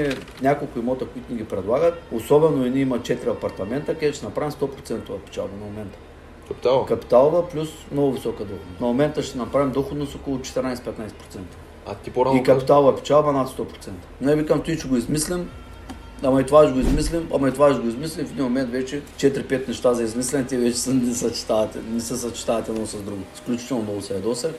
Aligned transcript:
имаме 0.00 0.16
няколко 0.42 0.78
имота, 0.78 1.06
които 1.06 1.32
ни 1.32 1.38
ги 1.38 1.44
предлагат. 1.44 2.02
Особено 2.12 2.64
едни 2.64 2.80
има 2.80 2.98
4 2.98 3.30
апартамента, 3.30 3.94
където 3.94 4.16
ще 4.16 4.26
направим 4.26 4.50
100% 4.50 5.18
печалба 5.18 5.54
на 5.60 5.66
момента. 5.66 5.98
Капитал. 6.48 6.84
Капиталова 6.84 7.48
плюс 7.48 7.68
много 7.92 8.12
висока 8.12 8.44
доходност. 8.44 8.80
На 8.80 8.86
момента 8.86 9.22
ще 9.22 9.38
направим 9.38 9.70
доходност 9.70 10.14
около 10.14 10.38
14-15%. 10.38 10.80
А 11.86 11.94
ти 11.94 12.10
по-рано 12.10 12.36
И 12.36 12.42
капиталова 12.42 12.96
печалба 12.96 13.32
над 13.32 13.48
100%. 13.48 13.90
Не 14.20 14.36
викам, 14.36 14.62
той 14.62 14.76
ще 14.76 14.88
го 14.88 14.96
измислим, 14.96 15.50
ама 16.22 16.40
и 16.40 16.46
това 16.46 16.64
ще 16.64 16.72
го 16.72 16.80
измислим, 16.80 17.28
ама 17.34 17.48
и 17.48 17.52
това 17.52 17.72
ще 17.72 17.82
го 17.82 17.88
измислим. 17.88 18.26
В 18.26 18.30
един 18.30 18.44
момент 18.44 18.70
вече 18.70 19.02
4-5 19.16 19.68
неща 19.68 19.94
за 19.94 20.02
измислене, 20.02 20.44
те 20.44 20.56
вече 20.56 20.90
не, 20.90 21.14
съчетават, 21.14 21.78
не 21.90 22.00
се 22.00 22.16
съчетават 22.16 22.68
едно 22.68 22.86
с 22.86 23.02
друго. 23.02 23.22
Изключително 23.34 23.82
много 23.82 24.02
се 24.02 24.14
ядосах. 24.14 24.52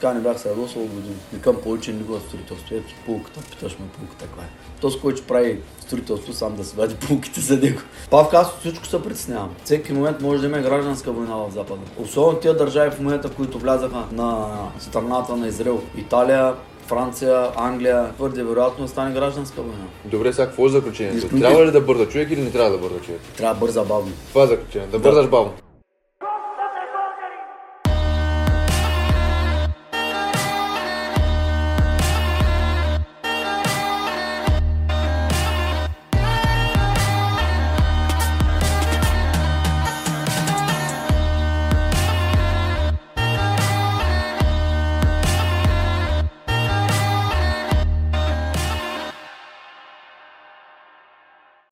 Така 0.00 0.14
не 0.14 0.20
бях 0.20 0.40
се 0.40 0.48
ядосал 0.48 0.82
от 0.82 0.88
години. 0.88 1.14
Викам 1.32 1.56
повече 1.56 1.92
не 1.92 2.02
го 2.02 2.20
строителство. 2.20 2.74
Ето 2.74 2.94
пулката, 3.06 3.40
питаш 3.40 3.78
ме 3.78 3.86
пулката 3.98 4.24
каква 4.24 4.42
е. 4.42 4.46
Този, 4.80 5.00
който 5.00 5.22
прави 5.22 5.58
строителство, 5.80 6.32
сам 6.32 6.56
да 6.56 6.64
се 6.64 6.76
вади 6.76 6.94
пулките 6.94 7.40
за 7.40 7.56
него. 7.56 7.80
Пав 8.10 8.28
аз 8.32 8.48
от 8.48 8.60
всичко 8.60 8.86
се 8.86 9.02
притеснявам. 9.02 9.50
Всеки 9.64 9.92
момент 9.92 10.20
може 10.20 10.40
да 10.40 10.46
има 10.46 10.58
гражданска 10.58 11.12
война 11.12 11.36
в 11.36 11.50
Запада. 11.54 11.80
Особено 12.02 12.38
тези 12.38 12.58
държави 12.58 12.90
в 12.90 13.00
момента, 13.00 13.30
които 13.30 13.58
влязаха 13.58 14.04
на 14.12 14.46
страната 14.78 15.36
на 15.36 15.48
Израел. 15.48 15.82
Италия, 15.96 16.54
Франция, 16.86 17.48
Англия, 17.56 18.12
твърде 18.16 18.42
вероятно 18.42 18.84
да 18.84 18.90
стане 18.90 19.14
гражданска 19.14 19.62
война. 19.62 19.84
Добре, 20.04 20.32
сега 20.32 20.46
какво 20.46 20.66
е 20.66 20.68
заключението? 20.68 21.38
Трябва 21.38 21.66
ли 21.66 21.70
да 21.70 21.80
бърза 21.80 22.08
човек 22.08 22.30
или 22.30 22.40
не 22.40 22.50
трябва 22.50 22.70
да 22.70 22.78
бърза 22.78 23.00
човек? 23.00 23.20
Трябва 23.36 23.60
бърза 23.60 23.84
бавно. 23.84 24.12
Това 24.28 24.44
е 24.44 24.46
заключение. 24.46 24.88
Да 24.88 24.98
бързаш 24.98 25.28
бавно. 25.28 25.52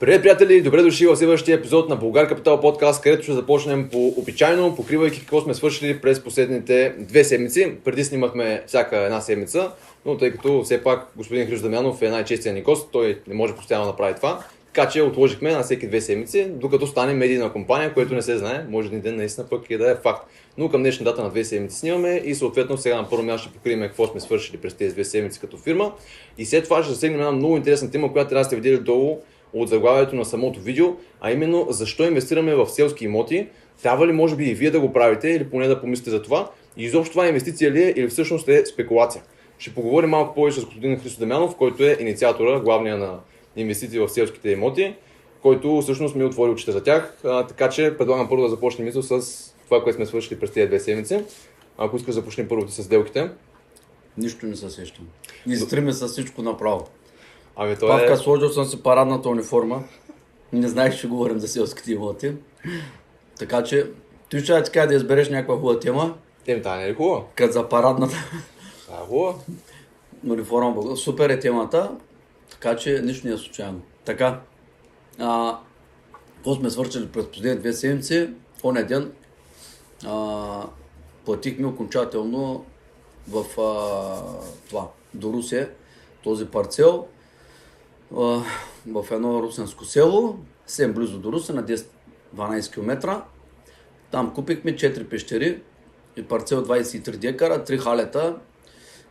Привет, 0.05 0.23
приятели! 0.23 0.63
Добре 0.63 0.83
дошли 0.83 1.07
в 1.07 1.17
следващия 1.17 1.57
епизод 1.57 1.89
на 1.89 1.97
Българ 1.97 2.29
Капитал 2.29 2.61
подкаст, 2.61 3.03
където 3.03 3.23
ще 3.23 3.33
започнем 3.33 3.89
по 3.93 4.09
обичайно, 4.17 4.77
покривайки 4.77 5.21
какво 5.21 5.41
сме 5.41 5.55
свършили 5.55 6.01
през 6.01 6.25
последните 6.25 6.95
две 6.99 7.25
седмици. 7.25 7.73
Преди 7.85 8.05
снимахме 8.05 8.63
всяка 8.67 8.97
една 8.97 9.21
седмица, 9.21 9.73
но 10.07 10.17
тъй 10.17 10.31
като 10.31 10.63
все 10.63 10.83
пак 10.83 11.09
господин 11.17 11.47
Христо 11.47 11.63
Дамянов 11.63 12.03
е 12.03 12.09
най-честия 12.09 12.55
ни 12.55 12.63
гост, 12.63 12.89
той 12.93 13.19
не 13.27 13.35
може 13.35 13.55
постоянно 13.55 13.85
да 13.85 13.91
направи 13.91 14.15
това. 14.17 14.45
Така 14.75 14.89
че 14.89 15.03
отложихме 15.03 15.53
на 15.53 15.63
всеки 15.63 15.87
две 15.87 16.01
седмици, 16.01 16.47
докато 16.51 16.87
стане 16.87 17.15
медийна 17.15 17.53
компания, 17.53 17.95
което 17.95 18.15
не 18.15 18.23
се 18.23 18.39
знае, 18.39 18.65
може 18.69 18.89
един 18.89 19.01
ден 19.01 19.17
наистина 19.17 19.47
пък 19.51 19.71
и 19.71 19.77
да 19.77 19.91
е 19.91 19.95
факт. 19.95 20.31
Но 20.59 20.69
към 20.69 20.83
днешна 20.83 21.05
дата 21.05 21.23
на 21.23 21.31
две 21.31 21.45
седмици 21.45 21.79
снимаме 21.79 22.23
и 22.25 22.35
съответно 22.35 22.79
сега 22.79 22.97
на 22.97 23.09
първо 23.09 23.23
място 23.23 23.49
ще 23.49 23.59
покрием 23.59 23.81
какво 23.81 24.07
сме 24.07 24.21
свършили 24.21 24.57
през 24.57 24.75
тези 24.75 24.95
две 24.95 25.05
седмици 25.05 25.41
като 25.41 25.57
фирма. 25.57 25.93
И 26.39 26.47
след 26.47 26.65
това 26.65 26.83
ще 26.83 26.93
засегнем 26.93 27.21
една 27.21 27.33
много 27.33 27.57
интересна 27.57 27.91
тема, 27.91 28.13
която 28.13 28.29
трябва 28.29 28.41
да 28.41 28.45
сте 28.45 28.57
видели 28.57 28.79
долу 28.79 29.19
от 29.55 29.69
заглавието 29.69 30.17
на 30.17 30.25
самото 30.25 30.61
видео, 30.61 30.87
а 31.21 31.33
именно 31.33 31.67
защо 31.71 32.05
инвестираме 32.05 32.55
в 32.55 32.67
селски 32.67 33.05
имоти. 33.05 33.49
Трябва 33.83 34.07
ли 34.07 34.13
може 34.13 34.37
би 34.37 34.45
и 34.45 34.55
вие 34.55 34.71
да 34.71 34.81
го 34.81 34.93
правите 34.93 35.29
или 35.29 35.51
поне 35.51 35.67
да 35.69 35.81
помислите 35.81 36.11
за 36.11 36.23
това? 36.23 36.51
И 36.77 36.85
изобщо 36.85 37.13
това 37.13 37.29
инвестиция 37.29 37.71
ли 37.71 37.83
е 37.83 37.95
или 37.97 38.09
всъщност 38.09 38.49
е 38.49 38.67
спекулация? 38.67 39.23
Ще 39.59 39.75
поговорим 39.75 40.11
малко 40.11 40.35
повече 40.35 40.61
с 40.61 40.65
господин 40.65 40.99
Христо 40.99 41.21
Демянов, 41.21 41.57
който 41.57 41.85
е 41.85 41.97
инициатора, 42.01 42.61
главния 42.61 42.97
на 42.97 43.19
инвестиции 43.57 43.99
в 43.99 44.09
селските 44.09 44.51
имоти, 44.51 44.95
който 45.43 45.81
всъщност 45.81 46.15
ми 46.15 46.25
отвори 46.25 46.51
очите 46.51 46.73
за 46.73 46.83
тях. 46.83 47.19
А, 47.25 47.47
така 47.47 47.69
че 47.69 47.95
предлагам 47.99 48.29
първо 48.29 48.43
да 48.43 48.49
започнем 48.49 48.87
мисъл 48.87 49.03
с 49.03 49.55
това, 49.65 49.83
което 49.83 49.97
сме 49.97 50.07
свършили 50.07 50.41
през 50.41 50.51
тези 50.51 50.67
две 50.67 50.81
седмици. 50.81 51.25
Ако 51.79 51.97
искаш 51.97 52.15
започнем 52.15 52.49
първо 52.49 52.69
с 52.69 52.85
сделките. 52.85 53.31
Нищо 54.19 54.47
не 54.47 54.57
се 54.57 54.71
сещам. 54.71 55.09
Изтриме 55.47 55.93
с 55.93 56.09
всичко 56.09 56.43
направо. 56.43 56.87
Ами 57.57 57.77
то 57.77 57.87
Павка, 57.87 58.13
е... 58.13 58.17
сложил 58.17 58.49
съм 58.49 58.65
си 58.65 58.83
парадната 58.83 59.29
униформа. 59.29 59.83
Не 60.53 60.69
знаех, 60.69 61.01
че 61.01 61.09
говорим 61.09 61.39
за 61.39 61.49
селските 61.49 61.93
имоти. 61.93 62.33
Така 63.39 63.63
че, 63.65 63.91
ти 64.31 64.41
ще 64.41 64.63
така 64.63 64.87
да 64.87 64.95
избереш 64.95 65.29
някаква 65.29 65.55
хубава 65.57 65.81
тема, 65.81 66.15
Еми, 66.47 66.63
това 66.63 66.77
не 66.77 66.85
е 66.85 66.89
ли 66.91 66.95
хубаво? 66.95 67.25
като 67.35 67.53
за 67.53 67.69
парадната 67.69 68.17
Това 68.85 68.97
е 68.99 69.07
хубаво. 69.07 69.41
униформа. 70.29 70.97
Супер 70.97 71.31
е 71.31 71.39
темата, 71.41 71.91
така 72.51 72.77
че 72.77 73.01
нищо 73.05 73.27
не 73.27 73.33
е 73.35 73.39
случайно. 73.39 73.81
Така, 74.05 74.41
а, 75.19 75.59
какво 76.35 76.55
сме 76.55 76.71
свършили 76.71 77.09
през 77.09 77.27
последните 77.27 77.61
две 77.61 77.73
седмици? 77.73 78.29
Оня 78.65 78.83
ден 78.87 79.13
а, 80.07 80.67
платихме 81.25 81.67
окончателно 81.67 82.65
в 83.29 83.45
а, 83.61 84.39
това, 84.69 84.89
до 85.15 85.33
Русе, 85.33 85.71
този 86.23 86.47
парцел 86.47 87.07
в 88.87 89.07
едно 89.11 89.43
русенско 89.43 89.85
село, 89.85 90.39
съвсем 90.67 90.93
близо 90.93 91.19
до 91.19 91.33
Русе, 91.33 91.53
на 91.53 91.65
10-12 91.65 92.73
км. 92.75 93.23
Там 94.11 94.35
купихме 94.35 94.77
4 94.77 95.09
пещери 95.09 95.63
и 96.17 96.23
парцел 96.23 96.65
23 96.65 97.17
декара, 97.17 97.65
3 97.65 97.79
халета. 97.79 98.37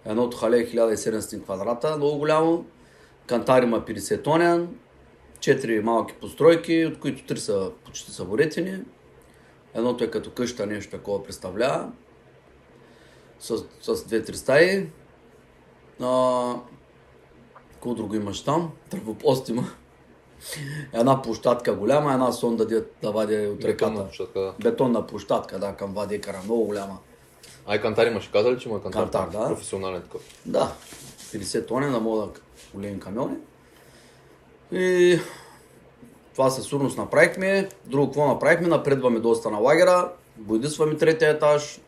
Едното 0.06 0.38
хале 0.38 0.60
е 0.60 0.68
1700 0.68 1.44
квадрата, 1.44 1.98
много 1.98 2.18
голямо. 2.18 2.66
Кантар 3.28 3.64
има 3.64 3.82
50 3.82 4.24
тонен, 4.24 4.76
4 5.40 5.82
малки 5.82 6.14
постройки, 6.14 6.86
от 6.86 7.00
които 7.00 7.34
3 7.34 7.38
са 7.38 7.72
почти 7.86 8.12
съборетени. 8.12 8.84
Едното 9.74 10.04
е 10.04 10.12
като 10.12 10.32
къща, 10.32 10.68
нещо 10.68 10.92
такова 10.92 11.24
представлява. 11.24 11.92
С, 13.40 13.66
с 13.82 14.06
две-три 14.06 14.38
стаи. 14.38 14.88
А, 16.02 16.56
какво 17.84 17.96
друго 17.96 18.16
имаш 18.16 18.44
там? 18.44 18.72
Тръбопост 18.90 19.50
има. 19.50 19.64
Една 20.94 21.22
площадка 21.22 21.76
голяма, 21.76 22.14
една 22.14 22.32
сонда 22.32 22.66
да, 22.66 22.86
да 23.02 23.12
вади 23.12 23.48
от 23.48 23.60
Бетонна 23.60 23.68
реката. 23.68 24.04
площадка, 24.04 24.40
да. 24.40 24.54
Бетонна 24.60 25.08
площадка, 25.08 25.60
да, 25.60 25.76
към 25.76 25.96
2 25.96 26.08
декара, 26.08 26.42
много 26.44 26.66
голяма. 26.66 26.98
Ай, 27.68 27.82
кантар 27.82 28.08
имаш, 28.08 28.30
каза 28.34 28.52
ли, 28.52 28.60
че 28.60 28.70
има 28.70 28.82
кантар? 28.82 29.02
Кантар, 29.02 29.30
да. 29.30 29.48
Професионален 29.48 30.02
такъв. 30.02 30.22
Да, 30.46 30.72
50 31.20 31.68
тони 31.68 31.86
на 31.86 32.00
мода 32.00 32.30
големи 32.74 33.00
камиони. 33.00 33.36
И 34.72 35.20
това 36.34 36.50
със 36.50 36.66
сигурност 36.66 36.98
направихме. 36.98 37.70
Друго 37.86 38.08
какво 38.08 38.28
направихме? 38.28 38.68
Напредваме 38.68 39.20
доста 39.20 39.50
на 39.50 39.58
лагера, 39.58 40.12
бойдисваме 40.38 40.98
третия 40.98 41.30
етаж, 41.30 41.82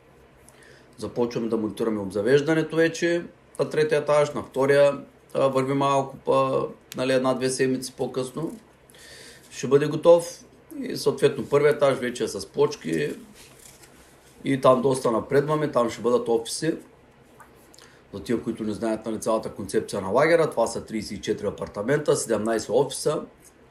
започваме 0.97 1.47
да 1.47 1.57
монтираме 1.57 1.99
обзавеждането 1.99 2.75
вече 2.75 3.23
на 3.59 3.69
третия 3.69 3.99
етаж, 3.99 4.33
на 4.33 4.43
втория 4.43 4.99
върви 5.35 5.73
малко 5.73 6.17
па, 6.25 6.67
нали, 6.97 7.13
една-две 7.13 7.49
седмици 7.49 7.93
по-късно. 7.97 8.59
Ще 9.51 9.67
бъде 9.67 9.87
готов 9.87 10.43
и 10.81 10.97
съответно 10.97 11.45
първият 11.45 11.75
етаж 11.75 11.97
вече 11.97 12.23
е 12.23 12.27
с 12.27 12.45
плочки 12.45 13.13
и 14.43 14.61
там 14.61 14.81
доста 14.81 15.11
напредваме, 15.11 15.71
там 15.71 15.89
ще 15.89 16.01
бъдат 16.01 16.29
офиси. 16.29 16.73
За 18.13 18.23
тия, 18.23 18.41
които 18.41 18.63
не 18.63 18.73
знаят 18.73 19.05
нали, 19.05 19.19
цялата 19.19 19.49
концепция 19.49 20.01
на 20.01 20.07
лагера, 20.07 20.49
това 20.49 20.67
са 20.67 20.81
34 20.81 21.47
апартамента, 21.47 22.15
17 22.15 22.69
офиса 22.69 23.21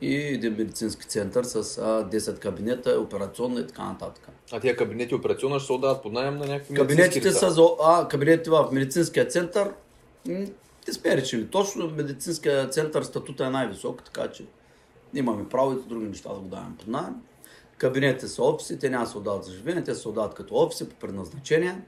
и 0.01 0.17
един 0.17 0.53
медицински 0.59 1.07
център 1.07 1.45
с 1.45 1.55
а, 1.55 1.61
10 2.11 2.39
кабинета, 2.39 3.01
операционна 3.01 3.61
и 3.61 3.67
така 3.67 3.85
нататък. 3.85 4.29
А 4.53 4.61
тия 4.61 4.77
кабинети 4.77 5.15
операционно 5.15 5.59
ще 5.59 5.67
се 5.67 5.73
отдават 5.73 6.03
под 6.03 6.13
найем 6.13 6.39
на 6.39 6.47
някакви 6.47 6.75
Кабинетите 6.75 7.33
са 7.33 7.51
за, 7.51 7.63
а, 7.85 8.09
кабинетите 8.09 8.51
в 8.51 8.69
медицинския 8.73 9.29
център, 9.29 9.71
решили. 11.07 11.47
Точно 11.47 11.91
медицинския 11.91 12.69
център 12.69 13.03
статута 13.03 13.47
е 13.47 13.51
най-висок, 13.51 14.03
така 14.03 14.31
че 14.31 14.47
имаме 15.15 15.49
право 15.49 15.73
и 15.73 15.89
други 15.89 16.07
неща 16.07 16.29
да 16.29 16.41
го 16.41 16.49
даваме 16.49 16.77
под 16.79 16.89
найем. 16.89 17.23
Кабинетите 17.79 18.29
са 18.29 18.43
офиси, 18.43 18.79
те 18.79 18.91
няма 18.91 19.07
се 19.07 19.19
отдават 19.19 19.45
за 19.45 19.53
живеене, 19.53 19.85
те 19.85 19.95
се 19.95 20.09
отдават 20.09 20.35
като 20.35 20.55
офиси 20.55 20.89
по 20.89 20.97
предназначение. 20.97 21.83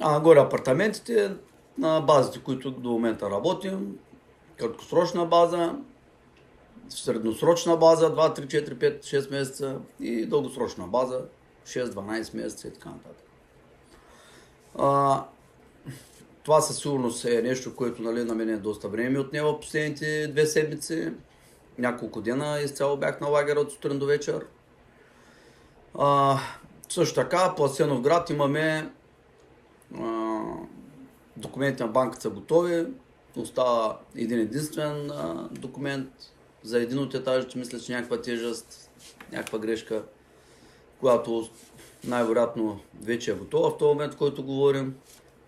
А 0.00 0.12
нагоре 0.12 0.40
апартаментите 0.40 1.34
на 1.78 2.00
базите, 2.00 2.38
които 2.38 2.70
до 2.70 2.88
момента 2.90 3.30
работим, 3.30 3.98
краткосрочна 4.56 5.26
база, 5.26 5.74
средносрочна 6.88 7.76
база 7.76 8.16
2, 8.16 8.38
3, 8.40 8.46
4, 8.46 8.74
5, 8.74 9.00
6 9.00 9.30
месеца 9.30 9.78
и 10.00 10.26
дългосрочна 10.26 10.86
база 10.86 11.20
6, 11.66 11.84
12 11.84 12.36
месеца 12.36 12.68
и 12.68 12.72
така 12.72 12.88
нататък. 12.88 13.24
Това 16.42 16.60
със 16.60 16.78
сигурност 16.78 17.24
е 17.24 17.42
нещо, 17.42 17.76
което 17.76 18.02
нали, 18.02 18.24
на 18.24 18.34
мен 18.34 18.48
е 18.48 18.56
доста 18.56 18.88
време 18.88 19.18
отнема 19.18 19.60
последните 19.60 20.28
две 20.28 20.46
седмици. 20.46 21.12
Няколко 21.78 22.20
дена 22.20 22.60
изцяло 22.60 22.96
бях 22.96 23.20
на 23.20 23.26
лагера 23.26 23.60
от 23.60 23.72
сутрин 23.72 23.98
до 23.98 24.06
вечер. 24.06 24.46
А, 25.98 26.38
също 26.88 27.14
така, 27.14 27.54
по 27.56 27.64
Асенов 27.64 28.00
град 28.00 28.30
имаме 28.30 28.90
а, 30.00 30.40
документи 31.36 31.82
на 31.82 31.88
банката 31.88 32.22
са 32.22 32.30
готови. 32.30 32.86
остава 33.36 33.98
един 34.16 34.38
единствен 34.38 35.10
а, 35.10 35.48
документ 35.50 36.08
за 36.62 36.80
един 36.80 36.98
от 36.98 37.14
етажите, 37.14 37.58
мисля, 37.58 37.80
че 37.80 37.92
някаква 37.92 38.22
тежест, 38.22 38.90
някаква 39.32 39.58
грешка, 39.58 40.02
която 41.00 41.48
най-вероятно 42.04 42.80
вече 43.02 43.30
е 43.30 43.34
готова 43.34 43.70
в 43.70 43.78
този 43.78 43.88
момент, 43.88 44.14
в 44.14 44.16
който 44.16 44.44
говорим. 44.44 44.94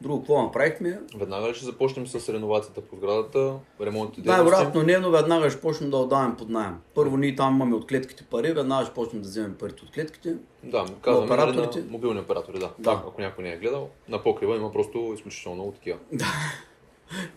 Друго, 0.03 0.19
какво 0.19 0.43
направихме? 0.43 1.01
Веднага 1.17 1.49
ли 1.49 1.55
ще 1.55 1.65
започнем 1.65 2.07
с 2.07 2.33
реновацията 2.33 2.81
по 2.81 2.97
сградата, 2.97 3.55
ремонтите 3.81 4.29
Най-вероятно 4.29 4.83
не, 4.83 4.99
но 4.99 5.11
веднага 5.11 5.51
ще 5.51 5.61
почнем 5.61 5.91
да 5.91 5.97
отдаваме 5.97 6.37
под 6.37 6.49
найем. 6.49 6.75
Първо 6.95 7.17
ние 7.17 7.37
там 7.37 7.55
имаме 7.55 7.75
от 7.75 7.87
клетките 7.87 8.25
пари, 8.25 8.53
веднага 8.53 8.85
ще 8.85 8.95
почнем 8.95 9.23
да 9.23 9.29
вземем 9.29 9.55
парите 9.59 9.83
от 9.85 9.91
клетките. 9.91 10.37
Да, 10.65 10.87
казваме 11.03 11.27
на 11.27 11.35
операторите. 11.35 11.85
мобилни 11.91 12.21
оператори, 12.21 12.59
да. 12.59 12.71
Да. 12.79 12.91
да. 12.91 13.03
Ако 13.07 13.21
някой 13.21 13.45
не 13.45 13.53
е 13.53 13.57
гледал, 13.57 13.89
на 14.09 14.23
покрива 14.23 14.57
има 14.57 14.73
просто 14.73 15.13
изключително 15.15 15.55
много 15.57 15.73
такива. 15.73 15.99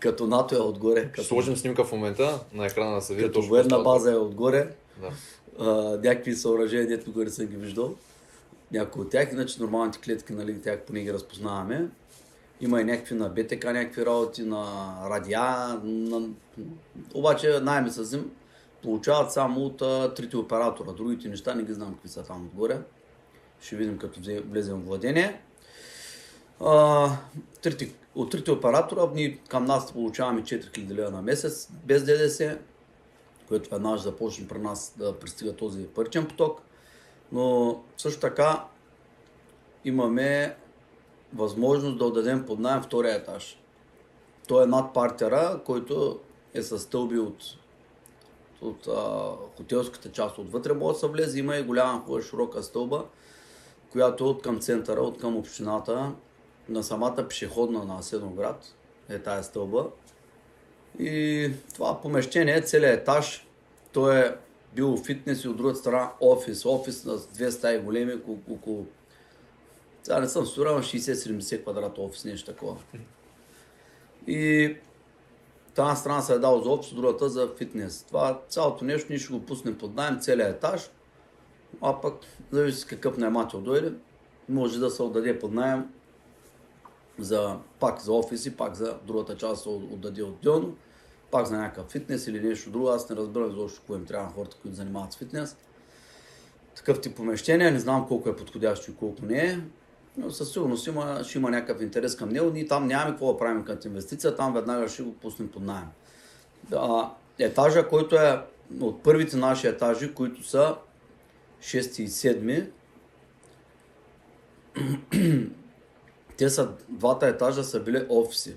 Като 0.00 0.26
НАТО 0.26 0.54
е 0.54 0.58
отгоре, 0.58 1.00
Ще 1.00 1.12
като, 1.12 1.28
сложим 1.28 1.56
снимка 1.56 1.84
в 1.84 1.92
момента 1.92 2.40
на 2.52 2.66
екрана 2.66 2.94
да 2.94 3.00
се 3.00 3.14
види 3.14 3.26
като 3.26 3.42
военна 3.42 3.78
база 3.78 4.12
е 4.12 4.16
отгоре. 4.16 4.68
Да. 5.00 5.10
а, 5.64 5.98
някакви 6.04 6.34
съоръжения, 6.34 6.88
дето 6.88 7.12
горе 7.12 7.30
съм 7.30 7.46
ги 7.46 7.56
виждал. 7.56 7.94
Някои 8.72 9.02
от 9.02 9.10
тях, 9.10 9.32
иначе 9.32 9.62
нормалните 9.62 9.98
клетки, 9.98 10.32
нали, 10.32 10.60
тях 10.60 10.80
поне 10.80 11.00
ги 11.00 11.12
разпознаваме. 11.12 11.88
Има 12.60 12.80
и 12.80 12.84
някакви 12.84 13.14
на 13.14 13.28
БТК, 13.28 13.72
някакви 13.72 14.06
работи, 14.06 14.42
на 14.42 14.94
радиа, 15.10 15.80
на... 15.84 16.28
обаче 17.14 17.60
найми 17.60 17.90
с 17.90 18.04
зим 18.04 18.30
получават 18.82 19.32
само 19.32 19.60
от 19.60 19.82
а, 19.82 20.14
трите 20.14 20.36
оператора. 20.36 20.92
Другите 20.92 21.28
неща 21.28 21.54
не 21.54 21.62
ги 21.62 21.72
знам 21.72 21.94
какви 21.94 22.08
са 22.08 22.22
там 22.22 22.46
отгоре. 22.46 22.78
Ще 23.60 23.76
видим 23.76 23.98
като 23.98 24.20
влезем 24.48 24.80
в 24.80 24.86
владение. 24.86 25.40
А, 26.60 27.10
трите, 27.62 27.92
от 28.14 28.30
трите 28.30 28.50
оператора 28.50 29.02
ние 29.14 29.38
към 29.48 29.64
нас 29.64 29.92
получаваме 29.92 30.42
4000 30.42 30.90
лева 30.90 31.10
на 31.10 31.22
месец 31.22 31.68
без 31.84 32.04
ДДС 32.04 32.58
което 33.48 33.70
веднага 33.70 33.98
започне 33.98 34.48
при 34.48 34.58
нас 34.58 34.94
да 34.98 35.18
пристига 35.18 35.56
този 35.56 35.86
паричен 35.86 36.26
поток. 36.26 36.60
Но 37.32 37.76
също 37.96 38.20
така 38.20 38.64
имаме 39.84 40.56
възможност 41.36 41.98
да 41.98 42.04
отдадем 42.04 42.46
под 42.46 42.58
найем 42.58 42.82
втория 42.82 43.14
етаж. 43.14 43.58
Той 44.48 44.64
е 44.64 44.66
над 44.66 44.94
партера, 44.94 45.60
който 45.64 46.20
е 46.54 46.62
с 46.62 46.78
стълби 46.78 47.18
от, 47.18 47.42
от 48.60 48.86
а, 48.86 49.32
хотелската 49.56 50.12
част 50.12 50.38
отвътре 50.38 50.72
може 50.72 50.94
да 50.94 51.00
се 51.00 51.08
влезе. 51.08 51.38
Има 51.38 51.56
и 51.56 51.62
голяма 51.62 52.00
хубава 52.00 52.22
широка 52.22 52.62
стълба, 52.62 53.04
която 53.92 54.24
е 54.24 54.28
от 54.28 54.42
към 54.42 54.60
центъра, 54.60 55.00
от 55.00 55.18
към 55.18 55.36
общината, 55.36 56.12
на 56.68 56.82
самата 56.82 57.28
пешеходна 57.28 57.84
на 57.84 58.02
Седноград 58.02 58.74
е 59.08 59.18
тая 59.18 59.44
стълба. 59.44 59.86
И 60.98 61.50
това 61.74 62.00
помещение, 62.00 62.62
целият 62.62 63.00
етаж, 63.00 63.46
то 63.92 64.12
е 64.12 64.38
бил 64.74 64.96
фитнес 64.96 65.44
и 65.44 65.48
от 65.48 65.56
другата 65.56 65.78
страна 65.78 66.10
офис. 66.20 66.66
Офис 66.66 67.04
на 67.04 67.16
две 67.34 67.50
стаи 67.50 67.78
големи, 67.78 68.12
около 68.50 68.86
сега 70.06 70.20
не 70.20 70.28
съм 70.28 70.46
сигурен, 70.46 70.72
ама 70.72 70.82
60-70 70.82 71.62
квадрата 71.62 72.00
офис, 72.00 72.24
нещо 72.24 72.52
такова. 72.52 72.76
И 74.26 74.76
тази 75.74 76.00
страна 76.00 76.22
се 76.22 76.34
е 76.34 76.38
дал 76.38 76.62
за 76.62 76.70
офис, 76.70 76.94
другата 76.94 77.28
за 77.28 77.48
фитнес. 77.58 78.04
Това 78.08 78.40
цялото 78.48 78.84
нещо 78.84 79.06
ние 79.10 79.18
ще 79.18 79.32
го 79.32 79.46
пуснем 79.46 79.78
под 79.78 79.94
найем, 79.94 80.20
целият 80.20 80.56
етаж, 80.56 80.90
а 81.82 82.00
пък 82.00 82.14
зависи 82.50 82.86
какъв 82.86 83.18
наемател 83.18 83.60
дойде, 83.60 83.92
може 84.48 84.78
да 84.78 84.90
се 84.90 85.02
отдаде 85.02 85.38
под 85.38 85.52
найем 85.52 85.90
за, 87.18 87.56
пак 87.80 88.00
за 88.00 88.12
офис 88.12 88.46
и 88.46 88.56
пак 88.56 88.74
за 88.74 88.98
другата 89.06 89.36
част 89.36 89.62
се 89.62 89.68
отдаде 89.68 90.22
отделно, 90.22 90.76
пак 91.30 91.46
за 91.46 91.56
някакъв 91.56 91.90
фитнес 91.90 92.26
или 92.26 92.40
нещо 92.40 92.70
друго. 92.70 92.88
Аз 92.88 93.10
не 93.10 93.16
разбирам 93.16 93.60
защо 93.60 93.80
какво 93.80 93.94
им 93.94 94.06
трябва 94.06 94.26
на 94.26 94.32
хората, 94.32 94.56
които 94.62 94.76
занимават 94.76 95.12
с 95.12 95.16
фитнес. 95.16 95.56
Такъв 96.76 97.00
тип 97.00 97.16
помещение, 97.16 97.70
не 97.70 97.78
знам 97.78 98.08
колко 98.08 98.28
е 98.28 98.36
подходящо 98.36 98.90
и 98.90 98.96
колко 98.96 99.24
не 99.24 99.38
е, 99.38 99.58
но 100.16 100.30
със 100.30 100.52
сигурност 100.52 100.86
има, 100.86 101.24
ще 101.24 101.38
има 101.38 101.50
някакъв 101.50 101.82
интерес 101.82 102.16
към 102.16 102.28
него. 102.28 102.50
Ние 102.50 102.66
там 102.66 102.86
нямаме 102.86 103.10
какво 103.10 103.32
да 103.32 103.38
правим 103.38 103.64
като 103.64 103.88
инвестиция, 103.88 104.36
там 104.36 104.54
веднага 104.54 104.88
ще 104.88 105.02
го 105.02 105.14
пуснем 105.14 105.48
под 105.48 105.62
найем. 105.62 105.88
Да, 106.70 107.14
етажа, 107.38 107.88
който 107.88 108.16
е 108.16 108.42
от 108.80 109.02
първите 109.02 109.36
наши 109.36 109.66
етажи, 109.66 110.14
които 110.14 110.42
са 110.42 110.76
6 111.60 112.00
и 112.00 112.08
7, 112.08 112.70
те 116.36 116.50
са, 116.50 116.70
двата 116.88 117.26
етажа 117.26 117.64
са 117.64 117.80
били 117.80 118.06
офиси. 118.08 118.56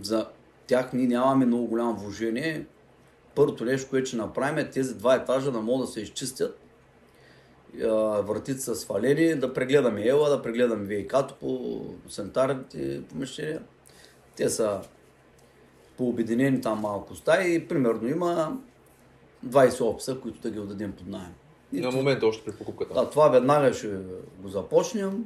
За 0.00 0.28
тях 0.66 0.92
ние 0.92 1.06
нямаме 1.06 1.46
много 1.46 1.66
голямо 1.66 1.96
вложение. 1.96 2.66
Първото 3.34 3.64
нещо, 3.64 3.90
което 3.90 4.08
ще 4.08 4.16
направим 4.16 4.58
е 4.58 4.70
тези 4.70 4.94
два 4.94 5.14
етажа 5.14 5.52
да 5.52 5.60
могат 5.60 5.86
да 5.86 5.92
се 5.92 6.00
изчистят. 6.00 6.61
А, 7.84 8.20
Вратите 8.20 8.60
са 8.60 8.74
свалени, 8.74 9.34
да 9.34 9.54
прегледаме 9.54 10.06
ела, 10.06 10.30
да 10.30 10.42
прегледаме 10.42 10.84
ВИК-то 10.84 11.34
по 11.40 11.80
санитарните 12.08 13.02
помещения. 13.10 13.62
Те 14.36 14.48
са 14.48 14.80
пообединени 15.96 16.60
там 16.60 16.80
малко 16.80 17.14
стаи 17.14 17.54
и 17.54 17.68
примерно 17.68 18.08
има 18.08 18.56
20 19.46 19.80
офиса, 19.80 20.20
които 20.20 20.40
да 20.40 20.50
ги 20.50 20.58
отдадем 20.58 20.92
под 20.92 21.06
найем. 21.06 21.34
И 21.72 21.80
На 21.80 21.90
момента 21.90 22.26
още 22.26 22.44
при 22.44 22.52
покупката. 22.58 22.94
да, 22.94 23.10
това 23.10 23.28
веднага 23.28 23.72
ще 23.74 23.88
го 24.38 24.48
започнем. 24.48 25.24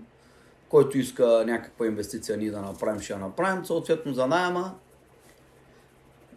Който 0.69 0.99
иска 0.99 1.45
някаква 1.47 1.87
инвестиция 1.87 2.37
ние 2.39 2.51
да 2.51 2.61
направим, 2.61 3.01
ще 3.01 3.13
я 3.13 3.19
направим. 3.19 3.65
Съответно 3.65 4.15
за 4.15 4.27
найема, 4.27 4.75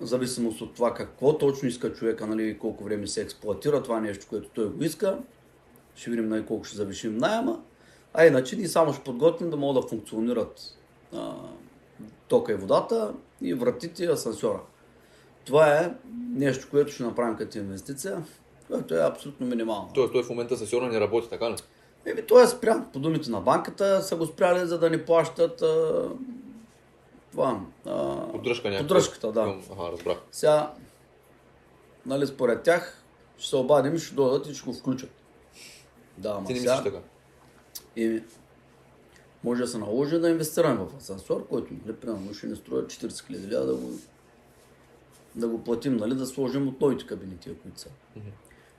в 0.02 0.06
зависимост 0.06 0.62
от 0.62 0.76
това 0.76 0.94
какво 0.94 1.38
точно 1.38 1.68
иска 1.68 1.94
човека, 1.94 2.28
нали, 2.28 2.58
колко 2.60 2.84
време 2.84 3.08
се 3.08 3.22
експлуатира 3.22 3.84
това 3.84 4.00
нещо, 4.00 4.26
което 4.30 4.50
той 4.50 4.70
го 4.70 4.84
иска. 4.84 5.18
Ще 6.00 6.10
видим 6.10 6.30
нали, 6.30 6.46
колко 6.46 6.64
ще 6.64 6.78
завишим 6.78 7.18
найема. 7.18 7.60
А 8.14 8.26
иначе 8.26 8.56
ние 8.56 8.68
само 8.68 8.94
ще 8.94 9.04
подготвим 9.04 9.50
да 9.50 9.58
могат 9.58 9.84
да 9.84 9.90
функционират 9.90 10.78
а, 11.16 11.34
тока 12.28 12.52
и 12.52 12.56
водата 12.56 13.14
и 13.42 13.54
вратите 13.54 14.04
и 14.04 14.08
асансьора. 14.08 14.62
Това 15.46 15.78
е 15.78 15.94
нещо, 16.34 16.68
което 16.72 16.92
ще 16.92 17.04
направим 17.04 17.38
като 17.38 17.58
инвестиция, 17.58 18.24
което 18.68 18.96
е 18.96 19.06
абсолютно 19.06 19.48
минимално. 19.48 19.90
Тоест, 19.94 20.14
той 20.14 20.24
в 20.24 20.30
момента 20.30 20.58
сесиона 20.58 20.88
не 20.88 21.00
работи, 21.00 21.30
така 21.30 21.50
ли? 21.50 21.56
Еми, 22.06 22.22
той 22.22 22.44
е 22.44 22.48
спрян. 22.48 22.90
По 22.94 23.00
думите 23.00 23.32
на 23.32 23.42
банката 23.42 24.02
са 24.02 24.16
го 24.16 24.26
спряли, 24.26 24.68
за 24.68 24.80
да 24.80 24.90
ни 24.90 25.06
плащат 25.06 25.62
а, 25.62 26.04
това. 27.32 27.60
А, 27.86 28.28
Поддръжка 28.32 28.70
някаква. 28.70 28.88
Поддръжката, 28.88 29.32
да. 29.32 29.42
Ага, 29.42 29.92
разбрах. 29.92 30.18
Сега, 30.32 30.74
нали, 32.06 32.28
според 32.28 32.64
тях, 32.64 33.04
ще 33.38 33.50
се 33.50 33.56
обадим, 33.56 33.98
ще 33.98 34.16
дойдат 34.16 34.48
и 34.48 34.54
ще 34.54 34.66
го 34.66 34.74
включат. 34.74 35.19
Да, 36.20 36.30
ама 36.30 36.48
Ти 36.48 36.54
не 36.54 36.60
сега, 36.60 36.76
мислиш 36.76 36.94
така? 36.94 37.06
Еми, 37.96 38.24
може 39.44 39.62
да 39.62 39.68
се 39.68 39.78
наложи 39.78 40.20
да 40.20 40.30
инвестираме 40.30 40.86
в 40.86 40.98
асансьор, 40.98 41.48
който, 41.48 41.74
нали, 41.86 41.96
примерно, 41.96 42.34
ще 42.34 42.48
ни 42.48 42.56
струва 42.56 42.82
40 42.84 43.28
хиляди 43.28 43.48
да 43.48 43.76
го, 43.76 43.92
да 45.36 45.48
го 45.48 45.64
платим, 45.64 45.98
нали, 45.98 46.16
да 46.16 46.26
сложим 46.26 46.68
от 46.68 46.82
новите 46.82 47.06
кабинети, 47.06 47.58
които 47.64 47.80
са. 47.80 47.90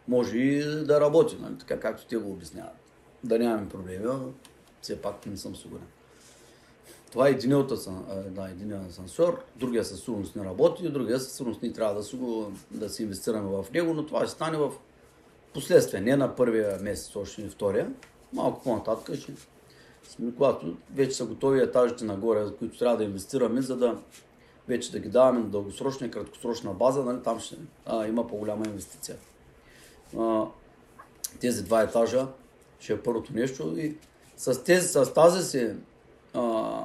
Може 0.08 0.36
и 0.38 0.64
да 0.84 1.00
работи, 1.00 1.36
нали, 1.40 1.58
така 1.58 1.80
както 1.80 2.06
те 2.06 2.16
го 2.16 2.30
обясняват. 2.30 2.72
Да 3.24 3.38
нямаме 3.38 3.68
проблеми, 3.68 4.06
все 4.82 5.02
пак 5.02 5.26
не 5.26 5.36
съм 5.36 5.56
сигурен. 5.56 5.86
Това 7.12 7.28
е 7.28 7.30
един 7.30 7.54
от 7.54 7.70
асан- 7.70 8.28
да, 8.28 8.48
един 8.50 8.72
асансьор, 8.72 9.44
другия 9.56 9.84
със 9.84 10.00
сигурност 10.00 10.36
не 10.36 10.44
работи, 10.44 10.88
другия 10.88 11.20
със 11.20 11.32
сигурност 11.32 11.62
ние 11.62 11.72
трябва 11.72 11.94
да, 11.94 12.02
си 12.02 12.16
го, 12.16 12.52
да 12.70 12.88
си 12.88 13.02
инвестираме 13.02 13.48
в 13.48 13.66
него, 13.72 13.94
но 13.94 14.06
това 14.06 14.20
ще 14.20 14.30
стане 14.30 14.56
в 14.58 14.72
последствие, 15.54 16.00
не 16.00 16.16
на 16.16 16.36
първия 16.36 16.78
месец, 16.80 17.16
още 17.16 17.42
не 17.42 17.48
втория, 17.48 17.90
малко 18.32 18.62
по-нататък 18.62 19.16
ще 19.16 19.32
сме, 20.02 20.32
когато 20.36 20.76
вече 20.94 21.16
са 21.16 21.24
готови 21.24 21.60
етажите 21.60 22.04
нагоре, 22.04 22.44
за 22.44 22.56
които 22.56 22.78
трябва 22.78 22.96
да 22.96 23.04
инвестираме, 23.04 23.62
за 23.62 23.76
да 23.76 23.98
вече 24.68 24.92
да 24.92 24.98
ги 24.98 25.08
даваме 25.08 25.38
на 25.38 25.46
дългосрочна 25.46 26.06
и 26.06 26.10
краткосрочна 26.10 26.74
база, 26.74 27.04
нали, 27.04 27.22
там 27.22 27.40
ще 27.40 27.56
а, 27.86 28.06
има 28.06 28.26
по-голяма 28.26 28.66
инвестиция. 28.66 29.16
А, 30.18 30.44
тези 31.40 31.64
два 31.64 31.82
етажа 31.82 32.26
ще 32.80 32.92
е 32.92 33.00
първото 33.02 33.32
нещо 33.32 33.74
и 33.78 33.96
с, 34.36 34.64
тези, 34.64 34.88
с 34.88 35.14
тази 35.14 35.48
си 35.48 35.70
а, 36.34 36.84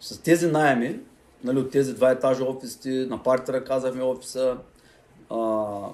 с 0.00 0.18
тези 0.18 0.46
найеми, 0.46 1.00
нали, 1.44 1.58
от 1.58 1.70
тези 1.70 1.94
два 1.94 2.10
етажа 2.10 2.44
офисите, 2.44 2.88
на 2.88 3.22
партера 3.22 3.64
казахме 3.64 4.02
офиса, 4.02 4.58
а, 5.30 5.36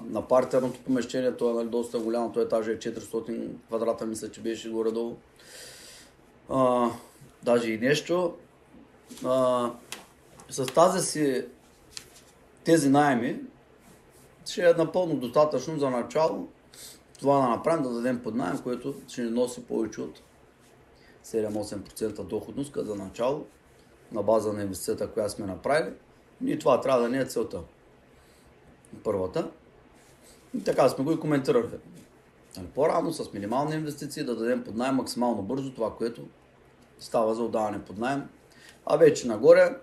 на 0.09 0.27
партерното 0.27 0.79
помещение, 0.79 1.37
то 1.37 1.49
е 1.49 1.53
нали, 1.53 1.67
доста 1.67 1.99
голямо, 1.99 2.31
то 2.31 2.41
етаж 2.41 2.67
е 2.67 2.79
400 2.79 3.49
квадрата, 3.67 4.05
мисля, 4.05 4.31
че 4.31 4.41
беше 4.41 4.69
горе-долу. 4.69 5.15
А, 6.49 6.89
даже 7.43 7.71
и 7.71 7.77
нещо. 7.77 8.33
А, 9.25 9.69
с 10.49 10.65
тази 10.65 11.05
си 11.05 11.45
тези 12.63 12.89
найеми 12.89 13.39
ще 14.45 14.69
е 14.69 14.73
напълно 14.73 15.15
достатъчно 15.15 15.79
за 15.79 15.89
начало 15.89 16.47
това 17.19 17.41
да 17.41 17.49
направим, 17.49 17.83
да 17.83 17.89
дадем 17.89 18.23
под 18.23 18.35
найем, 18.35 18.59
което 18.63 18.93
ще 19.07 19.21
ни 19.21 19.29
носи 19.29 19.65
повече 19.65 20.01
от 20.01 20.21
7-8% 21.25 22.23
доходност 22.23 22.73
за 22.77 22.95
начало 22.95 23.45
на 24.11 24.23
база 24.23 24.53
на 24.53 24.61
инвестицията, 24.61 25.11
която 25.11 25.31
сме 25.31 25.45
направили. 25.45 25.93
И 26.45 26.59
това 26.59 26.81
трябва 26.81 27.01
да 27.01 27.09
не 27.09 27.17
е 27.17 27.25
целта. 27.25 27.61
Първата. 29.03 29.51
И 30.57 30.63
така 30.63 30.89
сме 30.89 31.03
го 31.03 31.11
и 31.11 31.19
коментирали. 31.19 31.69
Нали, 32.57 32.67
По-рано 32.75 33.13
с 33.13 33.33
минимални 33.33 33.75
инвестиции 33.75 34.23
да 34.23 34.35
дадем 34.35 34.63
под 34.63 34.75
найем 34.75 34.95
максимално 34.95 35.41
бързо 35.41 35.73
това, 35.73 35.95
което 35.95 36.21
става 36.99 37.35
за 37.35 37.43
отдаване 37.43 37.81
под 37.81 37.97
найем. 37.97 38.29
А 38.85 38.97
вече 38.97 39.27
нагоре, 39.27 39.75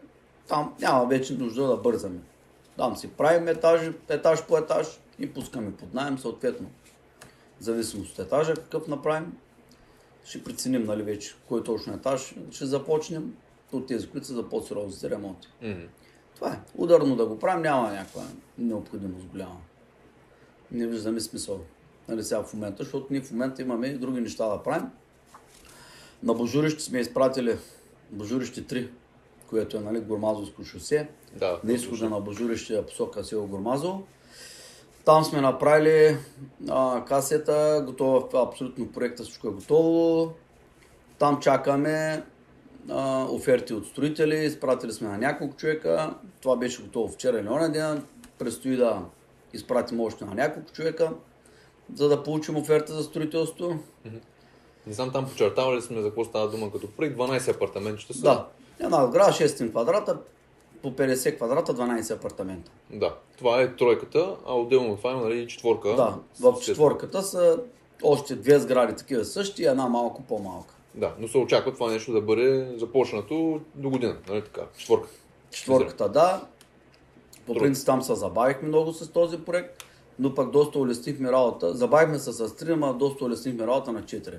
там 0.49 0.75
няма 0.81 1.07
вече 1.07 1.35
нужда 1.35 1.66
да 1.66 1.76
бързаме. 1.76 2.21
Там 2.76 2.97
си 2.97 3.11
правим 3.11 3.49
етаж, 3.49 3.90
етаж 4.09 4.47
по 4.47 4.59
етаж 4.59 5.00
и 5.19 5.33
пускаме 5.33 5.73
под 5.73 5.95
найем 5.95 6.19
съответно. 6.19 6.71
В 7.61 7.64
зависимост 7.64 8.12
от 8.12 8.26
етажа, 8.26 8.54
какъв 8.54 8.88
направим, 8.88 9.33
ще 10.25 10.45
преценим 10.45 10.85
нали, 10.85 11.02
вече 11.02 11.35
кой 11.49 11.64
точно 11.64 11.95
етаж 11.95 12.35
ще 12.50 12.66
започнем 12.66 13.35
от 13.73 13.87
тези, 13.87 14.11
които 14.11 14.26
са 14.26 14.35
за 14.35 14.49
по-сериозните 14.49 15.11
ремонти. 15.11 15.49
Мгм. 15.62 15.83
Това 16.43 16.55
е. 16.55 16.59
Ударно 16.77 17.17
да 17.17 17.27
го 17.27 17.39
правим, 17.39 17.63
няма 17.63 17.93
някаква 17.93 18.23
необходимост 18.59 19.27
голяма. 19.27 19.57
Не 20.73 20.87
виждаме 20.87 21.21
смисъл. 21.21 21.61
Нали 22.09 22.25
сега 22.25 22.43
в 22.43 22.55
момента, 22.55 22.83
защото 22.83 23.07
ние 23.11 23.21
в 23.21 23.31
момента 23.31 23.63
имаме 23.63 23.87
и 23.87 23.99
други 23.99 24.21
неща 24.21 24.49
да 24.49 24.63
правим. 24.63 24.87
На 26.23 26.35
Божурище 26.35 26.83
сме 26.83 26.99
изпратили 26.99 27.59
Божурище 28.11 28.63
3, 28.63 28.89
което 29.47 29.77
е 29.77 29.81
нали, 29.81 30.01
Гормазовско 30.01 30.65
шосе. 30.65 31.09
Да. 31.37 31.61
На 31.65 31.73
изхода 31.73 32.11
на 32.11 32.21
Божурище 32.21 32.87
посока 32.87 33.25
село 33.25 33.47
Гормазово. 33.47 34.03
Там 35.05 35.25
сме 35.25 35.41
направили 35.41 36.17
а, 36.69 37.05
касета, 37.05 37.83
готова, 37.87 38.43
абсолютно 38.43 38.93
проекта, 38.93 39.23
всичко 39.23 39.49
е 39.49 39.53
готово. 39.53 40.33
Там 41.19 41.41
чакаме 41.41 42.23
а, 42.91 43.27
оферти 43.31 43.75
от 43.75 43.87
строители, 43.87 44.45
изпратили 44.45 44.93
сме 44.93 45.09
на 45.09 45.19
няколко 45.19 45.57
човека. 45.57 46.15
Това 46.41 46.57
беше 46.57 46.83
готово 46.83 47.12
вчера 47.12 47.41
или 47.41 47.49
оня 47.49 47.73
ден. 47.73 48.05
Предстои 48.39 48.77
да 48.77 49.03
изпратим 49.53 50.01
още 50.01 50.25
на 50.25 50.35
няколко 50.35 50.73
човека, 50.73 51.12
за 51.95 52.09
да 52.09 52.23
получим 52.23 52.57
оферта 52.57 52.93
за 52.93 53.03
строителство. 53.03 53.79
Не 54.87 54.93
знам 54.93 55.12
там 55.12 55.27
подчертавали 55.27 55.77
ли 55.77 55.83
сме 55.83 56.03
за 56.03 56.09
какво 56.09 56.25
става 56.25 56.51
дума 56.51 56.73
като 56.73 56.91
проект. 56.91 57.19
12 57.19 57.57
апартаментчета 57.57 58.15
са. 58.15 58.21
Да, 58.21 58.47
една 58.81 59.07
сграда 59.07 59.33
6 59.33 59.71
квадрата, 59.71 60.19
по 60.83 60.93
50 60.93 61.37
квадрата, 61.37 61.75
12 61.75 62.11
апартамента. 62.11 62.71
Да. 62.91 63.15
Това 63.39 63.61
е 63.62 63.77
тройката, 63.77 64.37
а 64.47 64.55
отделно 64.55 64.93
от 64.93 64.99
това 64.99 65.11
има 65.11 65.21
нали, 65.21 65.49
четворка. 65.49 65.89
Да, 65.89 66.19
в 66.41 66.61
четворката 66.61 67.23
са 67.23 67.59
още 68.03 68.37
две 68.37 68.59
сгради 68.59 68.97
такива 68.97 69.25
същи 69.25 69.62
и 69.62 69.67
една 69.67 69.89
малко 69.89 70.23
по-малка. 70.23 70.75
Да, 70.95 71.15
но 71.19 71.29
се 71.29 71.39
очаква 71.39 71.73
това 71.73 71.93
нещо 71.93 72.13
да 72.13 72.21
бъде 72.21 72.75
започнато 72.77 73.61
до 73.75 73.91
година, 73.91 74.17
нали 74.29 74.43
така? 74.43 74.61
Четворка. 74.79 75.09
Четворката, 75.51 76.09
да. 76.09 76.47
По 77.47 77.55
принцип 77.55 77.87
там 77.87 78.03
се 78.03 78.15
забавихме 78.15 78.69
много 78.69 78.93
с 78.93 79.13
този 79.13 79.39
проект, 79.39 79.85
но 80.19 80.35
пък 80.35 80.51
доста 80.51 80.79
улеснихме 80.79 81.33
работа. 81.33 81.75
Забавихме 81.75 82.19
се 82.19 82.33
с 82.33 82.49
3, 82.49 82.75
но 82.75 82.95
доста 82.95 83.25
улеснихме 83.25 83.67
работа 83.67 83.93
на 83.93 84.03
4. 84.03 84.39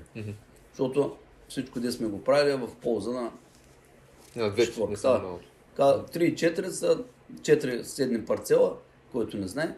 Защото 0.70 1.16
всичко, 1.48 1.80
де 1.80 1.92
сме 1.92 2.06
го 2.06 2.24
правили 2.24 2.50
е 2.50 2.56
в 2.56 2.68
полза 2.82 3.10
на 3.10 3.30
на 4.36 4.50
не 4.50 4.56
четворката. 4.56 5.08
Да. 5.08 5.18
на 5.18 5.24
едното. 5.24 5.44
Така, 5.70 6.18
3 6.18 6.22
и 6.22 6.34
4 6.34 6.68
са 6.68 6.98
4 7.40 7.82
съседни 7.82 8.24
парцела, 8.24 8.76
който 9.12 9.36
не 9.36 9.48
знае. 9.48 9.76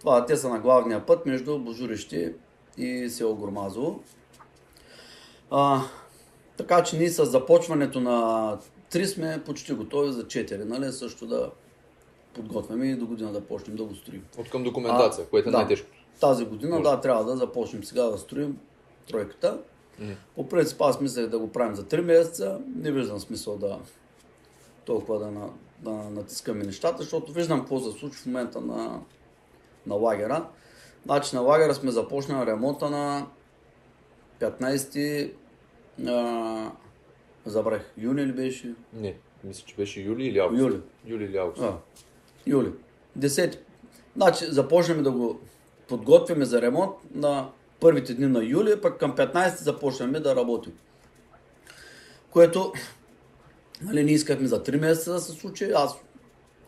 Това 0.00 0.26
те 0.26 0.36
са 0.36 0.48
на 0.48 0.58
главния 0.58 1.06
път 1.06 1.26
между 1.26 1.58
Божурище 1.58 2.34
и 2.78 3.08
село 3.08 3.36
Гормазово. 3.36 4.02
А, 5.56 5.80
така 6.56 6.82
че 6.82 6.96
ние 6.96 7.10
с 7.10 7.26
започването 7.26 8.00
на 8.00 8.58
3 8.92 9.04
сме 9.04 9.42
почти 9.46 9.72
готови 9.72 10.12
за 10.12 10.24
4, 10.24 10.64
нали? 10.64 10.92
Също 10.92 11.26
да 11.26 11.50
подготвяме 12.34 12.86
и 12.86 12.94
до 12.94 13.06
година 13.06 13.32
да 13.32 13.40
почнем 13.40 13.76
да 13.76 13.84
го 13.84 13.94
строим. 13.94 14.24
От 14.38 14.50
към 14.50 14.64
документация, 14.64 15.26
което 15.26 15.48
е 15.48 15.52
да. 15.52 15.58
най-тежко. 15.58 15.88
Тази 16.20 16.44
година, 16.44 16.70
Може. 16.70 16.82
да, 16.82 17.00
трябва 17.00 17.24
да 17.24 17.36
започнем 17.36 17.84
сега 17.84 18.02
да 18.02 18.18
строим 18.18 18.58
тройката. 19.08 19.58
По 20.36 20.48
принцип 20.48 20.82
аз 20.82 21.00
мислех 21.00 21.26
да 21.26 21.38
го 21.38 21.52
правим 21.52 21.74
за 21.74 21.84
3 21.84 22.00
месеца. 22.00 22.60
Не 22.76 22.92
виждам 22.92 23.20
смисъл 23.20 23.56
да 23.56 23.78
толкова 24.84 25.18
да, 25.18 25.30
на, 25.30 25.48
да 25.78 25.90
натискаме 25.90 26.64
нещата, 26.64 27.02
защото 27.02 27.32
виждам 27.32 27.60
какво 27.60 27.80
се 27.80 27.98
случва 27.98 28.22
в 28.22 28.26
момента 28.26 28.60
на, 28.60 29.00
на 29.86 29.94
лагера. 29.94 30.46
Значи 31.04 31.36
на 31.36 31.42
лагера 31.42 31.74
сме 31.74 31.90
започнали 31.90 32.46
ремонта 32.46 32.90
на 32.90 33.26
15 34.40 35.32
а, 36.06 36.72
забрах, 37.46 37.92
юни 37.98 38.26
ли 38.26 38.32
беше? 38.32 38.74
Не, 38.92 39.16
мисля, 39.44 39.64
че 39.66 39.76
беше 39.76 40.00
юли 40.00 40.24
или 40.24 40.38
август. 40.38 40.60
Юли. 40.60 40.80
Юли 41.06 41.24
или 41.24 41.36
август. 41.36 41.62
А, 41.62 41.76
юли. 42.46 42.72
10. 43.18 43.58
Значи 44.16 44.44
започнем 44.44 45.02
да 45.02 45.10
го 45.10 45.40
подготвяме 45.88 46.44
за 46.44 46.62
ремонт 46.62 46.96
на 47.14 47.48
първите 47.80 48.14
дни 48.14 48.26
на 48.26 48.44
юли, 48.44 48.80
пък 48.80 48.98
към 48.98 49.16
15 49.16 49.62
започнем 49.62 50.12
да 50.12 50.36
работим. 50.36 50.72
Което 52.30 52.72
нали, 53.82 54.04
ние 54.04 54.14
искахме 54.14 54.46
за 54.46 54.62
3 54.62 54.80
месеца 54.80 55.12
да 55.12 55.20
се 55.20 55.32
случи. 55.32 55.70
Аз 55.74 55.98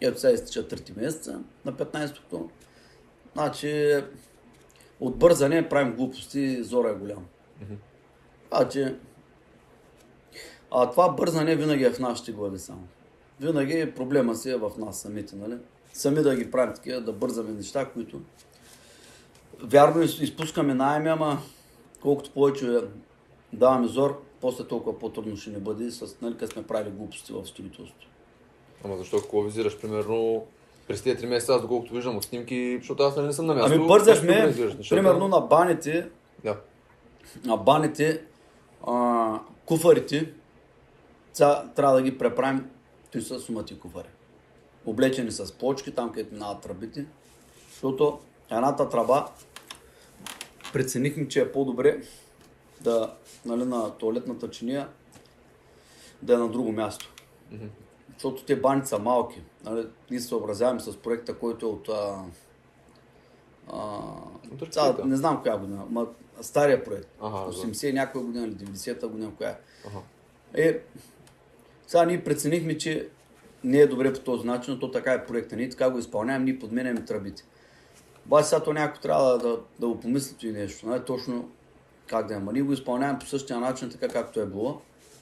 ето 0.00 0.20
сега 0.20 0.32
изтича 0.32 0.68
3 0.68 0.96
месеца 0.96 1.40
на 1.64 1.72
15-то. 1.72 2.50
Значи 3.34 4.02
от 5.00 5.18
бързане 5.18 5.68
правим 5.68 5.96
глупости, 5.96 6.62
зора 6.62 6.90
е 6.90 6.94
голям. 6.94 7.26
Значи, 8.48 8.94
а 10.70 10.90
това 10.90 11.08
бързане 11.08 11.56
винаги 11.56 11.84
е 11.84 11.90
в 11.90 11.98
нашите 11.98 12.32
глави 12.32 12.58
само. 12.58 12.88
Винаги 13.40 13.92
проблема 13.96 14.34
си 14.34 14.50
е 14.50 14.56
в 14.56 14.70
нас 14.78 15.00
самите, 15.00 15.36
нали? 15.36 15.54
Сами 15.92 16.22
да 16.22 16.36
ги 16.36 16.50
правим 16.50 16.74
такива, 16.74 17.00
да 17.00 17.12
бързаме 17.12 17.50
неща, 17.52 17.84
които... 17.84 18.20
Вярно, 19.62 20.02
из- 20.02 20.20
изпускаме 20.20 20.74
найеми, 20.74 21.08
ама 21.08 21.38
колкото 22.02 22.30
повече 22.30 22.80
даваме 23.52 23.86
зор, 23.88 24.22
после 24.40 24.64
толкова 24.64 24.98
по-трудно 24.98 25.36
ще 25.36 25.50
ни 25.50 25.56
бъде, 25.56 25.90
с, 25.90 26.16
нали, 26.22 26.34
сме 26.52 26.62
правили 26.66 26.90
глупости 26.90 27.32
в 27.32 27.46
строителството. 27.46 28.06
Ама 28.84 28.96
защо 28.96 29.16
какво 29.16 29.42
визираш? 29.42 29.80
Примерно, 29.80 30.44
през 30.88 31.02
тези 31.02 31.16
3 31.18 31.26
месеца, 31.26 31.54
аз 31.54 31.62
доколкото 31.62 31.94
виждам 31.94 32.16
от 32.16 32.24
снимки, 32.24 32.76
защото 32.80 33.02
аз 33.02 33.16
нали 33.16 33.26
не 33.26 33.32
съм 33.32 33.46
на 33.46 33.54
място. 33.54 33.72
Ами 33.74 33.86
бързахме, 33.86 34.54
примерно 34.90 35.28
на 35.28 35.40
баните, 35.40 36.08
Да. 36.44 36.56
на 37.44 37.56
баните, 37.56 38.22
а, 38.86 39.38
куфарите, 39.66 40.32
трябва 41.36 41.94
да 41.94 42.02
ги 42.02 42.18
преправим, 42.18 42.70
той 43.12 43.20
са 43.22 43.40
сумати 43.40 43.78
куфари. 43.78 44.08
Облечени 44.86 45.30
с 45.30 45.52
плочки, 45.52 45.94
там 45.94 46.12
където 46.12 46.34
минават 46.34 46.60
тръбите, 46.62 47.06
защото 47.70 48.18
едната 48.50 48.88
тръба 48.88 49.28
преценихме, 50.72 51.28
че 51.28 51.40
е 51.40 51.52
по-добре 51.52 52.02
да, 52.80 53.14
нали, 53.44 53.64
на 53.64 53.90
туалетната 53.90 54.50
чиния 54.50 54.88
да 56.22 56.34
е 56.34 56.36
на 56.36 56.48
друго 56.48 56.72
място. 56.72 57.12
Защото 58.12 58.44
те 58.44 58.60
баните 58.60 58.88
са 58.88 58.98
малки. 58.98 59.42
Нали? 59.64 59.86
Ние 60.10 60.20
се 60.20 60.28
съобразяваме 60.28 60.80
с 60.80 60.96
проекта, 60.96 61.38
който 61.38 61.66
е 61.66 61.68
от... 61.68 61.88
А, 61.88 62.24
а, 63.72 64.00
цяла- 64.70 65.04
не 65.04 65.16
знам 65.16 65.42
коя 65.42 65.58
година, 65.58 65.84
ма, 65.90 66.06
стария 66.40 66.84
проект. 66.84 67.08
Ага, 67.20 67.38
да. 67.38 67.52
80 67.52 67.92
някоя 67.92 68.24
година 68.24 68.46
или 68.46 68.54
90-та 68.54 69.08
година, 69.08 69.32
коя 69.36 69.50
е. 69.50 69.58
Аха. 69.86 69.98
Е, 70.54 70.80
сега 71.86 72.04
ние 72.04 72.24
преценихме, 72.24 72.78
че 72.78 73.08
не 73.64 73.78
е 73.78 73.86
добре 73.86 74.12
по 74.12 74.20
този 74.20 74.46
начин, 74.46 74.74
но 74.74 74.80
то 74.80 74.90
така 74.90 75.12
е 75.12 75.26
проекта. 75.26 75.56
Ние 75.56 75.68
така 75.68 75.90
го 75.90 75.98
изпълняваме, 75.98 76.44
ние 76.44 76.58
подменяме 76.58 77.04
тръбите. 77.04 77.44
Обаче 78.26 78.48
сега 78.48 78.62
то 78.62 78.72
някой 78.72 79.00
трябва 79.00 79.38
да, 79.38 79.48
да, 79.48 79.58
да 79.80 79.88
го 79.88 80.00
помисли 80.00 80.48
и 80.48 80.52
нещо. 80.52 80.86
Нали? 80.86 81.02
Точно 81.06 81.50
как 82.06 82.26
да 82.26 82.34
е. 82.34 82.36
Ама 82.36 82.52
ние 82.52 82.62
го 82.62 82.72
изпълняваме 82.72 83.18
по 83.18 83.26
същия 83.26 83.60
начин, 83.60 83.90
така 83.90 84.08
както 84.08 84.40
е 84.40 84.46
било. 84.46 84.80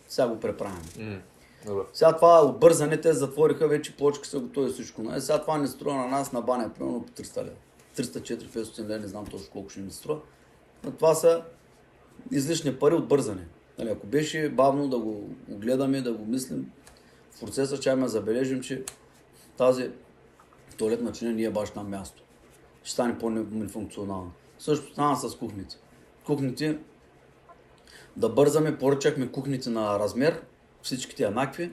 Сега 0.08 0.28
го 0.28 0.40
преправяме. 0.40 0.80
М, 0.98 1.18
Добре. 1.66 1.82
Сега 1.92 2.16
това 2.16 2.44
отбързане, 2.44 3.00
те 3.00 3.12
затвориха 3.12 3.68
вече 3.68 3.96
плочки 3.96 4.28
са 4.28 4.40
готови 4.40 4.72
всичко. 4.72 5.02
Нали? 5.02 5.20
Сега 5.20 5.40
това 5.40 5.58
не 5.58 5.68
струва 5.68 5.96
на 5.96 6.06
нас 6.06 6.32
на 6.32 6.40
баня, 6.40 6.70
примерно 6.74 7.02
по 7.02 7.22
300 7.22 7.36
лева. 7.36 7.56
300-400 7.96 8.80
лева, 8.80 8.98
не 8.98 9.08
знам 9.08 9.26
точно 9.26 9.48
колко 9.52 9.70
ще 9.70 9.80
ни 9.80 9.90
струва. 9.90 10.20
Но 10.84 10.90
това 10.90 11.14
са 11.14 11.42
излишни 12.30 12.74
пари 12.74 12.94
от 12.94 13.08
бързане. 13.08 13.46
Нали, 13.78 13.88
ако 13.88 14.06
беше 14.06 14.48
бавно 14.48 14.88
да 14.88 14.98
го 14.98 15.30
огледаме, 15.52 16.00
да 16.00 16.12
го 16.12 16.24
мислим, 16.24 16.70
в 17.30 17.40
процеса 17.40 17.76
ще 17.76 17.94
ме 17.94 18.08
забележим, 18.08 18.60
че 18.60 18.82
тази 19.56 19.90
туалетна 20.78 21.12
чиния 21.12 21.34
не 21.34 21.42
е 21.42 21.50
баш 21.50 21.72
на 21.72 21.82
място. 21.82 22.22
Ще 22.82 22.92
стане 22.92 23.18
по-нефункционална. 23.18 24.30
Също 24.58 24.92
стана 24.92 25.16
с 25.16 25.36
кухните. 25.36 25.76
Кухните 26.26 26.78
да 28.16 28.28
бързаме, 28.28 28.78
поръчахме 28.78 29.32
кухните 29.32 29.70
на 29.70 29.98
размер, 29.98 30.42
всичките 30.82 31.24
еднакви. 31.24 31.72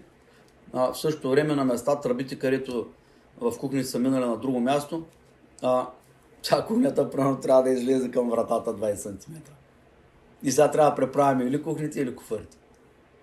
А, 0.73 0.93
в 0.93 0.99
същото 0.99 1.29
време 1.29 1.55
на 1.55 1.65
места 1.65 1.99
тръбите, 1.99 2.39
където 2.39 2.87
в 3.41 3.59
кухните 3.59 3.87
са 3.87 3.99
минали 3.99 4.25
на 4.25 4.37
друго 4.37 4.59
място, 4.59 5.05
а, 5.61 5.87
тя 6.41 6.65
кухнята 6.65 7.09
трябва 7.41 7.63
да 7.63 7.69
излезе 7.69 8.11
към 8.11 8.29
вратата 8.29 8.73
20 8.73 8.95
см. 8.95 9.31
И 10.43 10.51
сега 10.51 10.71
трябва 10.71 10.89
да 10.89 10.95
преправяме 10.95 11.43
или 11.43 11.63
кухните, 11.63 12.01
или 12.01 12.15
куфарите. 12.15 12.57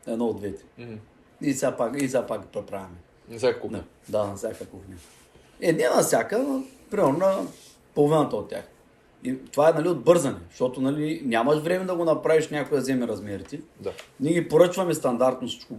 Едно 0.07 0.27
от 0.27 0.39
двете. 0.39 0.65
М, 0.79 0.99
И 1.41 1.53
сега 1.53 1.77
пак, 1.77 2.03
и 2.03 2.09
сега 2.09 2.27
пак 2.27 2.47
преправяме. 2.47 2.97
На 3.29 3.39
всяка 3.39 3.61
кухня. 3.61 3.85
Да, 4.09 4.25
на 4.25 4.37
всяка 4.37 4.67
кухня. 4.67 4.95
Е, 5.61 5.73
не 5.73 5.89
на 5.89 6.03
всяка, 6.03 6.39
но 6.39 6.63
примерно 6.91 7.19
на 7.19 7.47
половината 7.95 8.37
от 8.37 8.49
тях. 8.49 8.65
И 9.25 9.39
това 9.53 9.69
е 9.69 9.73
нали, 9.73 9.89
от 9.89 10.05
бързане, 10.05 10.39
защото 10.51 10.81
нали, 10.81 11.23
нямаш 11.25 11.59
време 11.59 11.85
да 11.85 11.97
го 11.97 12.05
направиш 12.05 12.49
някой 12.49 12.77
да 12.79 12.83
вземе 12.83 13.07
размерите. 13.09 13.61
Да. 13.81 13.93
Ние 14.21 14.33
ги 14.33 14.49
поръчваме 14.49 14.95
стандартно 14.95 15.49
всичко. 15.49 15.75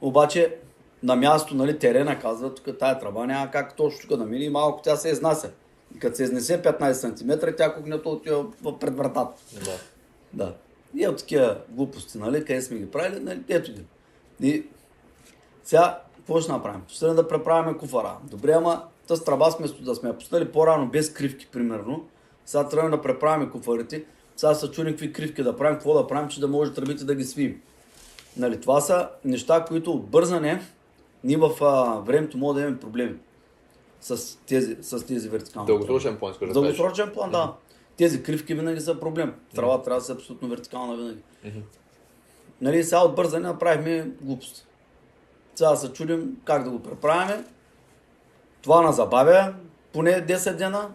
Обаче 0.00 0.56
на 1.02 1.16
място, 1.16 1.54
нали, 1.54 1.78
терена 1.78 2.18
казва, 2.18 2.54
тук 2.54 2.78
тая 2.78 2.98
трава 2.98 3.26
няма 3.26 3.50
как 3.50 3.76
точно 3.76 4.08
тук 4.08 4.18
да 4.18 4.24
мине 4.24 4.44
и 4.44 4.50
малко 4.50 4.82
тя 4.82 4.96
се 4.96 5.08
изнася. 5.08 5.50
И 5.96 5.98
като 5.98 6.16
се 6.16 6.22
изнесе 6.22 6.62
15 6.62 6.92
см, 6.92 7.54
тя 7.56 7.74
кухнята 7.74 8.08
отива 8.08 8.44
пред 8.80 8.96
вратата. 8.96 9.42
Да. 9.64 9.78
Да. 10.32 10.54
И 10.94 11.08
от 11.08 11.18
такива 11.18 11.58
глупости, 11.68 12.18
нали, 12.18 12.44
къде 12.44 12.62
сме 12.62 12.78
ги 12.78 12.90
правили, 12.90 13.20
нали, 13.20 13.40
ето 13.48 13.72
ги. 13.72 13.84
И 14.40 14.66
сега, 15.64 16.00
какво 16.16 16.40
ще 16.40 16.52
направим? 16.52 16.82
Ще 16.88 17.06
да 17.06 17.28
преправяме 17.28 17.78
куфара. 17.78 18.16
Добре, 18.30 18.52
ама 18.52 18.82
тази 19.06 19.24
тръба 19.24 19.50
сме 19.50 19.66
да 19.80 19.94
сме 19.94 20.08
я 20.08 20.18
пуснали 20.18 20.52
по-рано, 20.52 20.86
без 20.86 21.12
кривки, 21.12 21.46
примерно. 21.52 22.08
Сега 22.46 22.68
трябва 22.68 22.90
да 22.90 23.02
преправяме 23.02 23.50
куфарите. 23.50 24.04
Сега 24.36 24.54
се 24.54 24.70
чудим 24.70 24.92
какви 24.92 25.12
кривки 25.12 25.42
да 25.42 25.56
правим, 25.56 25.74
какво 25.74 25.94
да 25.94 26.06
правим, 26.06 26.28
че 26.28 26.40
да 26.40 26.48
може 26.48 26.74
тръбите 26.74 27.04
да 27.04 27.14
ги 27.14 27.24
свием. 27.24 27.60
Нали, 28.36 28.60
това 28.60 28.80
са 28.80 29.08
неща, 29.24 29.64
които 29.68 29.92
от 29.92 30.06
бързане 30.06 30.62
ние 31.24 31.36
в 31.36 31.50
а, 31.60 32.00
времето 32.00 32.38
може 32.38 32.54
да 32.54 32.60
имаме 32.60 32.80
проблеми 32.80 33.16
с 34.00 34.38
тези, 34.46 34.76
с 34.80 35.06
тези 35.06 35.28
вертикални. 35.28 35.66
Дългосрочен 35.66 36.18
план, 36.18 36.34
кажеш. 36.38 36.54
дългосрочен 36.54 37.10
план, 37.14 37.30
да. 37.30 37.54
Тези 38.00 38.22
кривки 38.22 38.54
винаги 38.54 38.80
са 38.80 39.00
проблем. 39.00 39.34
Трава 39.54 39.82
трябва 39.82 40.00
да 40.00 40.04
се 40.04 40.12
абсолютно 40.12 40.48
вертикална 40.48 40.96
винаги. 40.96 41.22
Нали, 42.60 42.84
сега 42.84 43.00
от 43.00 43.14
бързане 43.14 43.48
направихме 43.48 44.10
глупост. 44.20 44.66
Сега 45.54 45.76
се 45.76 45.92
чудим 45.92 46.36
как 46.44 46.64
да 46.64 46.70
го 46.70 46.82
преправяме. 46.82 47.44
Това 48.62 48.82
на 48.82 48.92
забавя 48.92 49.54
поне 49.92 50.26
10 50.26 50.56
дена. 50.56 50.90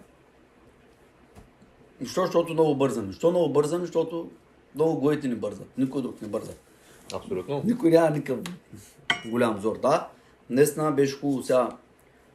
Защо? 2.02 2.22
Защото 2.26 2.54
много 2.54 2.76
бързаме. 2.76 3.08
Защо 3.08 3.32
много 3.32 3.54
бързаме? 3.54 3.86
Защото 3.86 4.30
много 4.76 5.00
гоите 5.00 5.28
ни 5.28 5.36
бързат. 5.36 5.68
Никой 5.78 6.02
друг 6.02 6.22
не 6.22 6.28
бърза. 6.28 6.52
Абсолютно. 7.14 7.62
Никой 7.66 7.90
няма 7.90 8.10
никакъв 8.10 8.40
голям 9.26 9.62
зор. 9.62 9.80
Да, 9.80 10.10
наистина 10.50 10.92
беше 10.92 11.20
хубаво 11.20 11.44
сега 11.44 11.70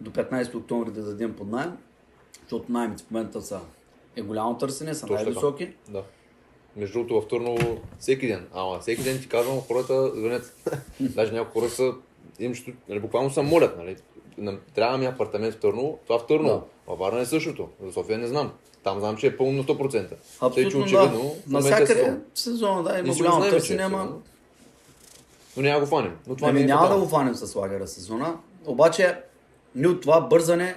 до 0.00 0.10
15 0.10 0.54
октомври 0.54 0.90
да 0.90 1.02
дадем 1.02 1.36
под 1.36 1.50
найем, 1.50 1.78
защото 2.42 2.72
найемите 2.72 3.04
в 3.04 3.10
момента 3.10 3.42
са 3.42 3.60
е 4.16 4.22
голямо 4.22 4.58
търсене, 4.58 4.94
са 4.94 5.00
Точно 5.00 5.16
така. 5.16 5.24
най-високи. 5.24 5.72
Да. 5.88 6.02
Между 6.76 6.98
другото 6.98 7.20
в 7.20 7.28
Търново 7.28 7.58
всеки 7.98 8.26
ден. 8.26 8.46
Ама 8.54 8.78
всеки 8.80 9.02
ден 9.02 9.20
ти 9.20 9.28
казвам, 9.28 9.60
хората 9.60 10.10
звънят. 10.10 10.54
Даже 11.00 11.32
някои 11.32 11.60
хора 11.60 11.70
са, 11.70 11.92
им 12.38 12.54
ще, 12.54 12.74
нали, 12.88 13.00
буквално 13.00 13.30
се 13.30 13.42
молят, 13.42 13.78
нали. 13.78 13.96
На- 14.38 14.58
Трябва 14.74 14.98
ми 14.98 15.06
апартамент 15.06 15.54
в 15.54 15.60
Търново, 15.60 15.98
това 16.06 16.18
в 16.18 16.26
Търново. 16.26 16.62
Във 16.86 16.98
Варна 16.98 17.20
е 17.20 17.26
същото. 17.26 17.68
За 17.82 17.92
София 17.92 18.18
не 18.18 18.26
знам. 18.26 18.52
Там 18.82 18.98
знам, 19.00 19.16
че 19.16 19.26
е 19.26 19.36
пълно 19.36 19.52
на 19.52 19.64
100%. 19.64 19.90
Тъй, 19.90 20.08
че 20.08 20.16
Абсолютно 20.40 20.80
очевидно, 20.80 21.22
да. 21.22 21.28
е 21.28 21.32
Навсякъде 21.46 22.16
сезон. 22.34 22.84
да, 22.84 22.98
има 22.98 23.14
голямо 23.14 23.44
е 23.44 23.50
търсене, 23.50 23.82
ама 23.82 23.98
сезон. 23.98 24.22
Но 25.56 25.62
няма 25.62 25.80
го 25.80 25.86
фанем. 25.86 26.16
Но 26.26 26.36
това 26.36 26.48
Ами 26.48 26.58
не 26.58 26.64
е 26.64 26.68
няма 26.68 26.80
да 26.80 26.86
фатално. 26.86 27.04
го 27.04 27.10
фанем 27.10 27.34
с 27.34 27.54
лагера 27.54 27.88
сезона. 27.88 28.36
Обаче, 28.66 29.18
ние 29.74 29.88
от 29.88 30.00
това 30.00 30.20
бързане 30.20 30.76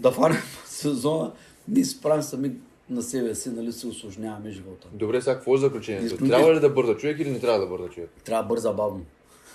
да 0.00 0.10
фанем 0.10 0.42
сезона, 0.66 1.32
ние 1.68 1.84
се 1.84 2.00
правим 2.00 2.22
сами 2.22 2.52
на 2.90 3.02
себе 3.02 3.34
си, 3.34 3.50
нали 3.50 3.72
се 3.72 3.86
осложняваме 3.86 4.50
живота. 4.50 4.88
Добре, 4.92 5.20
сега 5.20 5.34
какво 5.34 5.54
е 5.54 5.58
заключението? 5.58 6.14
Искам 6.14 6.28
Трябва 6.28 6.54
ли 6.54 6.60
да 6.60 6.70
бърза 6.70 6.96
човек 6.96 7.18
или 7.20 7.30
не 7.30 7.40
трябва 7.40 7.60
да 7.60 7.66
бърза 7.66 7.88
човек? 7.88 8.10
Трябва 8.24 8.42
да 8.42 8.48
бърза 8.48 8.72
бавно. 8.72 9.04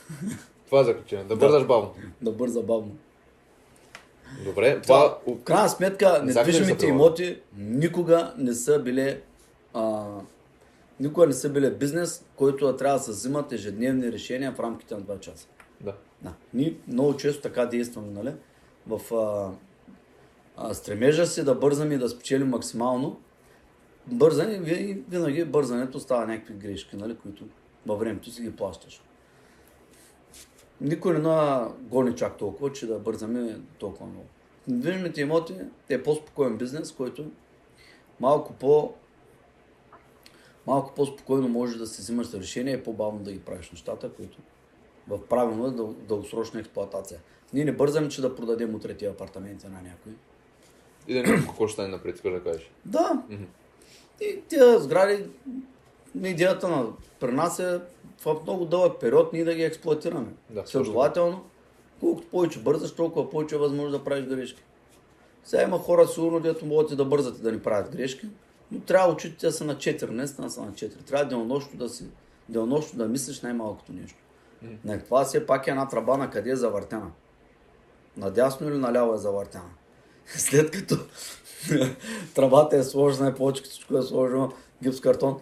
Това 0.65 0.81
е 0.81 0.83
заключение. 0.83 1.25
Да 1.25 1.35
бързаш 1.35 1.65
бавно. 1.65 1.93
Да 2.21 2.31
бърза 2.31 2.61
бавно. 2.61 2.91
Добре, 4.45 4.81
Това, 4.81 5.19
това... 5.25 5.35
в 5.35 5.43
крайна 5.43 5.69
сметка, 5.69 6.23
недвижимите 6.23 6.87
имоти 6.87 7.39
никога 7.57 8.33
не 8.37 8.53
са 8.53 8.79
били 8.79 9.17
а, 9.73 10.05
никога 10.99 11.27
не 11.27 11.33
са 11.33 11.49
били 11.49 11.71
бизнес, 11.71 12.25
който 12.35 12.65
да 12.65 12.77
трябва 12.77 12.97
да 12.97 13.03
се 13.03 13.11
взимат 13.11 13.51
ежедневни 13.51 14.11
решения 14.11 14.51
в 14.51 14.59
рамките 14.59 14.95
на 14.95 15.01
2 15.01 15.19
часа. 15.19 15.47
Да. 15.81 15.93
Да. 16.21 16.33
Ние 16.53 16.75
много 16.87 17.17
често 17.17 17.41
така 17.41 17.65
действаме, 17.65 18.07
нали? 18.11 18.31
В 18.87 19.15
а, 19.15 19.51
стремежа 20.73 21.25
си 21.25 21.43
да 21.43 21.55
бързаме 21.55 21.93
и 21.93 21.97
да 21.97 22.09
спечелим 22.09 22.49
максимално. 22.49 23.19
Бързане, 24.07 24.59
ви- 24.59 25.03
винаги 25.09 25.45
бързането 25.45 25.99
става 25.99 26.27
някакви 26.27 26.53
грешки, 26.53 26.95
нали? 26.95 27.15
които 27.15 27.45
във 27.85 27.99
времето 27.99 28.31
си 28.31 28.41
ги 28.41 28.55
плащаш. 28.55 29.01
Никой 30.81 31.13
не 31.13 31.19
на 31.19 31.69
гони 31.79 32.15
чак 32.15 32.37
толкова, 32.37 32.71
че 32.71 32.87
да 32.87 32.99
бързаме 32.99 33.59
толкова 33.79 34.05
много. 34.05 34.25
Недвижимите 34.67 35.21
имоти 35.21 35.55
е 35.89 36.03
по-спокоен 36.03 36.57
бизнес, 36.57 36.91
който 36.91 37.31
малко 38.19 38.53
по 38.53 38.93
малко 40.67 40.93
по-спокойно 40.95 41.47
можеш 41.47 41.77
да 41.77 41.87
си 41.87 42.01
взимаш 42.01 42.33
решение 42.33 42.73
и 42.73 42.83
по-бавно 42.83 43.19
да 43.19 43.31
ги 43.31 43.39
правиш 43.39 43.71
нещата, 43.71 44.09
които 44.13 44.37
в 45.07 45.27
правилно 45.27 45.71
дъл- 45.71 45.93
дългосрочна 45.93 46.59
експлоатация. 46.59 47.19
Ние 47.53 47.65
не 47.65 47.71
бързаме, 47.71 48.09
че 48.09 48.21
да 48.21 48.35
продадем 48.35 48.75
утре 48.75 48.93
тия 48.93 49.11
апартаменти 49.11 49.67
на 49.67 49.81
някой. 49.81 50.13
И 51.07 51.13
да 51.13 51.23
не 51.23 51.45
какво 51.45 51.67
ще 51.67 51.73
стане 51.73 51.87
напред, 51.87 52.15
искаш 52.15 52.31
да 52.31 52.43
кажеш. 52.43 52.71
Да. 52.85 53.23
И 54.21 54.41
тия 54.49 54.79
сгради, 54.79 55.25
идеята 56.23 56.67
на 56.67 56.85
при 57.19 57.31
нас 57.31 57.59
е 57.59 57.79
в 58.25 58.35
много 58.43 58.65
дълъг 58.65 58.99
период 58.99 59.33
ние 59.33 59.43
да 59.43 59.55
ги 59.55 59.63
експлуатираме. 59.63 60.27
Да, 60.49 60.63
Следователно, 60.65 61.45
колкото 61.99 62.27
повече 62.27 62.59
бързаш, 62.59 62.95
толкова 62.95 63.29
повече 63.29 63.55
е 63.55 63.57
възможно 63.57 63.91
да 63.91 64.03
правиш 64.03 64.25
грешки. 64.25 64.63
Сега 65.43 65.63
има 65.63 65.79
хора 65.79 66.07
сигурно, 66.07 66.39
дето 66.39 66.65
могат 66.65 66.91
и 66.91 66.95
да 66.95 67.05
бързат 67.05 67.39
и 67.39 67.41
да 67.41 67.51
не 67.51 67.63
правят 67.63 67.95
грешки, 67.95 68.27
но 68.71 68.79
трябва 68.79 69.13
очите 69.13 69.45
да 69.45 69.51
са 69.51 69.65
на 69.65 69.75
4, 69.75 70.09
наистина 70.09 70.49
са 70.49 70.61
на 70.61 70.71
4. 70.71 71.05
Трябва 71.05 71.25
денонощно 71.25 71.79
да 71.79 71.89
си, 71.89 72.05
денонощно 72.49 72.97
да 72.97 73.07
мислиш 73.07 73.41
най-малкото 73.41 73.93
нещо. 73.93 74.17
Не, 74.85 74.99
това 74.99 75.25
все 75.25 75.45
пак 75.45 75.67
е 75.67 75.69
една 75.69 75.87
тръба 75.87 76.17
на 76.17 76.29
къде 76.29 76.49
е 76.49 76.55
завъртена. 76.55 77.11
Надясно 78.17 78.69
или 78.69 78.77
наляво 78.77 79.13
е 79.13 79.17
завъртена. 79.17 79.69
След 80.27 80.71
като 80.71 80.97
тръбата 82.35 82.77
е 82.77 82.83
сложена 82.83 83.29
и 83.29 83.33
повече 83.33 83.63
всичко 83.63 83.97
е 83.97 84.01
сложено 84.01 84.51
гипс 84.83 85.01
картон. 85.01 85.39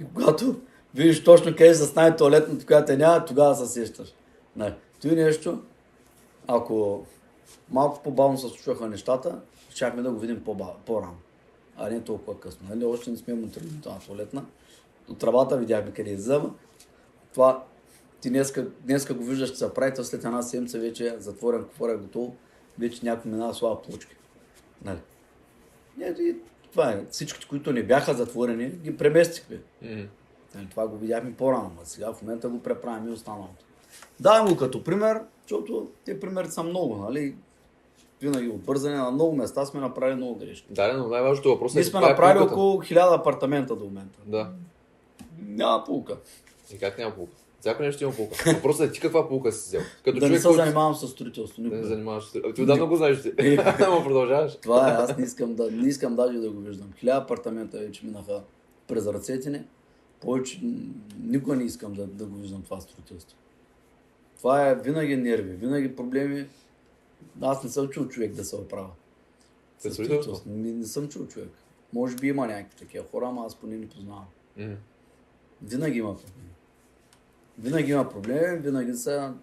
И 0.00 0.04
когато 0.14 0.60
видиш 0.94 1.24
точно 1.24 1.52
къде 1.52 1.74
се 1.74 1.86
стане 1.86 2.16
туалетната, 2.16 2.66
която 2.66 2.92
е 2.92 2.96
няма, 2.96 3.24
тогава 3.24 3.54
се 3.54 3.66
сещаш. 3.66 4.14
Не. 4.56 4.74
Той 5.02 5.10
нещо, 5.10 5.62
ако 6.46 7.06
малко 7.70 8.02
по-бавно 8.02 8.38
се 8.38 8.48
случваха 8.48 8.88
нещата, 8.88 9.40
щяхме 9.70 10.02
да 10.02 10.10
го 10.10 10.18
видим 10.18 10.44
по-рано. 10.86 11.16
А 11.76 11.90
не 11.90 12.00
толкова 12.00 12.40
късно. 12.40 12.66
Нали? 12.70 12.84
Още 12.84 13.10
не 13.10 13.16
сме 13.16 13.34
монтирали 13.34 13.80
тази 13.82 14.06
туалетна. 14.06 14.44
От 15.08 15.18
тръбата 15.18 15.56
видяхме 15.56 15.92
къде 15.92 16.10
иззема. 16.10 16.54
Това 17.34 17.64
ти 18.20 18.30
днеска, 18.30 18.66
днеска 18.80 19.14
го 19.14 19.24
виждаш, 19.24 19.50
че 19.50 19.56
се 19.56 19.74
прави, 19.74 20.04
след 20.04 20.24
една 20.24 20.42
седмица 20.42 20.78
вече 20.78 21.06
е 21.06 21.18
затворен, 21.18 21.64
кофор 21.64 21.88
е 21.88 21.96
готово, 21.96 22.36
вече 22.78 23.04
някой 23.04 23.30
минава 23.30 23.54
слаба 23.54 23.82
плочки. 23.82 24.16
Нали? 24.84 24.98
Ето 26.00 26.22
и 26.22 26.36
това 26.72 26.90
е. 26.90 27.04
Всичките, 27.10 27.46
които 27.48 27.72
не 27.72 27.82
бяха 27.82 28.14
затворени, 28.14 28.68
ги 28.68 28.96
преместихме. 28.96 29.60
Мгм. 29.82 30.02
Нали, 30.54 30.66
това 30.70 30.88
го 30.88 30.96
видяхме 30.96 31.34
по-рано, 31.34 31.70
а 31.82 31.86
сега 31.86 32.12
в 32.12 32.22
момента 32.22 32.48
го 32.48 32.62
преправяме 32.62 33.10
и 33.10 33.12
останалото. 33.12 33.64
Давам 34.20 34.48
го 34.48 34.56
като 34.56 34.84
пример, 34.84 35.20
защото 35.42 35.90
те 36.04 36.20
примери 36.20 36.48
са 36.48 36.62
много, 36.62 36.96
нали? 36.96 37.34
Винаги 38.20 38.48
от 38.48 38.60
бързане 38.60 38.96
на 38.96 39.10
много 39.10 39.36
места 39.36 39.66
сме 39.66 39.80
направили 39.80 40.16
много 40.16 40.34
грешки. 40.34 40.66
Да, 40.70 40.92
но 40.92 41.08
най-важното 41.08 41.48
въпрос 41.48 41.74
е 41.74 41.78
Ние 41.78 41.84
сме 41.84 41.98
е 41.98 42.02
направили 42.02 42.38
полуката. 42.38 42.54
около 42.54 42.82
1000 42.82 43.20
апартамента 43.20 43.76
до 43.76 43.84
момента. 43.84 44.18
Да. 44.26 44.50
Няма 45.38 45.84
полука. 45.84 46.16
И 46.74 46.78
как 46.78 46.98
няма 46.98 47.14
полука? 47.14 47.32
Всяко 47.62 47.82
нещо 47.82 48.04
има 48.04 48.12
полука. 48.12 48.52
Въпросът 48.54 48.88
е 48.88 48.92
ти 48.92 49.00
каква 49.00 49.28
полука 49.28 49.52
си 49.52 49.66
взел? 49.68 49.80
Като 50.04 50.20
Да 50.20 50.28
не 50.28 50.38
се 50.38 50.42
който- 50.48 50.62
занимавам 50.62 50.94
с 50.94 51.08
строителство. 51.08 51.62
Да 51.62 51.68
не 51.68 51.74
никога. 51.74 51.88
занимаваш 51.88 52.24
с... 52.24 52.34
А, 52.34 52.52
Ти 52.54 52.62
отдавна 52.62 52.86
го 52.86 52.96
знаеш 52.96 53.22
ти. 53.22 53.32
Е. 53.38 53.56
Ама 53.80 54.02
продължаваш. 54.04 54.56
Това 54.56 54.88
е, 54.88 54.92
аз 54.92 55.16
не 55.16 55.24
искам, 55.24 55.54
да, 55.54 55.70
не 55.70 55.88
искам 55.88 56.16
даже 56.16 56.38
да 56.38 56.50
го 56.50 56.60
виждам. 56.60 56.92
Хиляда 56.96 57.18
апартамента 57.18 57.78
вече 57.78 58.06
минаха 58.06 58.42
през 58.88 59.06
ръцете 59.06 59.50
ни. 59.50 59.62
Повече 60.20 60.60
никога 61.20 61.56
не 61.56 61.64
искам 61.64 61.92
да, 61.94 62.06
да 62.06 62.24
го 62.26 62.36
виждам 62.36 62.62
това 62.62 62.80
строителство. 62.80 63.38
Това 64.38 64.68
е 64.68 64.74
винаги 64.74 65.16
нерви, 65.16 65.54
винаги 65.54 65.96
проблеми. 65.96 66.46
Аз 67.40 67.64
не 67.64 67.70
съм 67.70 67.88
чул 67.88 68.06
човек 68.06 68.32
да 68.32 68.44
се 68.44 68.56
оправя. 68.56 68.90
Строителство? 69.78 70.40
Не, 70.46 70.72
не 70.72 70.86
съм 70.86 71.08
чул 71.08 71.26
човек. 71.26 71.50
Може 71.92 72.16
би 72.16 72.28
има 72.28 72.46
някакви 72.46 72.76
такива 72.76 73.04
хора, 73.10 73.26
ама 73.28 73.44
аз 73.46 73.54
поне 73.54 73.76
не 73.76 73.88
познавам. 73.88 74.24
Мгм. 74.56 74.72
Винаги 75.62 75.98
има 75.98 76.16
проблеми. 76.16 76.48
Винаги 77.62 77.92
има 77.92 78.08
проблеми, 78.08 78.58
винаги 78.58 78.94
са 78.94 79.34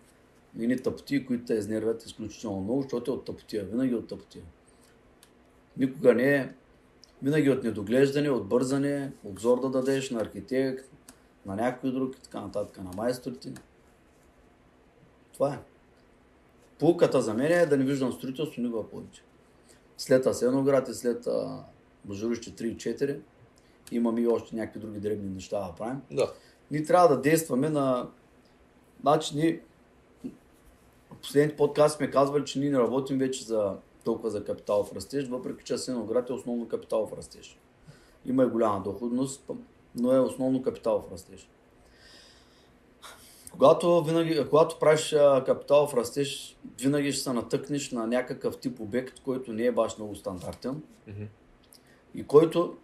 едни 0.60 0.78
тъпоти, 0.78 1.26
които 1.26 1.46
те 1.46 1.54
изнервят 1.54 2.06
изключително 2.06 2.62
много, 2.62 2.82
защото 2.82 3.12
е 3.12 3.14
от 3.14 3.26
тъпотия. 3.26 3.66
Винаги 3.66 3.94
е 3.94 3.98
от 3.98 4.08
тъпотия. 4.08 4.44
Никога 5.78 6.14
не 6.14 6.36
е. 6.36 6.50
Винаги 7.24 7.50
от 7.50 7.64
недоглеждане, 7.64 8.30
от 8.30 8.48
бързане, 8.48 9.12
обзор 9.24 9.62
да 9.62 9.70
дадеш 9.70 10.10
на 10.10 10.22
архитект, 10.22 10.86
на 11.46 11.56
някой 11.56 11.92
друг 11.92 12.16
и 12.16 12.22
така 12.22 12.42
нататък, 12.42 12.78
на 12.78 12.92
майсторите. 12.96 13.54
Това 15.34 15.54
е. 15.54 15.60
полуката 16.80 17.22
за 17.22 17.34
мен 17.34 17.52
е 17.52 17.66
да 17.66 17.78
не 17.78 17.86
виждам 17.86 18.14
строителство 18.14 18.62
никога 18.62 18.90
повече. 18.90 19.24
След 19.98 20.26
Асеноград 20.26 20.90
и 20.90 20.94
след 20.94 21.28
Божурище 22.06 22.52
3 22.52 22.64
и 22.64 22.78
4 22.78 23.20
имаме 23.92 24.22
и 24.22 24.28
още 24.28 24.56
някакви 24.56 24.80
други 24.80 25.00
дребни 25.00 25.30
неща 25.30 25.68
да 25.68 25.76
правим. 25.76 26.02
Да. 26.12 26.34
Ние 26.72 26.84
трябва 26.84 27.08
да 27.08 27.22
действаме 27.22 27.70
на... 27.70 28.10
Значи 29.02 29.36
ние 29.36 29.62
в 31.12 31.22
последните 31.22 31.58
подкасти 31.58 31.98
сме 31.98 32.12
казвали, 32.12 32.46
че 32.46 32.60
ние 32.60 32.70
не 32.70 32.80
работим 32.80 33.18
вече 33.18 33.44
за 33.44 33.76
толкова 34.04 34.30
за 34.30 34.44
капиталов 34.44 34.94
растеж, 34.94 35.28
въпреки 35.28 35.64
че 35.64 35.74
Асеноград 35.74 36.30
е 36.30 36.34
основно 36.34 36.68
капиталов 36.68 37.14
растеж. 37.14 37.60
Има 38.26 38.44
и 38.44 38.48
голяма 38.48 38.84
доходност, 38.84 39.50
но 39.96 40.14
е 40.14 40.20
основно 40.20 40.62
капиталов 40.62 41.12
растеж. 41.12 41.50
Когато, 43.52 44.04
винаги, 44.04 44.46
когато 44.50 44.80
правиш 44.80 45.14
а, 45.14 45.44
капиталов 45.46 45.94
растеж, 45.94 46.58
винаги 46.82 47.12
ще 47.12 47.24
се 47.24 47.34
натъкнеш 47.34 47.92
на 47.92 48.08
някакъв 48.08 48.58
тип 48.58 48.80
обект, 48.80 49.20
който 49.20 49.54
не 49.54 49.66
е 49.66 49.72
баш 49.72 49.98
много 49.98 50.16
стандартен 50.16 50.84
Мгм. 51.08 51.24
и 52.16 52.24
който 52.24 52.78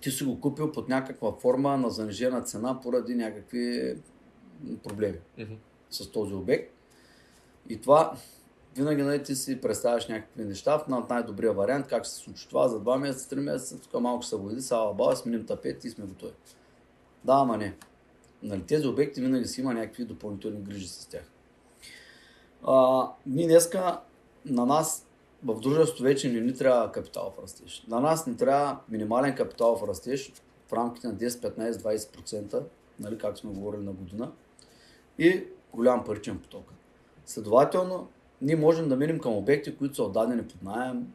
ти 0.00 0.10
си 0.10 0.24
го 0.24 0.40
купил 0.40 0.72
под 0.72 0.88
някаква 0.88 1.32
форма 1.32 1.76
на 1.76 1.90
занижена 1.90 2.42
цена 2.42 2.80
поради 2.80 3.14
някакви 3.14 3.96
проблеми 4.82 5.18
Мгм. 5.38 5.54
с 5.90 6.10
този 6.10 6.34
обект. 6.34 6.74
И 7.68 7.80
това 7.80 8.16
винаги 8.76 9.02
нали, 9.02 9.22
ти 9.22 9.34
си 9.34 9.60
представяш 9.60 10.08
някакви 10.08 10.44
неща 10.44 10.84
на 10.88 11.06
най-добрия 11.10 11.52
вариант, 11.52 11.86
как 11.86 12.06
се 12.06 12.14
случи 12.14 12.48
това 12.48 12.68
за 12.68 12.80
2 12.80 12.98
месеца, 12.98 13.36
3 13.36 13.40
месеца, 13.40 13.80
тук 13.80 14.00
малко 14.00 14.24
се 14.24 14.36
води, 14.36 14.60
сала 14.60 14.94
баба, 14.94 15.16
сменим 15.16 15.46
тапет 15.46 15.84
и 15.84 15.90
сме 15.90 16.04
готови. 16.04 16.32
Да, 17.24 17.32
ама 17.32 17.56
не. 17.56 17.76
Нали, 18.42 18.62
тези 18.62 18.86
обекти 18.86 19.20
винаги 19.20 19.48
си 19.48 19.60
има 19.60 19.74
някакви 19.74 20.04
допълнителни 20.04 20.60
грижи 20.60 20.88
с 20.88 21.06
тях. 21.06 21.30
А, 22.66 23.08
ние 23.26 23.46
днеска 23.46 24.00
на 24.44 24.66
нас 24.66 25.06
в 25.44 25.60
дружеството 25.60 26.02
вече 26.02 26.32
не 26.32 26.40
ни 26.40 26.54
трябва 26.54 26.92
капиталов 26.92 27.34
растеж. 27.42 27.84
На 27.88 28.00
нас 28.00 28.26
ни 28.26 28.36
трябва 28.36 28.80
минимален 28.88 29.34
капиталов 29.34 29.82
растеж 29.88 30.32
в 30.68 30.72
рамките 30.72 31.06
на 31.06 31.14
10, 31.14 31.28
15, 31.28 31.72
20%, 31.72 32.62
нали, 33.00 33.18
както 33.18 33.40
сме 33.40 33.52
говорили 33.52 33.82
на 33.82 33.92
година, 33.92 34.32
и 35.18 35.44
голям 35.72 36.04
паричен 36.04 36.38
поток. 36.38 36.72
Следователно, 37.26 38.08
ние 38.42 38.56
можем 38.56 38.88
да 38.88 38.96
минем 38.96 39.18
към 39.18 39.32
обекти, 39.32 39.76
които 39.76 39.94
са 39.94 40.02
отдадени 40.02 40.42
под 40.42 40.62
найем, 40.62 41.12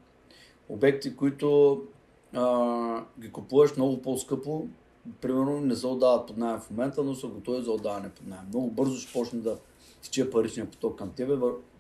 обекти, 0.69 1.15
които 1.15 1.81
а, 2.33 3.03
ги 3.19 3.31
купуваш 3.31 3.75
много 3.75 4.01
по-скъпо, 4.01 4.67
примерно 5.21 5.61
не 5.61 5.75
се 5.75 5.87
отдават 5.87 6.27
под 6.27 6.37
найем 6.37 6.59
в 6.59 6.69
момента, 6.69 7.03
но 7.03 7.15
са 7.15 7.27
готови 7.27 7.63
за 7.63 7.71
отдаване 7.71 8.09
под 8.09 8.27
найем. 8.27 8.45
Много 8.47 8.71
бързо 8.71 8.97
ще 8.97 9.13
почне 9.13 9.39
да 9.39 9.57
тече 10.01 10.29
паричния 10.29 10.71
поток 10.71 10.97
към 10.97 11.11
тебе 11.11 11.33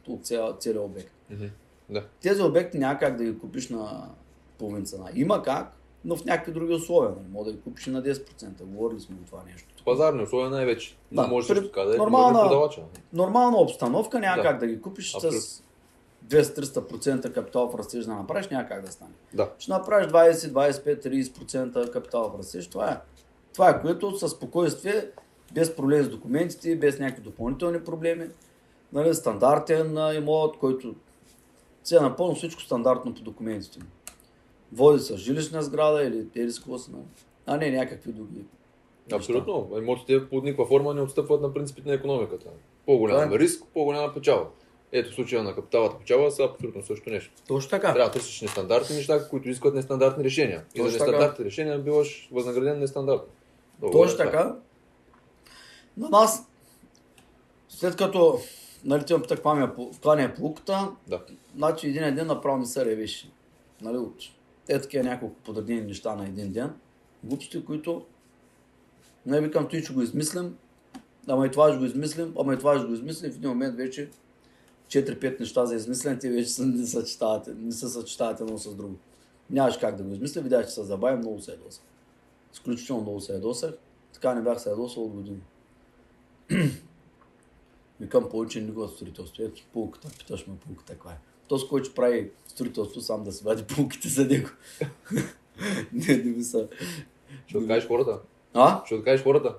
от 0.07 0.25
цял, 0.25 0.57
целия 0.59 0.81
обект. 0.81 1.11
Мгм. 1.29 1.45
Да. 1.89 2.03
Тези 2.21 2.41
обекти 2.41 2.77
няма 2.77 2.99
как 2.99 3.17
да 3.17 3.23
ги 3.23 3.39
купиш 3.39 3.69
на 3.69 4.09
половин 4.57 4.85
цена. 4.85 5.05
Има 5.15 5.43
как, 5.43 5.75
но 6.05 6.15
в 6.15 6.25
някакви 6.25 6.51
други 6.51 6.73
условия. 6.73 7.11
Може 7.31 7.45
да 7.45 7.55
ги 7.55 7.61
купиш 7.61 7.87
и 7.87 7.91
на 7.91 8.03
10%. 8.03 8.23
Говорили 8.63 8.99
сме 8.99 9.15
това 9.25 9.43
нещо. 9.45 9.67
Пазарни 9.85 10.23
условия 10.23 10.49
най-вече. 10.49 10.97
Да, 11.11 11.27
може 11.27 11.47
при- 11.47 11.59
да 11.61 11.81
е 11.85 11.97
нормална- 11.97 11.97
нормална... 11.97 12.39
продавача. 12.41 12.81
Нормална 13.13 13.57
обстановка 13.57 14.19
няма 14.19 14.37
Да. 14.37 14.43
как 14.43 14.59
да 14.59 14.67
ги 14.67 14.81
купиш 14.81 15.15
Абсолютно. 15.15 15.39
с 15.39 15.63
200-300% 16.27 17.33
капитал 17.33 17.69
в 17.69 17.75
растеж 17.75 18.05
да 18.05 18.13
направиш, 18.13 18.47
няма 18.47 18.67
как 18.67 18.85
да 18.85 18.91
стане. 18.91 19.11
Да. 19.33 19.49
Ще 19.59 19.71
направиш 19.71 20.07
20, 20.07 20.31
25, 20.33 21.01
30% 21.01 21.91
капитал 21.91 22.29
в 22.29 22.39
растеж. 22.39 22.67
Това 22.67 22.91
е. 22.91 22.97
Това 23.53 23.69
е 23.69 23.81
което 23.81 24.19
със 24.19 24.31
спокойствие, 24.31 25.05
без 25.53 25.75
проблем 25.75 26.03
с 26.03 26.09
документите, 26.09 26.75
без 26.75 26.99
някакви 26.99 27.23
допълнителни 27.23 27.79
проблеми. 27.79 28.27
Нали, 28.93 29.13
стандартен 29.15 29.97
имот, 30.15 30.57
който 30.57 30.95
си 31.83 31.95
е 31.95 31.99
напълно 31.99 32.35
всичко 32.35 32.61
стандартно 32.61 33.13
по 33.13 33.21
документите. 33.21 33.79
му. 33.79 33.85
Води 34.73 34.99
с 34.99 35.17
жилищна 35.17 35.63
сграда 35.63 36.03
или 36.03 36.27
или 36.35 36.51
с 36.51 36.59
какво 36.59 36.77
са, 36.77 36.91
нали? 36.91 37.03
а 37.45 37.57
не 37.57 37.71
някакви 37.71 38.11
други. 38.11 38.41
Абсолютно. 39.11 39.69
Имотите 39.77 40.29
по 40.29 40.41
никаква 40.41 40.65
форма 40.65 40.93
не 40.93 41.01
отстъпват 41.01 41.41
на 41.41 41.53
принципите 41.53 41.89
на 41.89 41.95
економиката. 41.95 42.49
По-голям 42.85 43.29
Да. 43.29 43.39
риск, 43.39 43.63
по-голяма 43.73 44.13
печала. 44.13 44.47
Ето 44.91 45.11
в 45.11 45.15
случая 45.15 45.43
на 45.43 45.55
капиталата 45.55 45.99
печала 45.99 46.31
са 46.31 46.43
абсолютно 46.43 46.83
също 46.83 47.09
нещо. 47.09 47.31
Точно 47.47 47.69
така. 47.69 47.93
Трябва 47.93 48.09
да 48.09 48.11
търсиш 48.13 48.41
нестандартни 48.41 48.95
неща, 48.95 49.29
които 49.29 49.49
искат 49.49 49.75
нестандартни 49.75 50.23
решения. 50.23 50.65
И 50.75 50.77
за 50.77 50.83
така. 50.83 50.91
нестандартни 51.05 51.45
решения 51.45 51.79
биваш 51.79 52.29
възнаграден 52.31 52.79
нестандартно. 52.79 53.27
Точно 53.81 53.99
горе, 53.99 54.17
така. 54.17 54.55
На 55.97 56.09
нас, 56.09 56.47
след 57.69 57.95
като 57.95 58.39
нали, 58.85 59.05
те 59.05 59.13
ме 59.13 59.21
пита 59.21 59.35
каква 59.35 59.55
ми 59.55 59.63
е, 59.63 59.67
каква 59.93 60.15
ни 60.15 60.23
е 60.23 60.33
полуката, 60.33 60.91
Да. 61.07 61.21
значи 61.55 61.87
един 61.87 62.15
ден 62.15 62.27
направо 62.27 62.57
ми 62.57 62.65
се 62.65 62.85
ревеше. 62.85 63.31
Нали, 63.81 63.97
от 63.97 64.23
е 64.67 64.81
такива 64.81 65.03
няколко 65.03 65.35
подредени 65.35 65.81
неща 65.81 66.15
на 66.15 66.25
един 66.25 66.51
ден. 66.51 66.73
Глупости, 67.23 67.65
които 67.65 68.05
не 69.25 69.41
викам, 69.41 69.67
той 69.67 69.81
ще 69.81 69.93
го 69.93 70.01
измислим, 70.01 70.57
ама 71.27 71.47
и 71.47 71.51
това 71.51 71.69
ще 71.69 71.77
го 71.77 71.85
измислим, 71.85 72.33
ама 72.39 72.53
и 72.53 72.57
това 72.57 72.77
ще 72.77 72.87
го 72.87 72.93
измислим. 72.93 73.31
В 73.31 73.35
един 73.35 73.49
момент 73.49 73.75
вече 73.75 74.09
4-5 74.87 75.39
неща 75.39 75.65
за 75.65 75.75
измислене, 75.75 76.19
те 76.19 76.29
вече 76.29 76.61
не, 76.61 76.87
съчетават, 76.87 77.47
не 77.57 77.71
се 77.71 77.87
съчетават 77.87 78.39
едно 78.39 78.57
с 78.57 78.75
друго. 78.75 78.95
Нямаш 79.49 79.77
как 79.77 79.95
да 79.95 80.03
го 80.03 80.13
измисля, 80.13 80.41
видях, 80.41 80.65
че 80.65 80.71
се 80.71 80.83
забавя, 80.83 81.17
много 81.17 81.41
се 81.41 81.51
ядосах. 81.51 81.83
Изключително 82.53 83.01
много 83.01 83.21
се 83.21 83.33
ядосах. 83.33 83.73
Така 84.13 84.33
не 84.33 84.41
бях 84.41 84.61
се 84.61 84.69
ядосал 84.69 85.03
от 85.03 85.11
години. 85.13 85.41
Викам 87.99 88.29
повече 88.29 88.61
никога 88.61 88.87
строителство. 88.87 89.43
Ето 89.43 89.61
пулката, 89.73 90.09
питаш 90.19 90.47
ме 90.47 90.53
пулката 90.67 90.93
каква 90.93 91.11
е. 91.11 91.17
Този, 91.47 91.67
който 91.67 91.93
прави 91.93 92.31
строителство, 92.47 93.01
сам 93.01 93.23
да 93.23 93.31
си 93.31 93.43
вади 93.43 93.63
пулките 93.63 94.07
за 94.07 94.25
него. 94.25 94.49
не, 95.93 96.17
не 96.17 96.31
ми 96.31 96.43
са. 96.43 96.67
Ще 97.47 97.57
откажеш 97.57 97.87
хората. 97.87 98.19
А? 98.53 98.85
Ще 98.85 98.95
откажеш 98.95 99.23
хората. 99.23 99.55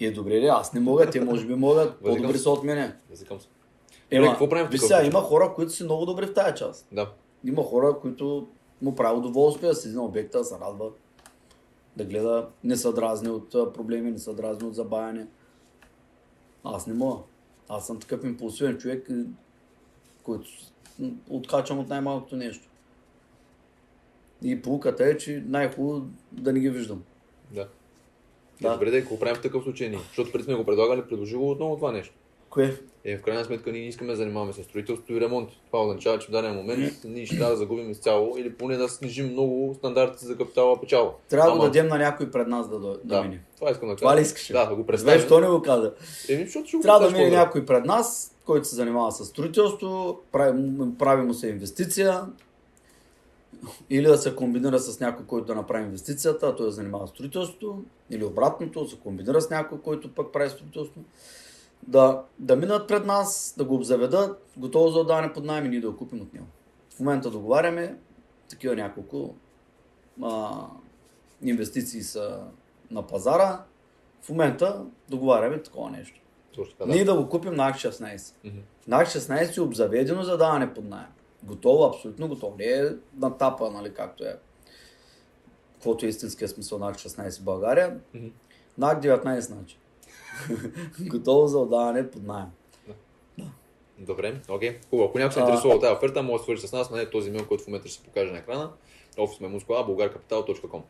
Е 0.00 0.10
добре 0.10 0.40
ли? 0.40 0.46
Аз 0.46 0.72
не 0.72 0.80
мога, 0.80 1.10
те 1.10 1.20
може 1.20 1.46
би 1.46 1.54
могат. 1.54 2.00
По-добри 2.04 2.38
са 2.38 2.50
от 2.50 2.64
мене. 2.64 2.96
Язикам 3.10 3.40
се. 3.40 3.48
Ема, 4.10 4.26
какво 4.26 4.48
правим 4.48 4.66
такъв 4.66 4.80
сега, 4.80 5.04
има 5.04 5.20
хора, 5.20 5.52
които 5.54 5.72
са 5.72 5.84
много 5.84 6.06
добри 6.06 6.26
в 6.26 6.34
тази 6.34 6.56
част. 6.56 6.88
Да. 6.92 7.12
Има 7.44 7.62
хора, 7.62 7.98
които 8.00 8.48
му 8.82 8.94
прави 8.94 9.18
удоволствие 9.18 9.68
да 9.68 9.74
седи 9.74 9.94
на 9.94 10.04
обекта, 10.04 10.38
да 10.38 10.44
се 10.44 10.54
радва, 10.60 10.90
да 11.96 12.04
гледа, 12.04 12.48
не 12.64 12.76
са 12.76 12.92
дразни 12.92 13.28
от 13.28 13.50
проблеми, 13.50 14.10
не 14.10 14.18
са 14.18 14.34
дразни 14.34 14.68
от 14.68 14.74
забавяне. 14.74 15.26
Аз 16.64 16.86
не 16.86 16.94
мога. 16.94 17.18
Аз 17.68 17.86
съм 17.86 18.00
такъв 18.00 18.24
импулсивен 18.24 18.78
човек, 18.78 19.08
който 20.22 20.48
откачам 21.28 21.78
от 21.78 21.88
най-малкото 21.88 22.36
нещо. 22.36 22.68
И 24.42 24.62
полуката 24.62 25.06
е, 25.06 25.18
че 25.18 25.44
най-хубаво 25.46 26.06
да 26.32 26.52
не 26.52 26.60
ги 26.60 26.70
виждам. 26.70 27.02
Да. 27.50 27.60
Да. 27.60 27.68
Да. 28.60 28.72
Добре, 28.72 28.90
да, 28.90 29.00
какво 29.00 29.18
правим 29.18 29.36
в 29.36 29.42
такъв 29.42 29.62
случай 29.62 29.88
ние? 29.88 29.98
Защото 29.98 30.32
преди 30.32 30.44
сме 30.44 30.54
го 30.54 30.64
предлагали, 30.64 31.08
предложи 31.08 31.36
го 31.36 31.50
отново 31.50 31.76
това 31.76 31.92
нещо. 31.92 32.14
Кое? 32.50 32.76
Е, 33.04 33.18
в 33.18 33.22
крайна 33.22 33.44
сметка 33.44 33.72
ние 33.72 33.80
не 33.80 33.86
искаме 33.88 34.10
да 34.10 34.16
занимаваме 34.16 34.52
с 34.52 34.62
строителство 34.62 35.14
и 35.14 35.20
ремонт. 35.20 35.50
Това 35.66 35.82
означава, 35.82 36.18
че 36.18 36.28
в 36.28 36.30
даден 36.30 36.54
момент 36.54 36.92
ние 37.04 37.26
ще 37.26 37.36
трябва 37.36 37.50
да 37.50 37.56
загубим 37.56 37.90
изцяло 37.90 38.36
или 38.38 38.52
поне 38.52 38.76
да 38.76 38.88
снижим 38.88 39.32
много 39.32 39.74
стандартите 39.78 40.26
за 40.26 40.36
капитала 40.36 40.80
печала. 40.80 41.12
Трябва 41.28 41.46
да 41.46 41.52
Ама- 41.52 41.60
го 41.60 41.66
дадем 41.66 41.88
на 41.88 41.98
някой 41.98 42.30
пред 42.30 42.48
нас 42.48 42.68
да, 42.68 42.78
да, 42.78 42.88
да 42.88 42.98
Да, 43.04 43.22
мине. 43.22 43.40
това 43.56 43.70
искам 43.70 43.88
да 43.88 43.94
кажа. 43.94 44.00
Това 44.00 44.16
ли 44.16 44.20
искаш? 44.20 44.52
Да, 44.52 44.66
да 44.66 44.74
го 44.74 44.86
представим. 44.86 45.20
що 45.20 45.40
не 45.40 45.46
го 45.48 45.62
каза? 45.62 45.92
Еми, 46.28 46.44
защото 46.44 46.66
ще 46.68 46.76
го 46.76 46.82
Трябва 46.82 47.10
да 47.10 47.18
мине 47.18 47.30
някой 47.30 47.66
пред 47.66 47.84
нас, 47.84 48.36
който 48.44 48.68
се 48.68 48.74
занимава 48.74 49.12
с 49.12 49.24
строителство, 49.24 50.20
прави, 50.32 50.62
прави 50.98 51.22
му 51.22 51.34
се 51.34 51.48
инвестиция, 51.48 52.22
или 53.90 54.06
да 54.06 54.18
се 54.18 54.36
комбинира 54.36 54.78
с 54.78 55.00
някой, 55.00 55.26
който 55.26 55.46
да 55.46 55.54
направи 55.54 55.84
инвестицията, 55.84 56.46
а 56.46 56.56
той 56.56 56.66
да 56.66 56.72
занимава 56.72 57.06
строителството, 57.06 57.82
или 58.10 58.24
обратното, 58.24 58.84
да 58.84 58.90
се 58.90 58.96
комбинира 58.96 59.40
с 59.40 59.50
някой, 59.50 59.78
който 59.78 60.14
пък 60.14 60.32
прави 60.32 60.50
строителство. 60.50 61.00
Да, 61.86 62.22
да 62.38 62.56
минат 62.56 62.88
пред 62.88 63.06
нас, 63.06 63.54
да 63.58 63.64
го 63.64 63.74
обзаведат, 63.74 64.52
готово 64.56 64.88
за 64.88 64.98
отдаване 64.98 65.32
под 65.32 65.44
найем 65.44 65.66
и 65.66 65.68
ние 65.68 65.80
да 65.80 65.90
го 65.90 65.96
купим 65.96 66.20
от 66.20 66.34
него. 66.34 66.46
В 66.90 67.00
момента 67.00 67.30
договаряме 67.30 67.98
такива 68.48 68.76
няколко 68.76 69.34
а, 70.22 70.60
инвестиции 71.42 72.02
са 72.02 72.44
на 72.90 73.06
пазара. 73.06 73.64
В 74.22 74.28
момента 74.28 74.84
договаряме 75.08 75.62
такова 75.62 75.90
нещо. 75.90 76.20
Точно 76.54 76.74
така, 76.78 76.90
Ние 76.90 77.04
да. 77.04 77.14
да 77.14 77.22
го 77.22 77.28
купим 77.28 77.54
на 77.54 77.68
АК 77.68 77.76
16. 77.76 78.34
Мгм. 78.44 78.58
На 78.88 78.96
АК 78.96 79.06
16 79.06 79.56
е 79.56 79.60
обзаведено 79.60 80.22
за 80.22 80.38
даване 80.38 80.74
под 80.74 80.84
найем. 80.84 81.08
Готово, 81.42 81.84
абсолютно 81.84 82.28
готово. 82.28 82.56
Не 82.58 82.64
е 82.64 82.84
на 83.16 83.36
тапа, 83.36 83.70
нали, 83.70 83.94
както 83.94 84.24
е. 84.24 84.36
Каквото 85.74 86.06
е 86.06 86.08
истинския 86.08 86.48
смисъл 86.48 86.78
на 86.78 86.88
АК 86.88 86.96
16 86.96 87.40
в 87.40 87.44
България. 87.44 88.00
Мгм. 88.14 88.26
На 88.78 88.90
АК 88.90 89.02
19 89.02 89.38
значи. 89.38 89.78
Готово 91.00 91.46
за 91.46 91.58
отдаване 91.58 92.10
под 92.10 92.22
найем. 92.22 92.48
Добре, 93.98 94.40
окей. 94.48 94.78
Хубаво. 94.90 95.08
Ако 95.08 95.18
някой 95.18 95.32
се 95.32 95.40
интересува 95.40 95.74
от 95.74 95.80
тази 95.80 95.92
оферта, 95.92 96.22
може 96.22 96.40
да 96.40 96.44
свържи 96.44 96.68
с 96.68 96.72
нас 96.72 96.90
на 96.90 97.10
този 97.10 97.28
имейл, 97.28 97.46
който 97.46 97.64
в 97.64 97.66
момента 97.66 97.88
ще 97.88 97.98
се 97.98 98.04
покаже 98.04 98.32
на 98.32 98.38
екрана. 98.38 98.70
office 99.16 99.64
bulgarcapital.com 99.66 100.82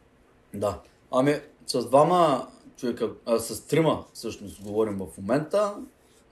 Да. 0.55 0.81
Ами, 1.11 1.41
с 1.67 1.87
двама 1.87 2.49
човека, 2.77 3.11
а, 3.27 3.39
с 3.39 3.67
трима 3.67 4.05
всъщност 4.13 4.63
говорим 4.63 4.99
в 4.99 5.19
момента. 5.19 5.75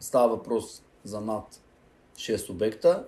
Става 0.00 0.28
въпрос 0.28 0.82
за 1.04 1.20
над 1.20 1.60
6 2.16 2.50
обекта. 2.50 3.04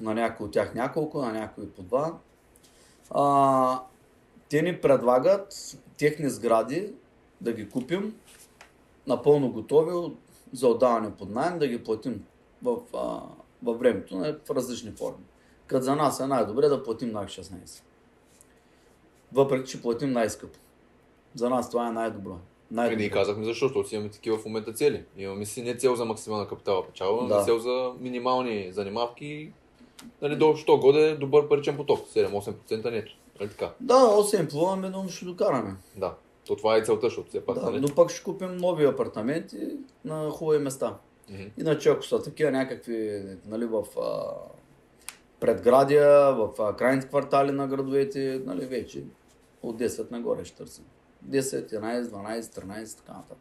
На 0.00 0.14
някои 0.14 0.46
от 0.46 0.52
тях 0.52 0.74
няколко, 0.74 1.22
на 1.22 1.32
някои 1.32 1.70
по 1.70 1.82
два. 1.82 2.18
А, 3.10 3.82
те 4.48 4.62
ни 4.62 4.80
предлагат 4.80 5.76
техни 5.98 6.30
сгради 6.30 6.92
да 7.40 7.52
ги 7.52 7.68
купим 7.68 8.14
напълно 9.06 9.52
готови 9.52 10.12
за 10.52 10.68
отдаване 10.68 11.10
под 11.14 11.30
найем, 11.30 11.58
да 11.58 11.68
ги 11.68 11.84
платим 11.84 12.24
в, 12.62 12.76
а, 12.94 13.20
във 13.62 13.78
времето 13.78 14.18
в 14.18 14.50
различни 14.50 14.90
форми. 14.92 15.24
Като 15.66 15.84
за 15.84 15.96
нас 15.96 16.20
е 16.20 16.26
най-добре 16.26 16.68
да 16.68 16.82
платим 16.82 17.12
на 17.12 17.24
16. 17.24 17.82
Въпреки, 19.32 19.70
че 19.70 19.82
платим 19.82 20.12
най-скъпо. 20.12 20.58
За 21.34 21.50
нас 21.50 21.70
това 21.70 21.88
е 21.88 21.92
най-добро. 21.92 22.30
Ами 22.30 22.40
най-добро. 22.70 22.98
ние 22.98 23.10
казахме 23.10 23.44
защо, 23.44 23.66
защото 23.66 23.88
си 23.88 23.94
имаме 23.94 24.10
такива 24.10 24.38
в 24.38 24.44
момента 24.44 24.72
цели. 24.72 25.04
Имаме 25.16 25.46
си 25.46 25.62
не 25.62 25.76
цел 25.76 25.94
за 25.94 26.04
максимална 26.04 26.48
капитала 26.48 26.86
печалба, 26.86 27.26
Да. 27.28 27.38
но 27.38 27.44
цел 27.44 27.58
за 27.58 27.92
минимални 28.00 28.72
занимавки. 28.72 29.52
Нали, 30.22 30.36
до, 30.36 30.56
що 30.56 30.78
годе 30.78 31.14
добър 31.14 31.48
паричен 31.48 31.76
поток, 31.76 32.06
7-8% 32.08 32.90
нето. 32.90 33.12
Нали 33.40 33.50
така? 33.50 33.72
Да, 33.80 33.94
8 33.94 34.50
плуваме, 34.50 34.88
но 34.90 35.08
ще 35.08 35.24
докараме. 35.24 35.76
Да. 35.96 36.14
То 36.48 36.56
това 36.56 36.76
е 36.76 36.82
целта, 36.82 37.06
защото 37.06 37.28
все 37.28 37.44
пак. 37.44 37.54
Да, 37.54 37.62
нали? 37.62 37.80
но 37.80 37.94
пък 37.94 38.10
ще 38.10 38.24
купим 38.24 38.56
нови 38.56 38.84
апартаменти 38.84 39.76
на 40.04 40.30
хубави 40.30 40.58
места. 40.58 40.98
Мгм. 41.30 41.42
Иначе 41.58 41.88
ако 41.88 42.02
са 42.02 42.22
такива 42.22 42.50
някакви 42.50 43.22
нали, 43.46 43.66
в 43.66 43.84
а, 44.00 44.34
предградия, 45.40 46.34
в 46.34 46.50
а, 46.58 46.76
крайните 46.76 47.08
квартали 47.08 47.50
на 47.50 47.68
градовете, 47.68 48.42
нали, 48.46 48.66
вече 48.66 49.04
от 49.62 49.80
10 49.80 50.10
нагоре 50.10 50.44
ще 50.44 50.56
търсим. 50.56 50.84
10, 51.28 51.72
11, 51.72 52.02
12, 52.02 52.40
13, 52.40 52.96
така 52.96 53.12
нататък. 53.12 53.38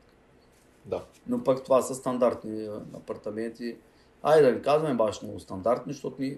Да. 0.85 1.03
Но 1.27 1.43
пък 1.43 1.63
това 1.63 1.81
са 1.81 1.95
стандартни 1.95 2.67
апартаменти. 2.93 3.77
Айде 4.23 4.47
да 4.47 4.53
не 4.53 4.61
казваме 4.61 4.95
баш 4.95 5.21
много 5.21 5.39
стандартни, 5.39 5.93
защото 5.93 6.21
ни 6.21 6.37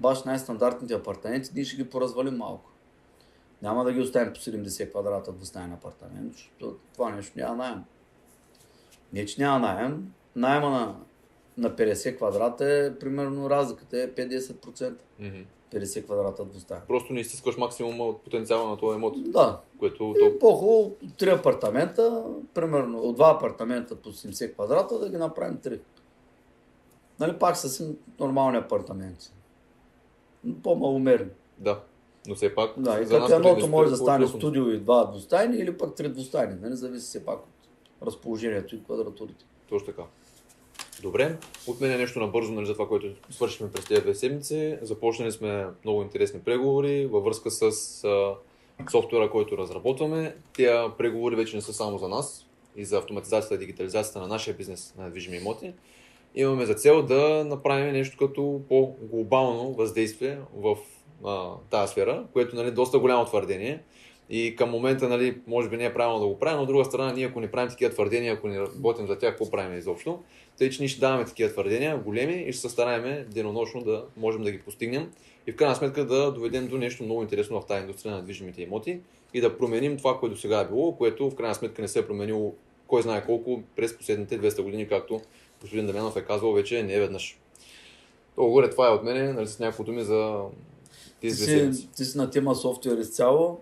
баш 0.00 0.22
най-стандартните 0.22 0.94
апартаменти 0.94 1.50
ние 1.54 1.64
ще 1.64 1.76
ги 1.76 1.90
поразвалим 1.90 2.36
малко. 2.36 2.70
Няма 3.64 3.84
да 3.84 3.92
ги 3.92 4.00
оставим 4.00 4.32
по 4.32 4.38
70 4.38 4.90
квадрата 4.90 5.32
двустаен 5.32 5.72
апартамент, 5.72 6.32
защото 6.32 6.76
това 6.94 7.10
нещо 7.10 7.32
няма 7.36 7.56
найем. 7.56 7.84
Не, 9.12 9.26
че 9.26 9.42
няма 9.42 9.58
найем. 9.58 10.12
Найема 10.36 10.70
на, 10.70 10.96
на 11.58 11.76
50 11.76 12.16
квадрата 12.16 12.64
е, 12.64 12.98
примерно, 12.98 13.50
разликата 13.50 13.98
е 13.98 14.10
50%. 14.10 14.94
Мгм. 15.18 15.38
50 15.72 16.04
квадрата 16.04 16.44
двустаен. 16.44 16.80
Просто 16.88 17.12
не 17.12 17.20
изтискаш 17.20 17.56
максимума 17.56 18.04
от 18.04 18.24
потенциала 18.24 18.70
на 18.70 18.76
този 18.76 18.96
емот, 18.96 19.30
Да, 19.32 19.60
което 19.78 20.14
и 20.18 20.38
по-хубаво 20.38 20.96
3 21.04 21.38
апартамента, 21.38 22.24
примерно 22.54 22.98
от 22.98 23.18
2 23.18 23.36
апартамента 23.36 23.96
по 23.96 24.08
70 24.08 24.52
квадрата 24.52 24.98
да 24.98 25.10
ги 25.10 25.16
направим 25.16 25.56
3. 25.56 25.80
Нали, 27.20 27.38
пак 27.38 27.56
си 27.56 27.96
нормални 28.20 28.56
апартаменти. 28.56 29.32
По-маломерни. 30.62 31.30
Да. 31.58 31.80
Но 32.28 32.34
все 32.34 32.54
пак. 32.54 32.70
Да, 32.76 33.00
и 33.00 33.06
за 33.06 33.18
като 33.18 33.34
едното 33.34 33.54
като 33.54 33.68
може 33.68 33.90
да 33.90 33.96
стане 33.96 34.26
студио 34.26 34.70
и 34.70 34.78
два 34.78 35.04
двустайни 35.04 35.56
или 35.56 35.78
пък 35.78 35.94
три 35.94 36.08
двустайни. 36.08 36.54
Нали, 36.62 36.76
зависи 36.76 37.06
все 37.06 37.24
пак 37.24 37.38
от 37.38 38.06
разположението 38.06 38.76
и 38.76 38.84
квадратурите. 38.84 39.44
Точно 39.68 39.86
така. 39.86 40.02
Добре, 41.02 41.36
от 41.66 41.80
мен 41.80 41.90
е 41.90 41.96
нещо 41.96 42.20
набързо 42.20 42.52
нали, 42.52 42.66
за 42.66 42.72
това, 42.72 42.88
което 42.88 43.06
свършихме 43.30 43.70
през 43.70 43.84
тези 43.84 44.00
две 44.00 44.14
седмици. 44.14 44.78
Започнали 44.82 45.32
сме 45.32 45.66
много 45.84 46.02
интересни 46.02 46.40
преговори 46.40 47.06
във 47.06 47.24
връзка 47.24 47.50
с 47.50 47.62
а, 48.04 48.34
софтуера, 48.90 49.30
който 49.30 49.58
разработваме. 49.58 50.36
Тия 50.52 50.96
преговори 50.96 51.36
вече 51.36 51.56
не 51.56 51.62
са 51.62 51.72
само 51.72 51.98
за 51.98 52.08
нас 52.08 52.46
и 52.76 52.84
за 52.84 52.98
автоматизацията 52.98 53.54
и 53.54 53.58
дигитализацията 53.58 54.20
на 54.20 54.28
нашия 54.28 54.56
бизнес 54.56 54.94
на 54.98 55.10
движими 55.10 55.36
имоти. 55.36 55.72
Имаме 56.34 56.66
за 56.66 56.74
цел 56.74 57.02
да 57.02 57.44
направим 57.44 57.92
нещо 57.92 58.16
като 58.18 58.60
по-глобално 58.68 59.74
въздействие 59.74 60.38
в 60.56 60.76
а, 61.24 61.50
тази 61.70 61.92
сфера, 61.92 62.24
което 62.32 62.56
нали, 62.56 62.68
е 62.68 62.70
доста 62.70 62.98
голямо 62.98 63.24
твърдение. 63.24 63.80
И 64.30 64.56
към 64.56 64.70
момента, 64.70 65.08
нали, 65.08 65.36
може 65.46 65.68
би 65.68 65.76
не 65.76 65.84
е 65.84 65.94
правилно 65.94 66.20
да 66.20 66.26
го 66.26 66.38
правим, 66.38 66.56
но 66.56 66.62
от 66.62 66.68
друга 66.68 66.84
страна, 66.84 67.12
ние 67.12 67.26
ако 67.26 67.40
не 67.40 67.50
правим 67.50 67.70
такива 67.70 67.90
твърдения, 67.90 68.34
ако 68.34 68.48
не 68.48 68.60
работим 68.60 69.06
за 69.06 69.18
тях, 69.18 69.30
какво 69.30 69.50
правим 69.50 69.78
изобщо? 69.78 70.18
Тъй, 70.58 70.70
че 70.70 70.82
ние 70.82 70.88
ще 70.88 71.00
даваме 71.00 71.24
такива 71.24 71.52
твърдения, 71.52 71.98
големи, 71.98 72.34
и 72.34 72.52
ще 72.52 72.60
се 72.60 72.68
стараем 72.68 73.26
денонощно 73.30 73.80
да 73.80 74.04
можем 74.16 74.42
да 74.42 74.50
ги 74.50 74.58
постигнем 74.58 75.10
и 75.46 75.52
в 75.52 75.56
крайна 75.56 75.76
сметка 75.76 76.04
да 76.04 76.32
доведем 76.32 76.68
до 76.68 76.78
нещо 76.78 77.04
много 77.04 77.22
интересно 77.22 77.60
в 77.60 77.66
тази 77.66 77.80
индустрия 77.80 78.14
на 78.14 78.22
движимите 78.22 78.62
имоти 78.62 79.00
и 79.34 79.40
да 79.40 79.58
променим 79.58 79.96
това, 79.96 80.18
което 80.18 80.34
до 80.34 80.40
сега 80.40 80.60
е 80.60 80.68
било, 80.68 80.96
което 80.96 81.30
в 81.30 81.34
крайна 81.34 81.54
сметка 81.54 81.82
не 81.82 81.88
се 81.88 81.98
е 81.98 82.06
променило 82.06 82.54
кой 82.86 83.02
знае 83.02 83.26
колко 83.26 83.62
през 83.76 83.98
последните 83.98 84.40
200 84.40 84.62
години, 84.62 84.88
както 84.88 85.20
господин 85.60 85.86
Дамянов 85.86 86.16
е 86.16 86.24
казвал 86.24 86.52
вече 86.52 86.82
не 86.82 87.00
веднъж. 87.00 87.38
Толкова 88.34 88.52
горе 88.52 88.70
това 88.70 88.88
е 88.88 88.90
от 88.90 89.04
мене, 89.04 89.32
нали, 89.32 89.46
с 89.46 89.58
няколко 89.58 89.84
думи 89.84 90.02
за 90.02 90.40
Ти 91.20 91.26
две 91.28 91.72
си, 91.72 91.88
ти 91.96 92.04
си 92.04 92.18
на 92.18 92.30
тема 92.30 92.54
софтуер 92.54 92.98
изцяло, 92.98 93.60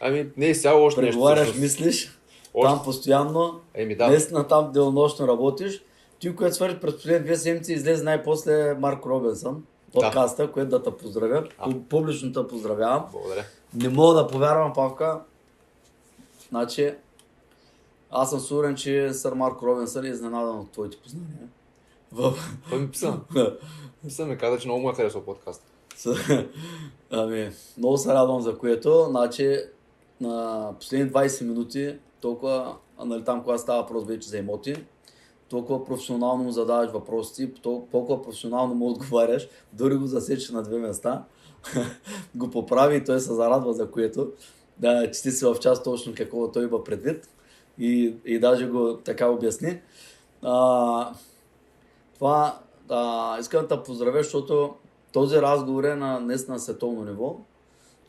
Ами, 0.00 0.30
не 0.36 0.46
е 0.46 0.50
изцяло 0.50 0.84
още 0.84 1.00
нещо. 1.00 1.12
преговаряш, 1.12 1.54
мислиш, 1.58 2.18
Още- 2.54 2.74
там 2.74 2.84
постоянно, 2.84 3.60
Еми 3.74 3.96
да, 3.96 4.08
наистина 4.08 4.46
там 4.48 4.72
денонощно 4.72 5.28
работиш. 5.28 5.82
Ти, 6.18 6.36
което 6.36 6.54
свърши 6.54 6.80
през 6.80 6.94
последните 6.94 7.24
две 7.24 7.36
седмици, 7.36 7.72
излезе 7.72 8.04
най-после 8.04 8.74
Марко 8.74 9.08
Робинсън, 9.08 9.64
подкаста, 9.92 10.52
което 10.52 10.70
да 10.70 10.82
те 10.82 10.90
поздравя. 10.90 11.48
А. 11.58 11.68
Пу- 11.70 11.82
Публично 11.82 12.32
те 12.32 12.48
поздравявам. 12.48 13.04
благодаря. 13.12 13.44
Не 13.74 13.88
мога 13.88 14.14
да 14.14 14.26
повярвам, 14.26 14.72
Павка. 14.72 15.20
Значи, 16.48 16.94
аз 18.10 18.30
съм 18.30 18.40
сигурен, 18.40 18.74
че 18.76 19.12
сър 19.12 19.32
Марко 19.32 19.66
Робинсън 19.66 20.04
е 20.04 20.08
изненадан 20.08 20.58
от 20.58 20.70
твоите 20.70 20.96
познания. 20.96 21.48
В... 22.12 22.34
Той 22.70 22.78
ми 22.80 22.90
писа. 22.90 23.20
Писа 24.04 24.26
ми 24.26 24.38
каза, 24.38 24.58
че 24.58 24.68
много 24.68 24.80
му 24.80 24.90
е 24.90 24.94
харесал 24.94 25.22
подкаст. 25.22 25.62
Ами, 27.10 27.50
много 27.78 27.96
се 27.96 28.08
радвам 28.08 28.40
за 28.40 28.58
което. 28.58 29.06
Значи, 29.10 29.58
на 30.20 30.72
последни 30.80 31.10
20 31.10 31.44
минути, 31.44 31.98
толкова, 32.20 32.76
нали, 33.04 33.24
там 33.24 33.42
когато 33.42 33.62
става 33.62 33.82
въпрос 33.82 34.04
вече 34.04 34.28
за 34.28 34.38
имоти, 34.38 34.76
толкова 35.48 35.84
професионално 35.84 36.44
му 36.44 36.50
задаваш 36.50 36.90
въпросите, 36.90 37.60
толкова, 37.62 38.22
професионално 38.22 38.74
му 38.74 38.86
отговаряш, 38.90 39.48
дори 39.72 39.94
го 39.94 40.06
засече 40.06 40.52
на 40.52 40.62
две 40.62 40.78
места, 40.78 41.24
го 42.34 42.50
поправи 42.50 42.96
и 42.96 43.04
той 43.04 43.20
се 43.20 43.34
зарадва 43.34 43.72
за 43.72 43.90
което. 43.90 44.32
Да, 44.78 45.10
че 45.10 45.22
ти 45.22 45.30
си 45.30 45.44
в 45.44 45.56
част 45.60 45.84
точно 45.84 46.14
какво 46.16 46.52
той 46.52 46.64
има 46.64 46.84
предвид 46.84 47.28
и, 47.78 48.14
и 48.24 48.38
даже 48.38 48.66
го 48.66 48.96
така 48.96 49.28
обясни. 49.28 49.80
А, 50.42 51.12
това 52.14 52.60
а, 52.88 53.38
искам 53.40 53.66
да 53.66 53.82
поздравя, 53.82 54.22
защото 54.22 54.74
този 55.16 55.36
разговор 55.36 55.84
е 55.84 55.94
на, 55.94 56.20
днес 56.20 56.48
на 56.48 56.58
световно 56.58 57.04
ниво. 57.04 57.36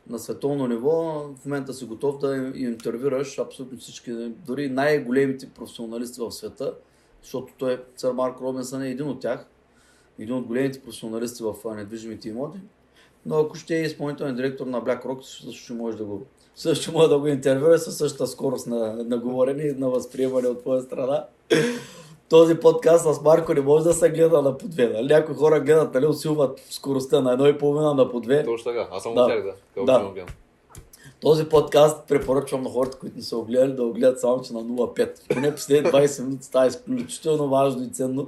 На 0.09 0.19
световно 0.19 0.67
ниво 0.67 0.91
в 1.41 1.45
момента 1.45 1.73
си 1.73 1.85
готов 1.85 2.17
да 2.17 2.51
интервюраш 2.55 3.39
абсолютно 3.39 3.77
всички, 3.77 4.11
дори 4.47 4.69
най-големите 4.69 5.49
професионалисти 5.49 6.21
в 6.21 6.31
света, 6.31 6.73
защото 7.23 7.53
той, 7.57 7.83
сър 7.95 8.11
Марк 8.11 8.41
Робинсън 8.41 8.81
е 8.81 8.89
един 8.89 9.07
от 9.07 9.19
тях, 9.19 9.45
един 10.19 10.35
от 10.35 10.45
големите 10.45 10.81
професионалисти 10.81 11.43
в 11.43 11.75
недвижимите 11.75 12.29
имоти. 12.29 12.59
Но 13.25 13.35
ако 13.35 13.55
ще 13.55 13.77
е 13.77 13.83
изпълнителен 13.83 14.35
директор 14.35 14.67
на 14.67 14.81
BlackRock, 14.81 15.21
също 15.21 15.73
може 15.73 15.97
да 15.97 16.05
го 16.05 16.25
също 16.55 16.91
може 16.91 17.09
да 17.09 17.19
го 17.19 17.27
интервюра 17.27 17.79
със 17.79 17.97
същата 17.97 18.27
скорост 18.27 18.67
на, 18.67 18.93
на 18.93 19.17
говорене 19.17 19.63
и 19.63 19.73
на 19.73 19.89
възприемане 19.89 20.47
от 20.47 20.61
твоя 20.61 20.81
страна. 20.81 21.25
Този 22.29 22.55
подкаст 22.55 23.15
с 23.15 23.21
Марко 23.21 23.53
не 23.53 23.61
може 23.61 23.83
да 23.83 23.93
се 23.93 24.09
гледа 24.09 24.41
на 24.41 24.57
по 24.57 24.67
две. 24.67 24.87
Нали? 24.87 25.07
Някои 25.07 25.35
хора 25.35 25.59
гледат, 25.59 25.93
нали, 25.93 26.05
усилват 26.05 26.61
скоростта 26.69 27.21
на 27.21 27.33
едно 27.33 27.47
и 27.47 27.57
половина 27.57 27.93
на 27.93 28.11
по 28.11 28.19
две. 28.19 28.43
Точно 28.45 28.71
така. 28.71 28.87
Аз 28.91 29.03
съм 29.03 29.13
Да. 29.15 29.21
от 29.21 29.27
тях, 29.27 29.43
да. 29.43 29.51
Какво 29.73 29.85
Да. 29.85 29.93
ще 29.93 30.03
му 30.03 30.11
гледам. 30.11 30.29
Този 31.21 31.45
подкаст 31.45 32.07
препоръчвам 32.07 32.63
на 32.63 32.69
хората, 32.69 32.97
които 32.97 33.15
не 33.17 33.21
са 33.23 33.35
го 33.35 33.43
гледали, 33.43 33.73
да 33.73 33.83
го 33.83 33.93
гледат 33.93 34.19
само 34.19 34.41
че 34.41 34.53
на 34.53 34.59
0,5. 34.59 35.33
Поне 35.33 35.55
последните 35.55 35.91
20 35.97 36.23
минути 36.23 36.45
става 36.45 36.67
изключително 36.67 37.49
важно 37.49 37.83
и 37.83 37.89
ценно. 37.89 38.27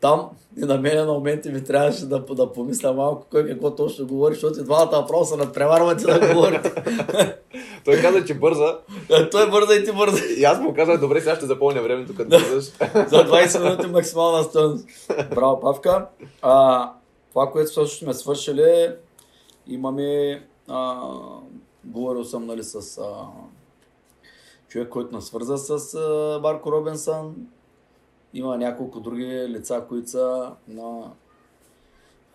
Там 0.00 0.30
и 0.56 0.60
на 0.60 0.78
мен 0.78 1.06
на 1.06 1.12
моменти 1.12 1.50
ми 1.50 1.64
трябваше 1.64 2.06
да, 2.06 2.20
да 2.20 2.52
помисля 2.52 2.92
малко 2.92 3.26
кой 3.30 3.46
какво 3.46 3.74
точно 3.74 4.06
говори, 4.06 4.34
защото 4.34 4.60
и 4.60 4.64
двамата 4.64 5.00
въпроса 5.00 5.36
надпреварвате 5.36 6.04
да 6.04 6.34
говорите. 6.34 6.72
Той 7.84 7.96
каза, 7.96 8.24
че 8.24 8.34
бърза. 8.34 8.78
Той 9.30 9.50
бърза 9.50 9.74
и 9.74 9.84
ти 9.84 9.92
бърза. 9.92 10.24
И 10.38 10.44
аз 10.44 10.60
му 10.60 10.74
казах, 10.74 11.00
добре, 11.00 11.20
сега 11.20 11.36
ще 11.36 11.46
запълня 11.46 11.82
времето, 11.82 12.14
като 12.16 12.30
бързаш. 12.30 12.64
За 12.94 13.24
20 13.24 13.62
минути 13.62 13.86
максимална 13.86 14.44
стойност. 14.44 14.86
Браво, 15.34 15.60
Павка. 15.60 16.06
А, 16.42 16.92
това, 17.30 17.50
което 17.50 17.72
също 17.72 18.04
сме 18.04 18.14
свършили, 18.14 18.92
имаме... 19.66 20.42
А, 20.68 20.96
говорил 21.84 22.24
съм 22.24 22.46
нали, 22.46 22.64
с 22.64 22.98
а, 22.98 23.26
човек, 24.68 24.88
който 24.88 25.14
нас 25.14 25.24
свърза 25.24 25.58
с 25.58 25.94
а, 25.94 26.38
Марко 26.42 26.72
Робинсън. 26.72 27.34
Има 28.34 28.58
няколко 28.58 29.00
други 29.00 29.24
лица, 29.48 29.84
които 29.88 30.10
са 30.10 30.52
на 30.68 31.12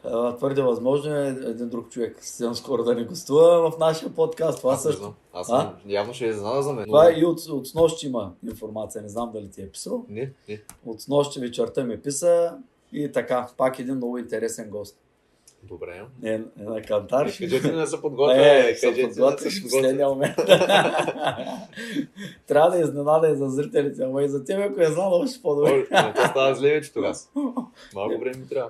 а, 0.03 0.35
твърде 0.35 0.61
възможно 0.61 1.15
е 1.15 1.27
един 1.27 1.69
друг 1.69 1.89
човек 1.89 2.17
съвсем 2.21 2.55
скоро 2.55 2.83
да 2.83 2.95
не 2.95 3.03
гостува 3.03 3.71
в 3.71 3.77
нашия 3.79 4.15
подкаст. 4.15 4.57
Това 4.57 4.73
Аз 4.73 4.83
също. 4.83 4.99
знам. 4.99 5.13
Аз 5.33 5.49
А? 5.49 5.73
явно 5.87 6.13
ще 6.13 6.25
е 6.25 6.29
изненада 6.29 6.61
за 6.63 6.73
мен. 6.73 6.85
Това 6.85 7.03
но- 7.03 7.09
е 7.09 7.13
и 7.13 7.25
от, 7.25 7.39
от 7.41 7.67
снощи 7.67 8.07
има 8.07 8.31
информация, 8.43 9.01
не 9.01 9.09
знам 9.09 9.31
дали 9.33 9.49
ти 9.49 9.61
е 9.61 9.69
писал. 9.69 10.05
Не, 10.09 10.31
не. 10.49 10.61
От 10.85 11.01
снощи 11.01 11.39
вечерта 11.39 11.83
ми 11.83 12.01
писа 12.01 12.57
И 12.91 13.11
така, 13.11 13.47
пак 13.57 13.79
един 13.79 13.95
много 13.95 14.17
интересен 14.17 14.69
гост. 14.69 14.97
Добре. 15.67 16.01
Е, 16.23 16.33
е 16.33 16.41
на 16.57 16.81
кантар. 16.81 17.25
Кажете 17.25 17.67
ми 17.71 17.75
да 17.75 17.87
се 17.87 18.01
подготвя. 18.01 18.69
Е, 18.69 18.75
се 18.75 18.91
ми 18.91 19.01
да 19.01 19.07
подготвиш 19.07 19.53
се 19.53 19.59
в 19.59 19.63
последния 19.63 20.09
момент. 20.09 20.35
Трябва 22.47 22.69
да 22.71 22.79
изненада 22.79 23.29
и 23.29 23.35
за 23.35 23.49
зрителите, 23.49 24.03
ама 24.03 24.23
и 24.23 24.29
за 24.29 24.43
тебе, 24.43 24.63
ако 24.63 24.81
е 24.81 24.85
знал, 24.85 25.13
още 25.13 25.41
по-добре. 25.41 25.87
Не, 25.91 26.13
То 26.13 26.21
става 26.27 26.55
зле 26.55 26.69
вече 26.69 26.93
тогава. 26.93 27.15
Малко 27.95 28.19
време 28.19 28.37
ми 28.37 28.47
трябва. 28.47 28.69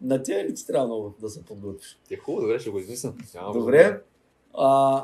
На 0.00 0.22
тебе 0.22 0.44
ли 0.44 0.54
ти 0.54 0.66
трябва 0.66 0.86
много 0.86 1.14
да 1.20 1.28
се 1.28 1.44
подготвиш? 1.44 1.98
Е 2.10 2.16
хубаво, 2.16 2.42
добре, 2.46 2.58
ще 2.58 2.70
го 2.70 2.78
измисля. 2.78 3.12
Няма 3.34 3.52
Добре. 3.52 4.00
А, 4.54 5.02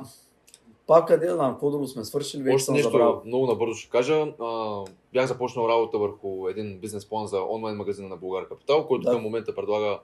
пак 0.87 1.09
къде 1.09 1.27
да 1.27 1.35
знам, 1.35 1.53
какво 1.53 1.71
друго 1.71 1.87
сме 1.87 2.05
свършили, 2.05 2.43
вече 2.43 2.55
Още 2.55 2.65
съм 2.65 2.75
нещо 2.75 2.91
забрал. 2.91 3.23
много 3.25 3.47
набързо 3.47 3.75
ще 3.75 3.91
кажа. 3.91 4.27
А, 4.41 4.81
бях 5.13 5.27
започнал 5.27 5.69
работа 5.69 5.99
върху 5.99 6.49
един 6.49 6.79
бизнес 6.79 7.09
план 7.09 7.27
за 7.27 7.41
онлайн 7.51 7.77
магазина 7.77 8.09
на 8.09 8.17
Българ 8.17 8.49
Капитал, 8.49 8.87
който 8.87 9.05
Да. 9.05 9.11
към 9.11 9.23
момента 9.23 9.55
предлага 9.55 9.99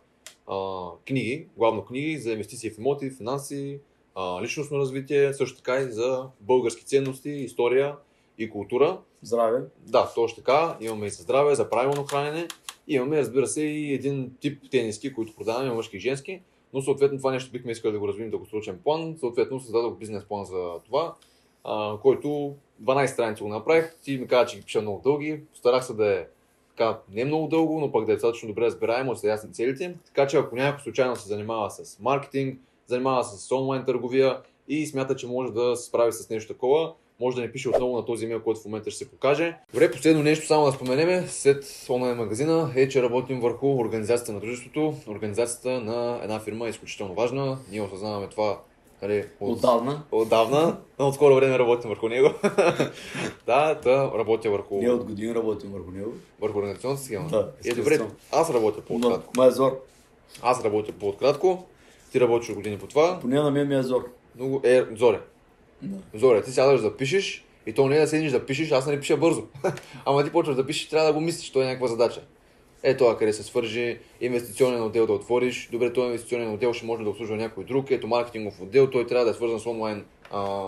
а, 0.49 0.89
книги, 1.07 1.47
главно 1.57 1.85
книги 1.85 2.19
за 2.19 2.33
инвестиции 2.33 2.71
в 2.71 2.79
имоти, 2.79 3.11
финанси, 3.11 3.81
а, 4.15 4.43
личностно 4.43 4.79
развитие, 4.79 5.35
също 5.35 5.57
така 5.57 5.77
и 5.77 5.93
за 5.93 6.29
български 6.41 6.85
ценности, 6.85 7.31
история 7.31 7.97
и 8.39 8.51
култура. 8.51 8.99
Здраве. 9.23 9.63
Да, 9.87 10.13
точно 10.15 10.37
така. 10.37 10.77
Имаме 10.81 11.07
и 11.07 11.11
за 11.11 11.23
здраве, 11.23 11.55
за 11.55 11.71
правилно 11.71 12.05
хранене. 12.05 12.49
Имаме, 12.89 13.19
разбира 13.19 13.47
се, 13.47 13.63
и 13.63 13.95
един 13.95 14.33
тип 14.41 14.63
тениски, 14.71 15.15
които 15.15 15.35
продаваме, 15.35 15.75
мъжки 15.75 15.97
и 15.97 16.01
женски. 16.01 16.43
Но 16.73 16.83
съответно 16.83 17.19
това 17.19 17.33
нещо 17.33 17.53
бихме 17.53 17.73
искали 17.73 17.93
да 17.93 17.99
го 17.99 18.09
развием 18.09 18.31
дългосрочен 18.31 18.81
план. 18.85 19.17
Съответно 19.21 19.61
създадох 19.61 19.99
бизнес 19.99 20.25
план 20.25 20.45
за 20.45 20.81
това, 20.85 21.15
а, 21.65 21.99
който 22.03 22.55
12 22.83 23.07
страници 23.07 23.43
го 23.43 23.49
направих. 23.49 23.97
Ти 24.03 24.19
ми 24.19 24.27
каза, 24.27 24.47
че 24.47 24.57
ги 24.57 24.63
пиша 24.63 24.83
много 24.83 25.01
дълги. 25.05 25.41
Старах 25.55 25.85
се 25.85 25.95
да 25.95 26.13
е 26.13 26.27
така, 26.79 26.99
не 27.13 27.25
много 27.25 27.49
дълго, 27.49 27.81
но 27.81 27.93
пък 27.93 28.07
да 28.07 28.13
достатъчно 28.13 28.49
добре 28.49 28.63
разбираемо, 28.63 29.17
са 29.17 29.29
ясни 29.29 29.53
целите. 29.53 29.95
Така 30.07 30.27
че 30.27 30.37
ако 30.37 30.57
някой 30.57 30.83
случайно 30.83 31.17
се 31.17 31.29
занимава 31.29 31.71
с 31.71 31.99
маркетинг, 32.01 32.61
занимава 32.87 33.25
с 33.25 33.53
онлайн 33.53 33.85
търговия 33.85 34.39
и 34.69 34.87
смята, 34.87 35.17
че 35.17 35.27
може 35.27 35.53
да 35.53 35.77
се 35.77 35.87
справи 35.87 36.13
с 36.13 36.31
нещо 36.31 36.53
такова, 36.53 36.93
може 37.21 37.37
да 37.37 37.43
ни 37.43 37.53
пише 37.53 37.69
отново 37.69 37.97
на 37.97 38.05
този 38.05 38.25
имейл, 38.25 38.43
който 38.43 38.61
в 38.61 38.65
момента 38.65 38.91
ще 38.91 38.99
се 38.99 39.11
покаже. 39.11 39.57
Добре, 39.73 39.91
последно 39.91 40.23
нещо 40.23 40.47
само 40.47 40.67
да 40.67 40.73
споменеме 40.73 41.25
след 41.29 41.87
онлайн 41.91 42.17
магазина 42.17 42.73
е, 42.77 42.89
че 42.89 43.03
работим 43.03 43.41
върху 43.41 43.79
организацията 43.79 44.33
на 44.33 44.41
дружеството. 44.41 44.95
Организацията 45.09 45.81
на 45.81 46.21
една 46.23 46.41
фирма 46.41 46.67
е 46.67 46.71
изключително 46.71 47.15
важна. 47.15 47.59
Ние 47.71 47.83
осъзнаваме 47.83 48.29
това 48.29 48.59
нали, 49.03 49.25
от, 49.41 49.57
Отдавна. 49.57 50.03
отдавна, 50.13 50.77
но 50.99 51.09
от 51.09 51.15
скоро 51.15 51.35
време 51.35 51.59
работим 51.59 51.91
върху 51.91 52.09
него. 52.09 52.31
да, 53.47 53.75
да, 53.75 54.13
работя 54.19 54.51
върху, 54.51 54.75
Ние 54.79 54.91
от 54.91 55.05
години 55.05 55.35
работим 55.35 55.71
върху 55.71 55.91
него. 55.91 56.13
върху 56.41 56.59
организационната 56.59 57.03
схема. 57.03 57.29
Да, 57.29 57.51
е, 57.65 57.75
добре, 57.75 58.01
аз 58.33 58.51
работя 58.51 58.81
по-откратко. 58.81 59.33
ма 59.37 59.47
е 59.47 59.51
зор. 59.51 59.81
Аз 60.43 60.65
работя 60.65 60.93
по-откратко, 60.93 61.65
ти 62.13 62.21
работиш 62.21 62.49
от 62.49 62.55
години 62.57 62.79
по 62.79 62.87
това. 62.87 63.19
Поне 63.21 63.41
на 63.41 63.51
мен 63.51 63.69
ми 63.69 63.75
е 63.75 63.83
зор. 63.83 64.09
Много 64.37 64.61
е, 64.65 64.85
Зоре, 64.97 65.21
Да. 65.83 66.19
Зоре, 66.19 66.43
ти 66.43 66.53
сядаш 66.53 66.81
да 66.81 66.97
пишеш 66.97 67.45
и 67.67 67.73
то 67.73 67.87
не 67.89 67.97
е 67.97 68.01
да 68.01 68.07
седнеш 68.07 68.33
да 68.33 68.47
пишеш, 68.47 68.73
аз 68.73 68.87
не 68.87 69.01
пиша 69.01 69.17
бързо. 69.17 69.43
Ама 70.05 70.25
ти 70.25 70.33
почваш 70.33 70.57
да 70.57 70.67
пишеш, 70.67 70.89
трябва 70.89 71.07
да 71.07 71.13
го 71.13 71.21
мислиш, 71.21 71.51
то 71.51 71.63
е 71.63 71.65
някаква 71.65 71.89
задача. 71.89 72.21
Е 72.83 72.97
това 72.97 73.19
къде 73.19 73.33
се 73.33 73.43
свържи, 73.43 73.99
инвестиционен 74.21 74.83
отдел 74.83 75.07
да 75.07 75.13
отвориш, 75.13 75.69
добре, 75.73 75.93
този 75.93 76.07
инвестиционен 76.07 76.53
отдел 76.53 76.73
ще 76.73 76.87
може 76.87 77.05
да 77.05 77.11
обслужва 77.11 77.37
някой 77.37 77.65
друг, 77.65 77.91
ето 77.91 78.07
маркетингов 78.07 78.61
отдел, 78.61 78.91
той 78.91 79.07
трябва 79.07 79.25
да 79.25 79.31
е 79.31 79.35
свързан 79.35 79.61
с 79.61 79.67
онлайн 79.67 80.05
а, 80.31 80.67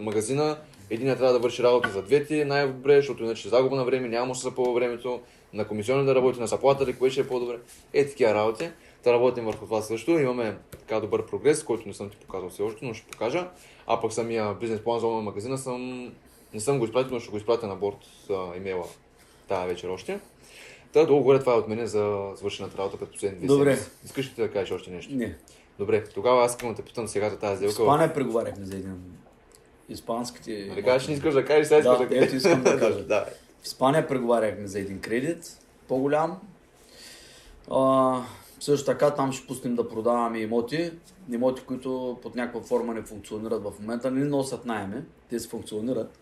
магазина, 0.00 0.58
един 0.90 1.06
трябва 1.06 1.32
да 1.32 1.38
върши 1.38 1.62
работа 1.62 1.90
за 1.90 2.02
двете 2.02 2.44
най-добре, 2.44 2.96
защото 2.96 3.24
иначе 3.24 3.48
загуба 3.48 3.76
на 3.76 3.84
време, 3.84 4.08
няма 4.08 4.28
да 4.28 4.34
се 4.34 4.42
запълва 4.42 4.72
времето, 4.74 5.20
на 5.54 5.68
комисионен 5.68 6.06
да 6.06 6.14
работи, 6.14 6.40
на 6.40 6.46
заплата 6.46 6.86
ли, 6.86 6.96
кое 6.96 7.10
ще 7.10 7.20
е 7.20 7.26
по-добре. 7.26 7.58
Е, 7.92 8.06
такива 8.06 8.34
работи. 8.34 8.70
Да 9.04 9.12
работим 9.12 9.44
върху 9.44 9.64
това 9.64 9.82
също. 9.82 10.10
Имаме 10.10 10.56
така 10.70 11.00
добър 11.00 11.26
прогрес, 11.26 11.64
който 11.64 11.88
не 11.88 11.94
съм 11.94 12.10
ти 12.10 12.16
показал 12.16 12.48
все 12.48 12.62
още, 12.62 12.84
но 12.84 12.94
ще 12.94 13.06
покажа. 13.06 13.48
А 13.86 14.00
пък 14.00 14.12
самия 14.12 14.54
бизнес 14.54 14.80
план 14.80 15.00
за 15.00 15.06
магазина 15.06 15.58
съм... 15.58 16.12
не 16.54 16.60
съм 16.60 16.78
го 16.78 16.84
изпратил, 16.84 17.14
но 17.14 17.20
ще 17.20 17.30
го 17.30 17.36
изпратя 17.36 17.66
на 17.66 17.76
борт 17.76 17.96
с 18.26 18.52
имейла 18.56 18.84
тази 19.48 19.68
вечер 19.68 19.88
още. 19.88 20.20
Та 20.94 21.06
долу 21.06 21.22
горе 21.22 21.40
това 21.40 21.52
е 21.52 21.56
от 21.56 21.68
мене 21.68 21.86
за 21.86 22.30
свършената 22.36 22.78
работа 22.78 22.96
през 22.96 23.08
последните 23.08 23.46
две 23.46 23.56
Добре. 23.56 23.76
седмици. 23.76 23.90
Искаш 24.04 24.26
ли 24.26 24.34
ти 24.34 24.40
да 24.40 24.50
кажеш 24.52 24.70
още 24.70 24.90
нещо? 24.90 25.14
Не. 25.14 25.36
Добре, 25.78 26.04
тогава 26.04 26.44
аз 26.44 26.52
искам 26.52 26.68
да 26.68 26.74
те 26.74 26.82
питам 26.82 27.08
сега 27.08 27.30
за 27.30 27.38
тази 27.38 27.56
сделка. 27.56 27.82
Испания 27.82 28.14
преговаряхме 28.14 28.66
за 28.66 28.76
един. 28.76 29.02
Испанските... 29.88 30.66
Нали 30.68 30.82
кажеш, 30.82 31.08
не 31.08 31.14
искаш 31.14 31.34
да 31.34 31.44
кажеш, 31.44 31.66
сега 31.66 31.78
искаш 31.78 31.98
Да, 31.98 32.06
да 32.06 32.24
ето 32.24 32.36
искам 32.36 32.62
да 32.62 32.78
кажа. 32.80 33.04
да. 33.04 33.26
В 33.62 33.66
Испания 33.66 34.08
преговаряхме 34.08 34.66
за 34.66 34.78
един 34.80 35.00
кредит, 35.00 35.58
по-голям. 35.88 36.40
А, 37.70 38.20
също 38.60 38.86
така 38.86 39.14
там 39.14 39.32
ще 39.32 39.46
пуснем 39.46 39.74
да 39.74 39.88
продаваме 39.88 40.38
имоти. 40.38 40.92
Имоти, 41.32 41.62
които 41.62 42.18
под 42.22 42.34
някаква 42.34 42.60
форма 42.60 42.94
не 42.94 43.02
функционират 43.02 43.62
в 43.62 43.72
момента, 43.80 44.10
не 44.10 44.24
носят 44.24 44.64
найеми. 44.64 45.02
Те 45.30 45.38
си 45.40 45.48
функционират, 45.48 46.18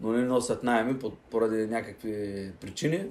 но 0.00 0.12
не 0.12 0.24
носят 0.24 0.62
найеми 0.62 0.98
поради 1.30 1.66
някакви 1.66 2.50
причини. 2.60 3.06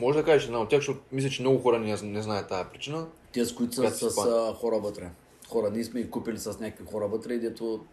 Може 0.00 0.18
да 0.18 0.24
кажеш 0.24 0.46
една 0.46 0.60
от 0.60 0.68
тях, 0.68 0.78
защото 0.78 1.00
мисля, 1.12 1.30
че 1.30 1.42
много 1.42 1.58
хора 1.58 1.78
не, 1.78 1.96
не 2.02 2.22
знаят 2.22 2.48
тази 2.48 2.68
причина. 2.72 3.06
Те 3.32 3.44
с 3.44 3.54
които 3.54 3.74
са 3.74 3.90
с 3.90 4.18
а, 4.18 4.54
хора 4.54 4.78
вътре. 4.78 5.10
Хора, 5.48 5.70
ние 5.70 5.84
сме 5.84 6.02
ги 6.02 6.10
купили 6.10 6.38
с 6.38 6.60
някакви 6.60 6.84
хора 6.92 7.08
вътре 7.08 7.34
и 7.34 7.38
дето, 7.38 7.84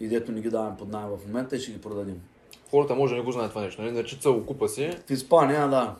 и 0.00 0.08
дето 0.08 0.32
не 0.32 0.40
ги 0.40 0.50
даваме 0.50 0.76
под 0.76 0.88
найем 0.88 1.08
в 1.08 1.26
момента 1.26 1.56
и 1.56 1.60
ще 1.60 1.72
ги 1.72 1.80
продадим. 1.80 2.22
Хората 2.70 2.94
може 2.94 3.14
да 3.14 3.18
не 3.18 3.24
го 3.24 3.32
знаят 3.32 3.50
това 3.50 3.62
нещо, 3.62 3.82
нали? 3.82 3.92
Наричат 3.92 4.22
се 4.22 4.28
окупа 4.28 4.68
си. 4.68 4.98
В 5.06 5.10
Испания, 5.10 5.68
да. 5.68 5.96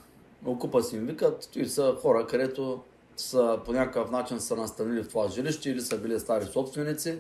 Окупа 0.47 0.83
си 0.83 0.97
им 0.97 1.07
викат, 1.07 1.57
и 1.57 1.67
са 1.67 1.97
хора, 2.03 2.27
където 2.27 2.83
са 3.17 3.61
по 3.65 3.73
някакъв 3.73 4.11
начин 4.11 4.41
са 4.41 4.57
настанили 4.57 5.03
в 5.03 5.09
това 5.09 5.29
жилище 5.29 5.71
или 5.71 5.81
са 5.81 5.99
били 5.99 6.21
стари 6.21 6.45
собственици. 6.45 7.19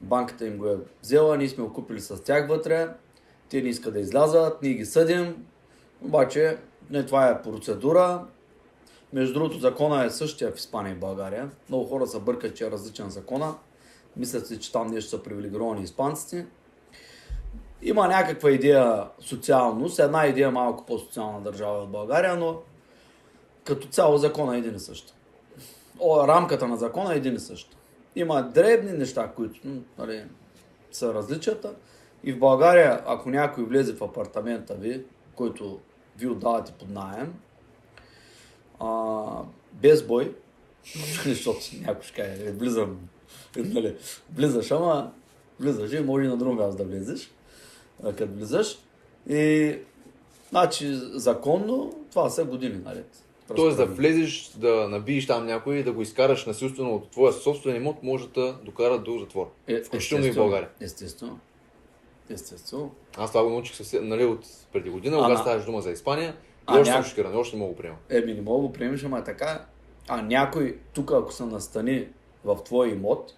Банката 0.00 0.46
им 0.46 0.58
го 0.58 0.66
е 0.66 0.76
взела, 1.02 1.36
ние 1.36 1.48
сме 1.48 1.64
окупили 1.64 2.00
с 2.00 2.22
тях 2.22 2.48
вътре. 2.48 2.88
Те 3.48 3.62
не 3.62 3.68
искат 3.68 3.94
да 3.94 4.00
излязат, 4.00 4.62
ние 4.62 4.74
ги 4.74 4.86
съдим. 4.86 5.46
Обаче, 6.02 6.58
не 6.92 7.06
това 7.06 7.28
е 7.28 7.42
процедура. 7.42 8.24
Между 9.12 9.34
другото, 9.34 9.58
закона 9.58 10.04
е 10.04 10.10
същия 10.10 10.52
в 10.52 10.56
Испания 10.56 10.92
и 10.92 10.98
България. 10.98 11.50
Много 11.68 11.84
хора 11.84 12.06
се 12.06 12.20
бъркат, 12.20 12.56
че 12.56 12.66
е 12.66 12.70
различен 12.70 13.10
закона. 13.10 13.54
Мислят 14.16 14.46
си, 14.46 14.60
че 14.60 14.72
там 14.72 14.86
нещо 14.86 15.10
са 15.10 15.22
привилегировани 15.22 15.82
испанците. 15.82 16.46
Има 17.82 18.08
някаква 18.08 18.50
идея 18.50 19.08
социалност, 19.20 19.98
една 19.98 20.26
идея 20.26 20.50
малко 20.50 20.86
по-социална 20.86 21.40
държава 21.40 21.82
от 21.82 21.90
България, 21.90 22.36
но 22.36 22.58
като 23.64 23.88
цяло 23.88 24.18
закона 24.18 24.54
е 24.54 24.58
един 24.58 24.74
и 24.74 24.80
същ. 24.80 25.14
О, 26.00 26.28
рамката 26.28 26.68
на 26.68 26.76
закона 26.76 27.14
е 27.14 27.16
един 27.16 27.34
и 27.34 27.40
същ. 27.40 27.76
Има 28.16 28.42
дребни 28.42 28.92
неща, 28.92 29.32
които 29.36 29.60
нали, 29.98 30.24
са 30.92 31.14
различията. 31.14 31.74
И 32.24 32.32
в 32.32 32.38
България, 32.38 33.02
ако 33.06 33.30
някой 33.30 33.64
влезе 33.64 33.92
в 33.92 34.04
апартамента 34.04 34.74
ви, 34.74 35.04
който 35.34 35.80
ви 36.18 36.28
отдавате 36.28 36.72
под 36.72 36.90
найем, 36.90 37.34
а, 38.80 39.24
без 39.72 40.02
бой, 40.02 40.34
защото 41.24 41.60
някой 41.80 42.04
ще 42.04 42.14
каже, 42.14 42.46
«Е, 42.46 42.52
влизам, 42.52 42.98
нали, 43.56 43.96
влизаш, 44.34 44.70
ама 44.70 45.12
влизаш 45.60 45.92
и 45.92 46.00
може 46.00 46.24
и 46.24 46.28
на 46.28 46.36
друго 46.36 46.54
място 46.54 46.76
да 46.76 46.84
влезеш, 46.84 47.30
като 48.02 48.32
влизаш. 48.32 48.78
И, 49.28 49.76
значи, 50.50 50.94
законно, 51.12 52.04
това 52.10 52.30
са 52.30 52.44
години 52.44 52.78
наред. 52.84 53.22
Тоест 53.56 53.76
да 53.76 53.86
влезеш, 53.86 54.50
да 54.56 54.88
набиеш 54.88 55.26
там 55.26 55.46
някой 55.46 55.76
и 55.76 55.84
да 55.84 55.92
го 55.92 56.02
изкараш 56.02 56.46
насилствено 56.46 56.94
от 56.94 57.10
твоя 57.10 57.32
собствен 57.32 57.76
имот, 57.76 58.02
може 58.02 58.28
да 58.28 58.58
докарат 58.64 59.04
до 59.04 59.18
затвор. 59.18 59.50
Е, 59.66 59.82
Включително 59.82 60.26
и 60.26 60.32
в 60.32 60.34
България. 60.34 60.68
Естествено. 60.80 61.38
Естествено. 62.30 62.90
Аз 63.16 63.30
това 63.30 63.44
го 63.44 63.50
научих 63.50 63.76
съвсем, 63.76 64.08
нали, 64.08 64.24
от 64.24 64.40
преди 64.72 64.90
година, 64.90 65.16
когато 65.16 65.40
ставаш 65.40 65.64
дума 65.64 65.80
за 65.80 65.90
Испания. 65.90 66.30
И 66.30 66.64
А, 66.66 66.80
още 66.80 66.90
ня- 66.90 66.94
съм 66.94 67.04
шокиран, 67.04 67.36
още 67.36 67.56
не 67.56 67.60
мога 67.60 67.72
го 67.72 67.76
приема. 67.76 67.96
Еми, 68.10 68.34
не 68.34 68.40
мога 68.40 68.56
да 68.56 68.66
го 68.66 68.72
приемеш, 68.72 69.04
ама 69.04 69.18
е 69.18 69.24
така. 69.24 69.64
А 70.08 70.22
някой 70.22 70.78
тук, 70.94 71.12
ако 71.12 71.32
се 71.32 71.44
настани 71.44 72.08
в 72.44 72.56
твой 72.56 72.88
имот, 72.88 73.34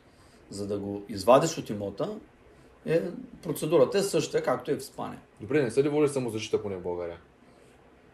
за 0.51 0.67
да 0.67 0.79
го 0.79 1.03
извадиш 1.09 1.59
от 1.59 1.71
имота, 1.71 2.11
е, 2.87 3.03
процедурата 3.43 3.99
е 3.99 4.03
същата, 4.03 4.43
както 4.43 4.71
е 4.71 4.75
в 4.75 4.79
Испания. 4.79 5.19
Добре, 5.41 5.63
не 5.63 5.71
са 5.71 5.83
ли 5.83 5.89
воли 5.89 6.09
самозащита 6.09 6.63
поне 6.63 6.77
в 6.77 6.83
България? 6.83 7.17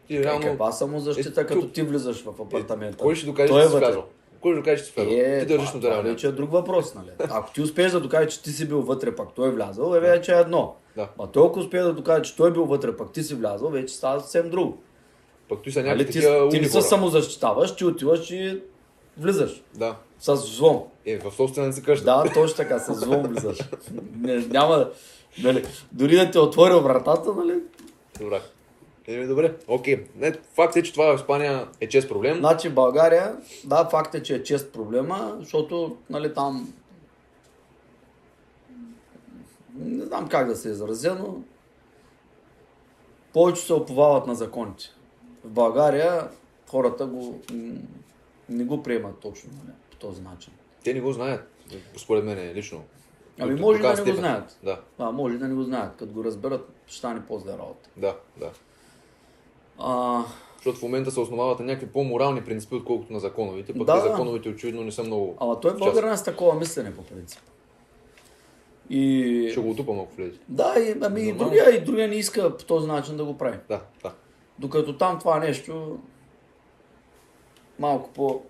Ти 0.07 0.13
Реално... 0.13 0.25
реално... 0.25 0.45
Каква 0.47 0.71
самозащита, 0.71 1.41
Е, 1.41 1.45
като 1.45 1.61
тук- 1.61 1.73
ти 1.73 1.81
влизаш 1.81 2.23
в 2.23 2.41
апартамента? 2.41 2.97
Кой 2.97 3.15
ще 3.15 3.25
докаже, 3.25 3.47
Той 3.47 3.61
че 3.61 3.65
е 3.65 3.69
си 3.69 3.77
влязъл? 3.77 4.05
Кой 4.41 4.51
ще 4.51 4.59
докаже, 4.59 4.77
че 4.77 4.83
си 4.83 4.93
влязъл? 4.95 5.13
Е, 5.13 5.39
Ти 5.39 5.45
държиш 5.45 5.73
на 5.73 5.81
това 5.81 6.01
вече 6.01 6.27
е 6.27 6.31
друг 6.31 6.51
въпрос, 6.51 6.95
нали? 6.95 7.07
Ако 7.19 7.53
ти 7.53 7.61
успееш 7.61 7.91
да 7.91 7.99
докажеш, 7.99 8.33
че 8.33 8.43
ти 8.43 8.49
си 8.51 8.67
бил 8.67 8.81
вътре, 8.81 9.15
пак 9.15 9.27
той 9.35 9.47
е 9.47 9.51
влязъл, 9.51 9.95
е 9.95 9.99
вече 9.99 10.33
едно. 10.33 10.75
Да. 10.95 11.07
А 11.19 11.27
той 11.27 11.47
ако 11.47 11.59
успее 11.59 11.81
да 11.81 11.93
докаже, 11.93 12.21
че 12.21 12.35
той 12.35 12.49
е 12.49 12.53
бил 12.53 12.65
вътре, 12.65 12.97
пък 12.97 13.11
ти 13.11 13.23
си 13.23 13.35
влязъл, 13.35 13.69
вече 13.69 13.93
става 13.93 14.19
съвсем 14.19 14.49
друго. 14.49 14.77
Пък 15.49 15.59
той 15.63 15.71
са 15.73 15.79
Нали? 15.79 15.89
някакви 15.89 16.11
Ти, 16.13 16.19
такива 16.19 16.49
ти 16.49 16.55
не 16.55 16.59
умни 16.59 16.69
се 16.69 16.81
самозащитаваш, 16.81 17.75
ти 17.75 17.85
отиваш 17.85 18.31
и 18.31 18.61
влизаш. 19.17 19.63
Да. 19.75 19.95
С 20.19 20.35
злом. 20.35 20.83
Е, 21.05 21.17
в 21.17 21.31
собствената 21.31 21.73
си 21.75 21.83
къща. 21.83 22.05
Да, 22.05 22.33
точно 22.33 22.57
така, 22.57 22.79
с 22.79 22.93
злом 22.93 23.23
влизаш. 23.23 23.57
Не, 24.21 24.35
няма, 24.37 24.89
нали, 25.43 25.65
дори 25.91 26.15
да 26.15 26.31
ти 26.31 26.37
е 26.37 26.41
отворил 26.41 26.79
вратата, 26.79 27.33
нали, 27.33 27.59
Добре. 28.19 28.41
Е, 29.07 29.27
добре, 29.27 29.57
окей. 29.67 30.05
Не, 30.15 30.31
факт 30.31 30.75
е, 30.75 30.83
че 30.83 30.93
това 30.93 31.17
в 31.17 31.19
Испания 31.19 31.67
е 31.81 31.89
чест 31.89 32.09
проблем. 32.09 32.37
Значи 32.37 32.69
България, 32.69 33.37
да, 33.65 33.85
факт 33.85 34.15
е, 34.15 34.23
че 34.23 34.35
е 34.35 34.43
чест 34.43 34.73
проблема, 34.73 35.35
защото 35.39 35.97
нали, 36.09 36.33
там 36.33 36.73
не 39.75 40.05
знам 40.05 40.29
как 40.29 40.47
да 40.47 40.55
се 40.55 40.69
изразя, 40.69 41.15
но 41.15 41.43
повече 43.33 43.61
се 43.61 43.73
оповават 43.73 44.27
на 44.27 44.35
законите. 44.35 44.83
В 45.43 45.49
България 45.49 46.29
хората 46.69 47.05
го, 47.05 47.41
не 48.49 48.63
го 48.63 48.83
приемат 48.83 49.19
точно 49.19 49.49
нали, 49.63 49.75
по 49.91 49.97
този 49.97 50.21
начин. 50.21 50.53
Те 50.83 50.93
не 50.93 51.01
го 51.01 51.11
знаят, 51.11 51.47
според 51.97 52.25
мен 52.25 52.53
лично. 52.53 52.83
Ами 53.39 53.59
може 53.59 53.81
да 53.81 53.93
не 53.93 54.11
го 54.11 54.17
знаят. 54.17 54.59
Да, 54.63 54.81
А, 54.97 55.11
може 55.11 55.37
да 55.37 55.47
не 55.47 55.55
го 55.55 55.63
знаят. 55.63 55.95
Като 55.97 56.13
го 56.13 56.23
разберат, 56.23 56.69
ще 56.87 56.97
стане 56.97 57.25
по-зле 57.25 57.51
работа. 57.51 57.89
да, 57.97 58.15
да. 58.37 58.51
А, 59.83 60.23
Защото 60.57 60.79
в 60.79 60.81
момента 60.81 61.11
се 61.11 61.19
основават 61.19 61.59
на 61.59 61.65
някакви 61.65 61.87
по-морални 61.87 62.43
принципи, 62.43 62.75
отколкото 62.75 63.13
на 63.13 63.19
законовите. 63.19 63.73
Пък 63.73 63.87
Да, 63.87 63.95
те 63.95 64.01
да. 64.03 64.09
законовите 64.09 64.49
очевидно 64.49 64.83
не 64.83 64.91
са 64.91 65.03
много. 65.03 65.35
ама 65.39 65.59
той 65.59 65.71
е 65.71 65.73
българин 65.73 66.17
с 66.17 66.23
такова 66.23 66.55
мислене 66.55 66.95
по 66.95 67.03
принцип. 67.03 67.39
И... 68.89 69.47
Ще 69.51 69.61
го 69.61 69.69
отупам, 69.69 69.99
ако 69.99 70.15
влезе. 70.15 70.39
Да, 70.49 70.75
и, 70.79 70.95
ами 71.01 71.21
и 71.21 71.33
другия, 71.33 71.75
и 71.75 71.83
другия 71.83 72.07
не 72.07 72.15
иска 72.15 72.57
по 72.57 72.63
този 72.63 72.87
начин 72.87 73.17
да 73.17 73.25
го 73.25 73.37
прави. 73.37 73.57
Да, 73.69 73.81
да. 74.03 74.11
Докато 74.59 74.97
там 74.97 75.19
това 75.19 75.39
нещо 75.39 75.97
малко 77.79 78.09
по, 78.09 78.41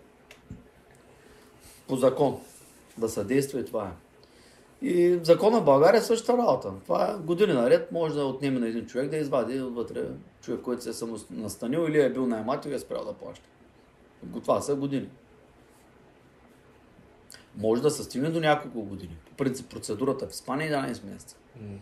по 1.87 1.95
закон 1.95 2.39
да 2.97 3.09
се 3.09 3.23
действа 3.23 3.59
и 3.59 3.65
това 3.65 3.87
е. 3.87 3.91
И 4.85 5.19
закона 5.23 5.61
в 5.61 5.65
България 5.65 5.99
е 5.99 6.01
същата 6.01 6.37
работа. 6.37 6.71
Това 6.83 7.11
е 7.11 7.23
години 7.23 7.53
наред, 7.53 7.91
може 7.91 8.15
да 8.15 8.25
отнеме 8.25 8.59
на 8.59 8.67
един 8.67 8.85
човек 8.85 9.09
да 9.09 9.17
извади 9.17 9.61
отвътре 9.61 10.03
човек, 10.41 10.61
който 10.61 10.83
се 10.83 10.89
е 10.89 10.93
самонастанил 10.93 11.79
или 11.79 12.01
е 12.01 12.13
бил 12.13 12.27
наймател 12.27 12.69
и 12.69 12.73
е 12.73 12.79
спрял 12.79 13.05
да 13.05 13.13
плаща. 13.13 13.45
Това 14.43 14.61
са 14.61 14.75
години. 14.75 15.09
Може 17.57 17.81
да 17.81 17.91
се 17.91 18.03
стигне 18.03 18.29
до 18.29 18.39
няколко 18.39 18.81
години. 18.81 19.17
По 19.29 19.33
принцип 19.33 19.69
процедурата 19.69 20.27
в 20.27 20.31
Испания 20.31 20.67
е 20.67 20.73
11 20.73 21.05
месеца 21.05 21.35
М. 21.61 21.77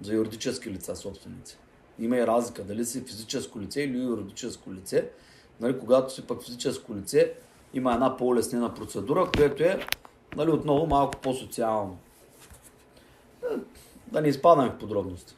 за 0.00 0.14
юридически 0.14 0.70
лица 0.70 0.96
собственици. 0.96 1.58
Има 1.98 2.16
и 2.16 2.26
разлика 2.26 2.64
дали 2.64 2.84
си 2.84 3.04
физическо 3.04 3.60
лице 3.60 3.82
или 3.82 3.98
юридическо 3.98 4.74
лице. 4.74 5.10
Нали, 5.60 5.78
когато 5.78 6.14
си 6.14 6.26
пък 6.26 6.42
физическо 6.42 6.96
лице, 6.96 7.34
има 7.74 7.94
една 7.94 8.16
по-леснена 8.16 8.74
процедура, 8.74 9.30
която 9.36 9.62
е 9.62 9.86
нали, 10.36 10.50
отново 10.50 10.86
малко 10.86 11.20
по-социално. 11.20 11.98
Е, 13.42 13.56
Да 14.06 14.20
не 14.20 14.28
изпадаме 14.28 14.68
в 14.68 14.78
подробности. 14.78 15.36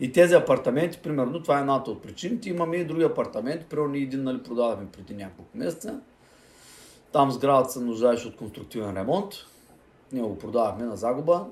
И 0.00 0.12
тези 0.12 0.34
апартаменти, 0.34 0.98
примерно, 0.98 1.42
това 1.42 1.58
е 1.58 1.60
едната 1.60 1.90
от 1.90 2.02
причините. 2.02 2.50
Имаме 2.50 2.76
и 2.76 2.84
други 2.84 3.04
апартаменти, 3.04 3.64
примерно 3.64 3.92
ние 3.92 4.02
един 4.02 4.22
нали, 4.22 4.42
продавахме 4.42 4.86
преди 4.86 5.14
няколко 5.14 5.58
месеца. 5.58 6.00
Там 7.12 7.30
сградата 7.30 7.70
се 7.70 7.80
нуждаеше 7.80 8.28
от 8.28 8.36
конструктивен 8.36 8.96
ремонт. 8.96 9.34
Ние 10.12 10.22
го 10.22 10.38
продавахме 10.38 10.84
на 10.84 10.96
загуба. 10.96 11.46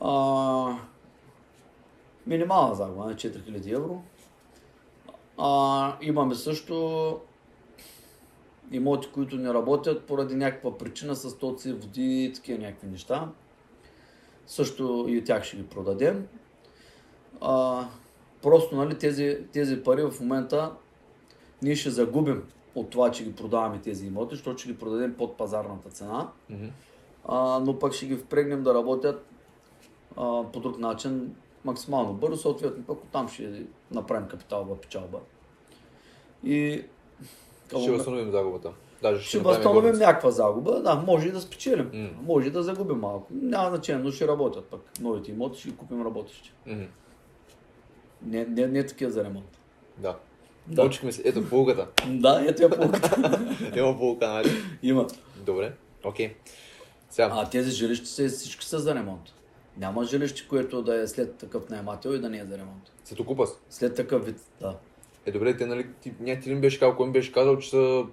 А, 0.00 0.76
минимална 2.26 2.74
загуба 2.74 3.04
на 3.04 3.14
4000 3.14 3.76
евро. 3.76 4.02
А, 5.38 5.96
имаме 6.00 6.34
също 6.34 7.20
имоти, 8.72 9.08
които 9.14 9.36
не 9.36 9.54
работят 9.54 10.04
поради 10.06 10.34
някаква 10.34 10.78
причина 10.78 11.16
с 11.16 11.38
тоци, 11.38 11.72
води 11.72 12.24
и 12.24 12.32
такива 12.32 12.58
някакви 12.58 12.86
неща. 12.86 13.28
Също 14.46 15.06
и 15.08 15.24
тях 15.24 15.44
ще 15.44 15.56
ги 15.56 15.66
продадем. 15.66 16.28
А, 17.40 17.84
просто 18.42 18.76
нали, 18.76 18.98
тези, 18.98 19.38
тези 19.52 19.82
пари 19.82 20.02
в 20.02 20.20
момента 20.20 20.72
ние 21.62 21.76
ще 21.76 21.90
загубим 21.90 22.42
от 22.74 22.90
това, 22.90 23.10
че 23.10 23.24
ги 23.24 23.34
продаваме 23.34 23.78
тези 23.78 24.06
имоти, 24.06 24.34
защото 24.34 24.58
ще 24.58 24.68
ги 24.68 24.78
продадем 24.78 25.14
под 25.14 25.36
пазарната 25.36 25.88
цена 25.90 26.28
Мгм. 26.50 26.66
а, 27.28 27.60
но 27.60 27.78
пък 27.78 27.92
ще 27.92 28.06
ги 28.06 28.16
впрегнем 28.16 28.62
да 28.62 28.74
работят 28.74 29.26
а, 30.16 30.42
по 30.52 30.60
друг 30.60 30.78
начин 30.78 31.34
максимално 31.64 32.12
бързо, 32.14 32.36
съответно 32.36 32.84
пък 32.84 32.98
оттам 33.04 33.28
ще 33.28 33.62
направим 33.90 34.28
капиталова 34.28 34.80
печалба. 34.80 35.18
И 36.44 36.84
Ще 37.68 37.90
възстановим 37.90 38.30
загубата. 38.30 38.72
Даже 39.02 39.20
ще, 39.20 39.28
ще 39.28 39.38
възстановим 39.38 39.94
някаква 39.98 40.30
загуба, 40.30 40.80
да, 40.82 40.94
може 40.94 41.28
и 41.28 41.32
да 41.32 41.40
спечелим, 41.40 41.90
М. 41.94 42.08
може 42.22 42.48
и 42.48 42.50
да 42.50 42.62
загубим 42.62 42.98
малко. 42.98 43.26
Няма 43.30 43.68
значение, 43.68 44.02
но 44.04 44.10
ще 44.10 44.28
работят 44.28 44.64
пък. 44.64 44.80
Новите 45.00 45.30
имоти 45.30 45.60
ще 45.60 45.68
ги 45.68 45.76
купим 45.76 46.06
работещи. 46.06 46.52
Мгм. 46.66 46.82
Не, 48.22 48.44
не, 48.44 48.66
не 48.66 48.86
такива 48.86 49.10
за 49.10 49.24
ремонт. 49.24 49.58
Да. 49.98 50.16
Да. 50.66 50.82
Научихме 50.82 51.12
се. 51.12 51.22
Ето 51.24 51.48
полуката. 51.48 51.86
Да, 52.08 52.44
ето 52.48 52.62
я 52.62 52.70
полуката. 52.70 53.40
Има 53.76 53.98
полука, 53.98 54.28
нали? 54.28 54.50
Има. 54.82 55.06
Добре. 55.36 55.72
Окей. 56.04 56.34
Сега. 57.10 57.30
А 57.32 57.50
тези 57.50 57.70
жилища 57.70 58.06
са, 58.06 58.28
всички 58.28 58.66
са 58.66 58.78
за 58.78 58.94
ремонт. 58.94 59.22
Няма 59.76 60.04
жилище, 60.04 60.48
което 60.48 60.82
да 60.82 61.00
е 61.02 61.06
след 61.06 61.34
такъв 61.36 61.68
наемател 61.68 62.10
и 62.10 62.18
да 62.18 62.28
не 62.30 62.38
е 62.38 62.44
за 62.44 62.58
ремонт. 62.58 62.82
След 63.04 63.20
окупас. 63.20 63.58
След 63.70 63.94
такъв 63.96 64.26
вид, 64.26 64.36
да. 64.60 64.76
Е, 65.26 65.32
добре, 65.32 65.56
те, 65.56 65.66
нали, 65.66 65.86
ти, 66.00 66.12
ня, 66.20 66.40
ти 66.40 66.50
ли 66.50 66.54
ми 66.54 66.60
беше 66.60 66.78
казал, 66.78 66.96
кой 66.96 67.06
ми 67.06 67.12
беше 67.12 67.32
казал, 67.32 67.58
че 67.58 67.70
са, 67.70 68.04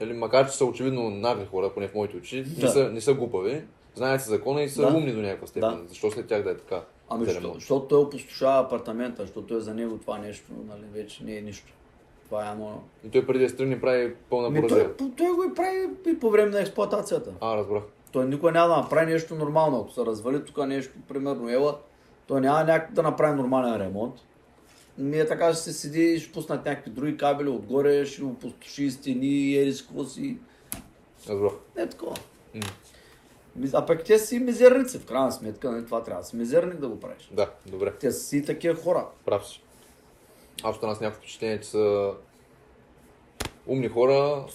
нали, 0.00 0.12
макар 0.12 0.50
че 0.50 0.56
са 0.56 0.64
очевидно 0.64 1.10
нагли 1.10 1.46
хора, 1.46 1.74
поне 1.74 1.88
в 1.88 1.94
моите 1.94 2.16
очи, 2.16 2.42
Да. 2.42 2.66
не, 2.66 2.72
са, 2.72 2.90
не 2.90 3.00
са 3.00 3.14
глупави, 3.14 3.62
знаят 3.94 4.22
се 4.22 4.28
закона 4.30 4.62
и 4.62 4.68
са 4.68 4.82
Да. 4.82 4.88
умни 4.96 5.12
до 5.12 5.22
някаква 5.22 5.46
степен. 5.46 5.82
Да. 5.82 5.88
Защо 5.88 6.10
след 6.10 6.26
тях 6.26 6.42
да 6.42 6.50
е 6.50 6.56
така? 6.56 6.82
Ами, 7.10 7.24
защото 7.54 7.86
той 7.86 7.98
опустошава 7.98 8.60
апартамента, 8.60 9.22
защото 9.22 9.56
е 9.56 9.60
за 9.60 9.74
него 9.74 9.98
това 9.98 10.18
нещо, 10.18 10.52
нали, 10.68 10.84
вече 10.92 11.24
не 11.24 11.36
е 11.36 11.40
нищо. 11.40 11.72
Това 12.24 12.48
е 12.48 12.52
едно... 12.52 12.82
И 13.04 13.10
той 13.10 13.26
преди 13.26 13.44
да 13.44 13.50
се 13.50 13.56
тръгне 13.56 13.80
прави 13.80 14.14
пълна 14.30 14.50
Ми, 14.50 14.68
той, 14.68 14.94
той, 15.16 15.32
го 15.34 15.44
и 15.44 15.54
прави 15.54 15.88
и 16.06 16.18
по 16.18 16.30
време 16.30 16.50
на 16.50 16.60
експлуатацията. 16.60 17.32
А, 17.40 17.56
разбрах. 17.56 17.82
Той 18.12 18.26
никой 18.26 18.52
няма 18.52 18.68
да 18.68 18.76
направи 18.76 19.12
нещо 19.12 19.34
нормално. 19.34 19.80
Ако 19.80 19.92
се 19.92 20.06
развали 20.06 20.44
тук 20.44 20.66
нещо, 20.66 20.92
примерно 21.08 21.50
ела, 21.50 21.78
той 22.26 22.40
няма 22.40 22.64
някак 22.64 22.92
да 22.92 23.02
направи 23.02 23.36
нормален 23.36 23.76
ремонт. 23.76 24.14
Ние 24.98 25.26
така 25.26 25.52
ще 25.52 25.62
се 25.62 25.72
седи 25.72 26.02
и 26.02 26.20
ще 26.20 26.32
пуснат 26.32 26.66
някакви 26.66 26.90
други 26.90 27.16
кабели 27.16 27.48
отгоре, 27.48 28.06
ще 28.06 28.24
опустоши 28.24 28.90
стени, 28.90 29.56
ерис, 29.56 29.88
си. 30.06 30.36
Разбрах. 31.28 31.52
Не 31.76 31.82
е 31.82 31.88
такова. 31.88 32.16
М. 32.54 32.60
А 33.72 33.86
пък 33.86 34.04
те 34.04 34.18
си 34.18 34.38
мизерници, 34.38 34.98
в 34.98 35.06
крайна 35.06 35.32
сметка, 35.32 35.72
не, 35.72 35.84
това 35.84 36.02
трябва 36.02 36.22
да 36.22 36.28
си 36.28 36.36
мизерник 36.36 36.76
да 36.76 36.88
го 36.88 37.00
правиш. 37.00 37.30
Да, 37.32 37.50
добре. 37.66 37.92
Те 38.00 38.12
са 38.12 38.20
си 38.20 38.44
такива 38.44 38.74
хора. 38.82 39.06
Прав 39.24 39.48
си. 39.48 39.62
Аз 40.62 40.74
останах 40.74 40.96
с 40.96 41.00
някакво 41.00 41.20
впечатление, 41.20 41.60
че 41.60 41.68
са 41.68 42.12
умни 43.66 43.88
хора, 43.88 44.46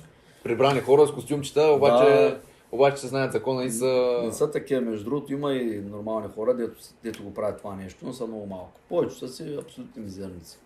прибрани 0.44 0.82
хора 0.82 1.08
с 1.08 1.14
костюмчета, 1.14 1.62
обаче, 1.62 2.12
Да. 2.12 2.40
обаче 2.72 2.98
се 3.02 3.08
знаят 3.08 3.32
закона 3.32 3.64
и 3.64 3.72
са... 3.72 4.22
Не 4.24 4.32
са 4.32 4.52
такива, 4.52 4.82
между 4.82 5.06
другото, 5.06 5.34
има 5.34 5.54
и 5.54 5.82
нормални 5.82 6.28
хора, 6.36 6.54
дето, 6.54 6.78
дето 7.04 7.24
го 7.24 7.34
правят 7.34 7.58
това 7.58 7.76
нещо, 7.76 8.06
но 8.06 8.14
са 8.14 8.28
много 8.28 8.46
малко. 8.46 8.72
Повечето 8.90 9.28
са 9.28 9.34
си 9.34 9.58
абсолютни 9.62 10.04
мизерници. 10.04 10.58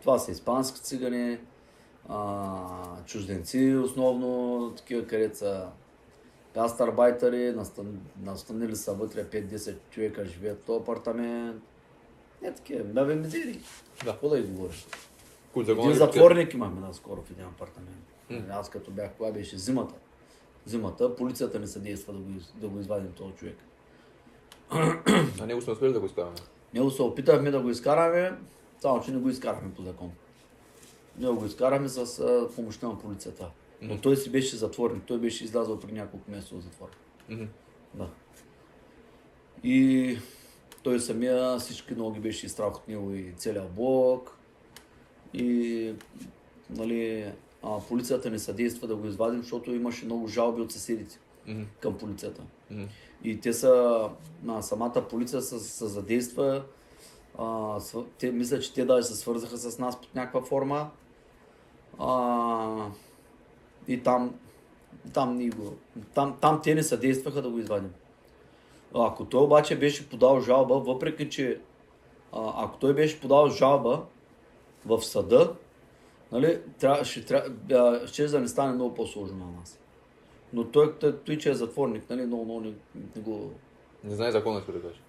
Това 0.00 0.18
са 0.18 0.30
испански 0.30 0.80
цигани, 0.80 1.38
а, 2.08 2.56
чужденци 3.06 3.74
основно, 3.84 4.72
такива 4.76 5.06
където 5.06 5.38
са 5.38 5.66
гастарбайтери, 6.54 7.52
настан, 7.52 8.00
настанили 8.22 8.76
са 8.76 8.92
вътре 8.92 9.24
5-10 9.24 9.76
човека 9.90 10.24
живеят 10.24 10.60
в 10.62 10.64
този 10.64 10.82
апартамент. 10.82 11.62
Не 12.42 12.54
такива, 12.54 12.84
бе 13.04 13.14
мизери. 13.14 13.60
Да. 14.04 14.10
Какво 14.10 14.28
да 14.28 14.38
закона 15.64 15.90
Един 15.90 15.98
затворник 15.98 16.54
имахме 16.54 16.80
наскоро 16.80 17.22
в 17.22 17.30
един 17.30 17.44
апартамент. 17.44 18.04
М. 18.30 18.42
Аз 18.50 18.70
като 18.70 18.90
бях, 18.90 19.12
това 19.12 19.32
беше 19.32 19.58
зимата. 19.58 19.94
Зимата, 20.66 21.16
полицията 21.16 21.60
не 21.60 21.66
съдейства 21.66 22.12
да 22.12 22.18
го, 22.18 22.30
да 22.54 22.68
го 22.68 22.80
извадим 22.80 23.12
този 23.12 23.34
човек. 23.34 23.56
А 25.40 25.46
него 25.46 25.60
сме 25.60 25.72
успели 25.72 25.92
да 25.92 26.00
го 26.00 26.06
изкараме. 26.06 26.36
Него 26.74 26.90
се 26.90 27.02
опитахме 27.02 27.50
да 27.50 27.60
го 27.60 27.70
изкараме, 27.70 28.38
само 28.80 29.00
че 29.00 29.10
не 29.10 29.18
го 29.18 29.28
изкарахме 29.28 29.74
по 29.74 29.82
закон. 29.82 30.10
Ние 31.18 31.30
го 31.30 31.44
изкарахме 31.44 31.88
с 31.88 32.22
помощта 32.56 32.86
на 32.86 32.98
полицията. 32.98 33.50
Но 33.82 34.00
той 34.00 34.16
си 34.16 34.30
беше 34.30 34.56
затворник, 34.56 35.02
той 35.06 35.18
беше 35.18 35.44
излязъл 35.44 35.80
при 35.80 35.92
няколко 35.92 36.30
месеца 36.30 36.54
от 36.54 36.62
затвора. 36.62 36.90
Мгм. 37.28 37.44
Да. 37.94 38.08
И 39.64 40.18
той 40.82 41.00
самия 41.00 41.58
всички 41.58 41.94
ноги 41.94 42.20
беше 42.20 42.46
изстрах 42.46 42.76
от 42.76 42.88
него 42.88 43.14
и 43.14 43.32
целият 43.36 43.72
блок. 43.72 44.36
И 45.34 45.94
нали, 46.70 47.32
а, 47.62 47.80
полицията 47.88 48.30
не 48.30 48.38
съдейства 48.38 48.88
да 48.88 48.96
го 48.96 49.06
извадим, 49.06 49.42
защото 49.42 49.72
имаше 49.74 50.04
много 50.04 50.28
жалби 50.28 50.62
от 50.62 50.72
съседите 50.72 51.18
Мгм. 51.46 51.62
към 51.80 51.98
полицията. 51.98 52.42
Мгм. 52.70 52.84
И 53.24 53.40
те 53.40 53.52
са, 53.52 54.02
на 54.42 54.62
самата 54.62 55.08
полиция 55.10 55.42
се, 55.42 55.58
се 55.58 55.86
задейства. 55.86 56.64
А, 57.38 57.78
те, 58.18 58.32
мисля, 58.32 58.60
че 58.60 58.74
те 58.74 58.84
даже 58.84 59.06
се 59.06 59.16
свързаха 59.16 59.56
с 59.56 59.78
нас 59.78 60.00
под 60.00 60.14
някаква 60.14 60.42
форма. 60.42 60.90
А, 61.98 62.90
и 63.88 64.02
там, 64.02 64.34
там, 65.14 65.36
ни 65.36 65.50
го, 65.50 65.76
там, 66.14 66.36
там 66.40 66.60
те 66.64 66.74
не 66.74 66.82
съдействаха 66.82 67.42
да 67.42 67.50
го 67.50 67.58
извадим. 67.58 67.90
Ако 68.94 69.24
той 69.24 69.42
обаче 69.42 69.78
беше 69.78 70.08
подал 70.08 70.40
жалба, 70.40 70.78
въпреки 70.78 71.30
че 71.30 71.60
а, 72.32 72.64
ако 72.64 72.78
той 72.78 72.94
беше 72.94 73.20
подал 73.20 73.48
жалба 73.48 74.02
в 74.86 75.02
съда, 75.02 75.54
нали, 76.32 76.60
трябва, 76.78 77.04
ще, 77.04 77.24
трябва, 77.24 78.06
ще 78.06 78.26
да 78.26 78.40
не 78.40 78.48
стане 78.48 78.72
много 78.72 78.94
по-сложно 78.94 79.36
на 79.36 79.52
нас. 79.60 79.78
Но 80.52 80.64
той, 80.64 80.98
той, 80.98 81.16
той 81.16 81.38
че 81.38 81.50
е 81.50 81.54
затворник, 81.54 82.10
нали, 82.10 82.26
много, 82.26 82.44
много 82.44 82.60
не, 82.60 82.72
не 83.16 83.22
го... 83.22 83.50
Не 84.04 84.14
знае 84.14 84.30
закона, 84.30 84.60
ще 84.60 84.72
кажеш. 84.72 85.02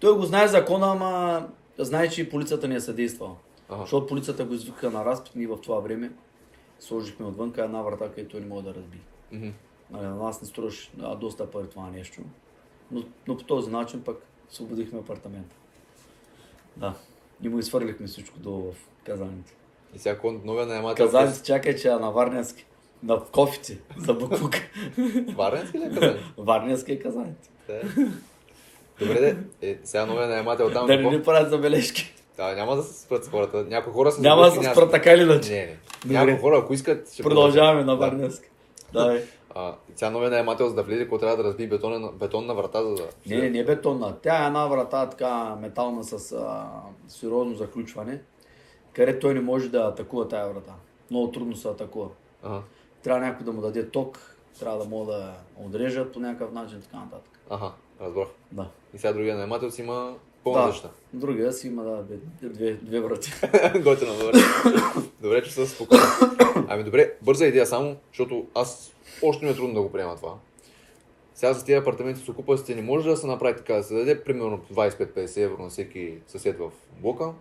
Той 0.00 0.16
го 0.16 0.22
знае 0.22 0.48
закона, 0.48 0.90
ама 0.90 1.48
знае, 1.78 2.08
че 2.08 2.22
и 2.22 2.30
полицията 2.30 2.68
не 2.68 2.74
е 2.74 2.80
съдействала. 2.80 3.34
Ага. 3.68 3.80
Защото 3.80 4.06
полицията 4.06 4.44
го 4.44 4.54
извика 4.54 4.90
на 4.90 5.04
разпит, 5.04 5.34
ние 5.34 5.46
в 5.46 5.60
това 5.60 5.80
време 5.80 6.12
сложихме 6.82 7.26
отвънка 7.26 7.64
една 7.64 7.82
врата, 7.82 8.08
където 8.08 8.40
не 8.40 8.46
може 8.46 8.64
да 8.64 8.74
разби. 8.74 8.98
Мгм. 9.32 9.48
Нали, 9.90 10.06
на 10.06 10.14
нас 10.16 10.42
не 10.42 10.48
струваш 10.48 10.92
а, 11.00 11.16
доста 11.16 11.50
пари 11.50 11.68
това 11.68 11.90
нещо. 11.90 12.22
Но, 12.90 13.04
но 13.28 13.36
по 13.36 13.44
този 13.44 13.70
начин 13.70 14.02
пък 14.02 14.22
освободихме 14.50 14.98
апартамента. 14.98 15.56
Да. 16.76 16.94
И 17.42 17.48
му 17.48 17.58
изхвърлихме 17.58 18.06
всичко 18.06 18.38
долу 18.38 18.72
в 18.72 18.76
казаните. 19.04 19.54
И 19.94 19.98
сега 19.98 20.18
новия 20.44 20.66
наемател... 20.66 21.06
Казаните, 21.06 21.42
чакай, 21.42 21.76
че 21.76 21.88
е 21.88 21.94
на 21.94 22.10
Варненски. 22.10 22.66
На 23.02 23.24
кофите 23.24 23.78
за 23.96 24.14
бакук. 24.14 24.54
Варненски 25.36 25.78
ли 25.78 25.84
е 25.84 25.90
казан? 25.90 26.18
Варненски 26.38 26.92
е 26.92 26.98
казаните. 26.98 27.50
Те. 27.66 27.82
Добре, 29.00 29.20
де. 29.20 29.70
Е, 29.70 29.78
сега 29.84 30.06
новия 30.06 30.28
наемател 30.28 30.70
там... 30.70 30.86
Да 30.86 30.96
не 30.96 31.10
ни 31.10 31.22
правят 31.22 31.50
забележки. 31.50 32.14
Да, 32.36 32.54
няма 32.54 32.76
да 32.76 32.82
се 32.82 33.02
спрат 33.02 33.24
с 33.24 33.28
хората. 33.28 33.64
Някои 33.68 33.92
хора 33.92 34.12
са 34.12 34.22
Няма 34.22 34.42
да 34.42 34.50
се 34.50 34.70
спра 34.70 34.90
така 34.90 35.12
или 35.12 35.22
иначе. 35.22 35.52
Не, 35.52 35.58
не. 35.58 35.78
Добре. 36.04 36.14
Някои 36.14 36.40
хора, 36.40 36.58
ако 36.58 36.74
искат, 36.74 37.12
ще 37.12 37.22
Продължаваме 37.22 37.84
на 37.84 37.98
продължат. 37.98 38.40
Да. 38.92 39.00
Давай. 39.00 39.22
А, 39.54 39.74
сега 39.96 40.10
новия 40.10 40.30
наемател, 40.30 40.68
за 40.68 40.74
да 40.74 40.82
влезе, 40.82 41.02
какво 41.02 41.18
трябва 41.18 41.36
да 41.36 41.44
разби 41.44 41.66
бетонна, 41.68 42.12
бетонна 42.12 42.54
врата, 42.54 42.82
за 42.82 42.94
да... 42.94 43.08
Не, 43.26 43.36
не, 43.36 43.50
не 43.50 43.58
е 43.58 43.64
бетонна. 43.64 44.16
Тя 44.22 44.44
е 44.44 44.46
една 44.46 44.66
врата 44.66 45.08
така 45.08 45.56
метална 45.60 46.04
с 46.04 46.32
а, 46.32 46.70
сериозно 47.08 47.54
заключване, 47.54 48.20
където 48.92 49.20
той 49.20 49.34
не 49.34 49.40
може 49.40 49.68
да 49.68 49.78
атакува 49.78 50.28
тая 50.28 50.48
врата. 50.48 50.72
Много 51.10 51.32
трудно 51.32 51.56
се 51.56 51.68
атакува. 51.68 52.08
Ага, 52.42 52.60
Трябва 53.02 53.20
някой 53.26 53.44
да 53.44 53.52
му 53.52 53.60
даде 53.60 53.88
ток, 53.88 54.36
трябва 54.60 54.78
да 54.78 54.84
могат 54.84 55.06
да 55.06 55.32
отрежат 55.66 56.12
по 56.12 56.20
някакъв 56.20 56.52
начин 56.52 56.78
и 56.78 56.82
така 56.82 56.96
нататък. 56.96 57.38
ага, 57.50 57.72
разбрах. 58.00 58.28
Да. 58.52 58.66
И 58.94 58.98
сега 58.98 59.12
другия 59.12 59.36
наемател 59.36 59.70
си 59.70 59.82
има 59.82 60.14
пълна 60.44 60.66
да. 60.66 60.90
Другия 61.12 61.52
си 61.52 61.66
има 61.66 61.84
да, 61.84 62.02
две, 62.02 62.16
две, 62.48 62.72
две 62.72 63.00
врати. 63.00 63.32
Готино, 63.82 64.12
добре. 64.18 64.38
добре, 65.22 65.42
че 65.42 65.50
съм 65.52 65.66
спокоен. 65.66 66.00
Ами 66.68 66.84
добре, 66.84 67.12
бърза 67.22 67.46
идея 67.46 67.66
само, 67.66 67.96
защото 68.08 68.46
аз 68.54 68.92
още 69.22 69.44
ми 69.44 69.50
е 69.50 69.54
трудно 69.54 69.74
да 69.74 69.82
го 69.82 69.92
приема 69.92 70.16
това. 70.16 70.34
Сега 71.34 71.52
за 71.52 71.64
тези 71.64 71.76
апартаменти 71.76 72.20
с 72.20 72.28
окупаците 72.28 72.74
не 72.74 72.82
може 72.82 73.08
да 73.08 73.16
се 73.16 73.26
направи 73.26 73.56
така, 73.56 73.74
да 73.74 73.82
се 73.82 73.94
даде 73.94 74.24
примерно 74.24 74.60
25-50 74.74 75.36
евро 75.40 75.62
на 75.62 75.68
всеки 75.68 76.14
съсед 76.26 76.58
в 76.58 76.70
блока, 77.00 77.32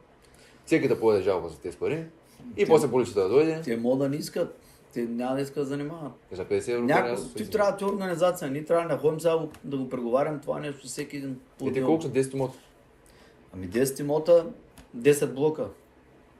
всеки 0.65 0.87
да 0.87 0.99
подаде 0.99 1.21
жалба 1.23 1.49
за 1.49 1.57
тези 1.59 1.77
пари 1.77 2.03
и 2.57 2.65
после 2.65 2.91
полицията 2.91 3.21
да 3.21 3.29
дойде 3.29 3.61
Те 3.63 3.77
могат 3.77 3.99
да 3.99 4.09
не 4.09 4.15
искат. 4.15 4.57
Те 4.93 5.01
няма 5.01 5.35
да 5.35 5.41
искат 5.41 5.55
да 5.55 5.65
занимават. 5.65 6.11
и 6.31 6.35
за 6.35 6.45
50 6.45 6.73
евро. 6.73 6.87
Да 6.87 7.17
се 7.17 7.33
ти 7.33 7.49
трябва 7.49 7.71
да 7.71 7.77
ти 7.77 7.83
е 7.83 7.87
организация. 7.87 8.51
Ние 8.51 8.65
трябва 8.65 8.95
да 8.95 8.97
ходим 9.01 9.19
сега 9.19 9.39
да 9.63 9.77
го 9.77 9.89
преговарям 9.89 10.39
това 10.39 10.59
нещо 10.59 10.87
всеки 10.87 11.17
един. 11.17 11.33
Те 11.35 11.39
по-отделно. 11.59 11.87
колко 11.87 12.03
са 12.03 12.09
10 12.09 12.33
имота? 12.33 12.57
Ами 13.53 13.67
10 13.67 13.99
имота, 13.99 14.45
10 14.93 15.25
блока. 15.27 15.67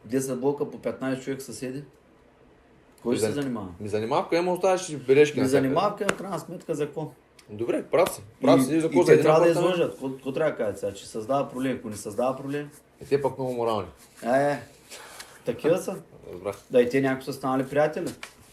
10 0.08 0.36
блока 0.36 0.72
по 0.72 0.78
15 0.80 1.20
човек 1.20 1.42
съседи. 1.42 1.84
Кой 3.04 3.16
ще 3.16 3.26
се 3.26 3.32
За- 3.32 3.42
занимава? 3.42 3.68
Ми 3.80 3.90
занимавка, 3.90 4.38
има 4.38 4.54
оставаш 4.54 4.98
бележки 4.98 5.40
на 5.40 5.46
всяка. 5.46 5.62
занимавка, 5.62 6.06
в 6.08 6.18
крайна 6.18 6.40
сметка 6.40 6.76
за 6.76 6.86
какво? 6.86 7.12
Добре, 7.50 7.84
прав 7.84 8.14
си. 8.14 8.22
Прав 8.42 8.64
си. 8.64 8.76
И, 8.76 8.82
За 8.82 8.88
какво 8.88 9.04
за 9.04 9.22
трябва 9.22 9.40
да 9.42 9.50
излъжат. 9.50 9.92
Какво, 10.02 10.34
трябва 10.34 10.52
да 10.52 10.58
кажат 10.58 10.80
сега? 10.80 10.94
Че 10.94 11.08
създава 11.08 11.50
проблем. 11.50 11.78
Ако 11.78 11.90
не 11.90 11.96
създава 11.96 12.38
проблем, 12.38 12.70
И 13.02 13.06
те 13.06 13.22
пък 13.22 13.38
много 13.38 13.54
морални. 13.54 13.88
е, 14.26 14.60
такива 15.46 15.78
са. 15.78 15.96
Разбрах. 16.34 16.56
Да 16.72 16.82
и 16.82 16.90
те 16.90 17.02
някои 17.02 17.24
са 17.24 17.34
станали 17.34 17.68
приятели. 17.68 18.10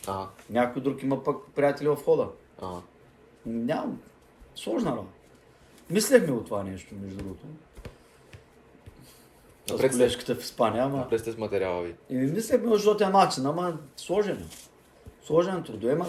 Ага, 0.06 0.26
Някой 0.50 0.82
друг 0.82 1.02
има 1.02 1.24
пък 1.24 1.36
приятели 1.46 1.88
в 1.88 1.96
хода. 1.96 2.28
ага. 2.62 2.80
Нямам. 3.46 4.00
Сложна 4.54 4.90
работа. 4.90 5.08
Мислехме 5.90 6.32
от 6.32 6.44
това 6.44 6.62
нещо, 6.62 6.94
между 6.94 7.16
другото. 7.16 7.44
С 9.68 9.70
Напред 9.70 9.92
сте. 9.92 9.98
колежката 9.98 10.34
в 10.34 10.40
Испания, 10.40 10.82
ама... 10.84 10.96
Напред 10.96 11.20
сте 11.20 11.32
с 11.32 11.36
материала 11.38 11.82
ви. 11.82 11.94
И 12.10 12.14
мислехме 12.14 12.70
от 12.70 12.80
жълтия 12.80 13.10
начин, 13.10 13.46
ама 13.46 13.78
сложен. 13.96 14.48
Сложен 15.24 15.62
трудоема. 15.62 16.04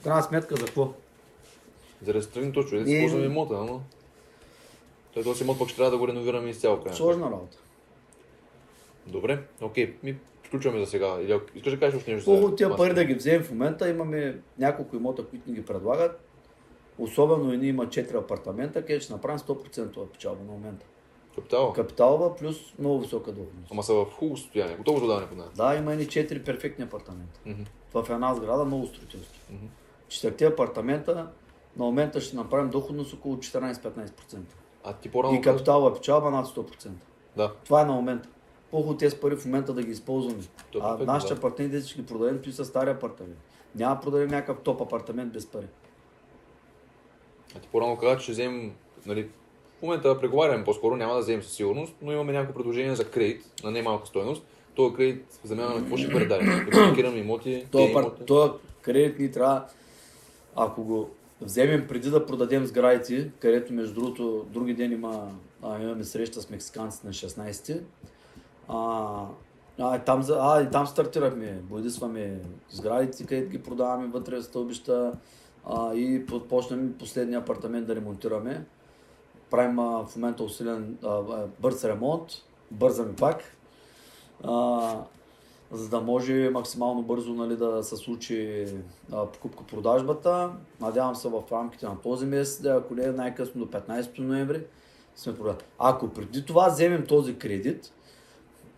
В 0.00 0.04
крайна 0.04 0.22
сметка 0.22 0.56
за 0.56 0.64
какво? 0.64 0.92
За 2.02 2.12
да 2.12 2.22
се 2.22 2.28
тръгне 2.30 2.52
то 2.52 2.62
човек, 2.62 2.84
да 2.84 2.90
И- 2.90 2.94
си 2.94 3.00
ползваме 3.00 3.24
имота, 3.24 3.54
ама... 3.54 3.80
Той 5.14 5.22
този 5.22 5.44
имот 5.44 5.58
пък 5.58 5.68
ще 5.68 5.76
трябва 5.76 5.90
да 5.90 5.98
го 5.98 6.08
реновираме 6.08 6.50
изцяло. 6.50 6.76
крайна 6.76 6.96
Сложна 6.96 7.26
работа. 7.26 7.56
Добре, 9.06 9.42
окей, 9.60 9.94
ми 10.02 10.16
включваме 10.42 10.80
за 10.80 10.86
сега. 10.86 11.16
Или 11.20 11.40
искаш 11.54 11.72
да 11.72 11.78
кажеш 11.80 11.98
още 11.98 12.14
нещо? 12.14 12.30
Хубаво 12.30 12.54
тия 12.56 12.76
пари 12.76 12.94
да 12.94 13.04
ги 13.04 13.14
вземем 13.14 13.42
в 13.42 13.50
момента. 13.50 13.88
Имаме 13.88 14.38
няколко 14.58 14.96
имота, 14.96 15.26
които 15.26 15.50
ни 15.50 15.56
ги 15.56 15.64
предлагат. 15.64 16.20
Особено 16.98 17.52
едни 17.52 17.68
има 17.68 17.86
4 17.86 18.14
апартамента, 18.14 18.80
където 18.80 19.04
ще 19.04 19.12
направим 19.12 19.38
100% 19.38 20.06
печалба 20.06 20.44
на 20.44 20.52
момента. 20.52 20.86
Капитала? 21.34 21.72
Капиталова 21.72 22.36
плюс 22.36 22.56
много 22.78 23.00
висока 23.00 23.32
доходност. 23.32 23.72
Ама 23.72 23.82
са 23.82 23.94
в 23.94 24.04
хубаво 24.04 24.36
състояние. 24.36 24.76
Готово 24.76 25.00
за 25.00 25.06
даване 25.06 25.26
под 25.26 25.38
найем. 25.38 25.52
Да, 25.56 25.74
има 25.76 25.92
едни 25.92 26.06
4 26.06 26.44
перфектни 26.44 26.84
апартамента. 26.84 27.40
Мгм. 27.46 27.62
В 27.94 28.06
една 28.10 28.34
сграда 28.34 28.64
много 28.64 28.86
строителство. 28.86 29.40
Мгм. 29.50 29.66
Четирите 30.08 30.46
апартамента 30.46 31.28
на 31.76 31.84
момента 31.84 32.20
ще 32.20 32.36
направим 32.36 32.70
доходност 32.70 33.14
около 33.14 33.36
14-15%. 33.36 34.38
А 34.84 34.92
ти 34.92 35.10
по-рано... 35.10 35.34
И 35.34 35.40
капиталова 35.40 35.94
печалба 35.94 36.30
над 36.30 36.46
100%. 36.46 36.88
Да. 37.36 37.52
Това 37.64 37.82
е 37.82 37.84
на 37.84 37.92
момента. 37.92 38.28
По-хубаво 38.70 38.96
тези 38.96 39.16
пари 39.16 39.36
в 39.36 39.44
момента 39.44 39.72
да 39.72 39.82
ги 39.82 39.90
използваме. 39.90 40.42
То 40.72 40.78
е 40.78 40.80
а 40.84 40.90
перфектно, 40.90 41.12
нашите 41.12 41.34
да. 41.34 41.38
апартаменти 41.38 41.88
ще 41.88 42.00
ги 42.00 42.06
продадем, 42.06 42.42
той 42.42 42.52
са 42.52 42.64
стари 42.64 42.90
апартаменти. 42.90 43.40
Няма 43.74 43.94
да 43.94 44.00
продадем 44.00 44.28
някакъв 44.28 44.62
топ 44.62 44.80
апартамент 44.80 45.32
без 45.32 45.46
пари. 45.46 45.66
А 47.56 47.58
ти 47.58 47.68
по-рано 47.72 47.96
каза, 47.96 48.16
че 48.16 48.22
ще 48.22 48.32
вземем, 48.32 48.74
нали, 49.06 49.30
момента 49.84 50.20
преговаряме 50.20 50.64
по-скоро, 50.64 50.96
няма 50.96 51.14
да 51.14 51.20
вземем 51.20 51.42
със 51.42 51.52
сигурност, 51.52 51.94
но 52.02 52.12
имаме 52.12 52.32
някакво 52.32 52.54
предложение 52.54 52.94
за 52.94 53.04
кредит 53.04 53.44
на 53.64 53.70
немалка 53.70 54.06
стоеност. 54.06 54.42
Този 54.74 54.94
кредит 54.94 55.24
в 55.44 55.46
замяна 55.46 55.74
на 55.74 55.80
какво 55.80 55.96
ще 55.96 56.08
предадем? 56.12 56.66
Ипотекираме 56.68 57.18
имоти, 57.18 57.66
Този, 57.72 57.84
имоти. 57.92 58.24
този 58.26 58.52
кредит 58.82 59.18
ни 59.18 59.30
трябва, 59.32 59.64
ако 60.56 60.84
го 60.84 61.10
вземем 61.40 61.86
преди 61.88 62.10
да 62.10 62.26
продадем 62.26 62.66
сградите, 62.66 63.30
където 63.38 63.72
между 63.72 63.94
другото 63.94 64.46
други 64.50 64.74
ден 64.74 64.92
има, 64.92 65.28
а, 65.62 65.82
имаме 65.82 66.04
среща 66.04 66.40
с 66.42 66.50
мексиканците 66.50 67.06
на 67.06 67.12
16 67.12 67.80
а, 68.68 69.26
а, 69.78 69.98
там, 69.98 70.24
а, 70.30 70.62
и 70.62 70.70
там 70.70 70.86
стартирахме, 70.86 71.60
боядисваме 71.62 72.38
сградите, 72.70 73.26
където 73.26 73.50
ги 73.50 73.62
продаваме 73.62 74.06
вътре 74.06 74.36
в 74.36 74.42
стълбища 74.42 75.12
а, 75.66 75.94
и 75.94 76.26
по- 76.26 76.40
почнем 76.40 76.94
последния 76.98 77.38
апартамент 77.38 77.86
да 77.86 77.96
ремонтираме. 77.96 78.64
Правим 79.54 79.78
а, 79.78 80.06
в 80.06 80.16
момента 80.16 80.44
усилен 80.44 80.98
а, 81.02 81.22
бърз 81.60 81.84
ремонт, 81.84 82.30
бързаме 82.70 83.16
пак. 83.16 83.42
А, 84.44 85.04
за 85.72 85.88
да 85.88 86.00
може 86.00 86.50
максимално 86.50 87.02
бързо 87.02 87.34
нали, 87.34 87.56
да 87.56 87.82
се 87.82 87.96
случи 87.96 88.66
покупка-продажбата. 89.10 90.50
Надявам 90.80 91.14
се 91.14 91.28
в 91.28 91.42
рамките 91.52 91.86
на 91.86 92.00
този 92.00 92.26
месец, 92.26 92.62
да 92.62 92.70
ако 92.70 92.94
не 92.94 93.04
е 93.04 93.12
най-късно 93.12 93.64
до 93.64 93.78
15 93.78 94.18
ноември, 94.18 94.62
сме 95.16 95.36
продали. 95.36 95.56
Ако 95.78 96.08
преди 96.08 96.44
това 96.44 96.68
вземем 96.68 97.06
този 97.06 97.38
кредит, 97.38 97.92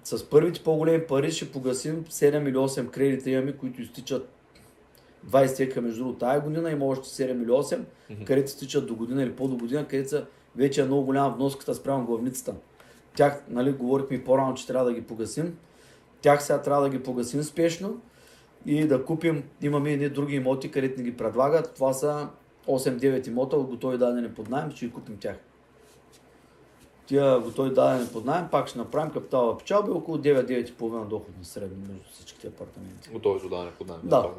с 0.04 0.30
първите 0.30 0.62
по-големи 0.62 1.06
пари 1.06 1.32
ще 1.32 1.52
погасим 1.52 2.04
7 2.04 2.48
или 2.48 2.56
8 2.56 2.90
кредита 2.90 3.30
имаме, 3.30 3.56
които 3.56 3.82
изтичат 3.82 4.28
20 5.28 5.56
тека 5.56 5.80
между 5.80 5.98
другото 5.98 6.18
тази 6.18 6.44
година, 6.44 6.70
има 6.70 6.86
още 6.86 7.08
7 7.08 7.42
или 7.42 7.50
8, 7.50 7.80
където 8.24 8.50
стичат 8.50 8.86
до 8.86 8.94
година 8.94 9.22
или 9.22 9.32
по-до 9.32 9.56
година, 9.56 9.86
където 9.88 10.08
са 10.08 10.26
вече 10.56 10.80
е 10.80 10.84
много 10.84 11.04
голяма 11.04 11.34
вноската 11.34 11.74
спрямо 11.74 12.06
главницата. 12.06 12.54
Тях, 13.16 13.42
нали, 13.48 13.72
говорихме 13.72 14.24
по-рано, 14.24 14.54
че 14.54 14.66
трябва 14.66 14.84
да 14.84 14.92
ги 14.92 15.02
погасим. 15.02 15.58
Тях 16.20 16.44
сега 16.44 16.62
трябва 16.62 16.82
да 16.82 16.90
ги 16.90 17.02
погасим 17.02 17.42
спешно 17.42 18.00
и 18.66 18.86
да 18.86 19.04
купим, 19.04 19.44
имаме 19.62 19.92
едни 19.92 20.08
други 20.08 20.36
имоти, 20.36 20.70
където 20.70 21.00
ни 21.00 21.04
ги 21.04 21.16
предлагат. 21.16 21.74
Това 21.74 21.92
са 21.92 22.28
8-9 22.66 23.28
имота, 23.28 23.56
готови 23.56 23.98
дадени 23.98 24.34
под 24.34 24.50
найем, 24.50 24.70
ще 24.70 24.86
ги 24.86 24.92
купим 24.92 25.16
тях. 25.18 25.36
Тия 27.06 27.40
готови 27.40 27.70
дадени 27.70 28.08
под 28.12 28.24
найем, 28.24 28.48
пак 28.50 28.68
ще 28.68 28.78
направим 28.78 29.12
капиталова 29.12 29.58
печалба 29.58 29.92
около 29.92 30.18
9-9,5 30.18 31.06
доход 31.06 31.38
на 31.38 31.44
средно 31.44 31.76
между 31.78 32.10
всичките 32.12 32.46
апартаменти. 32.46 33.10
Готови 33.12 33.40
за 33.40 33.48
даване 33.48 33.70
под 33.70 33.88
найем. 33.88 34.02
Да. 34.04 34.30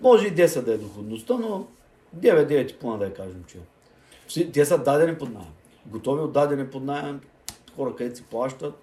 Може 0.00 0.26
и 0.26 0.34
10 0.34 0.62
да 0.62 0.74
е 0.74 0.78
доходността, 0.78 1.34
но 1.34 1.66
9-9,5 2.18 2.98
да 2.98 3.04
я 3.04 3.14
кажем, 3.14 3.44
че. 3.48 3.58
е. 3.58 3.60
Те 4.52 4.64
са 4.64 4.78
дадени 4.78 5.18
под 5.18 5.32
найем. 5.32 5.52
Готови 5.86 6.22
отдадени 6.22 6.66
под 6.70 6.84
найем, 6.84 7.20
хора, 7.76 7.94
където 7.96 8.16
си 8.16 8.24
плащат, 8.30 8.74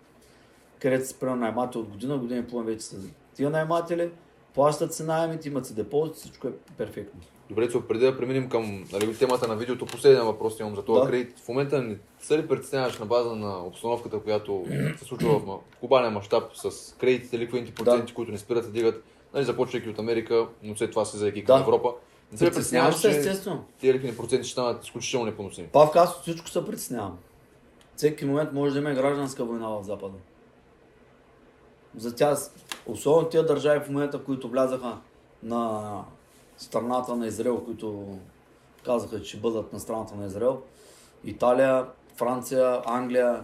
където 0.80 1.06
се 1.06 1.12
спрямо 1.12 1.36
наймател 1.36 1.82
от 1.82 1.88
година, 1.88 2.18
година 2.18 2.40
и 2.40 2.48
половина 2.48 2.72
вече 2.74 2.86
са 2.86 2.96
тия 3.36 3.50
найматели, 3.50 4.10
плащат 4.54 4.94
си 4.94 5.04
найемите, 5.04 5.48
имат 5.48 5.66
си 5.66 5.76
депозит, 5.76 6.16
всичко 6.16 6.48
е 6.48 6.52
перфектно. 6.78 7.20
Добре, 7.50 7.70
Цо, 7.70 7.82
преди 7.88 8.06
да 8.06 8.18
преминем 8.18 8.50
към 8.50 8.86
нали, 8.94 9.18
темата 9.18 9.48
на 9.48 9.56
видеото, 9.56 9.86
последния 9.86 10.24
въпрос 10.24 10.60
имам 10.60 10.76
за 10.76 10.86
този 10.86 11.02
Да. 11.02 11.08
кредит. 11.08 11.40
В 11.40 11.48
момента 11.48 11.82
не 11.82 11.98
се 12.20 12.38
ли 12.38 12.48
притесняваш 12.48 13.00
на 13.00 13.06
база 13.06 13.36
на 13.36 13.66
обстановката, 13.66 14.20
която 14.20 14.66
се 14.98 15.06
случва 15.06 15.40
в 15.40 15.60
глобален 15.80 16.14
мащаб 16.14 16.44
с 16.54 16.96
кредитите, 17.00 17.40
ликвените 17.40 17.74
проценти, 17.74 18.14
които 18.14 18.32
не 18.32 18.38
спират 18.38 18.66
да 18.66 18.72
дигат, 18.72 19.04
нали, 19.34 19.46
започвайки 19.46 19.90
от 19.90 20.00
Америка, 20.00 20.48
но 20.64 20.76
след 20.76 20.92
това 20.92 21.06
се 21.06 21.18
заеки 21.18 21.42
Да. 21.42 21.46
към 21.46 21.62
Европа. 21.62 21.94
Се 22.34 22.46
Притеснявам 22.46 22.92
притесняваш, 22.92 22.96
се, 22.96 23.20
естествено. 23.20 23.66
тези 23.82 23.94
ликвени 23.94 24.18
проценти 24.18 24.44
ще 24.44 24.52
станат 24.52 24.84
изключително 24.84 25.26
непоносими? 25.26 25.68
Павка, 25.68 26.00
аз 26.00 26.16
от 26.16 26.22
всичко 26.22 26.48
се 26.50 26.66
притеснявам. 26.66 27.18
Всеки 27.96 28.26
момент 28.26 28.54
може 28.54 28.74
да 28.74 28.80
има 28.80 28.94
гражданска 28.94 29.46
война 29.46 29.68
в 29.70 29.84
Запада. 29.84 30.14
За 31.98 32.16
тях, 32.16 32.40
особено 32.86 33.30
тези 33.30 33.48
държави 33.48 33.80
в 33.86 33.90
момента, 33.90 34.24
които 34.24 34.50
влязаха 34.50 34.98
на 35.44 35.92
страната 36.58 37.16
на 37.16 37.28
Израел, 37.28 37.66
които 37.66 38.18
казаха, 38.86 39.22
че 39.22 39.40
бъдат 39.40 39.74
на 39.74 39.80
страната 39.80 40.16
на 40.16 40.26
Израел. 40.26 40.62
Италия, 41.24 41.86
Франция, 42.16 42.82
Англия. 42.86 43.44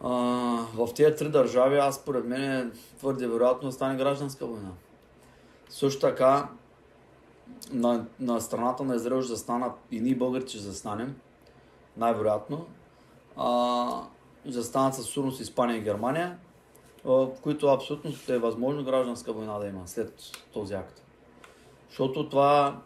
А, 0.00 0.10
в 0.74 0.88
тези 0.94 1.16
три 1.16 1.28
държави, 1.28 1.76
аз 1.76 1.96
според 1.96 2.24
мен 2.24 2.72
твърде 2.98 3.26
вероятно 3.26 3.72
стане 3.72 3.96
гражданска 3.96 4.46
война. 4.46 4.70
Също 5.68 6.00
така, 6.00 6.48
на, 7.72 8.04
на 8.20 8.40
страната 8.40 8.84
на 8.84 8.94
Израел 8.96 9.22
ще 9.22 9.32
застанат 9.32 9.72
и 9.90 10.00
ние 10.00 10.14
българите 10.14 10.50
ще 10.50 10.58
застанем, 10.58 11.16
най-вероятно. 11.96 12.66
А, 13.36 14.02
ще 14.40 14.52
застанат 14.52 14.94
със 14.94 15.06
сигурност 15.06 15.40
Испания 15.40 15.76
и 15.76 15.82
Германия, 15.82 16.38
в 17.04 17.28
които 17.42 17.66
абсолютно 17.66 18.12
е 18.28 18.38
възможно 18.38 18.84
гражданска 18.84 19.32
война 19.32 19.58
да 19.58 19.66
има 19.66 19.82
след 19.86 20.14
този 20.52 20.74
акт. 20.74 21.02
Защото 21.88 22.28
това, 22.28 22.80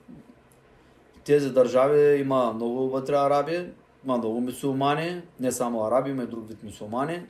тези 1.25 1.51
държави 1.51 2.21
има 2.21 2.53
много 2.53 2.91
вътре 2.91 3.15
араби, 3.15 3.73
има 4.05 4.19
много 4.19 4.41
мусулмани, 4.41 5.23
не 5.41 5.53
само 5.53 5.85
араби, 5.85 6.11
има 6.11 6.23
и 6.23 6.27
друг 6.27 6.49
вид 6.49 6.63
мусулмани, 6.63 7.23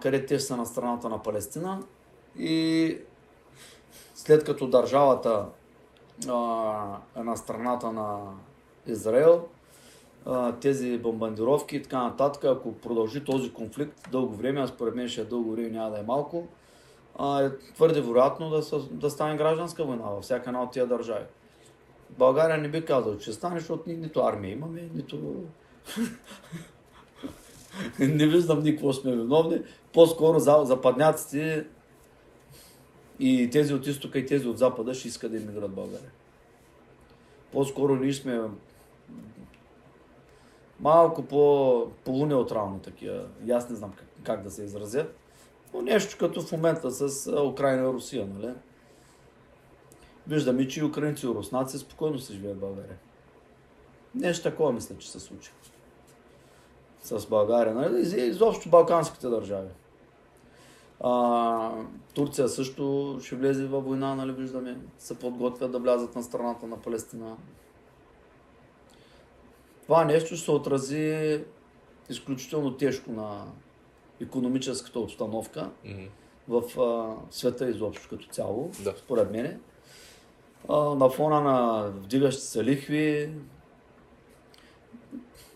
където 0.00 0.28
те 0.28 0.40
са 0.40 0.56
на 0.56 0.66
страната 0.66 1.08
на 1.08 1.22
Палестина 1.22 1.82
и 2.38 2.98
след 4.14 4.44
като 4.44 4.68
държавата 4.68 5.46
а, 6.28 6.98
на 7.16 7.36
страната 7.36 7.92
на 7.92 8.18
Израел, 8.86 9.44
а, 10.26 10.52
тези 10.52 10.98
бомбардировки 10.98 11.76
и 11.76 11.82
така 11.82 12.02
нататък, 12.02 12.44
ако 12.44 12.72
продължи 12.72 13.24
този 13.24 13.52
конфликт 13.52 14.08
дълго 14.12 14.34
време, 14.34 14.60
а 14.60 14.66
според 14.66 14.94
мен 14.94 15.08
ще 15.08 15.20
е 15.20 15.24
дълго 15.24 15.52
време, 15.52 15.70
няма 15.70 15.90
да 15.90 15.98
е 15.98 16.02
малко, 16.02 16.46
а, 17.18 17.42
е 17.42 17.50
твърде 17.74 18.00
вероятно 18.00 18.50
да, 18.50 18.62
да 18.90 19.10
стане 19.10 19.36
гражданска 19.36 19.84
война 19.84 20.04
във 20.04 20.24
всяка 20.24 20.50
една 20.50 20.62
от 20.62 20.70
тия 20.70 20.86
държави. 20.86 21.24
България 22.10 22.58
не 22.58 22.68
би 22.68 22.84
казал, 22.84 23.18
че 23.18 23.32
стане, 23.32 23.58
защото 23.58 23.90
ни, 23.90 23.96
нито 23.96 24.20
армия 24.20 24.52
имаме, 24.52 24.88
нито... 24.94 25.44
не 27.98 28.26
виждам 28.26 28.62
ни 28.62 28.70
какво 28.70 28.92
сме 28.92 29.16
виновни. 29.16 29.62
По-скоро 29.92 30.38
за, 30.38 30.60
западняците 30.64 31.66
и 33.18 33.50
тези 33.50 33.74
от 33.74 33.86
изтока 33.86 34.18
и 34.18 34.26
тези 34.26 34.48
от 34.48 34.58
запада 34.58 34.94
ще 34.94 35.08
искат 35.08 35.32
да 35.32 35.60
в 35.60 35.68
България. 35.68 36.10
По-скоро 37.52 37.96
ние 37.96 38.12
сме 38.12 38.40
малко 40.80 41.22
по 41.22 41.86
полунеутрални 42.04 42.82
такива. 42.82 43.26
И 43.46 43.50
аз 43.52 43.70
не 43.70 43.76
знам 43.76 43.92
как, 43.92 44.06
как 44.22 44.42
да 44.42 44.50
се 44.50 44.64
изразя. 44.64 45.06
Но 45.74 45.82
нещо 45.82 46.16
като 46.18 46.42
в 46.42 46.52
момента 46.52 46.90
с 46.90 47.32
Украина 47.42 47.82
и 47.82 47.92
Русия, 47.92 48.26
нали? 48.26 48.54
Виждаме, 50.28 50.68
че 50.68 50.80
и 50.80 50.84
украинци 50.84 51.26
и 51.26 51.28
руснаци 51.28 51.78
спокойно 51.78 52.18
се 52.18 52.32
живеят 52.32 52.56
в 52.56 52.60
България. 52.60 52.96
Нещо 54.14 54.42
такова 54.42 54.72
мисля, 54.72 54.98
че 54.98 55.10
се 55.10 55.20
случи. 55.20 55.50
С 57.02 57.26
България, 57.26 57.74
нали? 57.74 58.00
Изобщо 58.00 58.68
балканските 58.68 59.28
държави. 59.28 59.68
А, 61.00 61.70
Турция 62.14 62.48
също 62.48 63.18
ще 63.22 63.36
влезе 63.36 63.66
във 63.66 63.84
война, 63.84 64.14
нали, 64.14 64.32
виждаме. 64.32 64.78
Се 64.98 65.18
подготвят 65.18 65.72
да 65.72 65.78
влязат 65.78 66.14
на 66.16 66.22
страната 66.22 66.66
на 66.66 66.76
Палестина. 66.76 67.36
Това 69.82 70.04
нещо 70.04 70.36
ще 70.36 70.44
се 70.44 70.50
отрази 70.50 71.40
изключително 72.10 72.76
тежко 72.76 73.10
на 73.12 73.44
економическата 74.20 75.00
обстановка 75.00 75.70
Мгм. 75.84 76.02
в 76.48 76.80
а, 76.80 77.16
света 77.30 77.70
изобщо 77.70 78.08
като 78.08 78.26
цяло, 78.26 78.70
Да. 78.84 78.94
според 78.96 79.30
мен. 79.30 79.60
А, 80.68 80.76
на 80.80 81.10
фона 81.10 81.40
на 81.40 81.88
вдигащи 81.90 82.42
се 82.42 82.64
лихви, 82.64 83.32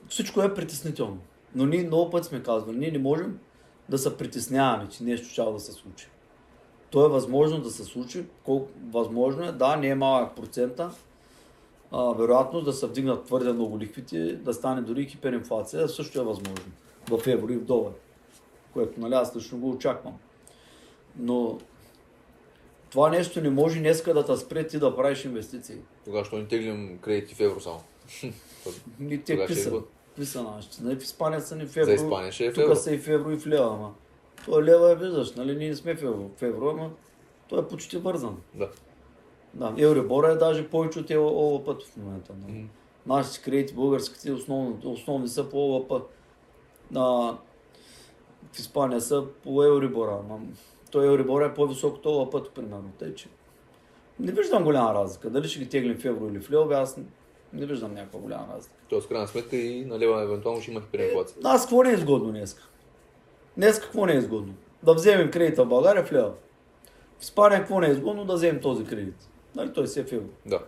всичко 0.08 0.42
е 0.42 0.54
притеснително. 0.54 1.18
Но 1.54 1.66
ние 1.66 1.82
много 1.86 2.10
път 2.10 2.24
сме 2.24 2.42
казвали, 2.42 2.76
ние 2.78 2.90
не 2.90 2.98
можем 2.98 3.38
да 3.90 3.98
се 3.98 4.16
притесняваме, 4.16 4.88
че 4.88 5.04
нещо 5.04 5.28
ще 5.28 5.42
да 5.42 5.60
се 5.60 5.72
случи. 5.72 6.08
То 6.90 7.06
е 7.06 7.08
възможно 7.08 7.60
да 7.60 7.70
се 7.70 7.84
случи, 7.84 8.24
колко 8.44 8.70
възможно 8.90 9.44
е, 9.44 9.52
да, 9.52 9.76
не 9.76 9.88
е 9.88 9.94
малък 9.94 10.36
процента, 10.36 10.90
а, 11.90 12.12
вероятност 12.12 12.64
да 12.64 12.72
се 12.72 12.86
вдигнат 12.86 13.24
твърде 13.24 13.52
много 13.52 13.78
лихвите, 13.78 14.36
да 14.36 14.54
стане 14.54 14.82
дори 14.82 15.06
хиперинфлация, 15.06 15.88
също 15.88 16.20
е 16.20 16.24
възможно. 16.24 16.72
В 17.08 17.26
евро 17.26 17.52
и 17.52 17.56
в 17.56 17.64
долар. 17.64 17.92
Което, 18.72 19.00
нали, 19.00 19.14
аз 19.14 19.36
лично 19.36 19.58
го 19.58 19.70
очаквам. 19.70 20.14
Но 21.16 21.58
това 22.90 23.10
нещо 23.10 23.40
не 23.40 23.50
може 23.50 23.78
днеска 23.78 24.14
да 24.14 24.26
те 24.26 24.36
спре 24.36 24.66
ти 24.66 24.78
да 24.78 24.96
правиш 24.96 25.24
инвестиции. 25.24 25.76
Тогава 26.04 26.24
ще 26.24 26.36
ни 26.36 26.48
теглим 26.48 26.98
кредити 26.98 27.34
в 27.34 27.40
евро 27.40 27.60
само. 27.60 27.80
Ни 29.00 29.22
те 29.22 29.32
Тогава 29.32 29.82
какви 30.20 30.32
са? 30.32 30.42
нашите? 30.42 30.82
Нали, 30.82 30.96
в 30.96 31.02
Испания 31.02 31.40
са 31.40 31.56
ни 31.56 31.66
в 31.66 31.76
евро. 31.76 31.84
За 31.84 31.94
Испания 31.94 32.32
ще 32.32 32.44
е 32.44 32.50
в 32.52 32.58
евро. 32.58 32.70
Тук 32.70 32.78
са 32.78 32.94
и 32.94 32.98
в 32.98 33.08
евро 33.08 33.30
и 33.30 33.36
в 33.36 33.46
лева, 33.46 33.66
ама. 33.66 33.94
Той 34.44 34.64
лева 34.64 34.90
е 34.90 34.96
виждаш, 34.96 35.34
нали? 35.34 35.56
Ние 35.56 35.76
сме 35.76 35.94
в 35.94 36.02
евро, 36.02 36.30
в 36.36 36.42
евро 36.42 36.70
ама 36.70 36.90
той 37.48 37.60
е 37.60 37.68
почти 37.68 37.98
вързан. 37.98 38.36
Да. 38.54 38.68
Да, 39.54 39.74
Евробора 39.78 40.32
е 40.32 40.36
даже 40.36 40.68
повече 40.68 40.98
от 40.98 41.10
ОЛП 41.10 41.82
в 41.82 41.96
момента. 41.96 42.32
Нали? 42.42 42.52
Мгм. 42.52 42.68
Нашите 43.06 43.42
кредити, 43.42 43.74
българските, 43.74 44.32
основни, 44.32 44.76
основни 44.84 45.28
са 45.28 45.48
по 45.48 45.58
ОЛП. 45.58 45.92
А, 46.94 47.00
в 48.52 48.58
Испания 48.58 49.00
са 49.00 49.24
по 49.42 49.64
Еврибора. 49.64 50.18
Ама 50.24 50.40
той 50.90 51.06
Еврибора 51.06 51.46
е 51.46 51.54
по-висок 51.54 51.96
от 51.96 52.06
ОЛП, 52.06 52.54
примерно. 52.54 52.92
Тъй, 52.98 53.14
че 53.14 53.28
не 54.20 54.32
виждам 54.32 54.64
голяма 54.64 54.94
разлика. 54.94 55.30
Дали 55.30 55.48
ще 55.48 55.58
ги 55.58 55.68
теглим 55.68 55.98
в 55.98 56.04
евро 56.04 56.28
или 56.28 56.40
в 56.40 56.50
лева, 56.50 56.74
аз 56.74 56.98
не 57.52 57.66
виждам 57.66 57.94
някаква 57.94 58.20
голяма 58.20 58.46
разлика. 58.56 58.76
Тоест, 58.88 59.08
крайна 59.08 59.28
сметка 59.28 59.56
и 59.56 59.84
на 59.84 59.98
лева 59.98 60.22
евентуално 60.22 60.60
ще 60.60 60.70
има 60.70 60.80
хиперинфлация. 60.80 61.36
Аз 61.44 61.62
какво 61.62 61.82
не 61.82 61.90
е 61.90 61.94
изгодно 61.94 62.30
днес? 62.30 62.56
Днес 63.56 63.80
какво 63.80 64.06
не 64.06 64.12
е 64.12 64.16
изгодно? 64.16 64.54
Да 64.82 64.94
вземем 64.94 65.30
кредита 65.30 65.64
в 65.64 65.68
България 65.68 66.04
в 66.04 66.12
лева. 66.12 66.32
В 67.18 67.22
Испания 67.22 67.60
какво 67.60 67.80
не 67.80 67.86
е 67.86 67.90
изгодно? 67.90 68.24
Да 68.24 68.34
вземем 68.34 68.60
този 68.60 68.84
кредит. 68.84 69.28
Нали, 69.54 69.72
той 69.72 69.86
си 69.88 70.00
е 70.00 70.04
в 70.04 70.12
евро. 70.12 70.26
Да. 70.46 70.58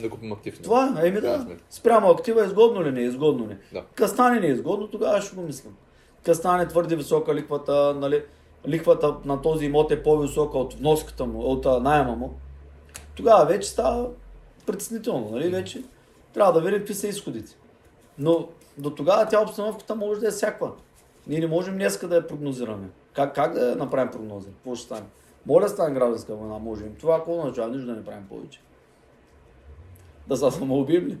Да 0.00 0.10
купим 0.10 0.32
актив. 0.32 0.62
Това 0.62 1.00
е, 1.02 1.08
еми 1.08 1.20
да. 1.20 1.46
Спрямо 1.70 2.10
актива 2.10 2.44
изгодно 2.44 2.84
ли 2.84 2.92
не 2.92 3.00
е 3.00 3.04
изгодно 3.04 3.48
ли? 3.48 3.56
Да. 3.72 3.84
Ка 3.94 4.08
стане 4.08 4.40
не 4.40 4.46
е 4.46 4.50
изгодно, 4.50 4.88
тогава 4.88 5.20
ще 5.22 5.36
го 5.36 5.42
мислям. 5.42 5.76
Ка 6.24 6.34
стане 6.34 6.68
твърде 6.68 6.96
висока 6.96 7.34
лихвата, 7.34 7.94
нали, 7.94 8.22
лихвата 8.68 9.16
на 9.24 9.42
този 9.42 9.64
имот 9.64 9.90
е 9.90 10.02
по-висока 10.02 10.58
от 10.58 10.74
вноската 10.74 11.26
му, 11.26 11.40
от 11.40 11.82
найема 11.82 12.16
му, 12.16 12.34
тогава 13.16 13.44
вече 13.46 13.68
става 13.68 14.08
притеснително, 14.68 15.30
нали, 15.30 15.48
вече 15.48 15.82
трябва 16.34 16.52
да 16.52 16.60
видим 16.60 16.78
какви 16.78 16.94
са 16.94 17.08
изходите. 17.08 17.56
Но 18.18 18.48
до 18.78 18.90
тогава 18.90 19.26
тя 19.26 19.42
обстановката 19.42 19.94
може 19.94 20.20
да 20.20 20.28
е 20.28 20.30
всяква. 20.30 20.72
Ние 21.26 21.40
не 21.40 21.46
можем 21.46 21.74
днеска 21.74 22.08
да 22.08 22.16
я 22.16 22.26
прогнозираме. 22.26 22.88
Как, 23.12 23.34
как 23.34 23.54
да 23.54 23.76
направим 23.76 24.10
прогноза? 24.12 24.48
Какво 24.48 24.74
ще 24.74 24.84
стане? 24.84 25.06
Моля 25.46 25.64
да 25.64 25.68
стане 25.68 25.94
гражданска 25.94 26.34
война, 26.34 26.58
можем. 26.58 26.94
Това 27.00 27.16
какво 27.16 27.38
означава? 27.38 27.68
Нищо 27.68 27.86
да 27.86 27.92
не 27.92 28.04
правим 28.04 28.26
повече. 28.28 28.60
Да 30.26 30.36
се 30.36 30.50
самоубием 30.50 31.06
ли? 31.06 31.18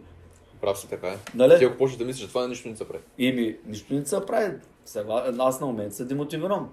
Прав 0.60 0.78
си 0.78 0.88
така 0.88 1.08
е. 1.08 1.16
Нали? 1.34 1.58
Ти 1.58 1.64
ако 1.64 1.76
почнеш 1.76 1.98
да 1.98 2.04
мислиш, 2.04 2.22
че 2.24 2.28
това 2.28 2.48
нищо 2.48 2.68
не 2.68 2.76
се 2.76 2.88
прави. 2.88 3.02
Ими, 3.18 3.58
нищо 3.66 3.94
не 3.94 4.06
се 4.06 4.26
прави. 4.26 4.56
Сега, 4.84 5.34
аз 5.38 5.60
на 5.60 5.66
момент 5.66 5.94
се 5.94 6.04
демотивирам. 6.04 6.70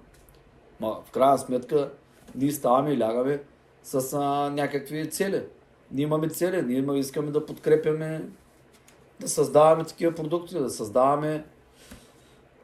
Ма, 0.79 1.01
в 1.05 1.11
крайна 1.11 1.37
сметка, 1.37 1.91
ние 2.35 2.51
ставаме 2.51 2.91
и 2.91 2.99
лягаме 2.99 3.41
с 3.83 4.13
а, 4.13 4.49
някакви 4.49 5.09
цели. 5.09 5.43
Ние 5.91 6.03
имаме 6.03 6.29
цели, 6.29 6.61
ние 6.61 6.77
имаме, 6.77 6.99
искаме 6.99 7.31
да 7.31 7.45
подкрепяме, 7.45 8.25
да 9.19 9.29
създаваме 9.29 9.83
такива 9.83 10.15
продукти, 10.15 10.53
да 10.53 10.69
създаваме 10.69 11.45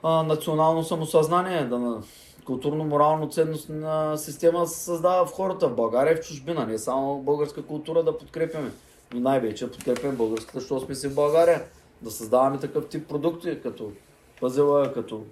а, 0.03 0.23
национално 0.23 0.83
самосъзнание, 0.83 1.65
да 1.65 2.01
културно-морално 2.45 3.31
ценностна 3.31 4.17
система 4.17 4.67
се 4.67 4.83
създава 4.83 5.25
в 5.25 5.31
хората, 5.31 5.67
в 5.67 5.75
България 5.75 6.13
и 6.13 6.15
в 6.15 6.27
чужбина, 6.27 6.65
не 6.65 6.77
само 6.77 7.21
българска 7.21 7.63
култура 7.63 8.03
да 8.03 8.17
подкрепяме, 8.17 8.71
но 9.13 9.19
най-вече 9.19 9.65
да 9.65 9.71
подкрепяме 9.71 10.13
българската, 10.13 10.59
защото 10.59 10.85
сме 10.85 10.95
си 10.95 11.07
в 11.07 11.15
България, 11.15 11.63
да 12.01 12.11
създаваме 12.11 12.59
такъв 12.59 12.87
тип 12.87 13.07
продукти, 13.07 13.59
като 13.63 13.91
пъзела, 14.39 14.93
като 14.93 15.23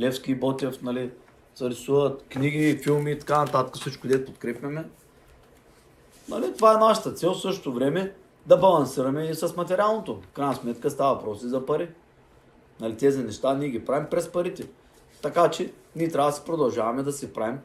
Левски 0.00 0.30
и 0.30 0.34
Ботев, 0.34 0.82
нали, 0.82 1.10
се 1.54 1.70
рисуват 1.70 2.24
книги, 2.28 2.80
филми 2.82 3.12
и 3.12 3.18
така 3.18 3.38
нататък, 3.38 3.76
всичко 3.76 4.08
дето 4.08 4.32
подкрепяме. 4.32 4.84
Нали, 6.28 6.54
това 6.56 6.74
е 6.74 6.76
нашата 6.76 7.12
цел 7.12 7.34
в 7.34 7.40
същото 7.40 7.72
време 7.72 8.14
да 8.46 8.56
балансираме 8.56 9.24
и 9.24 9.34
с 9.34 9.56
материалното. 9.56 10.20
В 10.20 10.28
крайна 10.28 10.54
сметка 10.54 10.90
става 10.90 11.14
въпрос 11.14 11.42
и 11.42 11.48
за 11.48 11.66
пари. 11.66 11.88
Нали, 12.80 12.96
тези 12.96 13.22
неща 13.22 13.54
ние 13.54 13.68
ги 13.68 13.84
правим 13.84 14.06
през 14.10 14.32
парите. 14.32 14.68
Така 15.22 15.50
че 15.50 15.72
ние 15.96 16.08
трябва 16.08 16.30
да 16.30 16.36
си 16.36 16.42
продължаваме 16.46 17.02
да 17.02 17.12
си 17.12 17.32
правим, 17.32 17.58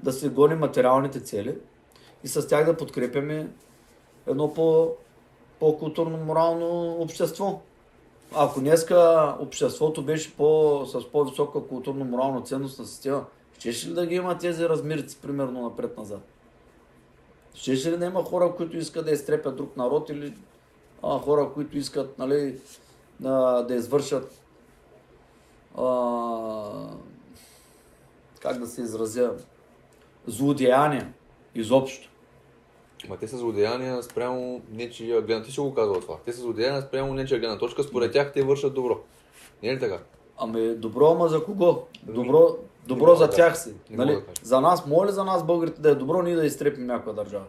да 0.00 0.12
си 0.12 0.28
гоним 0.28 0.58
материалните 0.58 1.20
цели 1.20 1.58
и 2.24 2.28
с 2.28 2.48
тях 2.48 2.66
да 2.66 2.76
подкрепяме 2.76 3.48
едно 4.26 4.54
по, 4.54 4.92
по-културно-морално 5.60 6.96
общество. 7.00 7.60
Ако 8.34 8.60
днеска 8.60 9.34
обществото 9.40 10.02
беше 10.02 10.36
по, 10.36 10.82
с 10.86 11.10
по-висока 11.12 11.58
културно-морална 11.58 12.44
ценностна 12.44 12.84
система, 12.84 13.24
щеше 13.58 13.88
ли 13.88 13.94
да 13.94 14.06
ги 14.06 14.14
има 14.14 14.38
тези 14.38 14.68
размерици, 14.68 15.18
примерно, 15.22 15.62
напред-назад? 15.62 16.37
Щеше 17.54 17.92
ли 17.92 17.96
да 17.96 18.06
има 18.06 18.24
хора, 18.24 18.54
които 18.56 18.76
искат 18.76 19.04
да 19.04 19.10
изтрепят 19.10 19.56
друг 19.56 19.76
народ 19.76 20.08
или 20.08 20.34
а, 21.02 21.18
хора, 21.18 21.50
които 21.54 21.78
искат 21.78 22.18
нали, 22.18 22.60
да, 23.20 23.62
да 23.62 23.74
извършат 23.74 24.42
а, 25.78 26.88
как 28.40 28.58
да 28.58 28.66
се 28.66 28.82
изразя, 28.82 29.32
злодеяния 30.26 31.12
изобщо. 31.54 32.08
Ма 33.08 33.16
те 33.16 33.28
са 33.28 33.36
злодеяния 33.36 34.02
спрямо 34.02 34.62
нечия 34.72 35.22
гледна. 35.22 35.44
Ти 35.44 35.52
ще 35.52 35.60
го 35.60 35.74
казва 35.74 36.00
това. 36.00 36.16
Те 36.24 36.32
са 36.32 36.40
злодеяния 36.40 36.82
спрямо 36.82 37.14
нечия 37.14 37.40
гледна 37.40 37.58
точка. 37.58 37.82
Според 37.82 38.12
тях 38.12 38.32
те 38.32 38.42
вършат 38.42 38.74
добро. 38.74 39.00
Не 39.62 39.68
е 39.68 39.74
ли 39.74 39.80
така? 39.80 39.98
Ами 40.38 40.74
добро, 40.74 41.06
ама 41.06 41.28
за 41.28 41.44
кого? 41.44 41.82
Добро, 42.02 42.56
добро 42.88 43.14
за 43.14 43.30
тях 43.30 43.58
си. 43.58 43.74
Нали? 43.90 44.12
да. 44.12 44.22
За 44.42 44.60
нас, 44.60 44.86
моля 44.86 45.12
за 45.12 45.24
нас 45.24 45.44
българите 45.44 45.80
да 45.80 45.90
е 45.90 45.94
добро, 45.94 46.22
ние 46.22 46.36
да 46.36 46.46
изтрепим 46.46 46.86
някоя 46.86 47.14
държава. 47.16 47.44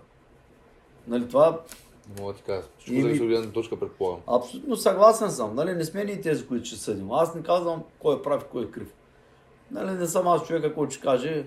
Нали, 1.08 1.28
това 1.28 1.60
Не 2.16 2.22
мога 2.22 2.34
да 2.34 2.38
ти 2.40 2.44
кажа. 2.44 2.68
Или- 2.88 3.02
зависи 3.02 3.22
от 3.22 3.28
гледна 3.28 3.52
точка, 3.52 3.80
предполагам. 3.80 4.20
абсолютно 4.28 4.76
съгласен 4.76 5.32
съм. 5.32 5.56
Нали? 5.56 5.74
Не 5.74 5.86
сме 5.86 6.04
ние 6.04 6.22
тези, 6.22 6.48
които 6.48 6.66
ще 6.66 6.76
съдим. 6.78 7.12
Аз 7.12 7.36
не 7.36 7.44
казвам 7.44 7.84
кой 8.00 8.16
е 8.16 8.22
прав 8.22 8.42
и 8.44 8.46
кой 8.52 8.64
е 8.64 8.72
крив. 8.72 8.94
Нали? 9.72 9.92
Не 9.92 10.08
съм 10.08 10.28
аз 10.28 10.44
човека, 10.48 10.76
който 10.76 10.94
ще 10.94 11.04
каже 11.04 11.46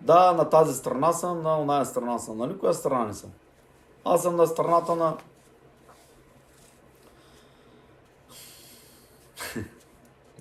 да, 0.00 0.32
на 0.32 0.50
тази 0.50 0.74
страна 0.74 1.12
съм, 1.12 1.42
на 1.42 1.60
оная 1.60 1.86
страна 1.86 2.18
съм. 2.18 2.38
Нали? 2.38 2.58
Коя 2.58 2.72
страна 2.72 3.04
не 3.04 3.14
съм? 3.14 3.30
Аз 4.04 4.22
съм 4.22 4.36
на 4.36 4.46
страната 4.46 4.94
на 4.96 5.16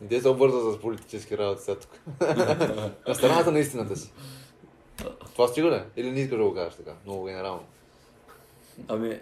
те 0.10 0.22
се 0.22 0.30
обвърза 0.30 0.72
с 0.72 0.80
политически 0.80 1.38
работи 1.38 1.62
сега 1.62 1.78
тук. 1.78 1.92
на 3.08 3.16
страната 3.16 3.52
на 3.52 3.60
истината 3.60 3.96
си. 3.96 4.12
Това 5.34 5.48
стига 5.48 5.70
ли? 5.72 5.82
Или 5.98 6.12
не 6.12 6.20
искаш 6.20 6.38
да 6.38 6.44
го 6.44 6.54
кажеш 6.54 6.74
така? 6.76 6.92
Много 7.06 7.24
генерално. 7.26 7.64
Ами... 8.88 9.20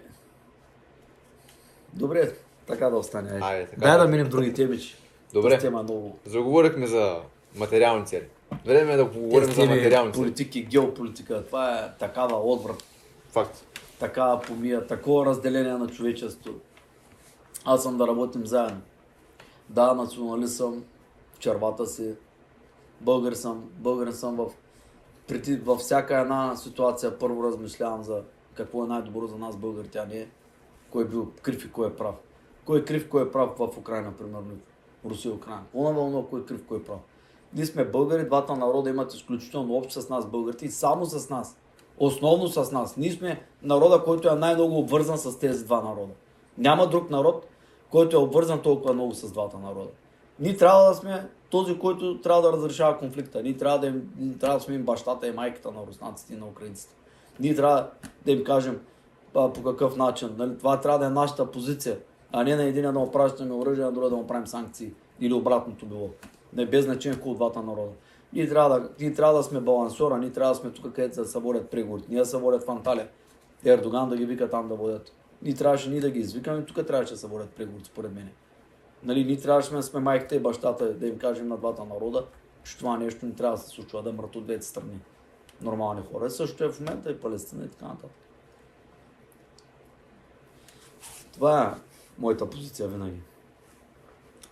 Добре, 1.92 2.32
така 2.66 2.90
да 2.90 2.96
остане. 2.96 3.30
Айде. 3.30 3.44
Айде, 3.44 3.66
така 3.66 3.80
Дай 3.80 3.92
да. 3.92 3.98
да 3.98 4.08
минем 4.08 4.28
други 4.28 4.54
теми, 4.54 4.80
че 4.80 4.96
Добре. 5.32 5.58
тема 5.58 5.80
е 5.80 5.82
много... 5.82 6.18
Заговорихме 6.26 6.86
за 6.86 7.20
материални 7.56 8.06
цели. 8.06 8.26
Време 8.66 8.92
е 8.92 8.96
да 8.96 9.10
поговорим 9.12 9.48
Тези 9.48 9.60
за 9.60 9.66
материални 9.66 10.12
цели. 10.12 10.22
политики, 10.22 10.62
геополитика, 10.64 11.46
това 11.46 11.78
е 11.78 11.98
такава 11.98 12.36
отврат, 12.36 12.84
Факт. 13.30 13.64
такава 13.98 14.40
помия, 14.40 14.86
такова 14.86 15.26
разделение 15.26 15.72
на 15.72 15.86
човечеството. 15.88 16.58
Аз 17.64 17.82
съм 17.82 17.98
да 17.98 18.06
работим 18.06 18.46
заедно. 18.46 18.80
Да, 19.70 19.94
националист 19.94 20.56
съм 20.56 20.84
червата 21.38 21.86
си, 21.86 22.14
българ 23.00 23.32
съм, 23.32 23.70
българин 23.76 24.12
съм 24.12 24.36
в, 24.36 24.50
преди, 25.28 25.56
във 25.56 25.80
всяка 25.80 26.18
една 26.18 26.56
ситуация 26.56 27.18
първо 27.18 27.44
размишлявам 27.44 28.02
за 28.02 28.22
какво 28.54 28.84
е 28.84 28.88
най-добро 28.88 29.26
за 29.26 29.36
нас 29.36 29.56
българите, 29.56 29.98
а 29.98 30.06
не 30.06 30.28
кой 30.90 31.04
е 31.04 31.06
бил 31.06 31.32
крив 31.42 31.64
и 31.64 31.72
кой 31.72 31.88
е 31.88 31.96
прав. 31.96 32.14
Кой 32.64 32.78
е 32.78 32.84
крив, 32.84 33.08
кой 33.08 33.22
е 33.22 33.30
прав 33.30 33.50
в 33.58 33.78
Украина, 33.78 34.12
примерно. 34.16 34.50
Русия, 35.04 35.34
Украина. 35.34 35.62
Она 35.74 35.90
вълна, 35.90 36.24
кой 36.30 36.40
е 36.40 36.44
крив, 36.44 36.64
кой 36.68 36.78
е 36.78 36.82
прав. 36.82 36.98
Ние 37.54 37.66
сме 37.66 37.84
българи, 37.84 38.24
двата 38.24 38.56
народа 38.56 38.90
имат 38.90 39.14
изключително 39.14 39.74
общо 39.76 40.02
с 40.02 40.08
нас, 40.08 40.26
българите, 40.26 40.64
и 40.64 40.70
само 40.70 41.06
с 41.06 41.30
нас. 41.30 41.56
Основно 41.98 42.48
с 42.48 42.72
нас. 42.72 42.96
Ние 42.96 43.12
сме 43.12 43.42
народа, 43.62 44.02
който 44.04 44.28
е 44.28 44.34
най-много 44.34 44.78
обвързан 44.78 45.18
с 45.18 45.38
тези 45.38 45.64
два 45.64 45.82
народа. 45.82 46.12
Няма 46.58 46.88
друг 46.88 47.10
народ, 47.10 47.46
който 47.90 48.16
е 48.16 48.20
обвързан 48.20 48.62
толкова 48.62 48.94
много 48.94 49.14
с 49.14 49.32
двата 49.32 49.58
народа. 49.58 49.90
Ние 50.40 50.56
трябва 50.56 50.88
да 50.88 50.94
сме 50.94 51.28
този, 51.50 51.78
който 51.78 52.20
трябва 52.20 52.42
да 52.42 52.52
разрешава 52.52 52.98
конфликта. 52.98 53.42
Ние 53.42 53.56
трябва 53.56 53.78
да, 53.78 53.86
им, 53.86 54.36
трябва 54.40 54.58
да 54.58 54.64
сме 54.64 54.74
им 54.74 54.82
бащата 54.82 55.26
и 55.26 55.32
майката 55.32 55.70
на 55.70 55.80
руснаците 55.88 56.34
и 56.34 56.36
на 56.36 56.46
украинците. 56.46 56.94
Ние 57.40 57.54
трябва 57.54 57.86
да 58.24 58.32
им 58.32 58.44
кажем 58.44 58.80
а, 59.34 59.52
по 59.52 59.62
какъв 59.62 59.96
начин. 59.96 60.34
Нали? 60.38 60.58
Това 60.58 60.80
трябва 60.80 60.98
да 60.98 61.06
е 61.06 61.10
нашата 61.10 61.50
позиция, 61.50 61.98
а 62.32 62.44
не 62.44 62.56
на 62.56 62.62
един 62.62 62.82
да 62.82 62.92
му 62.92 63.10
пращаме 63.10 63.54
оръжие, 63.54 63.84
на 63.84 63.92
другия 63.92 64.10
да 64.10 64.16
му 64.16 64.26
правим 64.26 64.46
санкции. 64.46 64.92
Или 65.20 65.34
обратното 65.34 65.86
било. 65.86 66.10
Не 66.52 66.66
без 66.66 66.84
значение 66.84 67.18
от 67.24 67.36
двата 67.36 67.62
народа. 67.62 67.92
Ние 68.32 68.48
трябва, 68.48 68.80
да, 68.80 68.88
ние 69.00 69.14
трябва 69.14 69.34
да 69.34 69.42
сме 69.42 69.60
балансора, 69.60 70.18
ние 70.18 70.32
трябва 70.32 70.52
да 70.52 70.60
сме 70.60 70.70
тук, 70.70 70.92
където 70.92 71.24
се 71.24 71.38
водят 71.38 71.70
преговори. 71.70 72.02
Ние 72.08 72.24
се 72.24 72.36
водят 72.36 72.64
в 72.64 72.70
Анталия. 72.70 73.08
Ердоган 73.64 74.08
да 74.08 74.16
ги 74.16 74.24
вика 74.24 74.50
там 74.50 74.68
да 74.68 74.74
водят. 74.74 75.12
Ние 75.42 75.54
трябваше 75.54 75.90
ние 75.90 76.00
да 76.00 76.10
ги 76.10 76.18
извикаме, 76.18 76.64
тук 76.64 76.86
трябваше 76.86 77.12
да 77.12 77.18
се 77.18 77.26
водят 77.26 77.50
преговори, 77.50 77.84
според 77.84 78.14
мен. 78.14 78.30
Нали, 79.02 79.24
ние 79.24 79.40
трябваше 79.40 79.70
да 79.70 79.82
сме 79.82 80.00
майката 80.00 80.36
и 80.36 80.40
бащата, 80.40 80.94
да 80.94 81.06
им 81.06 81.18
кажем 81.18 81.48
на 81.48 81.56
двата 81.56 81.84
народа, 81.84 82.26
че 82.64 82.78
това 82.78 82.96
нещо 82.96 83.26
не 83.26 83.32
трябва 83.32 83.56
да 83.56 83.62
се 83.62 83.68
случва, 83.68 84.02
да 84.02 84.12
мрат 84.12 84.36
от 84.36 84.44
двете 84.44 84.66
страни. 84.66 85.00
Нормални 85.62 86.02
хора. 86.12 86.30
Също 86.30 86.64
е 86.64 86.72
в 86.72 86.80
момента 86.80 87.10
и 87.10 87.20
Палестина 87.20 87.64
и 87.64 87.68
така 87.68 87.86
нататък. 87.86 88.10
Това 91.32 91.62
е 91.62 91.80
моята 92.18 92.50
позиция 92.50 92.88
винаги. 92.88 93.20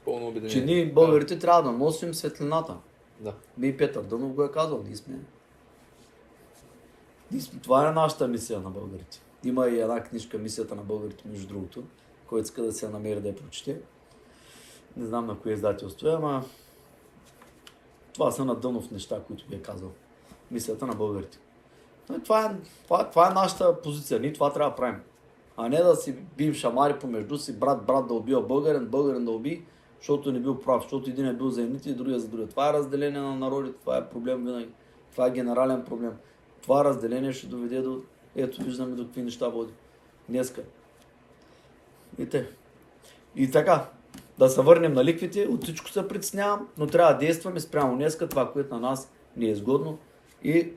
Пълно 0.04 0.26
обединение. 0.26 0.54
Че 0.54 0.64
ние, 0.64 0.92
българите, 0.92 1.38
трябва 1.38 1.62
да 1.62 1.72
носим 1.72 2.14
светлината. 2.14 2.76
Да. 3.20 3.34
Ми 3.58 3.76
Петър 3.76 4.02
Дънов 4.02 4.32
го 4.32 4.44
е 4.44 4.50
казал. 4.50 4.82
Ние 4.86 4.96
сме... 4.96 5.18
Ние 7.30 7.40
сме... 7.40 7.60
Това 7.60 7.88
е 7.88 7.92
нашата 7.92 8.28
мисия 8.28 8.60
на 8.60 8.70
българите. 8.70 9.20
Има 9.44 9.68
и 9.68 9.80
една 9.80 10.02
книжка, 10.02 10.38
мисията 10.38 10.74
на 10.74 10.82
българите, 10.82 11.28
между 11.28 11.48
другото, 11.48 11.82
който 12.26 12.44
иска 12.44 12.62
да 12.62 12.72
се 12.72 12.88
намери 12.88 13.20
да 13.20 13.28
я 13.28 13.36
прочете. 13.36 13.80
Не 14.96 15.06
знам 15.06 15.26
на 15.26 15.38
кое 15.38 15.52
издателство 15.52 16.08
е, 16.08 16.12
ама 16.12 16.44
това 18.14 18.30
са 18.30 18.44
на 18.44 18.54
Дънов 18.54 18.90
неща, 18.90 19.20
които 19.26 19.44
би 19.48 19.56
е 19.56 19.62
казал. 19.62 19.90
Мисията 20.50 20.86
на 20.86 20.94
българите. 20.94 21.38
Но 22.08 22.20
Това 22.20 22.44
е, 22.44 22.56
това, 22.84 23.10
това 23.10 23.30
е 23.30 23.34
нашата 23.34 23.82
позиция. 23.82 24.20
Ние 24.20 24.32
това 24.32 24.52
трябва 24.52 24.70
да 24.70 24.76
правим. 24.76 25.00
А 25.56 25.68
не 25.68 25.82
да 25.82 25.96
си 25.96 26.12
бием 26.12 26.54
шамари 26.54 26.98
помежду 26.98 27.38
си, 27.38 27.58
брат, 27.58 27.86
брат 27.86 28.08
да 28.08 28.14
убива 28.14 28.42
българин, 28.42 28.86
българин 28.86 29.24
да 29.24 29.30
уби, 29.30 29.64
защото 29.98 30.32
не 30.32 30.40
бил 30.40 30.60
прав, 30.60 30.82
защото 30.82 31.10
един 31.10 31.26
е 31.26 31.34
бил 31.34 31.50
за 31.50 31.62
едните 31.62 31.90
и 31.90 31.94
другия 31.94 32.20
за 32.20 32.28
другия. 32.28 32.48
Това 32.48 32.70
е 32.70 32.72
разделение 32.72 33.20
на 33.20 33.36
народите, 33.36 33.78
това 33.80 33.96
е 33.96 34.08
проблем 34.08 34.44
винаги. 34.44 34.68
Това 35.12 35.26
е 35.26 35.30
генерален 35.30 35.84
проблем. 35.84 36.12
Това 36.62 36.84
разделение 36.84 37.32
ще 37.32 37.46
доведе 37.46 37.82
до... 37.82 38.02
Ето, 38.38 38.62
виждаме 38.62 38.96
до 38.96 39.04
какви 39.04 39.22
неща 39.22 39.48
води. 39.48 39.72
Днеска. 40.28 40.62
И 42.18 42.26
те. 42.26 42.48
И 43.36 43.50
така, 43.50 43.86
да 44.38 44.48
се 44.48 44.62
върнем 44.62 44.92
на 44.92 45.04
ликвите, 45.04 45.46
от 45.46 45.64
всичко 45.64 45.90
се 45.90 46.08
притеснявам, 46.08 46.68
но 46.78 46.86
трябва 46.86 47.12
да 47.12 47.18
действаме 47.18 47.60
спрямо 47.60 47.96
днеска, 47.96 48.28
това, 48.28 48.52
което 48.52 48.74
на 48.74 48.80
нас 48.80 49.10
ни 49.36 49.46
е 49.46 49.50
изгодно 49.50 49.98
и 50.42 50.72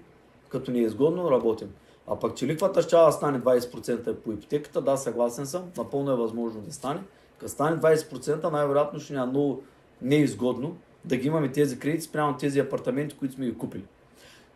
като 0.50 0.72
ни 0.72 0.80
е 0.80 0.84
изгодно, 0.84 1.32
работим. 1.32 1.74
А 2.08 2.20
пък, 2.20 2.36
че 2.36 2.48
ликвата 2.48 2.82
ще 2.82 2.96
да 2.96 3.12
стане 3.12 3.42
20% 3.42 4.16
по 4.16 4.32
ипотеката, 4.32 4.82
да, 4.82 4.98
съгласен 4.98 5.46
съм, 5.46 5.72
напълно 5.78 6.12
е 6.12 6.16
възможно 6.16 6.62
да 6.62 6.74
стане. 6.74 7.02
Като 7.38 7.52
стане 7.52 7.78
20%, 7.78 8.52
най-вероятно 8.52 9.00
ще 9.00 9.14
ни 9.14 9.20
е 9.20 9.26
много 9.26 9.64
неизгодно 10.02 10.78
да 11.06 11.18
ги 11.18 11.28
имаме 11.28 11.52
тези 11.52 11.80
кредити 11.80 12.04
спрямо 12.04 12.38
тези 12.38 12.60
апартаменти, 12.60 13.18
които 13.18 13.34
сме 13.34 13.46
ги 13.46 13.58
купили. 13.58 13.84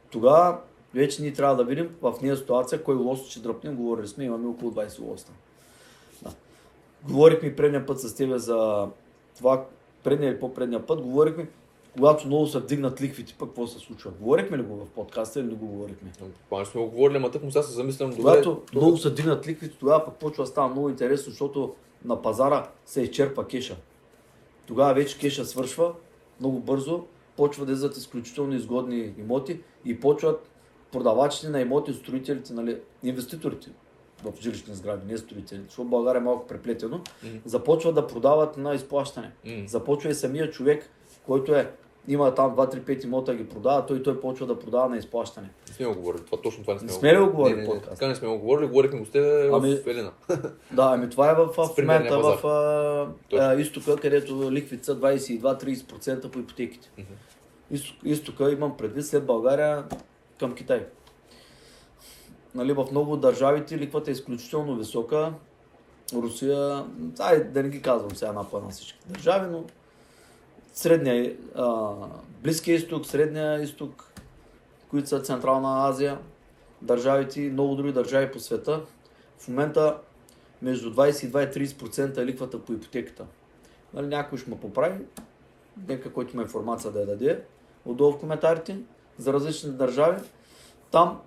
Тогава 0.10 0.58
вече 0.96 1.22
ние 1.22 1.34
трябва 1.34 1.56
да 1.56 1.64
видим 1.64 1.96
в 2.02 2.14
нея 2.22 2.38
ситуация 2.38 2.84
кой 2.84 2.96
лост 2.96 3.30
ще 3.30 3.40
дръпнем. 3.40 3.76
Говорили 3.76 4.08
сме, 4.08 4.24
имаме 4.24 4.48
около 4.48 4.72
20 4.72 5.00
лоста. 5.00 5.32
Да. 6.22 6.32
Говорихме 7.08 7.56
предния 7.56 7.86
път 7.86 8.00
с 8.00 8.16
тебе 8.16 8.38
за 8.38 8.88
това, 9.38 9.66
предния 10.04 10.32
или 10.32 10.40
по-предния 10.40 10.86
път, 10.86 11.02
говорихме, 11.02 11.48
когато 11.94 12.28
много 12.28 12.48
се 12.48 12.60
вдигнат 12.60 13.02
лихвите, 13.02 13.36
пък 13.40 13.50
какво 13.50 13.68
се 13.68 13.80
случва? 13.80 14.12
Говорихме 14.20 14.58
ли 14.58 14.62
го 14.64 14.76
в 14.76 14.90
подкаста 14.90 15.40
или 15.40 15.48
не 15.48 15.54
го 15.54 15.66
говорихме? 15.66 16.12
Пане 16.50 16.66
сме 16.66 16.82
го 16.82 16.88
говорили, 16.88 17.18
ама 17.18 17.32
тък 17.32 17.44
му 17.44 17.52
сега 17.52 17.64
се 17.64 17.72
замислям 17.74 18.10
добре. 18.10 18.22
Когато 18.22 18.56
то- 18.56 18.80
много 18.80 18.98
се 18.98 19.10
дигнат 19.10 19.48
ликвите, 19.48 19.78
тогава 19.78 20.06
пък 20.06 20.14
почва 20.16 20.44
да 20.44 20.48
става 20.48 20.70
много 20.70 20.90
интересно, 20.90 21.30
защото 21.30 21.76
на 22.06 22.22
пазара 22.22 22.68
се 22.86 23.02
изчерпа 23.02 23.48
кеша. 23.48 23.76
Тогава 24.66 24.94
вече 24.94 25.18
кеша 25.18 25.46
свършва 25.46 25.94
много 26.40 26.60
бързо, 26.60 27.06
почва 27.38 27.66
да 27.66 27.72
излизат 27.72 27.98
изключително 27.98 28.56
изгодни 28.56 29.14
имоти 29.18 29.60
и 29.86 30.00
почват 30.00 30.50
продавачите 30.96 31.50
на 31.50 31.62
имоти, 31.62 31.94
строителите, 31.94 32.54
нали, 32.54 32.78
инвеститорите 33.04 33.70
в 34.24 34.34
жилищни 34.42 34.76
сгради, 34.76 35.12
не 35.12 35.18
строителите, 35.18 35.66
защото 35.66 35.90
България 35.90 36.20
е 36.20 36.24
малко 36.24 36.48
преплетено, 36.48 37.00
Мгм. 37.24 37.38
започват 37.46 37.96
да 37.96 38.08
продават 38.08 38.58
на 38.58 38.76
изплащане. 38.76 39.32
М. 39.46 39.52
Започва 39.68 40.10
и 40.10 40.14
самия 40.14 40.52
човек, 40.52 40.90
който 41.26 41.56
е 41.56 41.72
има 42.08 42.36
там 42.36 42.52
2-3-5 42.52 43.04
имота 43.04 43.36
ги 43.36 43.50
продава, 43.50 43.86
той 43.86 44.04
той 44.04 44.22
почва 44.22 44.48
да 44.48 44.60
продава 44.60 44.90
на 44.90 44.98
изплащане. 44.98 45.50
Не 45.70 45.74
сме 45.74 45.86
го 45.86 45.96
говорили, 45.96 46.22
това 46.22 46.42
точно 46.42 46.62
това 46.64 46.74
не 46.74 46.80
сме, 46.80 46.88
Не 46.88 46.94
сме 46.94 47.18
го 47.18 47.32
говорили 47.32 47.62
не? 47.62 47.82
Така 47.82 48.08
не 48.08 48.16
сме 48.16 48.28
го 48.28 48.38
говорили, 48.38 48.68
говорихме 48.68 49.00
го 49.00 49.06
с 49.06 49.10
тебе 49.10 49.50
Ами- 49.54 49.76
в 49.76 49.88
Елина. 49.88 50.12
Да, 50.72 50.92
ами 50.94 51.10
това 51.10 51.32
е 51.32 51.36
в, 51.36 51.48
в 51.48 51.78
момента 51.78 52.20
в 52.20 52.48
а, 52.48 53.38
а, 53.38 53.56
изтока, 53.56 53.96
където 53.96 54.52
ликвите 54.52 54.86
са 54.86 54.96
22-30% 54.96 56.30
по 56.30 56.40
ипотеките. 56.40 56.90
Изток, 57.72 57.98
изтока 58.04 58.52
имам 58.52 58.78
предвид 58.78 59.06
след 59.06 59.26
България 59.26 59.84
към 60.40 60.56
Китай. 60.56 60.86
Нали, 62.56 62.74
в 62.74 62.88
много 62.92 63.14
от 63.14 63.22
държавите 63.22 63.78
ликвата 63.78 64.12
е 64.12 64.14
изключително 64.14 64.76
висока. 64.76 65.34
Русия, 66.14 66.86
ай, 67.20 67.44
да 67.44 67.64
не 67.64 67.70
ги 67.70 67.82
казвам 67.82 68.16
сега 68.16 68.32
на 68.34 68.46
на 68.54 68.70
всички 68.70 69.00
държави, 69.06 69.48
но 69.52 69.64
средния, 70.74 71.36
а, 71.56 71.94
Близкия 72.44 72.76
изток, 72.76 73.06
Средния 73.06 73.62
изток, 73.62 74.12
които 74.90 75.10
са 75.10 75.22
Централна 75.22 75.90
Азия, 75.90 76.20
държавите 76.82 77.42
и 77.42 77.50
много 77.50 77.76
други 77.76 77.92
държави 77.92 78.32
по 78.32 78.40
света, 78.40 78.82
в 79.38 79.48
момента 79.48 79.98
между 80.62 80.94
22 80.94 81.58
и 81.58 81.68
30% 81.68 82.18
е 82.18 82.26
ликвата 82.26 82.60
по 82.60 82.74
ипотеката. 82.74 83.26
Нали, 83.94 84.08
някой 84.08 84.38
ще 84.38 84.50
ме 84.50 84.60
поправи, 84.60 85.00
нека 85.88 86.14
който 86.14 86.34
има 86.34 86.44
информация 86.44 86.92
да 86.92 87.00
я 87.00 87.06
даде, 87.06 87.44
отдолу 87.86 88.12
в 88.12 88.20
коментарите, 88.20 88.78
за 89.18 89.34
различни 89.34 89.72
държави. 89.72 90.22
Там, 90.92 91.20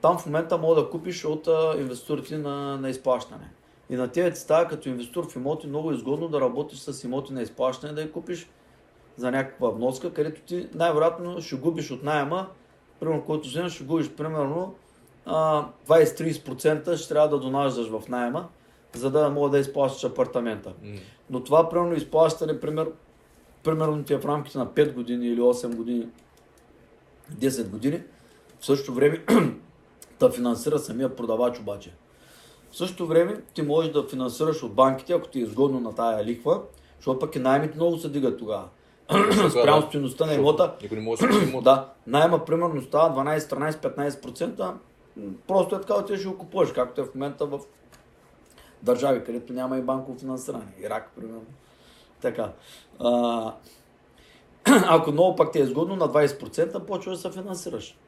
там 0.00 0.18
в 0.18 0.26
момента 0.26 0.58
мога 0.58 0.74
да 0.74 0.90
купиш 0.90 1.24
от 1.24 1.48
а, 1.48 1.74
инвеститорите 1.78 2.38
на, 2.38 2.76
на 2.76 2.90
изплащане. 2.90 3.50
И 3.90 3.96
на 3.96 4.08
тебе 4.08 4.32
ти 4.32 4.40
става 4.40 4.68
като 4.68 4.88
инвестор 4.88 5.30
в 5.30 5.36
имоти 5.36 5.66
много 5.66 5.92
изгодно 5.92 6.28
да 6.28 6.40
работиш 6.40 6.78
с 6.78 7.04
имоти 7.04 7.32
на 7.32 7.42
изплащане, 7.42 7.92
да 7.92 8.00
я 8.00 8.12
купиш 8.12 8.48
за 9.16 9.30
някаква 9.30 9.70
вноска, 9.70 10.12
където 10.12 10.40
ти 10.40 10.68
най-вероятно 10.74 11.40
ще 11.40 11.56
губиш 11.56 11.90
от 11.90 12.02
найема, 12.02 12.46
примерно, 13.00 13.24
който 13.24 13.48
вземеш, 13.48 13.72
ще 13.72 13.84
губиш 13.84 14.10
примерно 14.10 14.74
а, 15.26 15.66
20-30% 15.88 16.96
ще 16.96 17.08
трябва 17.08 17.28
да 17.28 17.38
донаждаш 17.38 17.88
в 17.88 18.02
найема, 18.08 18.48
за 18.94 19.10
да 19.10 19.30
мога 19.30 19.50
да 19.50 19.58
изплащаш 19.58 20.04
апартамента. 20.04 20.72
Но 21.30 21.44
това, 21.44 21.68
примерно, 21.68 21.94
изплащане, 21.94 22.60
пример, 22.60 22.90
примерно 23.64 24.04
ти 24.04 24.14
е 24.14 24.18
в 24.18 24.24
рамките 24.24 24.58
на 24.58 24.66
5 24.66 24.94
години 24.94 25.26
или 25.26 25.40
8 25.40 25.74
години, 25.74 26.06
10 27.34 27.68
години, 27.68 28.02
в 28.60 28.66
същото 28.66 28.94
време 28.94 29.24
да 30.20 30.30
финансира 30.30 30.78
самия 30.78 31.16
продавач 31.16 31.60
обаче. 31.60 31.94
В 32.70 32.76
същото 32.76 33.06
време 33.06 33.40
ти 33.54 33.62
можеш 33.62 33.92
да 33.92 34.08
финансираш 34.08 34.62
от 34.62 34.74
банките, 34.74 35.12
ако 35.12 35.28
ти 35.28 35.38
е 35.38 35.42
изгодно 35.42 35.80
на 35.80 35.94
тая 35.94 36.24
лихва, 36.24 36.62
защото 36.96 37.18
пък 37.18 37.36
и 37.36 37.38
найемите 37.38 37.76
много 37.76 37.98
се 37.98 38.08
дигат 38.08 38.38
тогава. 38.38 38.64
Спрямо 39.50 39.82
стоеността 39.82 40.26
на 40.26 40.34
имота, 40.34 40.74
Никой 40.82 40.96
не 40.96 41.02
може 41.02 41.26
да 41.26 41.60
да, 41.62 41.88
найема 42.06 42.44
примерно 42.44 42.82
става 42.82 43.24
12, 43.24 43.38
13, 43.38 44.10
15%. 44.10 44.72
м, 45.16 45.32
Просто 45.46 45.76
е 45.76 45.80
така, 45.80 46.04
ти 46.04 46.16
ще 46.16 46.28
го 46.28 46.38
купуваш, 46.38 46.72
както 46.72 47.00
е 47.00 47.04
в 47.04 47.14
момента 47.14 47.46
в 47.46 47.60
държави, 48.82 49.24
където 49.24 49.52
няма 49.52 49.78
и 49.78 49.82
банково 49.82 50.18
финансиране. 50.18 50.74
Ирак, 50.80 51.10
примерно. 51.16 51.44
Така. 52.20 52.52
А, 52.98 53.52
ако 54.88 55.12
много 55.12 55.36
пак 55.36 55.52
ти 55.52 55.58
е 55.58 55.62
изгодно, 55.62 55.96
на 55.96 56.08
20% 56.08 56.84
почва 56.84 57.12
да 57.12 57.18
се 57.18 57.30
финансираш. 57.30 57.98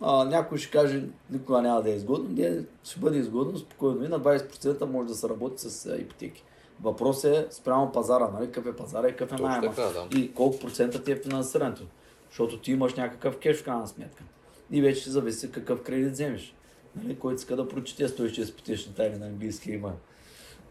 А, 0.00 0.24
някой 0.24 0.58
ще 0.58 0.70
каже, 0.70 1.02
никога 1.30 1.62
няма 1.62 1.82
да 1.82 1.90
е 1.90 1.94
изгодно, 1.94 2.28
не, 2.30 2.62
ще 2.84 3.00
бъде 3.00 3.18
изгодно, 3.18 3.58
спокойно 3.58 4.04
и 4.04 4.08
на 4.08 4.20
20% 4.20 4.84
може 4.84 5.08
да 5.08 5.14
се 5.14 5.28
работи 5.28 5.70
с 5.70 5.96
ипотеки. 5.98 6.44
Въпросът 6.82 7.36
е 7.36 7.46
спрямо 7.50 7.92
пазара, 7.92 8.30
нали? 8.34 8.46
Какъв 8.46 8.66
е 8.66 8.76
пазара 8.76 9.08
и 9.08 9.16
какъв 9.16 9.38
е 9.38 9.42
найема. 9.42 9.74
да. 9.74 10.18
И 10.18 10.34
колко 10.34 10.58
процента 10.58 11.02
ти 11.02 11.12
е 11.12 11.16
финансирането. 11.16 11.82
Защото 12.28 12.58
ти 12.58 12.72
имаш 12.72 12.94
някакъв 12.94 13.38
кеш 13.38 13.60
в 13.60 13.64
крайна 13.64 13.86
сметка. 13.86 14.22
И 14.70 14.82
вече 14.82 15.00
ще 15.00 15.10
зависи 15.10 15.52
какъв 15.52 15.82
кредит 15.82 16.12
вземеш. 16.12 16.54
Нали? 16.96 17.18
Който 17.18 17.36
иска 17.36 17.56
да 17.56 17.68
прочете 17.68 18.08
106 18.08 18.56
пътечни 18.56 18.94
тайни 18.94 19.18
на 19.18 19.26
английски 19.26 19.70
има. 19.70 19.92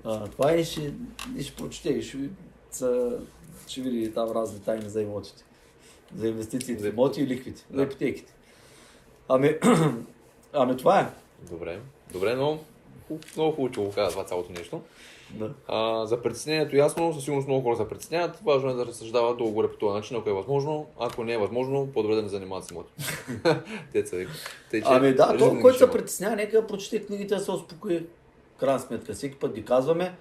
А, 0.04 0.28
това 0.28 0.56
и 0.56 0.66
ще, 0.66 0.94
и 1.38 1.44
ще 1.44 1.56
прочете 1.56 1.90
и 1.90 2.02
ще, 2.02 2.30
са, 2.72 3.20
ще 3.70 3.82
види 3.82 4.14
там 4.14 4.32
разни 4.32 4.60
тайни 4.60 4.90
за 4.90 5.02
имотите. 5.02 5.44
За 6.16 6.28
инвестициите 6.28 6.84
в 6.84 6.94
имоти 6.94 7.22
и 7.22 7.28
ликвите. 7.28 7.66
За 7.72 7.78
Да. 7.78 7.84
ипотеките. 7.84 8.34
Ами, 9.28 9.56
ами 10.54 10.78
това 10.78 11.00
е. 11.00 11.08
Добре, 11.52 11.80
добре, 12.14 12.36
но 12.36 12.60
много 13.36 13.52
хубаво, 13.52 13.72
че 13.72 13.80
го 13.80 13.92
каза 13.92 14.12
това 14.12 14.24
цялото 14.24 14.52
нещо. 14.52 14.82
Да. 15.34 15.54
А, 15.68 16.06
за 16.06 16.22
притеснението 16.22 16.76
ясно, 16.76 17.14
със 17.14 17.24
сигурност 17.24 17.48
много 17.48 17.64
хора 17.64 17.78
се 17.78 17.88
притесняват. 17.90 18.40
Важно 18.46 18.70
е 18.70 18.74
да 18.74 18.86
разсъждават 18.86 19.38
долу-горе 19.38 19.72
по 19.72 19.78
този 19.78 19.94
начин, 19.94 20.18
ако 20.18 20.30
е 20.30 20.34
възможно. 20.34 20.88
Ако 21.00 21.24
не 21.24 21.34
е 21.34 21.38
възможно, 21.38 21.88
по-добре 21.94 22.16
да 22.16 22.22
не 22.22 22.30
занимават 22.30 22.66
с 22.66 22.72
имоти. 22.72 22.92
Деца 23.94 24.16
вика. 24.16 24.32
Тъй, 24.72 24.82
че 24.82 24.88
Ами 24.90 25.14
да, 25.14 25.38
то, 25.38 25.58
който 25.62 25.78
се 25.78 25.92
притеснява, 25.92 26.36
нека 26.36 26.68
прочете 26.68 27.06
книгите 27.06 27.36
да 27.36 27.42
се 27.42 27.52
успокои. 27.52 28.06
Крайна 28.60 28.80
сметка, 28.80 29.14
всеки 29.14 29.36
път 29.36 29.54
ги 29.54 29.66
казваме. 29.66 30.16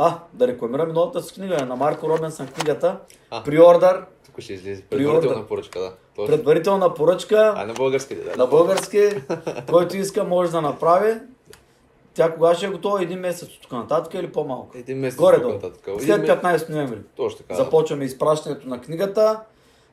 А, 0.00 0.18
да 0.32 0.48
рекламираме 0.48 0.92
новата 0.92 1.22
си 1.22 1.34
книга 1.34 1.66
на 1.66 1.76
Марко 1.76 2.08
Робинсън 2.08 2.46
книгата. 2.46 2.96
А. 3.30 3.42
Приордър, 3.44 4.04
Тук 4.26 4.40
ще 4.40 4.52
излезе 4.52 4.82
предварителна 4.82 5.46
поръчка, 5.46 5.80
да. 5.80 5.92
Точно. 6.16 6.26
предварителна 6.26 6.94
поръчка 6.94 7.54
А 7.56 7.66
на 7.66 7.74
български? 7.74 8.14
Да. 8.16 8.36
на 8.36 8.46
български, 8.46 9.08
който 9.70 9.96
иска 9.96 10.24
може 10.24 10.50
да 10.50 10.60
направи. 10.60 11.14
Тя 12.14 12.34
кога 12.34 12.54
ще 12.54 12.66
е 12.66 12.70
готова? 12.70 13.02
Един 13.02 13.18
месец 13.18 13.48
от 13.48 13.62
тук 13.62 13.72
нататък 13.72 14.14
или 14.14 14.32
по-малко? 14.32 14.70
Един 14.74 14.98
месец 14.98 15.18
Горе-долу. 15.18 15.52
нататък. 15.54 15.80
След 15.98 16.18
Един 16.18 16.34
ме- 16.34 16.42
15 16.42 16.68
ноември. 16.68 16.98
Точно 17.16 17.38
така. 17.38 17.54
Започваме 17.54 18.04
изпращането 18.04 18.68
на 18.68 18.80
книгата. 18.80 19.40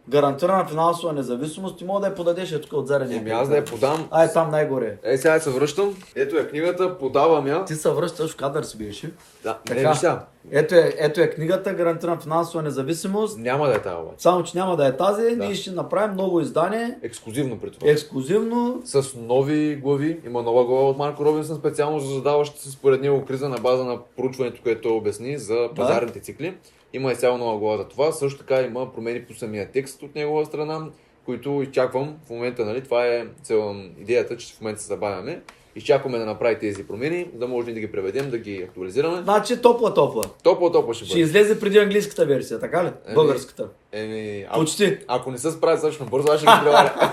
Гарантирана 0.09 0.65
финансова 0.65 1.13
независимост. 1.13 1.77
Ти 1.77 1.85
мога 1.85 1.99
да 1.99 2.07
я 2.07 2.15
подадеш 2.15 2.51
е 2.51 2.61
тук 2.61 2.73
от 2.73 2.87
зарядния. 2.87 3.19
Еми 3.19 3.29
аз 3.31 3.49
да 3.49 3.55
я 3.55 3.65
подам. 3.65 4.07
Ай, 4.11 4.33
там 4.33 4.51
най-горе. 4.51 4.97
Е, 5.03 5.17
сега 5.17 5.39
се 5.39 5.49
връщам. 5.49 5.95
Ето 6.15 6.37
е 6.37 6.47
книгата, 6.47 6.97
подавам 6.97 7.47
я. 7.47 7.65
Ти 7.65 7.75
се 7.75 7.89
връщаш 7.89 8.31
в 8.31 8.35
кадър 8.35 8.63
си 8.63 8.77
беше. 8.77 9.11
Да, 9.43 9.57
Така. 9.65 9.89
не 9.89 9.95
сега. 9.95 10.25
Ето 10.51 10.75
е, 10.75 10.93
ето 10.97 11.21
е 11.21 11.29
книгата, 11.29 11.73
гарантирана 11.73 12.19
финансова 12.19 12.63
независимост. 12.63 13.37
Няма 13.39 13.67
да 13.67 13.75
е 13.75 13.81
тази 13.81 13.95
обаче. 13.95 14.15
Само, 14.17 14.43
че 14.43 14.57
няма 14.57 14.75
да 14.77 14.87
е 14.87 14.97
тази, 14.97 15.35
Да. 15.35 15.45
ние 15.45 15.55
ще 15.55 15.71
направим 15.71 16.15
ново 16.15 16.39
издание, 16.39 16.97
Ексклюзивно 17.03 17.59
при 17.59 17.71
това. 17.71 17.91
ексклюзивно. 17.91 18.81
С 18.85 19.15
нови 19.17 19.75
глави. 19.75 20.19
Има 20.25 20.41
нова 20.43 20.65
глава 20.65 20.89
от 20.89 20.97
Марко 20.97 21.25
Робинсън, 21.25 21.55
специално 21.57 21.99
за 21.99 22.13
задаващите 22.13 22.61
се 22.61 22.71
според 22.71 23.01
него 23.01 23.25
криза 23.25 23.49
на 23.49 23.57
база 23.57 23.83
на 23.85 23.97
проучването, 24.17 24.61
което 24.63 24.95
обясни 24.95 25.37
за 25.37 25.69
пазарните 25.75 26.19
цикли. 26.19 26.57
Има 26.95 27.11
и 27.11 27.15
цяло 27.15 27.37
нова 27.37 27.59
глава 27.59 27.77
за 27.77 27.83
това. 27.83 28.11
Също 28.11 28.39
така 28.39 28.61
има 28.61 28.93
промени 28.93 29.21
по 29.21 29.33
самия 29.33 29.71
текст 29.71 30.01
от 30.03 30.15
негова 30.15 30.45
страна, 30.45 30.81
които 31.25 31.61
изчаквам 31.61 32.15
в 32.27 32.29
момента, 32.29 32.65
нали? 32.65 32.81
Това 32.81 33.05
е 33.05 33.25
цел, 33.43 33.75
идеята, 33.99 34.37
че 34.37 34.53
в 34.53 34.61
момента 34.61 34.81
се 34.81 34.87
забавяме. 34.87 35.41
Изчакваме 35.75 36.17
да 36.17 36.25
направи 36.25 36.59
тези 36.59 36.87
промени, 36.87 37.27
да 37.33 37.47
може 37.47 37.71
да 37.71 37.79
ги 37.79 37.91
преведем, 37.91 38.29
да 38.29 38.37
ги 38.37 38.63
актуализираме. 38.69 39.21
Значи 39.23 39.53
топла-топла. 39.53 40.23
Топла, 40.43 40.71
топла 40.71 40.93
ще 40.93 41.05
Ще 41.05 41.13
бъде. 41.13 41.21
излезе 41.21 41.59
преди 41.59 41.77
английската 41.77 42.25
версия, 42.25 42.59
така 42.59 42.83
ли? 42.83 42.87
Еми, 43.05 43.15
Българската. 43.15 43.67
Еми, 43.91 44.45
ако, 44.49 44.59
Почти. 44.59 44.97
ако 45.07 45.31
не 45.31 45.37
се 45.37 45.51
справят 45.51 45.75
достатъчно 45.77 46.05
бързо, 46.05 46.27
аз 46.31 46.39
ще 46.39 46.45
ги 46.45 46.53
преваря. 46.63 47.11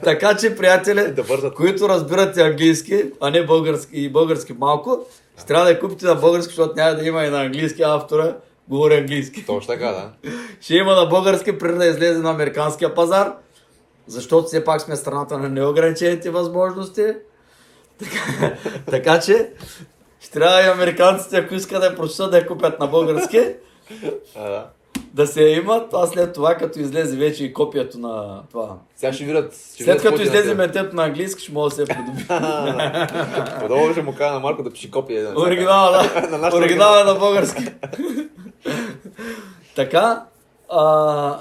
Така 0.04 0.36
че, 0.36 0.56
приятели, 0.56 1.12
да 1.12 1.22
бързат. 1.22 1.54
които 1.54 1.88
разбирате 1.88 2.42
английски, 2.42 3.04
а 3.20 3.30
не 3.30 3.46
български 3.46 4.00
и 4.00 4.08
български 4.08 4.52
малко, 4.52 5.06
ще 5.36 5.46
трябва 5.46 5.64
да 5.64 5.70
я 5.70 5.80
купите 5.80 6.06
на 6.06 6.14
български, 6.14 6.54
защото 6.54 6.74
няма 6.76 6.94
да 6.94 7.06
има 7.06 7.24
и 7.24 7.30
на 7.30 7.42
английски 7.42 7.82
автора, 7.82 8.36
говори 8.68 8.94
английски. 8.96 9.46
Точно 9.46 9.74
така, 9.74 9.86
да. 9.88 10.10
Ще 10.60 10.74
има 10.74 10.94
на 10.94 11.06
български 11.06 11.58
преди 11.58 11.78
да 11.78 11.86
излезе 11.86 12.18
на 12.18 12.30
американския 12.30 12.94
пазар, 12.94 13.32
защото 14.06 14.46
все 14.46 14.64
пак 14.64 14.80
сме 14.80 14.96
страната 14.96 15.38
на 15.38 15.48
неограничените 15.48 16.30
възможности. 16.30 17.06
Така, 17.98 18.54
така 18.90 19.20
че, 19.20 19.50
ще 20.20 20.30
трябва 20.30 20.62
и 20.62 20.68
американците, 20.68 21.36
ако 21.36 21.54
искат 21.54 21.80
да 21.80 21.86
я 21.86 21.96
прочитат, 21.96 22.30
да 22.30 22.38
я 22.38 22.46
купят 22.46 22.80
на 22.80 22.86
български, 22.86 23.40
А, 24.36 24.48
да. 24.48 24.66
да 25.14 25.26
се 25.26 25.42
я 25.42 25.56
имат, 25.56 25.94
а 25.94 26.06
след 26.06 26.32
това, 26.32 26.54
като 26.54 26.80
излезе 26.80 27.16
вече 27.16 27.44
и 27.44 27.52
копието 27.52 27.98
на 27.98 28.42
това. 28.50 28.76
Сега 28.96 29.12
ще 29.12 29.24
видят. 29.24 29.54
Ще 29.74 29.84
След 29.84 30.02
като 30.02 30.16
на 30.16 30.22
излезе 30.22 30.48
теб. 30.48 30.58
ментето 30.58 30.96
на 30.96 31.04
английски, 31.04 31.42
ще 31.42 31.52
може 31.52 31.76
да 31.76 31.76
се 31.76 31.82
я 31.82 31.86
придоби. 31.86 32.26
Подобно 33.60 33.92
ще 33.92 34.02
му 34.02 34.14
кажа 34.14 34.32
на 34.32 34.40
Марко 34.40 34.62
да 34.62 34.70
пише 34.70 34.90
копия. 34.90 35.32
Оригинала, 35.38 36.02
На 36.14 36.28
да. 36.30 36.38
нашата 36.38 36.56
Оригинала 36.56 37.00
е 37.00 37.04
на 37.04 37.14
български. 37.14 37.64
така, 39.76 40.24
а, 40.68 41.38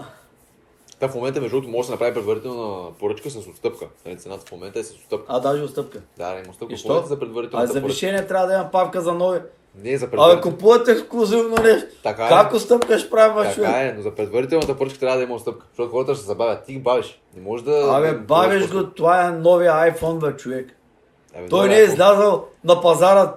Та 1.00 1.08
в 1.08 1.16
момента, 1.16 1.42
между 1.42 1.56
другото, 1.56 1.72
може 1.72 1.82
да 1.82 1.86
се 1.86 1.92
направи 1.92 2.14
предварителна 2.14 2.92
поръчка 3.00 3.30
с 3.30 3.38
отстъпка. 3.38 3.86
Нали, 4.06 4.18
цената 4.18 4.46
в 4.46 4.52
момента 4.52 4.80
е 4.80 4.84
с 4.84 4.92
отстъпка. 4.92 5.26
а 5.28 5.40
даже 5.40 5.64
отстъпка. 5.64 6.00
Да, 6.18 6.32
има 6.32 6.50
отстъпка 6.50 6.74
И 6.74 6.78
що? 6.78 7.04
за 7.08 7.14
А 7.14 7.20
предварителната 7.20 7.74
за 7.74 7.82
вишение 7.82 8.28
трябва 8.28 8.48
да 8.48 8.54
има 8.54 8.72
павка 8.72 9.02
за 9.02 9.14
нови. 9.14 9.40
Не, 9.84 9.98
за 9.98 10.06
Абе, 10.06 10.12
предварителната. 10.12 10.50
купуват 10.50 10.88
ексклюзивно 10.88 11.56
нещо. 11.64 11.88
Така 12.04 12.26
е. 12.26 12.30
Как 12.30 12.54
отстъпка 12.54 13.00
ще 13.00 13.10
правим, 13.10 13.36
бе, 13.44 13.54
човек? 13.54 13.70
Така 13.70 13.82
е, 13.82 13.94
но 13.98 14.02
за 14.02 14.16
предварителната 14.16 14.78
поръчка 14.78 15.00
трябва 15.00 15.18
да 15.18 15.24
има 15.24 15.36
отстъпка. 15.36 15.66
Защото 15.70 15.92
хората 15.92 16.14
ще 16.14 16.22
се 16.22 16.28
забавят. 16.28 16.66
Ти 16.66 16.80
бавиш. 16.80 17.22
Не 17.36 17.42
можеш 17.42 17.66
да... 17.66 17.98
Абе, 17.98 18.14
бавиш 18.14 18.72
го, 18.72 18.90
това 18.90 19.28
е 19.28 19.32
новия 19.32 19.74
iPhone, 19.74 20.20
бе, 20.20 20.38
човек. 20.38 20.70
Абе, 21.38 21.48
Той 21.50 21.70
не 21.70 21.80
е 21.80 21.84
излязъл 21.84 22.46
на 22.64 22.82
пазара 22.82 23.36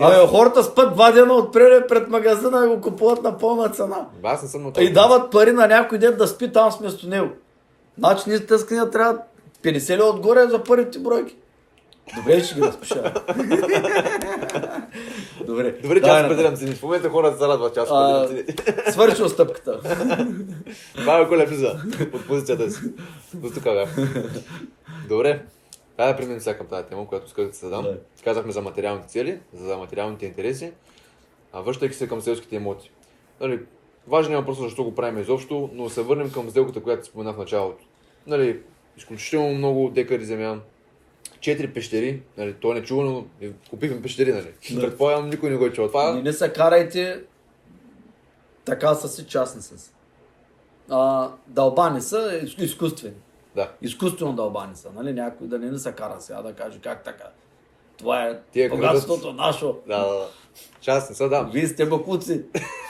Абе, 0.00 0.26
хората 0.26 0.64
спът 0.64 0.94
два 0.94 1.12
дена 1.12 1.34
отпред 1.34 1.88
пред 1.88 2.08
магазина 2.08 2.64
и 2.64 2.68
го 2.68 2.80
купуват 2.80 3.22
на 3.22 3.38
пълна 3.38 3.68
цена. 3.68 4.06
Аз 4.22 4.42
не 4.42 4.48
съм 4.48 4.62
на 4.62 4.72
И 4.82 4.92
дават 4.92 5.30
пари 5.30 5.52
на 5.52 5.66
някой 5.66 5.98
ден 5.98 6.16
да 6.16 6.26
спи 6.26 6.52
там 6.52 6.70
вместо 6.80 7.08
него. 7.08 7.28
Значи 7.98 8.22
ние 8.26 8.38
книга 8.46 8.90
трябва 8.90 9.18
50 9.62 9.96
ли 9.96 10.02
отгоре 10.02 10.46
за 10.46 10.62
първите 10.62 10.98
бройки. 10.98 11.36
Добре, 12.16 12.44
ще 12.44 12.54
ги 12.54 12.60
разпиша. 12.60 13.02
Добре. 15.46 15.74
Добре, 15.82 16.02
че 16.02 16.10
аз 16.10 16.26
споделям 16.26 16.56
цени. 16.56 16.74
В 16.74 16.82
момента 16.82 17.08
хората 17.08 17.38
се 17.38 17.48
радват, 17.48 17.74
че 17.74 17.80
аз 17.80 17.88
А, 17.92 18.26
споделям 18.26 18.28
цени. 18.28 18.44
Свърши 18.92 19.22
отстъпката. 19.22 19.80
Това 20.96 21.18
е 21.18 21.24
влиза 21.24 21.74
от 22.14 22.26
позицията 22.26 22.70
си. 22.70 22.80
До 23.34 23.50
тук 23.50 23.62
бях. 23.62 23.96
Добре. 25.08 25.42
Хайде 25.98 26.12
да 26.12 26.16
преминем 26.16 26.40
сега 26.40 26.58
към 26.58 26.66
тази 26.66 26.88
тема, 26.88 27.08
която 27.08 27.26
исках 27.26 27.46
да 27.46 27.54
се 27.54 27.66
задам. 27.66 27.82
Да. 27.82 27.98
Казахме 28.24 28.52
за 28.52 28.62
материалните 28.62 29.08
цели, 29.08 29.40
за 29.54 29.76
материалните 29.76 30.26
интереси. 30.26 30.72
А 31.52 31.60
връщайки 31.60 31.94
се 31.94 32.08
към 32.08 32.20
селските 32.20 32.56
имоти. 32.56 32.90
Нали, 33.40 33.60
важен 34.06 34.32
е 34.32 34.36
въпрос 34.36 34.58
защо 34.58 34.84
го 34.84 34.94
правим 34.94 35.18
изобщо, 35.18 35.70
но 35.72 35.90
се 35.90 36.02
върнем 36.02 36.32
към 36.32 36.50
сделката, 36.50 36.82
която 36.82 37.06
споменах 37.06 37.36
в 37.36 37.38
началото. 37.38 37.84
Нали, 38.26 38.60
изключително 38.96 39.54
много 39.54 39.90
декари 39.90 40.24
земя, 40.24 40.60
четири 41.40 41.72
пещери, 41.72 42.22
нали, 42.36 42.54
то 42.54 42.70
е 42.72 42.74
нечувано, 42.74 43.26
купихме 43.70 44.02
пещери, 44.02 44.32
нали. 44.32 44.52
Да. 44.74 44.80
Предполагам, 44.80 45.30
никой 45.30 45.50
не 45.50 45.56
го 45.56 45.66
е 45.66 45.72
чул. 45.72 45.86
Това 45.88 46.14
Не, 46.14 46.22
не 46.22 46.32
се 46.32 46.52
карайте 46.52 47.20
така 48.64 48.94
са 48.94 49.08
си 49.08 49.26
частни 49.26 49.62
са 49.62 49.78
си. 49.78 49.90
А, 50.90 51.30
дълбани 51.46 52.00
са 52.00 52.40
из- 52.44 52.58
изкуствени. 52.58 53.14
Да. 53.58 53.70
Изкуствено 53.82 54.32
дълбани 54.32 54.76
са, 54.76 54.88
нали? 54.94 55.12
Някой 55.12 55.46
да 55.46 55.58
не 55.58 55.70
ни 55.70 55.78
се 55.78 55.92
кара 55.92 56.16
сега 56.20 56.42
да 56.42 56.52
каже 56.52 56.78
как 56.78 57.04
така. 57.04 57.24
Това 57.96 58.24
е 58.24 58.40
Тия 58.52 58.70
богатството 58.70 59.32
наше. 59.32 59.64
Да, 59.64 59.98
да, 59.98 60.14
да. 60.14 60.28
Частни 60.80 61.16
са, 61.16 61.28
да. 61.28 61.42
Вие 61.52 61.66
сте 61.66 61.86
бакуци. 61.86 62.44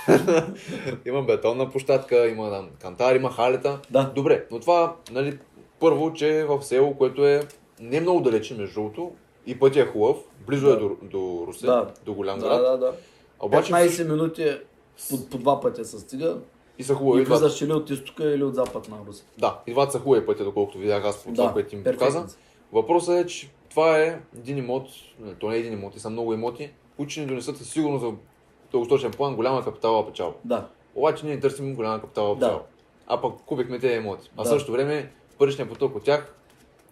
има 1.07 1.23
бетонна 1.23 1.71
площадка, 1.71 2.29
има 2.29 2.51
там, 2.51 2.69
кантар, 2.81 3.15
има 3.15 3.31
халета. 3.33 3.79
Да. 3.91 4.13
Добре, 4.15 4.47
но 4.51 4.61
това, 4.61 4.97
нали, 5.11 5.39
първо, 5.81 6.13
че 6.13 6.39
е 6.39 6.45
в 6.45 6.63
село, 6.63 6.95
което 6.95 7.27
е 7.27 7.43
не 7.81 8.01
много 8.01 8.21
далече, 8.21 8.55
между 8.55 8.75
другото, 8.75 9.13
и 9.47 9.59
пътя 9.59 9.81
е 9.81 9.87
хубав, 9.87 10.17
близо 10.47 10.67
Да. 10.67 10.73
е 10.73 10.77
до, 10.77 10.97
до 11.03 11.45
Русе, 11.47 11.67
Да. 11.67 11.87
до 12.05 12.15
голям 12.15 12.39
Да, 12.39 12.47
град. 12.49 12.63
да, 12.63 12.77
да. 12.79 12.93
Обаче 13.41 13.73
15 13.73 14.09
минути 14.11 14.43
е 14.43 14.61
по, 15.11 15.29
по 15.31 15.39
два 15.39 15.61
пътя 15.61 15.85
се 15.85 15.99
стига. 15.99 16.39
И 16.79 16.85
са 16.85 16.95
хубави. 16.95 17.23
И 17.23 17.25
влизаш 17.25 17.61
или 17.63 17.73
от 17.73 17.91
изтока, 17.91 18.25
или 18.35 18.45
от 18.45 18.55
запад 18.55 18.89
на 18.89 18.97
Руси. 19.09 19.25
Да, 19.39 19.59
и 19.67 19.73
двата 19.73 19.93
са 19.93 19.99
хубави 19.99 20.27
пътя, 20.27 20.45
доколкото 20.45 20.79
видях 20.79 21.05
аз 21.05 21.25
по 21.25 21.33
това, 21.33 21.47
Да, 21.47 21.53
което 21.53 21.75
им 21.75 21.85
показа. 21.85 22.27
Въпросът 22.73 23.17
е, 23.17 23.27
че 23.27 23.51
това 23.71 23.99
е 23.99 24.21
един 24.39 24.59
имот, 24.59 24.87
не, 25.21 25.35
то 25.35 25.49
не 25.49 25.57
е 25.57 25.59
един 25.59 25.73
имот, 25.73 25.97
и 25.97 26.01
са 26.01 26.11
много 26.11 26.33
имоти, 26.35 26.71
които 26.97 27.13
ще 27.13 27.21
ни 27.21 27.27
донесат 27.27 27.57
със 27.57 27.71
сигурно 27.71 27.99
за 27.99 28.13
дългосрочен 28.73 29.11
план 29.11 29.37
голяма 29.37 29.65
капиталова 29.65 30.07
печалба. 30.07 30.37
Да. 30.45 30.67
Обаче 30.95 31.27
ние 31.27 31.41
търсим 31.41 31.75
голяма 31.75 32.01
капиталова 32.01 32.35
Да. 32.35 32.41
печалба. 32.47 32.65
А 33.07 33.21
пък 33.21 33.35
купихме 33.47 33.79
тези 33.79 33.95
имоти. 33.95 34.31
А 34.37 34.41
в 34.41 34.45
Да. 34.45 34.49
същото 34.51 34.73
време 34.73 35.13
паричният 35.39 35.71
поток 35.71 35.97
от 35.97 36.05
тях 36.05 36.35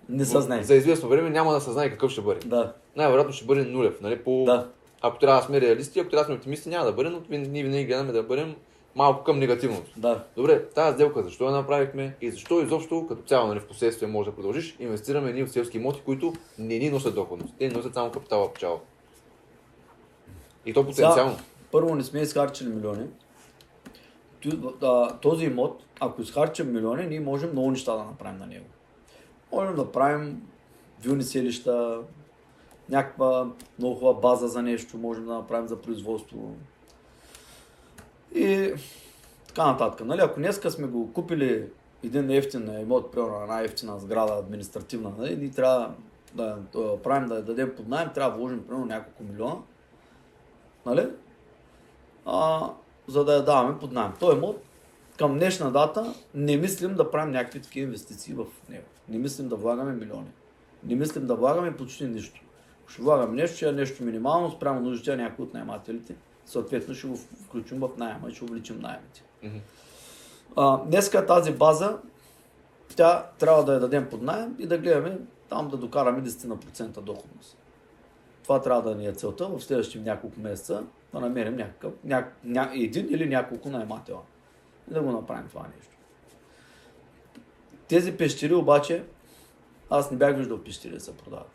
Не 0.08 0.24
се 0.24 0.40
знае. 0.40 0.62
за 0.62 0.74
известно 0.74 1.08
време 1.08 1.30
няма 1.30 1.52
да 1.52 1.60
се 1.60 1.70
знае 1.70 1.90
какъв 1.90 2.10
ще 2.10 2.20
бъде. 2.20 2.40
Да. 2.48 2.72
Най-вероятно 2.96 3.32
ще 3.32 3.44
бъде 3.44 3.64
нулев. 3.64 4.00
Нали? 4.00 4.18
По... 4.18 4.44
Да. 4.44 4.68
Ако 5.00 5.18
трябва 5.18 5.40
да 5.40 5.46
сме 5.46 5.60
реалисти, 5.60 6.00
ако 6.00 6.10
трябва 6.10 6.22
да 6.22 6.26
сме 6.26 6.34
оптимисти, 6.34 6.68
няма 6.68 6.84
да 6.84 6.92
бъде, 6.92 7.10
но 7.10 7.20
ние 7.30 7.62
винаги 7.62 7.84
гледаме 7.84 8.12
да 8.12 8.22
бъдем 8.22 8.54
малко 8.96 9.24
към 9.24 9.38
негативното. 9.38 9.90
Да. 9.96 10.24
Добре, 10.36 10.68
тази 10.68 10.94
сделка 10.94 11.22
защо 11.22 11.44
я 11.44 11.50
направихме 11.50 12.16
и 12.20 12.30
защо 12.30 12.60
изобщо 12.60 13.06
като 13.08 13.22
цяло 13.22 13.48
нали, 13.48 13.60
в 13.60 13.66
последствие 13.66 14.08
може 14.08 14.30
да 14.30 14.36
продължиш, 14.36 14.76
инвестираме 14.80 15.32
ние 15.32 15.44
в 15.44 15.50
селски 15.50 15.76
имоти, 15.76 16.00
които 16.04 16.32
не 16.58 16.78
ни 16.78 16.90
носят 16.90 17.14
доходност. 17.14 17.54
Те 17.58 17.68
носят 17.68 17.94
само 17.94 18.10
капитала 18.10 18.52
печала. 18.52 18.80
И 20.66 20.72
то 20.72 20.86
потенциално. 20.86 21.36
Първо 21.72 21.94
не 21.94 22.04
сме 22.04 22.20
изхарчили 22.20 22.68
милиони. 22.68 23.06
Този 25.22 25.44
имот, 25.44 25.82
ако 26.00 26.22
изхарчим 26.22 26.72
милиони, 26.72 27.06
ние 27.06 27.20
можем 27.20 27.52
много 27.52 27.70
неща 27.70 27.96
да 27.96 28.04
направим 28.04 28.38
на 28.38 28.46
него. 28.46 28.66
Можем 29.52 29.76
да 29.76 29.92
правим 29.92 30.42
вилни 31.00 31.22
селища, 31.22 32.00
някаква 32.88 33.50
много 33.78 33.94
хубава 33.94 34.20
база 34.20 34.48
за 34.48 34.62
нещо, 34.62 34.98
можем 34.98 35.26
да 35.26 35.34
направим 35.34 35.68
за 35.68 35.82
производство. 35.82 36.54
И 38.36 38.74
така 39.48 39.66
нататък. 39.66 40.06
Нали? 40.06 40.20
Ако 40.20 40.40
днеска 40.40 40.70
сме 40.70 40.86
го 40.86 41.12
купили 41.12 41.68
един 42.04 42.30
ефтин 42.30 42.80
имот, 42.80 43.12
примерно 43.12 43.42
една 43.42 43.60
ефтина 43.60 43.98
сграда 43.98 44.32
административна, 44.32 45.12
нали? 45.18 45.36
ние 45.36 45.50
трябва 45.50 45.90
да, 46.34 46.58
да 46.72 47.02
правим, 47.02 47.28
да 47.28 47.34
я 47.34 47.42
дадем 47.42 47.72
под 47.76 47.88
найем, 47.88 48.10
трябва 48.14 48.30
да 48.30 48.38
вложим 48.38 48.66
примерно 48.66 48.86
няколко 48.86 49.22
милиона 49.22 49.56
нали? 50.86 51.08
А, 52.26 52.70
за 53.08 53.24
да 53.24 53.34
я 53.34 53.44
даваме 53.44 53.78
под 53.78 53.92
найем. 53.92 54.12
Той 54.20 54.36
имот 54.36 54.62
към 55.18 55.38
днешна 55.38 55.72
дата 55.72 56.14
не 56.34 56.56
мислим 56.56 56.94
да 56.94 57.10
правим 57.10 57.32
някакви 57.32 57.62
такива 57.62 57.84
инвестиции 57.84 58.34
в 58.34 58.46
него. 58.68 58.84
Не 59.08 59.18
мислим 59.18 59.48
да 59.48 59.56
влагаме 59.56 59.92
милиони. 59.92 60.30
Не 60.84 60.94
мислим 60.94 61.26
да 61.26 61.34
влагаме 61.34 61.76
почти 61.76 62.04
нищо. 62.06 62.40
Ще 62.88 63.02
влагаме 63.02 63.34
нещо, 63.34 63.68
е 63.68 63.72
нещо 63.72 64.04
минимално 64.04 64.50
спрямо 64.50 64.80
нуждите 64.80 65.16
на 65.16 65.22
някои 65.22 65.44
от 65.44 65.54
наемателите. 65.54 66.14
Съответно 66.46 66.94
ще 66.94 67.06
го 67.06 67.16
включим 67.16 67.80
в 67.80 67.90
найема 67.96 68.30
и 68.30 68.34
ще 68.34 68.44
увеличим 68.44 68.80
найемите. 68.80 69.22
А, 70.56 70.84
днеска 70.84 71.26
тази 71.26 71.52
база, 71.52 71.98
тя 72.96 73.30
трябва 73.38 73.64
да 73.64 73.72
я 73.74 73.80
дадем 73.80 74.08
под 74.10 74.22
найем 74.22 74.56
и 74.58 74.66
да 74.66 74.78
гледаме 74.78 75.18
там 75.48 75.68
да 75.68 75.76
докараме 75.76 76.22
10% 76.22 77.00
доходност. 77.00 77.56
Това 78.42 78.62
трябва 78.62 78.82
да 78.90 78.94
ни 78.96 79.06
е 79.06 79.12
целта 79.12 79.48
в 79.48 79.60
следващите 79.60 80.04
няколко 80.04 80.40
месеца 80.40 80.84
да 81.12 81.20
намерим 81.20 81.56
някакъв, 81.56 81.92
ня, 82.04 82.28
ня, 82.44 82.70
един 82.74 83.06
или 83.10 83.28
няколко 83.28 83.68
наематела 83.68 84.22
и 84.90 84.94
да 84.94 85.02
го 85.02 85.12
направим 85.12 85.48
това 85.48 85.66
нещо. 85.76 85.96
Тези 87.88 88.16
пещери 88.16 88.54
обаче, 88.54 89.04
аз 89.90 90.10
не 90.10 90.16
бях 90.16 90.36
виждал 90.36 90.64
пещери 90.64 90.94
да 90.94 91.00
се 91.00 91.16
продават. 91.16 91.50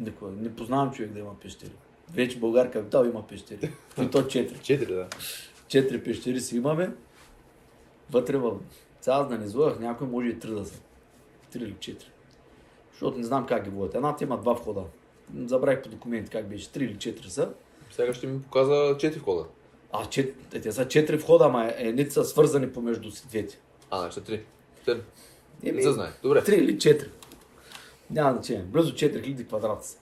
Никога. 0.00 0.30
Не 0.30 0.56
познавам 0.56 0.92
човек 0.92 1.12
да 1.12 1.18
има 1.18 1.40
пещери. 1.40 1.72
Вече 2.10 2.38
Българ 2.38 2.70
Капитал 2.70 3.04
има 3.04 3.26
пещери. 3.26 3.72
И 4.02 4.10
то 4.10 4.26
четири. 4.26 4.58
Четири, 4.58 4.94
да. 4.94 5.08
Четири 5.68 6.02
пещери 6.04 6.40
си 6.40 6.56
имаме. 6.56 6.90
Вътре 8.10 8.36
в 8.36 8.52
цял 9.00 9.28
да 9.28 9.38
не 9.38 9.44
излъгах, 9.44 9.78
някой 9.80 10.06
може 10.06 10.28
и 10.28 10.38
три 10.38 10.50
да 10.50 10.64
са. 10.64 10.80
Три 11.52 11.62
или 11.62 11.76
четири. 11.80 12.10
Защото 12.92 13.18
не 13.18 13.24
знам 13.24 13.46
как 13.46 13.64
ги 13.64 13.70
водят. 13.70 13.94
Едната 13.94 14.24
има 14.24 14.38
два 14.38 14.52
входа. 14.52 14.82
Забравих 15.44 15.82
по 15.82 15.88
документи 15.88 16.30
как 16.30 16.48
беше. 16.48 16.70
Три 16.72 16.84
или 16.84 16.98
четири 16.98 17.30
са. 17.30 17.52
Сега 17.90 18.14
ще 18.14 18.26
ми 18.26 18.42
показа 18.42 18.96
четири 18.98 19.20
входа. 19.20 19.44
А, 19.92 20.06
чет... 20.06 20.54
е, 20.54 20.60
те 20.60 20.72
са 20.72 20.88
четири 20.88 21.16
входа, 21.16 21.44
ама 21.44 21.64
е- 21.66 21.74
едните 21.78 22.10
са 22.10 22.24
свързани 22.24 22.72
помежду 22.72 23.10
си 23.10 23.28
двете. 23.28 23.58
А, 23.90 24.10
са 24.10 24.20
три. 24.20 24.44
Еми, 25.62 25.82
Не 25.82 25.92
знае. 25.92 26.10
Добре. 26.22 26.44
Три 26.44 26.54
или 26.54 26.78
четири. 26.78 27.08
Няма 28.10 28.32
значение. 28.32 28.62
Близо 28.62 28.92
4000 28.94 29.46
квадрата 29.46 29.86
са. 29.86 29.98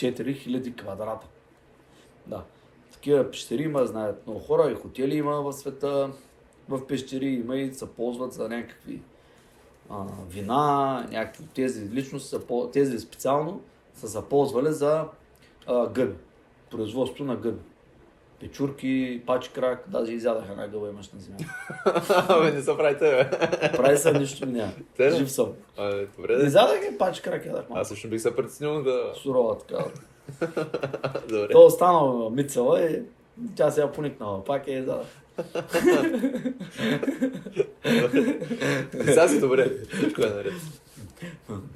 4000 0.00 0.76
квадрата. 0.76 1.26
Да. 2.26 2.44
Такива 2.92 3.30
пещери 3.30 3.62
има, 3.62 3.86
знаят 3.86 4.26
много 4.26 4.40
хора 4.40 4.70
и 4.70 4.74
хотели 4.74 5.16
има 5.16 5.42
в 5.42 5.52
света. 5.52 6.10
В 6.68 6.86
пещери 6.86 7.26
има 7.26 7.56
и 7.56 7.74
се 7.74 7.86
ползват 7.86 8.32
за 8.32 8.48
някакви 8.48 9.02
а, 9.90 10.04
вина, 10.28 11.06
някакви 11.10 11.44
тези 11.54 11.90
личности, 11.90 12.36
тези 12.72 12.98
специално 12.98 13.62
са 13.94 14.08
се 14.08 14.28
ползвали 14.30 14.72
за 14.72 15.08
гъби. 15.68 16.16
Производство 16.70 17.24
на 17.24 17.36
гъби. 17.36 17.69
Печурки, 18.40 19.22
пачи 19.26 19.50
крак, 19.50 19.84
даже 19.88 20.12
изядах 20.12 20.44
една 20.50 20.68
гъба 20.68 20.88
имаш 20.88 21.10
на 21.12 21.20
земята. 21.20 21.44
Абе, 22.28 22.50
не 22.52 22.62
се 22.62 22.76
прави 22.76 22.98
те, 22.98 23.10
бе. 23.10 23.30
Прави 23.76 23.96
се 23.96 24.12
нищо 24.12 24.46
няма. 24.46 24.72
Те? 24.96 25.10
Жив 25.10 25.30
съм. 25.32 25.52
Абе, 25.76 26.06
добре, 26.16 26.36
Не 26.36 26.44
да. 26.44 26.50
задах 26.50 26.80
и 26.94 26.98
пачи 26.98 27.22
крак 27.22 27.46
ядах 27.46 27.68
малко. 27.68 27.80
Аз 27.80 27.88
също 27.88 28.08
бих 28.08 28.20
се 28.20 28.36
притеснил 28.36 28.82
да... 28.82 29.12
Сурова 29.22 29.58
така. 29.58 29.84
Добре. 31.28 31.48
То 31.52 31.66
останала 31.66 32.30
мицела 32.30 32.82
и 32.82 33.02
тя 33.56 33.70
се 33.70 33.80
я 33.80 33.92
поникнала. 33.92 34.44
Пак 34.44 34.68
е 34.68 34.82
задах. 34.82 35.06
Сега 39.04 39.28
си 39.28 39.40
добре. 39.40 39.70
Всичко 39.92 40.22
е 40.22 40.26
наред. 40.26 40.52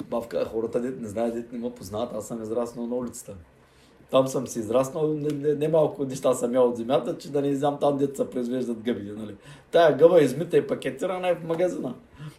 Бавка, 0.04 0.44
хората 0.44 0.80
не 0.80 1.08
знаят, 1.08 1.52
не 1.52 1.58
ме 1.58 1.74
познават, 1.74 2.14
аз 2.14 2.28
съм 2.28 2.42
израснал 2.42 2.86
на 2.86 2.94
улицата. 2.94 3.34
Там 4.10 4.28
съм 4.28 4.46
си 4.46 4.58
израснал, 4.58 5.08
не, 5.14 5.28
не, 5.28 5.68
не 5.68 5.70
неща 5.98 6.34
съм 6.34 6.54
ял 6.54 6.68
от 6.68 6.76
земята, 6.76 7.18
че 7.18 7.30
да 7.32 7.42
не 7.42 7.54
знам 7.54 7.78
там 7.80 7.98
дето 7.98 8.16
се 8.16 8.30
произвеждат 8.30 8.76
гъбите. 8.82 9.12
Нали. 9.12 9.34
Тая 9.70 9.96
гъба 9.96 10.20
е 10.20 10.24
измита 10.24 10.56
и 10.56 10.66
пакетирана 10.66 11.28
е 11.28 11.34
в 11.34 11.44
магазина. 11.44 11.94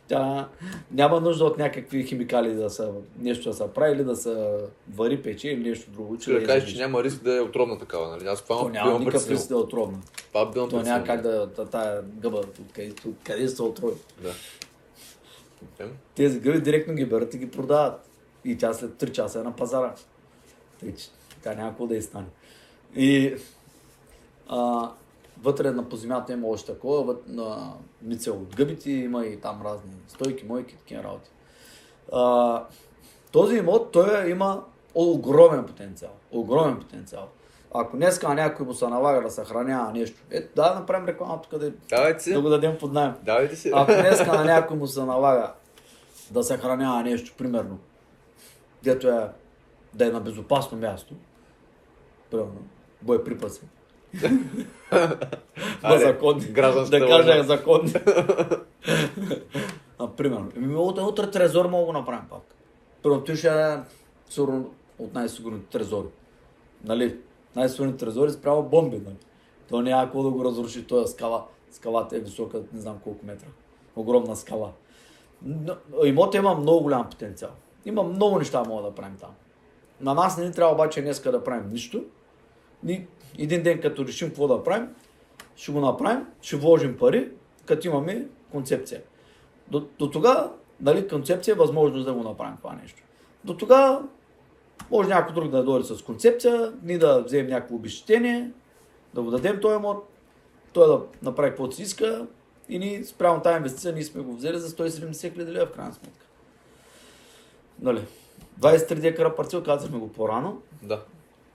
Тя 0.07 0.49
няма 0.91 1.19
нужда 1.21 1.45
от 1.45 1.57
някакви 1.57 2.03
химикали 2.03 2.53
да 2.53 2.69
са 2.69 2.91
нещо 3.19 3.49
да 3.49 3.55
се 3.55 3.73
прави 3.75 3.95
или 3.95 4.03
да 4.03 4.15
се 4.15 4.57
вари, 4.95 5.21
пече 5.21 5.49
или 5.49 5.69
нещо 5.69 5.91
друго. 5.91 6.17
Ще 6.21 6.31
да 6.31 6.39
я 6.39 6.45
кажеш, 6.45 6.71
че 6.71 6.77
няма 6.77 7.03
риск 7.03 7.23
да 7.23 7.37
е 7.37 7.41
отровна 7.41 7.79
такава, 7.79 8.07
нали? 8.07 8.27
Аз 8.27 8.43
това 8.43 8.59
То 8.59 8.69
няма 8.69 8.91
никакъв 8.99 9.05
притеснил. 9.13 9.35
риск 9.35 9.47
да 9.47 9.53
е 9.55 9.57
отровна. 9.57 9.97
Това 10.27 10.51
бивам 10.51 10.69
То 10.69 10.81
няма 10.81 11.03
как 11.05 11.21
да, 11.21 11.49
та- 11.49 11.65
тая 11.65 12.01
гъба, 12.01 12.37
откъде, 12.37 12.93
откъде 13.07 13.47
се 13.47 13.63
отрови. 13.63 13.95
Да. 14.23 14.31
Окей. 15.73 15.87
Тези 16.15 16.39
гъби 16.39 16.61
директно 16.61 16.93
ги 16.93 17.05
берат 17.05 17.33
и 17.33 17.37
ги 17.37 17.51
продават. 17.51 18.09
И 18.45 18.57
тя 18.57 18.73
след 18.73 18.91
3 18.91 19.11
часа 19.11 19.39
е 19.39 19.43
на 19.43 19.55
пазара. 19.55 19.95
Тъй, 20.79 20.95
че 20.95 21.05
Тя 21.45 21.55
няма 21.55 21.69
какво 21.69 21.87
да 21.87 21.95
и 21.95 22.01
стане. 22.01 22.25
И 22.95 23.35
а, 24.49 24.89
вътре 25.41 25.71
на 25.71 25.89
по 25.89 25.95
земята 25.95 26.33
има 26.33 26.47
още 26.47 26.73
такова, 26.73 27.03
вътре, 27.03 27.31
на 27.31 27.73
мицел 28.01 28.33
от 28.33 28.55
гъбите, 28.55 28.91
има 28.91 29.25
и 29.25 29.41
там 29.41 29.61
разни 29.65 29.91
стойки, 30.07 30.45
мойки, 30.45 30.75
такива 30.75 31.03
работи. 31.03 31.29
А, 32.13 32.63
този 33.31 33.55
имот, 33.55 33.91
той 33.91 34.29
има 34.29 34.63
огромен 34.95 35.65
потенциал. 35.65 36.11
Огромен 36.31 36.79
потенциал. 36.79 37.27
Ако 37.73 37.97
днеска 37.97 38.33
някой 38.33 38.65
му 38.65 38.73
се 38.73 38.87
налага 38.87 39.21
да 39.21 39.31
съхранява 39.31 39.91
нещо, 39.91 40.21
ето 40.31 40.55
да 40.55 40.75
направим 40.75 41.07
реклама 41.07 41.41
тук 41.41 41.59
да, 41.59 41.71
Давайте 41.89 42.33
да 42.33 42.41
го 42.41 42.49
дадем 42.49 42.77
под 42.79 42.93
найем. 42.93 43.13
Давайте 43.23 43.55
си. 43.55 43.71
Ако 43.73 43.91
днеска 43.91 44.33
на 44.33 44.45
някой 44.45 44.77
му 44.77 44.87
се 44.87 45.03
налага 45.03 45.53
да 46.31 46.43
съхранява 46.43 47.03
нещо, 47.03 47.33
примерно, 47.37 47.79
дето 48.83 49.07
е 49.07 49.29
да 49.93 50.05
е 50.05 50.09
на 50.09 50.19
безопасно 50.19 50.77
място, 50.77 51.13
примерно, 52.35 52.61
боеприпаси. 53.01 53.61
Законни. 55.99 56.45
гражданската 56.45 56.99
Да 56.99 57.07
кажа 57.07 57.43
законни. 57.43 57.93
а, 59.99 60.07
примерно. 60.07 60.51
Еми, 60.55 60.75
утре, 60.75 61.01
утре 61.01 61.31
трезор 61.31 61.65
мога 61.65 61.93
да 61.93 61.99
направим 61.99 62.29
пак. 62.29 62.41
Примерно, 63.03 63.23
ти 63.23 63.35
ще 63.35 63.47
е 63.47 63.77
сигурно 64.29 64.71
от 64.99 65.13
най-сигурните 65.13 65.65
трезори. 65.77 66.07
Нали? 66.83 67.17
Най-сигурните 67.55 68.05
трезори 68.05 68.31
спрямо 68.31 68.63
бомби. 68.63 68.97
Нали? 68.97 69.15
То 69.69 69.81
няма 69.81 70.03
какво 70.03 70.23
да 70.23 70.29
го 70.29 70.45
разруши 70.45 70.87
този 70.87 71.13
скала. 71.13 71.45
Скалата 71.71 72.17
е 72.17 72.19
висока, 72.19 72.61
не 72.73 72.81
знам 72.81 72.99
колко 73.03 73.25
метра. 73.25 73.47
Огромна 73.95 74.35
скала. 74.35 74.71
Имотът 76.03 76.35
има 76.35 76.55
много 76.55 76.83
голям 76.83 77.09
потенциал. 77.09 77.51
Има 77.85 78.03
много 78.03 78.39
неща 78.39 78.63
мога 78.63 78.83
да 78.83 78.95
правим 78.95 79.17
там. 79.17 79.31
На 80.01 80.13
нас 80.13 80.37
не 80.37 80.45
ни 80.45 80.51
трябва 80.51 80.73
обаче 80.73 81.01
днеска 81.01 81.31
да 81.31 81.43
правим 81.43 81.69
нищо. 81.69 82.03
Ни, 82.85 83.07
един 83.39 83.63
ден 83.63 83.81
като 83.81 84.07
решим 84.07 84.27
какво 84.27 84.47
да 84.47 84.63
правим, 84.63 84.87
ще 85.55 85.71
го 85.71 85.79
направим, 85.79 86.25
ще 86.41 86.55
вложим 86.55 86.97
пари, 86.97 87.29
като 87.65 87.87
имаме 87.87 88.27
концепция. 88.51 89.01
До, 89.67 89.87
до 89.99 90.11
тогава, 90.11 90.51
нали, 90.81 91.07
концепция 91.07 91.51
е 91.51 91.55
възможност 91.55 92.05
да 92.05 92.13
го 92.13 92.23
направим 92.23 92.57
това 92.57 92.73
нещо. 92.73 93.01
До 93.43 93.57
тогава 93.57 94.03
може 94.91 95.09
някой 95.09 95.35
друг 95.35 95.49
да 95.49 95.63
дойде 95.63 95.85
с 95.85 96.01
концепция, 96.01 96.73
ние 96.83 96.97
да 96.97 97.23
вземем 97.23 97.47
някакво 97.47 97.75
обещетение, 97.75 98.51
да 99.13 99.21
го 99.21 99.31
дадем 99.31 99.59
този 99.61 99.75
имот, 99.75 100.09
той 100.73 100.87
да 100.87 101.01
направи 101.21 101.49
каквото 101.49 101.75
си 101.75 101.81
иска 101.81 102.27
и 102.69 102.79
ние 102.79 103.03
спрямо 103.03 103.41
тази 103.41 103.57
инвестиция 103.57 103.93
ние 103.93 104.03
сме 104.03 104.21
го 104.21 104.35
взели 104.35 104.59
за 104.59 104.69
170 104.69 105.33
хиляди 105.33 105.51
лева 105.51 105.65
в 105.65 105.71
крайна 105.71 105.93
сметка. 105.93 106.25
Нали? 107.81 108.01
23 108.59 108.93
декара 108.93 109.35
парцел, 109.35 109.63
казахме 109.63 109.99
го 109.99 110.11
по-рано. 110.11 110.61
Да. 110.83 111.01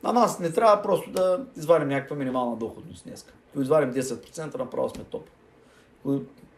На 0.03 0.12
нас 0.12 0.38
не 0.38 0.53
трябва 0.53 0.82
просто 0.82 1.11
да 1.11 1.46
извадим 1.57 1.88
някаква 1.88 2.16
минимална 2.16 2.57
доходност 2.57 3.05
днес. 3.05 3.26
Ако 3.51 3.61
извадим 3.62 3.92
10%, 3.94 4.59
направо 4.59 4.88
сме 4.88 5.05
топ. 5.05 5.28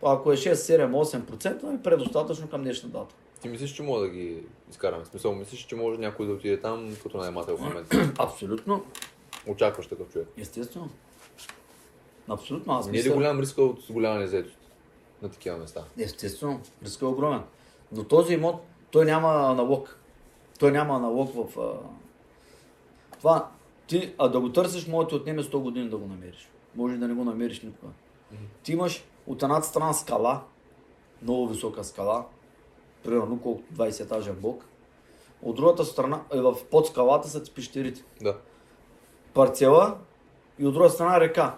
Ако- 0.02 0.32
е 0.32 0.36
6, 0.36 0.54
7, 0.54 0.94
8%, 0.94 1.74
е 1.74 1.82
предостатъчно 1.82 2.48
към 2.48 2.62
днешна 2.62 2.88
дата. 2.88 3.14
Ти 3.42 3.48
мислиш, 3.48 3.70
че 3.72 3.82
мога 3.82 4.00
да 4.00 4.08
ги 4.08 4.42
изкараме? 4.70 5.04
В 5.04 5.06
смисъл, 5.06 5.34
мислиш, 5.34 5.60
че 5.60 5.76
може 5.76 6.00
някой 6.00 6.26
да 6.26 6.32
отиде 6.32 6.60
там 6.60 6.96
като 7.02 7.18
наемател 7.18 7.56
в 7.56 7.60
момента? 7.60 8.12
Абсолютно. 8.18 8.84
Очакваш 9.46 9.86
такъв 9.86 10.08
човек. 10.08 10.28
Естествено. 10.38 10.88
Абсолютно. 12.28 12.72
Аз 12.72 12.86
Не 12.86 12.90
е 12.90 12.94
ли 12.94 12.96
мисля, 12.96 13.14
голям 13.14 13.40
риск 13.40 13.58
от 13.58 13.80
голяма 13.90 14.18
незаетост 14.18 14.58
на 15.22 15.28
такива 15.28 15.56
места? 15.56 15.84
естествено, 15.98 16.60
рискът 16.84 17.02
е 17.02 17.04
огромен. 17.04 17.42
Но 17.92 18.04
този 18.04 18.34
имот, 18.34 18.62
той 18.90 19.04
няма 19.04 19.28
аналог. 19.28 19.98
Той 20.58 20.72
няма 20.72 20.94
аналог 20.96 21.30
в... 21.34 21.74
Това, 23.22 23.48
ти, 23.86 24.14
а 24.18 24.28
да 24.28 24.40
го 24.40 24.52
търсиш, 24.52 24.86
може 24.86 25.04
да 25.04 25.08
ти 25.08 25.14
отнеме 25.14 25.42
100 25.42 25.58
години 25.58 25.88
да 25.88 25.96
го 25.96 26.06
намериш. 26.06 26.50
Може 26.74 26.96
да 26.96 27.08
не 27.08 27.14
го 27.14 27.24
намериш 27.24 27.62
никога. 27.62 27.92
Ти 28.62 28.72
имаш 28.72 29.04
от 29.26 29.42
едната 29.42 29.66
страна 29.66 29.92
скала, 29.92 30.42
много 31.22 31.48
висока 31.48 31.84
скала, 31.84 32.24
примерно 33.04 33.40
колкото 33.42 33.74
20 33.74 34.00
етажен 34.00 34.34
блок. 34.40 34.64
От 35.42 35.56
другата 35.56 35.84
страна, 35.84 36.22
е 36.32 36.40
в 36.40 36.56
под 36.70 36.86
скалата 36.86 37.28
са 37.28 37.42
ти 37.42 37.54
пещерите. 37.54 38.04
Да. 38.22 38.36
Парцела 39.34 39.98
и 40.58 40.66
от 40.66 40.74
друга 40.74 40.90
страна 40.90 41.20
река. 41.20 41.56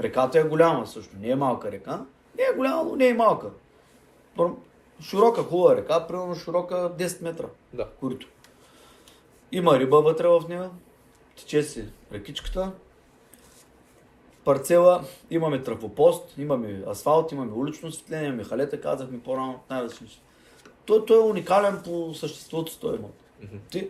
Реката 0.00 0.38
е 0.38 0.44
голяма 0.44 0.86
също, 0.86 1.16
не 1.16 1.28
е 1.28 1.36
малка 1.36 1.72
река. 1.72 2.04
Не 2.38 2.42
е 2.42 2.56
голяма, 2.56 2.84
но 2.84 2.96
не 2.96 3.08
е 3.08 3.14
малка. 3.14 3.50
Широка, 5.00 5.42
хубава 5.42 5.76
река, 5.76 6.06
примерно 6.06 6.34
широка 6.34 6.74
10 6.98 7.22
метра. 7.22 7.46
Да. 7.72 7.88
Корито. 8.00 8.26
Има 9.52 9.78
риба 9.78 10.02
вътре 10.02 10.28
в 10.28 10.42
нея, 10.48 10.70
тече 11.36 11.62
си 11.62 11.84
рекичката. 12.12 12.72
Парцела, 14.44 15.04
имаме 15.30 15.62
трафопост, 15.62 16.34
имаме 16.38 16.82
асфалт, 16.88 17.32
имаме 17.32 17.52
улично 17.52 17.88
осветление, 17.88 18.26
имаме 18.28 18.44
халета, 18.44 18.80
казахме 18.80 19.20
по-рано, 19.20 19.60
най-различни. 19.70 20.22
Той, 20.86 21.04
той 21.04 21.16
е 21.16 21.30
уникален 21.30 21.80
по 21.84 22.14
съществото 22.14 22.72
си 22.72 22.80
този 22.80 22.98
имот. 22.98 23.14
Ти, 23.70 23.88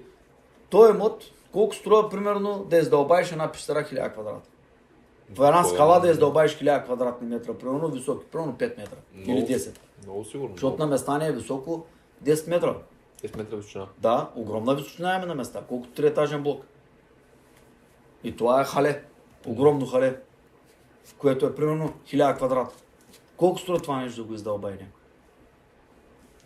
той 0.70 0.90
имот, 0.90 1.24
колко 1.52 1.74
струва 1.74 2.08
примерно 2.10 2.66
да 2.70 2.76
издълбаеш 2.76 3.32
една 3.32 3.52
пещера 3.52 3.78
1000 3.78 4.12
квадрата. 4.12 4.48
В 5.34 5.46
една 5.46 5.60
е 5.60 5.64
скала 5.64 5.94
да 5.94 5.98
много? 5.98 6.12
издълбаеш 6.12 6.58
1000 6.58 6.84
квадратни 6.84 7.28
метра, 7.28 7.54
примерно 7.54 7.88
високи, 7.88 8.26
примерно 8.26 8.52
5 8.52 8.78
метра 8.78 8.96
или 9.16 9.32
Много. 9.32 9.46
10. 9.46 9.78
Много 10.04 10.24
сигурно. 10.24 10.54
Защото 10.54 10.78
на 10.78 10.86
места 10.86 11.18
не 11.18 11.26
е 11.26 11.32
високо 11.32 11.86
10 12.24 12.48
метра. 12.48 12.76
10 13.22 13.36
метра 13.36 13.56
височина. 13.56 13.86
Да, 13.98 14.30
огромна 14.36 14.74
височина 14.74 15.10
имаме 15.10 15.26
на 15.26 15.34
места, 15.34 15.62
колкото 15.68 15.92
триетажен 15.92 16.42
блок. 16.42 16.64
И 18.24 18.36
това 18.36 18.60
е 18.60 18.64
хале. 18.64 19.04
Огромно 19.46 19.86
хале. 19.86 20.20
Което 21.18 21.46
е 21.46 21.54
примерно 21.54 21.94
1000 22.06 22.36
квадрата. 22.36 22.74
Колко 23.36 23.58
струва 23.58 23.78
това 23.80 24.00
нещо 24.00 24.22
да 24.22 24.28
го 24.28 24.34
издълбай 24.34 24.72
някой? 24.72 24.86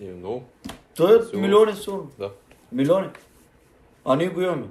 Е 0.08 0.12
много. 0.12 0.42
Той 0.96 1.18
е 1.18 1.22
Сигурно. 1.22 1.40
милиони 1.42 1.76
сигурно. 1.76 2.10
Да. 2.18 2.30
Милиони. 2.72 3.08
А 4.04 4.16
ние 4.16 4.28
го 4.28 4.40
имаме. 4.40 4.68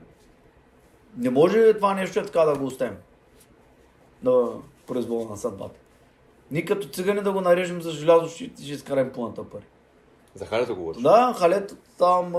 Не 1.18 1.30
може 1.30 1.74
това 1.74 1.93
нещо 1.93 2.20
е 2.20 2.26
така 2.26 2.41
да 2.41 2.58
го 2.58 2.66
оставим. 2.66 2.97
Да 4.22 4.49
произвола 4.88 5.30
на 5.30 5.38
съдбата. 5.38 5.80
Ние 6.51 6.66
като 6.66 6.88
цигани 6.88 7.22
да 7.22 7.32
го 7.32 7.41
нарежем 7.41 7.82
за 7.82 7.91
желязо, 7.91 8.30
ще, 8.30 8.43
ще 8.43 8.72
изкараме 8.72 9.12
пълната 9.12 9.49
пари. 9.49 9.64
За 10.36 10.45
халето 10.45 10.76
говориш. 10.76 11.01
Да, 11.01 11.36
халето 11.38 11.76
там, 11.97 12.34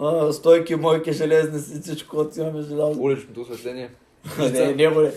а, 0.00 0.32
стойки, 0.32 0.76
мойки, 0.76 1.12
железни, 1.12 1.60
си, 1.60 1.80
всичко, 1.80 2.16
което 2.16 2.40
имаме 2.40 2.62
желязо. 2.62 3.00
Уличното 3.00 3.40
осветление. 3.40 3.90
не, 4.38 4.74
не, 4.74 5.12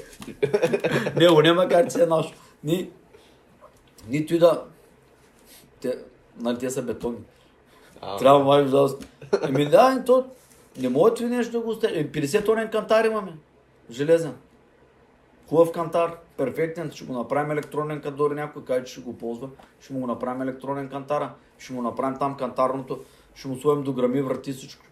не, 1.16 1.28
го 1.28 1.42
няма 1.42 1.68
как 1.68 1.92
че 1.92 2.04
е 2.04 2.06
наш. 2.06 2.34
Ни, 2.64 2.90
нито 4.10 4.36
и 4.36 4.40
да... 4.40 4.64
Те, 5.82 5.98
нали, 6.38 6.58
те 6.58 6.70
са 6.70 6.82
бетонни. 6.82 7.20
А, 8.02 8.18
Трябва 8.18 8.44
май 8.44 8.66
да... 8.66 8.98
Еми 9.48 9.66
да, 9.66 10.04
то... 10.06 10.26
Не 10.78 10.90
може 10.90 11.24
ли 11.24 11.30
нещо 11.30 11.52
да 11.52 11.60
го 11.60 11.70
остави? 11.70 12.00
Е, 12.00 12.12
50 12.12 12.46
тонен 12.46 12.70
кантар 12.70 13.06
имаме. 13.06 13.34
Железен. 13.92 14.34
Хубав 15.50 15.72
кантар, 15.72 16.18
перфектен, 16.38 16.92
ще 16.92 17.06
го 17.06 17.14
направим 17.14 17.52
електронен, 17.52 18.02
дори 18.18 18.36
някой 18.36 18.66
каже, 18.66 18.84
че 18.84 18.92
ще 18.92 19.02
го 19.02 19.18
ползва, 19.18 19.50
ще 19.82 19.94
му 19.94 20.00
го 20.00 20.08
направим 20.08 20.42
електронен 20.42 20.90
кантара, 20.90 21.32
ще 21.58 21.74
му 21.74 21.82
направим 21.82 22.20
там 22.20 22.38
кантарното, 22.38 23.00
ще 23.36 23.48
му 23.48 23.56
сложим 23.56 23.84
до 23.84 23.94
грами, 23.94 24.22
врати, 24.22 24.54
всичко. 24.54 24.86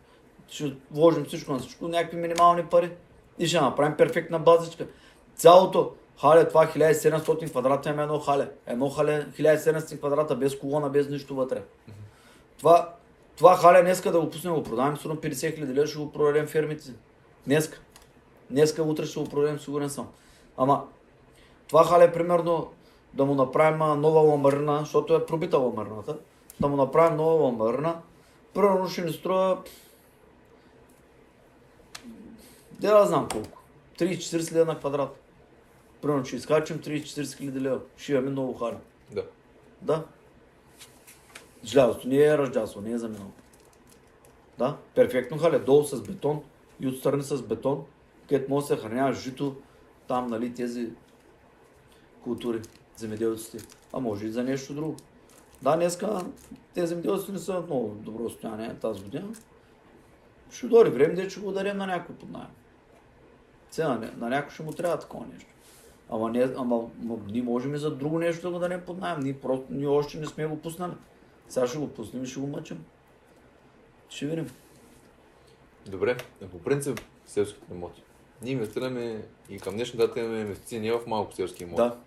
Ще 0.47 0.75
вложим 0.91 1.25
всичко 1.25 1.51
на 1.51 1.59
всичко, 1.59 1.87
някакви 1.87 2.17
минимални 2.17 2.65
пари 2.65 2.91
и 3.39 3.47
ще 3.47 3.61
направим 3.61 3.97
перфектна 3.97 4.39
базичка. 4.39 4.87
Цялото 5.35 5.91
хале, 6.21 6.47
това 6.47 6.67
1700 6.67 7.49
квадрата 7.49 7.89
има 7.89 8.03
едно 8.03 8.19
хале. 8.19 8.49
Едно 8.67 8.89
хале, 8.89 9.25
1700 9.39 9.97
квадрата, 9.97 10.35
без 10.35 10.59
колона, 10.59 10.89
без 10.89 11.09
нищо 11.09 11.35
вътре. 11.35 11.63
Това, 12.57 12.93
това 13.37 13.55
хале 13.55 13.81
днеска 13.81 14.11
да 14.11 14.21
го 14.21 14.29
пуснем, 14.29 14.53
го 14.53 14.63
продаваме, 14.63 14.97
сигурно 14.97 15.21
50 15.21 15.55
хиляди 15.55 15.87
ще 15.87 15.97
го 15.97 16.11
продадем 16.11 16.47
фермите. 16.47 16.93
Днеска. 17.45 17.79
Днеска, 18.49 18.83
утре 18.83 19.05
ще 19.05 19.19
го 19.19 19.29
продадем, 19.29 19.59
сигурен 19.59 19.89
съм. 19.89 20.07
Ама, 20.57 20.83
това 21.67 21.83
хале, 21.83 22.11
примерно, 22.11 22.71
да 23.13 23.25
му 23.25 23.35
направим 23.35 24.01
нова 24.01 24.19
ламарина, 24.19 24.79
защото 24.79 25.15
е 25.15 25.25
пробита 25.25 25.57
ламарината, 25.57 26.17
да 26.59 26.67
му 26.67 26.75
направим 26.75 27.17
нова 27.17 27.33
ламарина, 27.33 28.01
примерно 28.57 28.89
ще 28.89 29.01
ни 29.01 29.13
струва, 29.13 29.63
де 32.71 32.87
да 32.87 33.05
знам 33.05 33.29
колко, 33.31 33.63
30-40 33.99 34.53
лева 34.53 34.65
на 34.65 34.79
квадрат. 34.79 35.21
Примерно 36.01 36.25
ще 36.25 36.35
изкачим 36.35 36.79
30-40 36.79 37.37
хиляди 37.37 37.61
лева, 37.61 37.79
ще 37.97 38.11
имаме 38.11 38.29
много 38.29 38.53
хале. 38.53 38.77
Да. 39.11 39.23
Да. 39.81 40.05
Желязото 41.63 42.07
не 42.07 42.23
е 42.23 42.37
ръждясо, 42.37 42.81
не 42.81 42.91
е 42.91 42.97
заминало. 42.97 43.31
Да, 44.57 44.77
перфектно 44.95 45.37
хале, 45.37 45.59
долу 45.59 45.83
с 45.83 46.01
бетон 46.01 46.43
и 46.79 46.87
отстрани 46.87 47.23
с 47.23 47.41
бетон, 47.41 47.85
където 48.29 48.49
може 48.49 48.67
да 48.67 48.75
се 48.75 48.81
хранява 48.81 49.13
жито, 49.13 49.55
там, 50.07 50.27
нали, 50.27 50.53
тези 50.53 50.89
култури, 52.23 52.61
земеделците. 52.95 53.65
А 53.93 53.99
може 53.99 54.25
и 54.25 54.31
за 54.31 54.43
нещо 54.43 54.73
друго. 54.73 54.95
Да, 55.61 55.75
днеска 55.75 56.25
тези 56.73 56.87
земеделци 56.87 57.31
не 57.31 57.39
са 57.39 57.61
в 57.61 57.65
много 57.65 57.89
добро 57.89 58.29
състояние 58.29 58.75
тази 58.75 59.03
година. 59.03 59.27
ще 60.51 60.67
дойде 60.67 60.89
време, 60.89 61.13
де 61.13 61.29
ще 61.29 61.39
го 61.39 61.51
дадем 61.51 61.77
на 61.77 61.87
някой 61.87 62.15
под 62.15 62.29
найем. 62.29 62.49
Сега, 63.71 63.87
на, 63.87 64.11
на 64.17 64.29
някой 64.29 64.51
ще 64.51 64.63
му 64.63 64.71
трябва 64.71 64.99
такова 64.99 65.25
нещо. 65.33 65.49
Ама, 66.09 66.29
не, 66.29 66.49
ама, 66.57 66.89
ама 67.03 67.17
ние 67.27 67.43
можем 67.43 67.75
и 67.75 67.77
за 67.77 67.95
друго 67.95 68.19
нещо 68.19 68.47
да 68.47 68.53
го 68.53 68.59
дадем 68.59 68.81
под 68.85 68.97
найем. 68.97 69.19
Ние, 69.19 69.39
просто, 69.39 69.65
ние 69.69 69.87
още 69.87 70.19
не 70.19 70.25
сме 70.25 70.45
го 70.45 70.61
пуснали. 70.61 70.93
Сега 71.49 71.67
ще 71.67 71.77
го 71.77 71.87
пуснем 71.87 72.23
и 72.23 72.27
ще 72.27 72.39
го 72.39 72.47
мъчим. 72.47 72.85
Ще 74.09 74.25
видим. 74.25 74.49
Добре, 75.85 76.17
по 76.51 76.59
принцип 76.59 76.99
селските 77.25 77.73
имоти. 77.73 78.01
Ние 78.41 78.53
инвестираме 78.53 79.25
и 79.49 79.59
към 79.59 79.73
днешна 79.73 79.97
дата 79.97 80.19
имаме 80.19 80.39
инвестиции 80.39 80.79
не 80.79 80.91
в 80.91 81.07
малко 81.07 81.33
селски 81.33 81.63
имоти. 81.63 81.81
Да. 81.81 81.97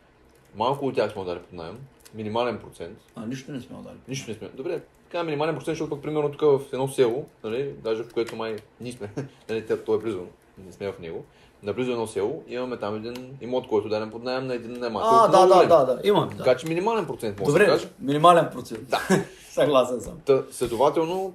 Малко 0.55 0.87
от 0.87 0.95
тях 0.95 1.13
сме 1.13 1.25
дали 1.25 1.41
под 1.41 1.53
найем. 1.53 1.79
Минимален 2.15 2.59
процент. 2.59 2.99
А 3.17 3.27
нищо 3.27 3.53
не 3.53 3.61
сме 3.61 3.77
отдали. 3.77 3.97
Нищо 4.09 4.31
не 4.31 4.37
сме. 4.37 4.49
Добре, 4.55 4.81
така 5.11 5.25
минимален 5.25 5.55
процент, 5.55 5.77
защото 5.77 5.91
пък 5.91 6.03
примерно 6.03 6.33
тук 6.33 6.41
в 6.41 6.73
едно 6.73 6.89
село, 6.89 7.27
нали, 7.45 7.73
даже 7.85 8.03
в 8.03 8.15
което 8.15 8.37
май 8.37 8.57
ние 8.81 8.93
сме, 8.93 9.11
нали, 9.49 9.67
то 9.87 9.95
е 9.95 9.99
близо, 9.99 10.21
не 10.67 10.73
сме 10.73 10.93
в 10.93 10.99
него, 10.99 11.25
наблизо 11.63 11.93
едно 11.93 12.07
село, 12.07 12.43
имаме 12.49 12.77
там 12.77 12.97
един 12.97 13.37
имот, 13.41 13.67
който 13.69 13.87
е 13.87 13.91
даден 13.91 14.11
под 14.11 14.25
найем 14.25 14.47
на 14.47 14.55
един 14.55 14.73
немател. 14.73 15.11
А, 15.13 15.29
да, 15.29 15.47
да, 15.47 15.67
да, 15.67 15.85
да, 15.85 16.01
имам. 16.05 16.29
Да. 16.29 16.37
Така 16.37 16.57
че 16.57 16.69
минимален 16.69 17.07
процент 17.07 17.41
може 17.41 17.53
Добре, 17.53 17.67
да 17.67 17.79
се 17.79 17.85
каже. 17.85 17.95
минимален 18.01 18.49
процент. 18.53 18.89
Да. 18.89 19.01
Съгласен 19.51 20.01
съм. 20.01 20.15
Та, 20.27 20.43
следователно, 20.51 21.33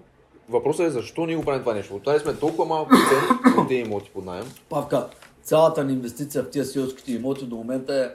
въпросът 0.50 0.86
е 0.86 0.90
защо 0.90 1.26
ние 1.26 1.36
го 1.36 1.46
правим 1.46 1.62
това 1.62 1.74
нещо. 1.74 1.96
От 1.96 2.22
сме 2.22 2.36
толкова 2.36 2.66
малък 2.66 2.90
процент 2.90 3.58
от 3.58 3.68
тези 3.68 3.82
имоти 3.82 4.10
под 4.14 4.26
найем. 4.26 4.46
Павка, 4.70 5.08
цялата 5.44 5.84
ни 5.84 5.94
инвестиция 5.94 6.44
в 6.44 6.50
тези 6.50 6.72
селските 6.72 7.12
имоти 7.12 7.46
до 7.46 7.56
момента 7.56 7.96
е 7.96 8.10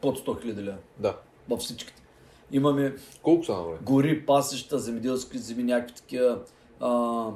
под 0.00 0.18
100 0.18 0.44
000 0.44 0.56
лева. 0.56 0.76
Да. 0.98 1.14
Във 1.48 1.60
всичките. 1.60 2.01
Имаме 2.52 2.94
Колко 3.22 3.44
са 3.44 3.52
набре? 3.52 3.76
гори, 3.82 4.26
пасища, 4.26 4.78
земеделски 4.78 5.38
земи, 5.38 5.62
някакви 5.62 5.94
такива. 5.94 6.38
А, 6.80 7.26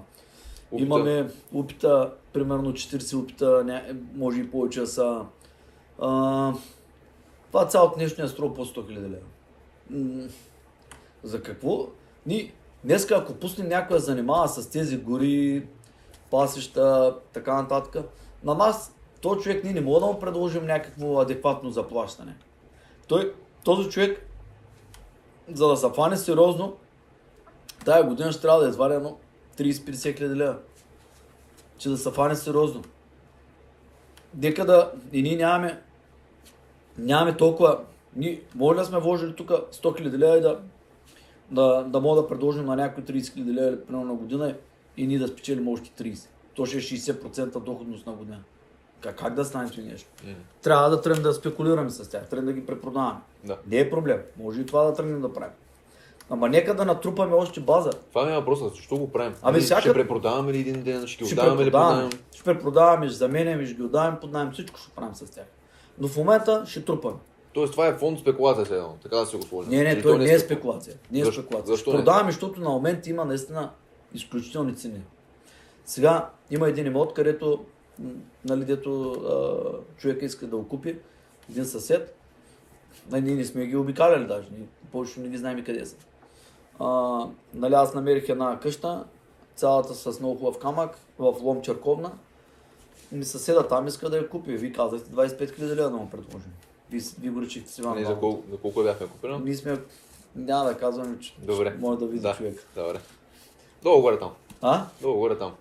Опита. 0.70 0.86
Имаме 0.86 1.30
опита, 1.54 2.12
примерно 2.32 2.72
40 2.72 3.22
опита, 3.22 3.64
ня... 3.64 3.82
може 4.14 4.40
и 4.40 4.50
повече 4.50 4.86
са. 4.86 5.24
А, 5.98 6.52
това 7.48 7.66
цялото 7.66 7.98
нещо 7.98 8.20
не 8.20 8.26
е 8.26 8.28
струва 8.30 8.54
по 8.54 8.64
100 8.64 8.76
000 8.76 8.98
лева. 9.00 10.28
За 11.22 11.42
какво? 11.42 11.86
Ни, 12.26 12.52
днеска, 12.84 13.14
ако 13.14 13.34
пуснем 13.34 13.68
някой 13.68 13.96
да 13.96 14.02
занимава 14.02 14.48
с 14.48 14.70
тези 14.70 14.98
гори, 14.98 15.66
пасища, 16.30 17.16
така 17.32 17.62
нататък, 17.62 18.04
на 18.44 18.54
нас, 18.54 18.94
този 19.20 19.40
човек, 19.40 19.64
ние 19.64 19.72
не 19.72 19.80
можем 19.80 20.00
да 20.00 20.12
му 20.12 20.20
предложим 20.20 20.66
някакво 20.66 21.20
адекватно 21.20 21.70
заплащане. 21.70 22.36
Той, 23.08 23.34
този 23.64 23.88
човек, 23.90 24.26
за 25.54 25.68
да 25.68 25.76
се 25.76 25.86
фане 25.96 26.16
сериозно, 26.16 26.76
тая 27.84 28.04
година 28.04 28.32
ще 28.32 28.42
трябва 28.42 28.62
да 28.62 28.68
извади 28.68 28.94
едно 28.94 29.16
30-50 29.58 30.16
хиляди 30.16 30.34
лева. 30.34 30.56
Че 31.78 31.88
да 31.88 31.96
се 31.96 32.10
фане 32.10 32.36
сериозно. 32.36 32.82
Нека 34.34 34.64
да... 34.64 34.92
И 35.12 35.22
ние 35.22 35.36
нямаме... 35.36 35.82
Нямаме 36.98 37.36
толкова... 37.36 37.80
Ние 38.16 38.42
може 38.54 38.78
да 38.78 38.84
сме 38.84 39.00
вложили 39.00 39.34
тук 39.36 39.48
100 39.48 39.96
хиляди 39.96 40.18
лева 40.18 40.38
и 40.38 40.40
да, 40.40 40.60
да, 41.50 41.82
да 41.82 42.00
мога 42.00 42.22
да 42.22 42.28
предложим 42.28 42.64
на 42.64 42.76
някой 42.76 43.04
30 43.04 43.32
хиляди 43.32 43.52
лева 43.52 43.84
примерно 43.86 44.06
на 44.06 44.14
година 44.14 44.54
и 44.96 45.06
ние 45.06 45.18
да 45.18 45.28
спечелим 45.28 45.68
още 45.68 46.04
30. 46.04 46.28
То 46.54 46.66
ще 46.66 46.76
е 46.76 46.80
60% 46.80 47.60
доходност 47.60 48.06
на 48.06 48.12
година. 48.12 48.42
Как, 49.00 49.16
как 49.16 49.34
да 49.34 49.44
стане 49.44 49.70
това 49.70 49.82
нещо? 49.82 50.08
М, 50.24 50.32
Трябва 50.62 50.90
да 50.90 51.00
тръгнем 51.00 51.22
да 51.22 51.32
спекулираме 51.34 51.90
с 51.90 52.10
тях, 52.10 52.28
тръгнем 52.28 52.46
да 52.46 52.52
ги 52.52 52.66
препродаваме. 52.66 53.20
Да. 53.44 53.56
Не 53.66 53.78
е 53.78 53.90
проблем. 53.90 54.18
Може 54.36 54.60
и 54.60 54.66
това 54.66 54.82
да 54.82 54.94
тръгнем 54.94 55.20
да 55.20 55.32
правим. 55.32 55.54
Ама 56.30 56.48
нека 56.48 56.74
да 56.74 56.84
натрупаме 56.84 57.34
още 57.34 57.60
база. 57.60 57.90
Това 57.90 58.24
ми 58.24 58.32
е 58.32 58.36
въпросът, 58.36 58.74
защо 58.74 58.96
го 58.96 59.12
правим? 59.12 59.34
Абе, 59.42 59.52
Ние 59.52 59.60
всяка- 59.60 59.80
Ще 59.80 59.92
препродаваме 59.92 60.52
ли 60.52 60.58
един 60.58 60.82
ден, 60.82 61.06
ще 61.06 61.24
ги 61.24 61.32
отдаваме 61.32 61.64
ли 61.64 61.70
под 61.70 62.14
ще 62.32 62.44
препродаваме, 62.44 63.08
ще 63.08 63.16
заменяме, 63.16 63.66
ще 63.66 63.74
ги 63.74 63.82
отдаваме 63.82 64.20
под 64.20 64.32
найем, 64.32 64.52
всичко 64.52 64.78
ще 64.80 64.90
правим 64.90 65.14
с 65.14 65.24
тях. 65.24 65.44
Но 65.98 66.08
в 66.08 66.16
момента 66.16 66.64
ще 66.66 66.84
трупаме. 66.84 67.16
Тоест 67.52 67.72
това 67.72 67.86
е 67.86 67.94
фонд 67.94 68.18
спекулация 68.18 68.66
сега, 68.66 68.86
така 69.02 69.16
да 69.16 69.26
си 69.26 69.36
го 69.36 69.42
сложим. 69.42 69.70
Не, 69.70 69.82
не, 69.82 69.90
Или 69.90 70.02
той 70.02 70.12
то 70.12 70.18
не 70.18 70.32
е 70.32 70.38
спекулация. 70.38 70.94
Не 71.12 71.20
е 71.20 71.24
Защо- 71.24 71.40
спекулация. 71.40 71.66
защо 71.66 71.90
ще 71.90 71.90
не? 71.90 72.04
продаваме, 72.04 72.30
защото 72.32 72.60
на 72.60 72.70
момент 72.70 73.06
има 73.06 73.24
наистина 73.24 73.70
изключителни 74.14 74.76
цени. 74.76 75.00
Сега 75.84 76.28
има 76.50 76.68
един 76.68 76.86
имот, 76.86 77.14
където, 77.14 77.64
нали, 78.44 78.64
дето 78.64 79.12
а, 79.12 80.00
човека 80.00 80.24
иска 80.24 80.46
да 80.46 80.56
го 80.56 80.68
купи, 80.68 80.98
един 81.50 81.64
съсед. 81.64 82.16
Нали, 83.10 83.22
ние 83.22 83.34
не 83.34 83.44
сме 83.44 83.66
ги 83.66 83.76
обикаляли 83.76 84.26
даже, 84.26 84.48
ние 84.50 84.66
повече 84.92 85.20
не 85.20 85.28
ги 85.28 85.38
знаем 85.38 85.64
къде 85.64 85.86
са. 85.86 85.96
А, 86.80 87.20
нали, 87.54 87.74
аз 87.74 87.94
намерих 87.94 88.28
една 88.28 88.58
къща, 88.60 89.04
цялата 89.56 89.94
с 89.94 90.20
много 90.20 90.38
хубав 90.38 90.58
камък, 90.58 90.98
в 91.18 91.34
Лом 91.42 91.62
Черковна. 91.62 92.12
Ми 93.12 93.24
съседа 93.24 93.68
там 93.68 93.86
иска 93.86 94.10
да 94.10 94.16
я 94.16 94.28
купи. 94.28 94.56
Вие 94.56 94.72
казахте 94.72 95.10
25 95.10 95.58
000 95.58 95.74
лева 95.74 95.90
да 95.90 95.96
му 95.96 96.10
предложим. 96.10 96.52
Вие, 96.90 97.00
с- 97.00 97.14
вие 97.14 97.30
го 97.30 97.42
речихте 97.42 97.72
си 97.72 97.82
Не, 97.82 98.04
за 98.04 98.18
колко, 98.18 98.42
за 98.50 98.56
колко 98.56 98.82
бяхме 98.82 99.06
купили? 99.06 99.38
Ние 99.38 99.54
сме... 99.54 99.78
Няма 100.36 100.64
да 100.64 100.78
казваме, 100.78 101.18
че 101.18 101.34
Добре. 101.38 101.76
може 101.80 101.98
да 101.98 102.06
види 102.06 102.20
да, 102.22 102.34
човек. 102.34 102.66
Добре. 102.74 103.00
Долу 103.82 104.02
горе 104.02 104.18
там. 104.18 104.30
А? 104.62 104.84
Долу 105.02 105.18
горе 105.18 105.38
там. 105.38 105.54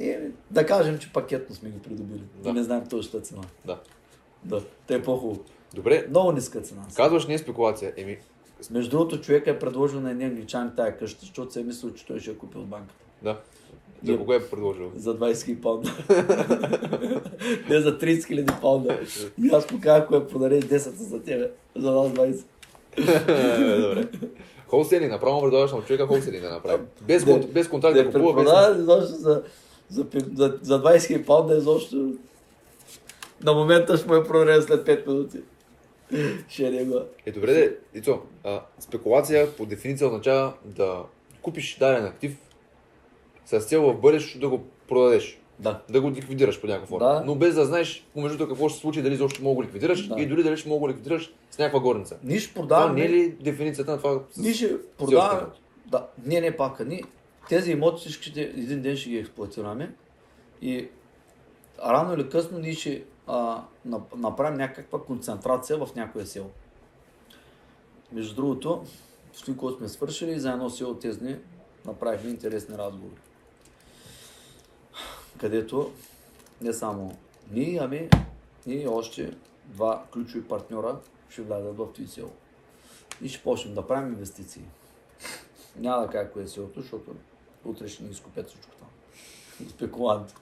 Е, 0.00 0.20
да 0.50 0.66
кажем, 0.66 0.98
че 0.98 1.12
пакетно 1.12 1.54
сме 1.54 1.70
ги 1.70 1.78
придобили. 1.78 2.22
Да. 2.34 2.48
И 2.48 2.52
не 2.52 2.62
знаем 2.62 2.86
точната 2.86 3.20
цена. 3.20 3.42
Да. 3.64 3.78
Да, 4.44 4.60
те 4.86 4.94
е 4.94 5.02
по-хубаво. 5.02 5.40
Добре, 5.74 6.06
Много 6.10 6.32
ниска 6.32 6.60
цена. 6.60 6.82
казваш 6.96 7.26
не 7.26 7.34
е 7.34 7.38
спекулация. 7.38 7.92
Еми, 7.96 8.18
Между 8.70 8.90
другото, 8.90 9.20
човек 9.20 9.46
е 9.46 9.58
предложил 9.58 10.00
на 10.00 10.10
един 10.10 10.26
англичан 10.26 10.72
тая 10.76 10.98
къща, 10.98 11.18
защото 11.20 11.52
се 11.52 11.60
е 11.60 11.64
мислил, 11.64 11.90
че 11.90 12.06
той 12.06 12.20
ще 12.20 12.30
я 12.30 12.38
купи 12.38 12.58
от 12.58 12.66
банката. 12.66 12.94
да. 13.22 13.36
За 14.04 14.12
Е. 14.12 14.16
кого 14.16 14.32
е 14.32 14.40
предложил? 14.42 14.92
За 14.96 15.18
20 15.18 15.32
000 15.32 15.60
паунда. 15.60 15.90
не 17.70 17.80
за 17.80 17.98
30 17.98 18.18
000 18.44 18.60
паунда. 18.60 19.00
И 19.38 19.48
аз 19.48 19.70
му 19.70 19.80
казах, 19.80 20.02
ако 20.02 20.14
я 20.14 20.28
продаде 20.28 20.62
10 20.62 20.78
за 20.78 21.22
тебе. 21.22 21.50
За 21.76 21.90
нас 21.92 22.08
20. 22.08 22.44
Добре. 23.88 24.08
Холселинг, 24.68 25.12
направо 25.12 25.42
предлагаш 25.42 25.72
на 25.72 25.80
човека 25.80 26.06
холселинг 26.06 26.42
да 26.42 26.50
направи. 26.50 26.82
Без, 27.02 27.24
Да. 27.24 27.30
кон- 27.32 27.46
без 27.46 27.68
контракт 27.68 27.94
да 27.94 28.04
Да 28.04 28.12
купува, 28.12 28.34
без... 28.34 28.78
изобщо 28.78 29.14
за, 29.14 29.42
за, 29.90 30.06
за, 30.34 30.58
за 30.62 30.82
20 30.82 30.96
000 30.96 31.26
паунда 31.26 31.56
изобщо. 31.56 32.12
На 33.44 33.52
момента 33.52 33.96
ще 33.96 34.08
му 34.08 34.14
я 34.14 34.24
продаде 34.24 34.62
след 34.62 34.86
5 34.86 35.06
минути. 35.06 35.38
Ще 36.48 36.66
е 36.66 36.70
него. 36.70 37.00
Е, 37.26 37.32
добре, 37.32 37.52
де, 37.54 37.76
Ицо, 37.94 38.20
а, 38.44 38.60
спекулация 38.78 39.56
по 39.56 39.66
дефиниция 39.66 40.06
означава 40.06 40.52
да 40.64 41.02
купиш 41.42 41.76
даден 41.78 42.04
актив 42.04 42.36
с 43.46 43.60
цел 43.60 43.82
в 43.82 44.00
бъдеще 44.00 44.38
да 44.38 44.48
го 44.48 44.64
продадеш. 44.88 45.40
Да. 45.58 45.80
Да 45.90 46.00
го 46.00 46.10
ликвидираш 46.10 46.60
по 46.60 46.66
някаква 46.66 46.86
форма. 46.86 47.14
Да. 47.14 47.22
Но 47.26 47.34
без 47.34 47.54
да 47.54 47.64
знаеш 47.64 48.06
помежду 48.14 48.48
какво 48.48 48.68
ще 48.68 48.76
се 48.76 48.80
случи, 48.80 49.02
дали 49.02 49.14
изобщо 49.14 49.42
мога 49.42 49.54
го 49.54 49.62
ликвидираш 49.62 50.08
Да. 50.08 50.20
и 50.20 50.26
дори 50.26 50.42
дали 50.42 50.56
ще 50.56 50.68
мога 50.68 50.80
го 50.80 50.88
ликвидираш 50.88 51.32
с 51.50 51.58
някаква 51.58 51.80
горница. 51.80 52.16
Ние 52.24 52.38
ще 52.38 52.54
Това 52.54 52.62
продаваме. 52.62 53.00
не 53.00 53.06
е 53.06 53.08
ли 53.08 53.28
дефиницията 53.40 53.90
на 53.90 53.98
това? 53.98 54.20
Ние 54.36 54.54
ще 54.54 54.76
продаваме. 54.98 55.46
Да, 55.86 56.06
не, 56.26 56.40
не 56.40 56.56
пак. 56.56 56.86
Ние, 56.86 57.02
тези 57.50 57.70
имоти 57.72 58.00
всичките 58.00 58.42
един 58.42 58.82
ден 58.82 58.96
ще 58.96 59.10
ги 59.10 59.18
експлуатираме 59.18 59.94
и 60.62 60.88
рано 61.84 62.14
или 62.14 62.28
късно 62.28 62.58
ние 62.58 62.74
ще 62.74 63.04
а, 63.26 63.62
нап- 63.88 64.14
направим 64.16 64.58
някаква 64.58 65.02
концентрация 65.02 65.78
в 65.78 65.94
някое 65.96 66.26
село. 66.26 66.50
Между 68.12 68.34
другото, 68.34 68.84
в 69.32 69.38
това, 69.38 69.56
което 69.56 69.78
сме 69.78 69.88
свършили, 69.88 70.40
за 70.40 70.50
едно 70.50 70.70
село 70.70 70.94
тези 70.94 71.18
дни 71.18 71.36
направихме 71.86 72.30
интересни 72.30 72.78
разговори. 72.78 73.20
Където 75.38 75.92
не 76.60 76.72
само 76.72 77.16
ние, 77.50 77.78
ами 77.82 78.08
и 78.66 78.86
още 78.86 79.36
два 79.64 80.04
ключови 80.12 80.44
партньора 80.44 81.00
ще 81.28 81.42
влязат 81.42 81.76
в 81.76 81.92
това 81.92 82.08
село. 82.08 82.30
И 83.22 83.28
ще 83.28 83.42
почнем 83.42 83.74
да 83.74 83.86
правим 83.86 84.12
инвестиции. 84.12 84.62
Няма 85.76 86.02
да 86.02 86.08
кажа 86.08 86.30
кое 86.30 86.42
е 86.42 86.48
селото, 86.48 86.80
защото 86.80 87.14
утре 87.64 87.88
ще 87.88 88.02
ни 88.02 88.10
изкупят 88.10 88.48
всичко 88.48 88.72
там. 88.78 88.88
Спекуланти. 89.68 90.34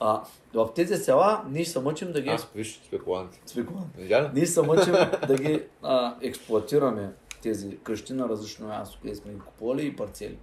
А, 0.00 0.24
в 0.54 0.68
тези 0.74 0.96
села 0.96 1.44
ние 1.50 1.64
се 1.64 1.80
мъчим 1.80 2.12
да 2.12 2.20
ги... 2.20 2.28
А, 2.28 2.38
виж, 2.54 2.80
спекуланти. 2.86 3.40
Спекуланти. 3.46 4.30
Ние 4.34 4.46
се 4.46 4.62
мъчим 4.62 4.92
да 5.26 5.34
ги 5.34 5.62
а, 5.82 6.16
експлуатираме 6.20 7.12
тези 7.42 7.78
къщи 7.78 8.12
на 8.12 8.28
различно 8.28 8.68
място, 8.68 8.98
където 9.02 9.20
сме 9.20 9.32
ги 9.32 9.40
купували 9.40 9.86
и 9.86 9.96
парцели. 9.96 10.38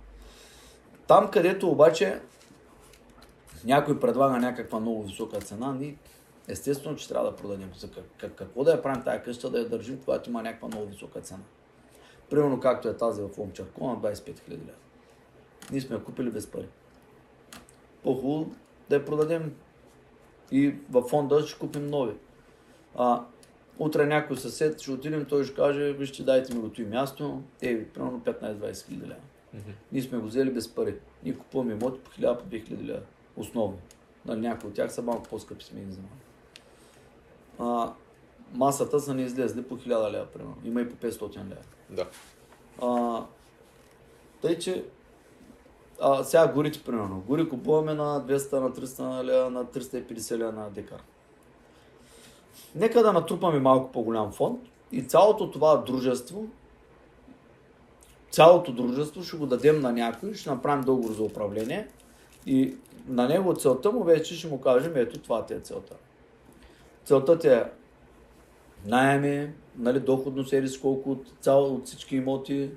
Там, 1.08 1.32
където 1.32 1.70
обаче 1.70 2.22
някой 3.66 4.00
предлага 4.00 4.38
някаква 4.38 4.80
много 4.80 5.04
висока 5.04 5.40
цена, 5.40 5.74
ние 5.74 5.96
естествено, 6.48 6.96
че 6.96 7.10
трябва 7.10 7.32
да 7.32 7.36
продадем. 7.36 7.72
За 7.78 7.92
как, 7.92 8.04
как, 8.18 8.36
какво 8.36 8.64
да 8.64 8.72
я 8.72 8.82
правим 8.82 9.04
тази 9.04 9.24
къща, 9.24 9.50
да 9.50 9.60
я 9.60 9.70
държим, 9.70 10.00
когато 10.00 10.30
има 10.30 10.44
някаква 10.44 10.68
много 10.68 10.86
висока 10.86 11.22
цена. 11.22 11.44
Примерно 12.30 12.60
както 12.60 12.88
е 12.88 12.98
тази 12.98 13.22
в 13.22 13.30
Ломчарко 13.38 13.88
на 13.88 13.98
25 13.98 14.20
000 14.32 14.50
лева. 14.50 14.83
Ние 15.72 15.82
сме 15.82 15.96
я 15.96 16.04
купили 16.04 16.30
без 16.30 16.48
пари. 16.48 16.68
По-хубаво 18.04 18.56
да 18.90 18.96
я 18.96 19.06
продадем 19.06 19.56
и 20.52 20.76
във 20.92 21.06
фонда 21.10 21.48
ще 21.48 21.60
купим 21.60 21.88
нови. 21.88 22.14
А, 22.96 23.26
утре 23.80 24.06
някой 24.06 24.38
съсед 24.38 24.82
ще 24.82 24.92
отидем, 24.92 25.26
той 25.26 25.44
ще 25.44 25.56
каже, 25.56 25.94
вижте, 25.94 26.24
дайте 26.24 26.56
ми 26.56 26.62
го 26.62 26.70
това 26.70 26.90
място, 26.90 27.42
е, 27.62 27.86
примерно 27.86 28.20
15-20 28.20 28.86
хиляди 28.88 29.08
лева. 29.08 29.16
Ние 29.92 30.02
сме 30.02 30.18
го 30.18 30.28
взели 30.28 30.52
без 30.52 30.76
пари. 30.76 30.96
Ние 31.24 31.38
купуваме 31.38 31.74
имоти 31.74 32.00
по 32.00 32.12
1000 32.12 32.40
по 32.40 32.46
2000 32.46 32.86
лева. 32.86 33.02
Основно. 33.38 33.80
Нали, 34.26 34.40
някои 34.40 34.70
от 34.70 34.76
тях 34.76 34.94
са 34.94 35.02
малко 35.02 35.30
по-скъпи, 35.30 35.64
сме 35.64 35.82
ги. 35.82 35.98
А, 37.60 37.94
масата 38.54 39.00
са 39.00 39.14
ни 39.14 39.24
излезли 39.24 39.64
по 39.64 39.78
1000 39.78 40.12
лева, 40.12 40.26
примерно. 40.26 40.58
Има 40.64 40.82
и 40.82 40.90
по 40.90 40.96
500 41.08 41.38
лева. 41.38 41.62
Да. 41.90 42.08
А, 42.82 43.24
тъй, 44.42 44.60
че 44.60 44.86
а, 46.02 46.24
сега 46.24 46.48
горите, 46.48 46.84
примерно. 46.84 47.24
Гори 47.28 47.50
купуваме 47.50 47.94
на 47.94 48.22
200, 48.22 48.60
на 48.60 48.72
300 48.72 49.24
лева, 49.24 49.50
на 49.50 49.66
350 49.66 50.38
лева 50.38 50.52
на 50.52 50.70
декар. 50.70 51.04
Нека 52.76 53.04
да 53.04 53.14
натрупаме 53.14 53.60
малко 53.60 53.92
по-голям 53.92 54.32
фонд 54.32 54.60
и 54.92 55.04
цялото 55.04 55.52
това 55.52 55.78
дружество, 55.78 56.46
цялото 58.32 58.72
дружество 58.72 59.24
ще 59.24 59.38
го 59.38 59.46
дадем 59.46 59.82
на 59.82 59.92
някой, 59.92 60.34
ще 60.34 60.50
направим 60.50 60.84
договор 60.84 61.14
за 61.14 61.24
управление 61.24 61.88
и 62.46 62.76
на 63.08 63.28
него 63.28 63.56
целта 63.56 63.92
му 63.92 64.04
вече 64.04 64.36
ще 64.36 64.48
му 64.48 64.62
кажем, 64.62 64.94
ето 64.96 65.20
това 65.20 65.46
ти 65.46 65.54
е 65.54 65.60
целта. 65.60 65.96
Целта 67.06 67.40
ти 67.40 67.48
е 67.48 67.64
найеми, 68.86 69.50
нали, 69.78 70.00
доходност 70.00 70.54
ерис 70.54 70.80
колко 70.80 71.12
от, 71.12 71.26
цяло, 71.42 71.76
от 71.76 71.86
всички 71.86 72.16
имоти, 72.16 72.70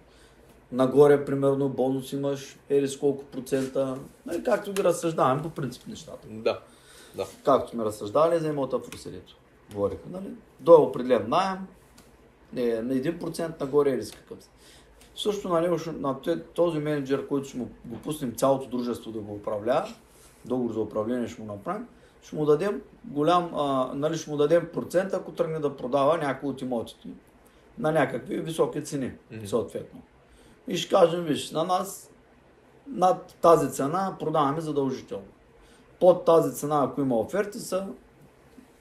нагоре, 0.73 1.25
примерно, 1.25 1.69
бонус 1.69 2.13
имаш, 2.13 2.59
ерис 2.71 2.99
колко 2.99 3.25
процента, 3.25 3.99
нали, 4.27 4.45
както 4.45 4.73
ги 4.73 4.85
разсъждаваме 4.85 5.43
по 5.43 5.51
принцип 5.51 5.87
нещата. 5.87 6.29
Да. 6.31 6.61
Да. 7.15 7.27
Както 7.45 7.71
сме 7.71 7.85
разсъждали 7.85 8.39
за 8.39 8.49
имота 8.49 8.79
в 8.79 8.89
Руселито. 8.93 9.37
Говорихме, 9.73 10.11
нали? 10.13 10.31
До 10.61 10.73
е 10.73 10.77
определен 10.77 11.25
найем, 11.29 11.59
е, 12.57 12.83
на 12.83 12.95
1% 12.95 13.61
нагоре 13.61 13.91
е 13.91 13.97
риск 13.97 14.15
какъв. 14.17 14.39
Също 15.17 15.49
на 15.49 15.61
него, 15.61 15.79
ще- 15.79 15.93
на 15.93 16.21
този 16.55 16.79
менеджер, 16.79 17.27
който 17.27 17.49
ще 17.49 17.59
му 17.59 17.69
го 17.85 17.97
пуснем 17.99 18.35
цялото 18.35 18.69
дружество 18.69 19.13
да 19.13 19.19
го 19.19 19.35
управлява, 19.35 19.89
договор 20.45 20.73
за 20.75 20.81
управление 20.81 21.29
ще 21.29 21.43
му 21.43 21.47
направим, 21.47 21.87
ще 22.23 22.37
му 22.37 22.45
дадем 22.45 22.83
голям, 23.05 23.51
а, 23.55 23.91
нали, 23.95 24.17
ще 24.19 24.31
му 24.31 24.37
дадем 24.37 24.69
процент, 24.75 25.13
ако 25.15 25.33
тръгне 25.33 25.59
да 25.59 25.77
продава 25.77 26.19
някои 26.19 26.49
от 26.51 26.63
имотите 26.63 27.09
на 27.79 27.93
някакви 27.93 28.41
високи 28.41 28.85
цени, 28.85 29.13
Мгм. 29.31 29.47
съответно. 29.47 30.03
И 30.69 30.77
ще 30.77 30.95
кажем, 30.95 31.25
виж, 31.25 31.51
на 31.51 31.65
нас 31.65 32.11
над 32.89 33.35
тази 33.43 33.71
цена 33.73 34.17
продаваме 34.21 34.61
задължително. 34.61 35.25
Под 36.01 36.25
тази 36.25 36.55
цена, 36.55 36.85
ако 36.85 37.01
има 37.01 37.19
оферти, 37.19 37.59
са 37.59 37.87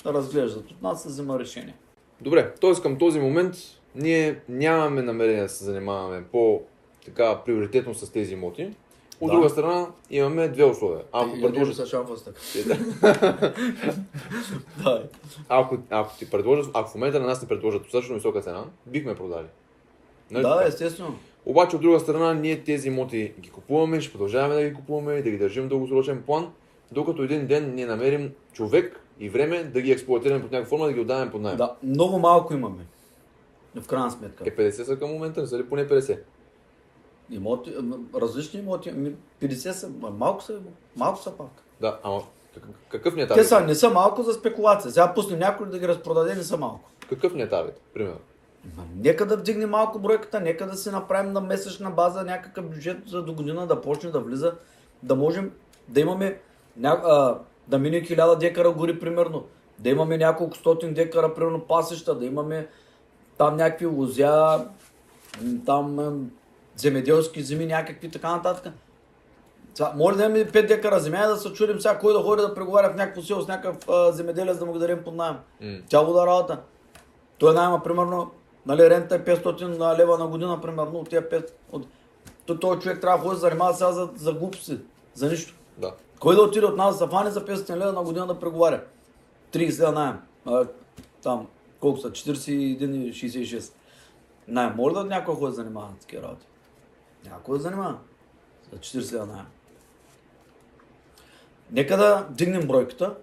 разглеждат 0.05 0.71
от 0.71 0.81
нас, 0.81 1.03
се 1.03 1.07
взема 1.09 1.39
решение. 1.39 1.75
Добре, 2.21 2.53
т.е. 2.61 2.73
към 2.81 2.97
този 2.97 3.19
момент 3.19 3.55
ние 3.95 4.39
нямаме 4.49 5.01
намерение 5.01 5.41
да 5.43 5.49
се 5.49 5.63
занимаваме 5.63 6.23
по 6.31 6.61
така 7.05 7.41
приоритетно 7.45 7.93
с 7.93 8.11
тези 8.11 8.33
имоти. 8.33 8.73
От 9.21 9.27
Да. 9.27 9.33
друга 9.35 9.49
страна 9.49 9.87
имаме 10.09 10.47
две 10.47 10.63
условия. 10.63 11.03
Ако, 11.11 11.35
Ядем 11.37 11.73
са 11.73 11.85
шамфа 11.85 12.17
с 12.17 12.23
така. 12.23 12.39
Да. 14.83 15.03
Ако, 15.49 15.77
ако 15.89 16.17
ти 16.17 16.29
предложат, 16.29 16.71
ако 16.73 16.89
в 16.89 16.95
момента 16.95 17.19
на 17.19 17.25
нас 17.27 17.41
ни 17.41 17.47
предложат 17.47 17.81
достатъчно 17.83 18.15
висока 18.15 18.41
цена, 18.41 18.63
бихме 18.85 19.15
продали. 19.15 19.47
Нали 20.31 20.43
Да, 20.43 20.55
така? 20.57 20.67
естествено. 20.67 21.15
Обаче 21.45 21.75
от 21.75 21.81
друга 21.81 21.99
страна 21.99 22.33
ние 22.33 22.63
тези 22.63 22.87
имоти 22.87 23.33
ги 23.39 23.49
купуваме, 23.49 24.01
ще 24.01 24.11
продължаваме 24.11 24.55
да 24.55 24.69
ги 24.69 24.73
купуваме 24.73 25.21
да 25.21 25.29
ги 25.29 25.37
държим 25.37 25.63
в 25.63 25.67
дългосрочен 25.67 26.23
план, 26.23 26.51
докато 26.91 27.23
един 27.23 27.47
ден 27.47 27.75
ние 27.75 27.85
намерим 27.85 28.31
човек 28.53 28.99
и 29.19 29.29
време 29.29 29.63
да 29.63 29.81
ги 29.81 29.91
експлуатираме 29.91 30.41
под 30.41 30.51
някаква 30.51 30.69
форма, 30.69 30.85
да 30.85 30.93
ги 30.93 30.99
отдаваме 30.99 31.31
под 31.31 31.41
найем. 31.41 31.57
Да, 31.57 31.75
много 31.83 32.19
малко 32.19 32.53
имаме. 32.53 32.85
В 33.81 33.87
крайна 33.87 34.11
сметка. 34.11 34.43
Е 34.47 34.55
50 34.55 34.83
са 34.83 34.99
към 34.99 35.09
момента, 35.09 35.41
не 35.41 35.47
са 35.47 35.57
ли 35.57 35.69
поне 35.69 35.87
50? 35.87 36.19
Имоти, 37.29 37.73
различни 38.15 38.59
имоти, 38.59 38.89
ами 38.89 39.15
50 39.41 39.71
са, 39.71 39.89
ма, 39.89 40.09
малко 40.09 40.43
са, 40.43 40.59
малко 40.95 41.21
са 41.21 41.31
пак. 41.31 41.47
Да, 41.81 41.99
ама 42.03 42.23
какъв, 42.89 43.15
ни 43.15 43.21
е 43.21 43.25
Те 43.25 43.27
таргет? 43.27 43.47
са, 43.47 43.61
не 43.61 43.75
са 43.75 43.89
малко 43.89 44.23
за 44.23 44.33
спекулация. 44.33 44.91
Сега 44.91 45.13
пуснем 45.13 45.39
някой 45.39 45.69
да 45.69 45.79
ги 45.79 45.87
разпродаде, 45.87 46.35
не 46.35 46.43
са 46.43 46.57
малко. 46.57 46.89
Какъв 47.09 47.33
ни 47.33 47.41
е 47.41 47.49
таргет, 47.49 47.81
примерно? 47.93 48.19
Нека 48.95 49.25
да 49.25 49.37
вдигне 49.37 49.65
малко 49.65 49.99
бройката, 49.99 50.39
нека 50.39 50.67
да 50.67 50.77
си 50.77 50.89
направим 50.89 51.31
на 51.31 51.41
месечна 51.41 51.91
база 51.91 52.23
някакъв 52.23 52.65
бюджет 52.65 52.97
за 53.07 53.23
до 53.23 53.33
година 53.33 53.67
да 53.67 53.81
почне 53.81 54.11
да 54.11 54.19
влиза, 54.19 54.53
да 55.03 55.15
можем 55.15 55.51
да 55.87 55.99
имаме 55.99 56.39
да 57.67 57.79
мине 57.79 58.03
1000 58.03 58.37
декара 58.37 58.71
гори 58.71 58.99
примерно, 58.99 59.45
да 59.79 59.89
имаме 59.89 60.17
няколко 60.17 60.57
стотин 60.57 60.93
декара 60.93 61.33
примерно 61.33 61.59
пасеща, 61.59 62.15
да 62.15 62.25
имаме 62.25 62.67
там 63.37 63.55
някакви 63.55 63.85
лозя, 63.85 64.65
там 65.65 66.29
земеделски 66.75 67.41
земи, 67.41 67.65
някакви 67.65 68.11
така 68.11 68.35
нататък. 68.35 68.73
Сега, 69.73 69.93
може 69.95 70.17
да 70.17 70.23
имаме 70.23 70.45
5 70.45 70.67
декара 70.67 70.99
земя 70.99 71.23
и 71.25 71.27
да 71.27 71.37
се 71.37 71.53
чудим 71.53 71.79
сега 71.81 71.99
кой 71.99 72.13
да 72.13 72.19
ходи 72.19 72.41
да 72.41 72.53
преговаря 72.53 72.89
в 72.89 72.95
някакво 72.95 73.21
село 73.21 73.41
с 73.41 73.47
някакъв 73.47 73.89
а, 73.89 74.11
земеделец 74.11 74.57
да 74.59 74.65
му 74.65 74.71
го 74.71 74.79
дадем 74.79 75.03
под 75.03 75.15
найем. 75.15 75.35
М. 75.61 75.77
Тя 75.89 76.05
го 76.05 76.13
да 76.13 76.27
работа. 76.27 76.59
Той 77.37 77.53
найма, 77.53 77.83
примерно, 77.83 78.31
нали, 78.65 78.89
рента 78.89 79.15
е 79.15 79.25
500 79.25 79.77
на 79.77 79.97
лева 79.97 80.17
на 80.17 80.27
година, 80.27 80.61
примерно, 80.61 80.99
от 80.99 81.09
тия 81.09 81.29
5. 81.29 81.49
От... 81.71 81.87
То, 82.45 82.59
този 82.59 82.79
човек 82.79 83.01
трябва 83.01 83.17
да 83.17 83.23
ходи 83.23 83.35
да 83.35 83.39
занимава 83.39 83.73
сега 83.73 83.91
за, 83.91 84.09
за 84.15 84.33
глупости, 84.33 84.77
за 85.13 85.29
нищо. 85.29 85.53
Да. 85.77 85.93
Кой 86.19 86.35
да 86.35 86.41
отиде 86.41 86.65
от 86.65 86.77
нас 86.77 86.99
да 86.99 87.05
се 87.05 87.11
фане 87.11 87.31
за 87.31 87.45
500 87.45 87.77
лева 87.77 87.93
на 87.93 88.03
година 88.03 88.27
да 88.27 88.39
преговаря? 88.39 88.83
30 89.51 89.81
лева 89.81 89.91
найем. 89.91 90.17
А, 90.45 90.67
там, 91.23 91.47
колко 91.79 91.99
са? 91.99 92.11
41 92.11 92.95
и 92.95 93.13
66. 93.13 93.73
Найем. 94.47 94.73
Може 94.75 94.95
да 94.95 95.03
някой 95.03 95.35
ходи 95.35 95.45
да 95.45 95.51
занимава 95.51 95.87
на 95.87 95.97
такива 95.97 96.23
работи. 96.23 96.45
Някой 97.25 97.57
да 97.57 97.63
занимава. 97.63 97.97
За 98.71 98.79
40 98.79 99.13
лева 99.13 99.25
найем. 99.25 99.45
Нека 101.71 101.97
да 101.97 102.27
дигнем 102.29 102.67
бройката, 102.67 103.15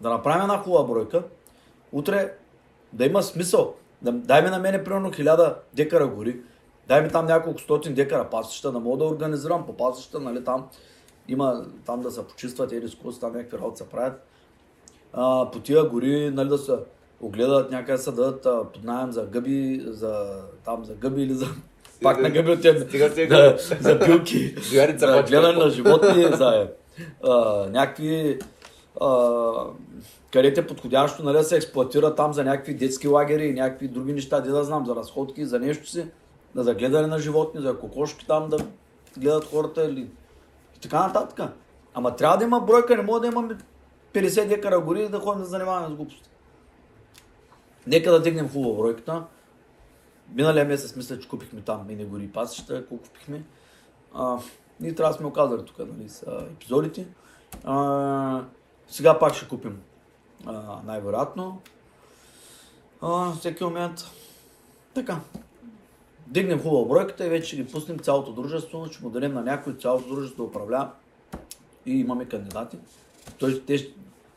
да 0.00 0.10
направим 0.10 0.42
една 0.42 0.58
хубава 0.58 0.84
бройка, 0.84 1.22
утре 1.92 2.34
да 2.92 3.04
има 3.04 3.22
смисъл. 3.22 3.74
Да, 4.02 4.12
дай 4.12 4.42
ми 4.42 4.50
на 4.50 4.58
мене 4.58 4.84
примерно 4.84 5.10
1000 5.10 5.54
декара 5.74 6.06
гори, 6.06 6.40
дай 6.88 7.02
ми 7.02 7.08
там 7.08 7.26
няколко 7.26 7.60
стотин 7.60 7.94
декара 7.94 8.30
пасища, 8.30 8.72
да 8.72 8.80
мога 8.80 8.98
да 8.98 9.04
организирам 9.04 9.66
по 9.66 9.76
пасища, 9.76 10.20
нали 10.20 10.44
там 10.44 10.68
има 11.28 11.66
там 11.86 12.00
да 12.00 12.10
се 12.10 12.26
почистват 12.26 12.72
еди 12.72 12.88
скоро, 12.88 13.12
там 13.12 13.32
някакви 13.32 13.58
работи 13.58 13.78
се 13.78 13.88
правят. 13.88 14.26
А, 15.12 15.50
по 15.50 15.60
тия 15.60 15.84
гори, 15.84 16.30
нали 16.30 16.48
да 16.48 16.58
се 16.58 16.72
огледат, 17.20 17.70
някъде 17.70 17.98
се 17.98 18.12
дадат 18.12 18.42
под 18.72 18.84
найем 18.84 19.12
за 19.12 19.26
гъби, 19.26 19.82
за 19.86 20.42
там 20.64 20.84
за 20.84 20.94
гъби 20.94 21.22
или 21.22 21.34
за 21.34 21.46
пак 22.02 22.20
на 22.20 22.30
гъби 22.30 22.50
от 22.50 22.60
да, 23.28 23.56
за 23.80 23.98
Зверица 24.62 25.12
за 25.12 25.22
гледане 25.22 25.64
на 25.64 25.70
животни, 25.70 26.22
за 26.22 26.68
а, 27.24 27.66
някакви 27.70 28.38
а, 29.00 29.06
където 30.32 30.60
е 30.60 30.66
подходящо 30.66 31.22
нали, 31.22 31.36
да 31.36 31.44
се 31.44 31.56
експлуатира 31.56 32.14
там 32.14 32.32
за 32.32 32.44
някакви 32.44 32.74
детски 32.74 33.08
лагери 33.08 33.44
и 33.44 33.54
някакви 33.54 33.88
други 33.88 34.12
неща, 34.12 34.40
де 34.40 34.50
да 34.50 34.64
знам, 34.64 34.86
за 34.86 34.96
разходки, 34.96 35.44
за 35.44 35.60
нещо 35.60 35.86
си, 35.86 36.06
да 36.54 36.64
за 36.64 36.74
гледане 36.74 37.06
на 37.06 37.18
животни, 37.18 37.60
за 37.60 37.78
кокошки 37.78 38.26
там 38.26 38.48
да 38.48 38.56
гледат 39.18 39.44
хората 39.44 39.84
или 39.84 40.00
и 40.76 40.80
така 40.80 41.06
нататък. 41.06 41.50
Ама 41.94 42.16
трябва 42.16 42.36
да 42.36 42.44
има 42.44 42.60
бройка, 42.60 42.96
не 42.96 43.02
може 43.02 43.20
да 43.20 43.26
имаме 43.26 43.56
50 44.12 44.48
декара 44.48 44.80
гори 44.80 45.02
и 45.02 45.08
да 45.08 45.20
ходим 45.20 45.42
да 45.42 45.48
занимаваме 45.48 45.88
с 45.88 45.96
глупости. 45.96 46.30
Нека 47.86 48.10
да 48.10 48.22
дигнем 48.22 48.52
хубава 48.52 48.76
бройката. 48.76 49.24
Миналия 50.34 50.64
месец 50.64 50.96
мисля, 50.96 51.18
че 51.18 51.28
купихме 51.28 51.60
там 51.60 51.86
мини 51.86 52.04
гори 52.04 52.24
и 52.24 52.32
пасища, 52.32 52.76
ако 52.76 52.98
купихме. 52.98 53.42
А, 54.14 54.38
ние 54.80 54.94
трябва 54.94 55.12
да 55.12 55.18
сме 55.18 55.26
оказали 55.26 55.64
тук 55.64 55.78
нали, 55.78 56.08
с 56.08 56.22
а, 56.22 56.44
епизодите. 56.52 57.06
А, 57.64 58.44
сега 58.88 59.18
пак 59.18 59.34
ще 59.34 59.48
купим 59.48 59.80
най-вероятно. 60.84 61.60
Всеки 63.38 63.64
момент. 63.64 64.04
Така. 64.94 65.20
Дигнем 66.26 66.62
хубава 66.62 66.88
бройката 66.88 67.26
и 67.26 67.28
вече 67.28 67.46
ще 67.46 67.56
ги 67.56 67.66
пуснем 67.66 67.98
цялото 67.98 68.32
дружество, 68.32 68.86
ще 68.86 69.04
му 69.04 69.10
дадем 69.10 69.34
на 69.34 69.42
някой 69.42 69.74
цялото 69.74 70.08
дружество 70.08 70.36
да 70.36 70.48
управлява 70.48 70.90
и 71.86 71.92
имаме 71.92 72.28
кандидати. 72.28 72.78
Той, 73.38 73.62
те, 73.66 73.92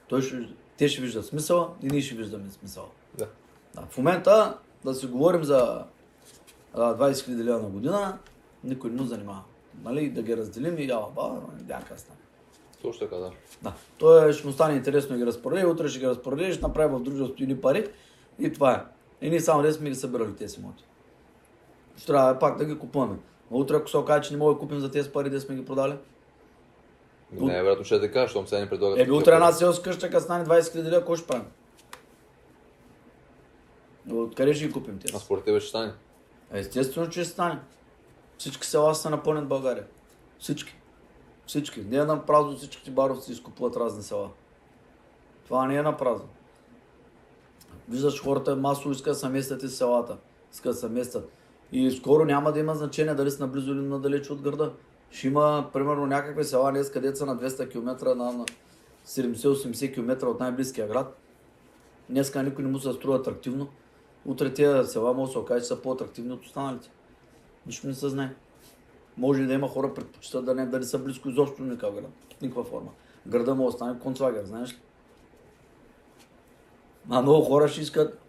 той 0.07 0.21
ще, 0.21 0.49
те 0.77 0.87
ще 0.87 1.01
виждат 1.01 1.25
смисъла 1.25 1.69
и 1.83 1.87
ние 1.87 2.01
ще 2.01 2.15
виждаме 2.15 2.49
смисъла. 2.49 2.85
Да. 3.17 3.27
Да, 3.75 3.81
в 3.89 3.97
момента 3.97 4.57
да 4.85 4.93
си 4.93 5.07
говорим 5.07 5.43
за 5.43 5.83
а, 6.73 6.95
20 6.95 7.11
000 7.13 7.43
лева 7.43 7.61
на 7.61 7.69
година, 7.69 8.17
никой 8.63 8.89
не 8.89 9.07
занимава. 9.07 9.43
Нали, 9.83 10.09
да 10.09 10.23
ги 10.23 10.37
разделим 10.37 10.79
и 10.79 10.85
яла 10.87 11.11
ба, 11.15 11.41
някакъв 11.67 11.99
стане. 11.99 12.19
Точно 12.83 13.07
така, 13.07 13.15
да. 13.15 13.31
Да. 13.61 13.73
Той 13.97 14.33
ще 14.33 14.47
му 14.47 14.53
стане 14.53 14.75
интересно 14.75 15.09
да 15.09 15.17
ги 15.17 15.25
разпореди, 15.25 15.65
утре 15.65 15.87
ще 15.87 15.99
ги 15.99 16.07
разпореди, 16.07 16.53
ще 16.53 16.61
направи 16.61 16.95
в 16.95 16.99
дружеството 16.99 17.43
или 17.43 17.61
пари 17.61 17.87
и 18.39 18.53
това 18.53 18.73
е. 18.73 18.81
И 19.25 19.29
ние 19.29 19.39
само 19.39 19.61
да 19.61 19.73
сме 19.73 19.89
ги 19.89 19.95
събирали 19.95 20.35
тези 20.35 20.59
имоти. 20.59 20.83
Ще 21.97 22.07
трябва 22.07 22.39
пак 22.39 22.57
да 22.57 22.65
ги 22.65 22.79
купуваме. 22.79 23.15
А 23.51 23.55
утре 23.55 23.75
ако 23.75 23.89
се 23.89 23.97
окаже, 23.97 24.27
че 24.27 24.33
не 24.33 24.39
мога 24.39 24.53
да 24.53 24.59
купим 24.59 24.79
за 24.79 24.91
тези 24.91 25.09
пари, 25.09 25.29
да 25.29 25.41
сме 25.41 25.55
ги 25.55 25.65
продали, 25.65 25.93
Не 27.31 27.57
е 27.57 27.63
вероятно 27.63 27.85
ще 27.85 27.99
да 27.99 28.11
кажа, 28.11 28.27
щом 28.27 28.47
сега 28.47 28.61
ни 28.61 28.69
предлагат. 28.69 28.99
Еми 28.99 29.11
утре 29.11 29.33
една 29.33 29.51
селска 29.51 29.83
къща, 29.83 30.09
като 30.09 30.23
стане 30.23 30.45
20 30.45 30.59
000 30.59 30.83
лева, 30.83 30.97
какво 30.97 31.15
ще 31.15 31.27
правим? 31.27 31.45
Откъде 34.11 34.53
ще 34.53 34.67
ги 34.67 34.73
купим 34.73 34.95
А 34.95 34.99
тези? 34.99 35.23
според 35.23 35.43
тебе 35.43 35.59
ще 35.59 35.69
стане. 35.69 35.93
Естествено, 36.51 37.09
че 37.09 37.23
ще 37.23 37.31
стане. 37.31 37.59
Всички 38.37 38.67
села 38.67 38.95
са 38.95 39.09
напълнени 39.09 39.45
в 39.45 39.49
България. 39.49 39.85
Всички. 40.39 40.75
Всички. 41.47 41.81
Не 41.81 41.97
е 41.97 42.03
на 42.03 42.25
празно 42.25 42.55
всичките 42.55 42.91
баровци 42.91 43.31
изкупуват 43.31 43.75
разни 43.75 44.03
села. 44.03 44.29
Това 45.45 45.67
не 45.67 45.75
е 45.75 45.81
на 45.81 45.97
празно. 45.97 46.27
Виждаш, 47.89 48.23
хората 48.23 48.55
масово 48.55 48.91
искат 48.91 49.13
да 49.13 49.15
се 49.15 49.29
местят 49.29 49.63
из 49.63 49.77
селата. 49.77 50.17
Искат 50.53 50.71
да 50.71 50.79
се 50.79 50.89
местят. 50.89 51.29
И 51.71 51.91
скоро 51.91 52.25
няма 52.25 52.51
да 52.51 52.59
има 52.59 52.75
значение 52.75 53.15
дали 53.15 53.31
са 53.31 53.45
наблизо 53.45 53.71
или 53.71 53.81
надалеч 53.81 54.29
от 54.29 54.41
града. 54.41 54.73
Ще 55.11 55.27
има, 55.27 55.69
примерно, 55.73 56.05
някакви 56.05 56.43
села 56.43 56.71
днес, 56.71 56.91
където 56.91 57.17
са 57.17 57.25
на 57.25 57.37
200 57.37 57.71
км, 57.71 58.15
на, 58.15 58.31
на 58.31 58.45
70-80 59.07 59.93
км 59.93 60.27
от 60.27 60.39
най-близкия 60.39 60.87
град. 60.87 61.17
Днеска 62.09 62.43
никой 62.43 62.63
не 62.63 62.71
му 62.71 62.79
се 62.79 62.93
струва 62.93 63.17
атрактивно. 63.17 63.67
Утре 64.25 64.53
тези 64.53 64.91
села 64.91 65.13
може 65.13 65.29
да 65.29 65.31
се 65.31 65.39
окаже, 65.39 65.61
че 65.61 65.67
са 65.67 65.81
по-атрактивни 65.81 66.33
от 66.33 66.45
останалите. 66.45 66.89
Нищо 67.65 67.87
не 67.87 67.93
се 67.93 68.09
знае. 68.09 68.35
Може 69.17 69.45
да 69.45 69.53
има 69.53 69.67
хора, 69.67 69.93
предпочитат 69.93 70.45
да 70.45 70.55
не, 70.55 70.65
да 70.65 70.79
не 70.79 70.85
са 70.85 70.99
близко 70.99 71.29
изобщо 71.29 71.63
никакъв 71.63 71.95
град. 71.95 72.11
В 72.37 72.41
никаква 72.41 72.63
форма. 72.63 72.91
Града 73.27 73.55
му 73.55 73.65
остане 73.65 73.99
концлагер, 73.99 74.45
знаеш 74.45 74.71
ли? 74.71 74.77
А 77.09 77.21
много 77.21 77.43
хора 77.43 77.67
ще 77.67 77.81
искат 77.81 78.19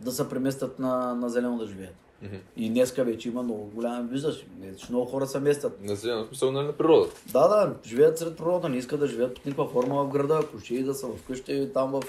да 0.00 0.12
се 0.12 0.28
преместят 0.28 0.78
на, 0.78 1.14
на 1.14 1.28
зелено 1.28 1.58
да 1.58 1.66
живеят. 1.66 1.94
Мгм. 2.22 2.36
И 2.56 2.70
днеска 2.70 3.04
вече 3.04 3.28
има 3.28 3.42
много 3.42 3.70
голям, 3.74 4.08
виждаш, 4.08 4.46
много 4.90 5.06
хора 5.06 5.26
се 5.26 5.40
местят. 5.40 5.82
На 5.82 5.96
зелено 5.96 6.24
смисъл 6.24 6.52
нали, 6.52 6.66
на 6.66 6.72
природа. 6.72 7.10
Да, 7.32 7.48
да, 7.48 7.74
живеят 7.84 8.18
сред 8.18 8.36
природа, 8.36 8.68
не 8.68 8.76
искат 8.76 9.00
да 9.00 9.06
живеят 9.06 9.34
под 9.34 9.46
никаква 9.46 9.68
форма 9.68 10.04
в 10.04 10.08
града, 10.08 10.40
ако 10.42 10.58
ще 10.58 10.74
и 10.74 10.82
да 10.82 10.94
са 10.94 11.08
вкъщи, 11.08 11.70
там 11.74 11.90
в 11.90 12.02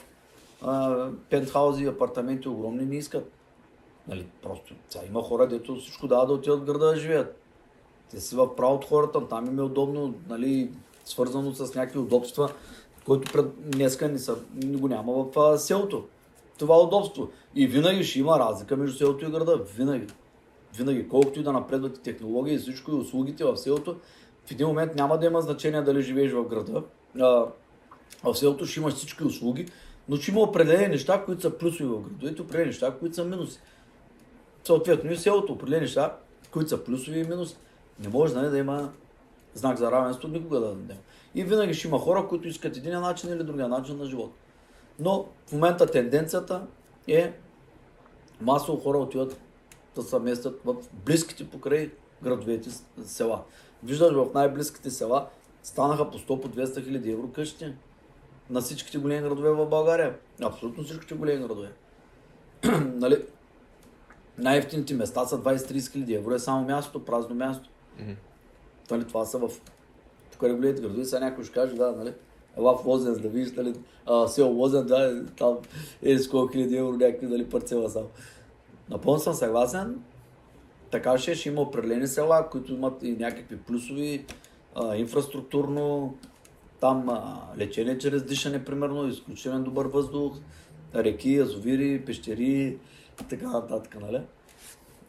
а, 0.62 1.08
пентхаузи, 1.30 1.86
апартаменти 1.86 2.50
огромни, 2.50 2.86
не 2.86 2.96
искат. 2.96 3.32
Нали, 4.08 4.28
просто, 4.42 4.74
сега 4.90 5.06
има 5.06 5.22
хора, 5.22 5.48
дето 5.48 5.76
всичко 5.76 6.08
дава 6.08 6.28
да 6.28 6.34
отидат 6.34 6.60
в 6.60 6.66
града 6.66 6.86
да 6.86 6.96
живеят. 6.96 7.42
Те 8.12 8.22
си 8.22 8.36
в 8.36 8.56
правото 8.56 8.88
хората, 8.88 9.28
там 9.28 9.46
им 9.46 9.60
е 9.60 9.62
удобно, 9.62 10.14
нали, 10.30 10.72
свързано 11.06 11.54
с 11.54 11.76
някакви 11.76 12.00
удобства, 12.00 12.52
които 13.06 13.32
пред 13.34 13.72
днеска 13.72 14.08
не, 14.08 14.20
са, 14.20 14.36
го 14.56 14.88
няма 14.88 15.14
в 15.14 15.40
а, 15.40 15.58
селото. 15.58 16.06
Това 16.58 16.80
удобство. 16.80 17.30
И 17.56 17.68
винаги 17.68 18.04
ще 18.04 18.20
има 18.20 18.40
разлика 18.40 18.78
между 18.78 18.98
селото 18.98 19.26
и 19.26 19.32
града. 19.32 19.58
Винаги. 19.78 20.08
Винаги. 20.78 21.08
Колкото 21.08 21.40
и 21.40 21.44
да 21.44 21.54
напредват 21.54 21.98
и 21.98 22.02
технологии 22.02 22.54
и 22.54 22.58
всичко 22.58 22.92
и 22.92 22.96
услугите 22.96 23.44
в 23.44 23.58
селото, 23.58 23.96
в 24.46 24.52
един 24.52 24.68
момент 24.68 24.96
няма 24.96 25.20
да 25.20 25.26
има 25.26 25.42
значение 25.42 25.82
дали 25.82 26.02
живееш 26.02 26.32
в 26.32 26.44
града. 26.44 26.84
А, 27.20 27.46
в 28.24 28.36
селото 28.36 28.66
ще 28.66 28.80
имаш 28.80 28.94
всички 28.94 29.24
услуги, 29.24 29.68
но 30.10 30.18
ще 30.18 30.32
има 30.32 30.40
определени 30.40 30.88
неща, 30.88 31.24
които 31.26 31.42
са 31.42 31.58
плюсови 31.58 31.90
в 31.90 32.02
градовете, 32.02 32.42
определени 32.42 32.68
неща, 32.68 32.96
които 33.00 33.16
са 33.16 33.24
минуси. 33.24 33.60
Съответно 34.64 35.12
и 35.12 35.18
селото 35.18 35.54
определени 35.54 35.82
неща, 35.82 36.18
които 36.52 36.70
са 36.70 36.84
плюсови 36.84 37.20
и 37.20 37.24
минуси. 37.24 37.56
Не 38.00 38.10
може 38.10 38.34
нали, 38.34 38.50
да 38.50 38.58
има 38.58 38.92
знак 39.54 39.78
за 39.78 39.92
равенство 39.92 40.28
никога 40.28 40.60
да 40.60 40.68
дадем. 40.68 40.98
И 41.36 41.44
винаги 41.44 41.74
ще 41.74 41.88
има 41.88 42.00
хора, 42.00 42.28
които 42.28 42.48
искат 42.48 42.78
един 42.78 43.00
начин 43.00 43.34
или 43.34 43.44
другия 43.44 43.68
начин 43.68 43.98
на 43.98 44.06
живот. 44.06 44.34
Но 45.00 45.26
в 45.48 45.52
момента 45.52 45.86
тенденцията 45.86 46.68
е 47.08 47.34
масово 48.42 48.82
хора 48.82 48.98
отиват 48.98 49.38
да 49.96 50.04
се 50.04 50.20
местят 50.20 50.62
в 50.66 50.76
близките 50.94 51.50
покрай 51.50 51.92
градовете 52.24 52.70
села. 53.06 53.44
Виждаш 53.84 54.14
в 54.14 54.28
най-близките 54.34 54.92
села 54.92 55.28
станаха 55.64 56.12
по 56.12 56.20
100 56.20 56.42
по 56.42 56.50
200 56.50 56.84
хиляди 56.84 57.12
евро 57.12 57.32
къщи 57.32 57.74
на 58.50 58.62
всичките 58.62 58.98
големи 58.98 59.22
градове 59.22 59.50
в 59.52 59.66
България. 59.66 60.16
Абсолютно 60.44 60.84
всичките 60.84 61.16
големи 61.16 61.48
градове. 61.48 61.72
нали? 62.82 63.26
Най-ефтините 64.38 64.94
места 64.94 65.26
са 65.26 65.42
20-30 65.42 65.92
хиляди 65.92 66.14
евро. 66.14 66.34
Е 66.34 66.40
само 66.40 66.66
място, 66.66 67.06
празно 67.06 67.36
място. 67.36 67.70
Нали, 68.92 69.08
това 69.08 69.26
са 69.26 69.38
в 69.38 69.52
покрай 70.32 70.54
големите 70.54 70.82
градове. 70.82 71.06
Сега 71.06 71.26
някой 71.26 71.44
ще 71.44 71.54
каже, 71.54 71.76
да, 71.76 71.92
нали? 71.92 72.14
Ела 72.58 72.78
в 72.78 72.86
Лозенец 72.86 73.20
да 73.20 73.30
видиш, 73.30 73.52
нали, 73.52 73.74
а, 74.06 74.28
село 74.28 74.54
Лозен, 74.54 74.86
да, 74.86 75.26
там 75.38 75.58
е 76.02 76.18
с 76.18 76.30
хиляди 76.52 76.78
евро 76.78 76.92
някакви, 76.92 77.28
нали, 77.28 77.50
парцела 77.50 77.90
само. 77.90 78.08
Напълно 78.90 79.20
съм 79.20 79.34
съгласен. 79.34 80.02
Така 80.92 81.18
ще, 81.18 81.36
ще 81.36 81.50
има 81.50 81.62
определени 81.62 82.08
села, 82.08 82.50
които 82.50 82.74
имат 82.74 83.04
и 83.04 83.12
някакви 83.12 83.58
плюсови, 83.58 84.26
а, 84.76 84.96
инфраструктурно, 84.96 86.16
там 86.80 87.10
а, 87.10 87.42
лечение 87.58 87.98
чрез 87.98 88.24
дишане, 88.24 88.66
примерно, 88.66 89.08
изключително 89.08 89.64
добър 89.64 89.86
въздух, 89.86 90.38
реки, 90.96 91.34
язовири, 91.34 92.06
пещери 92.06 92.80
и 93.22 93.28
така 93.30 93.50
нататък, 93.50 93.98
нали? 94.02 94.22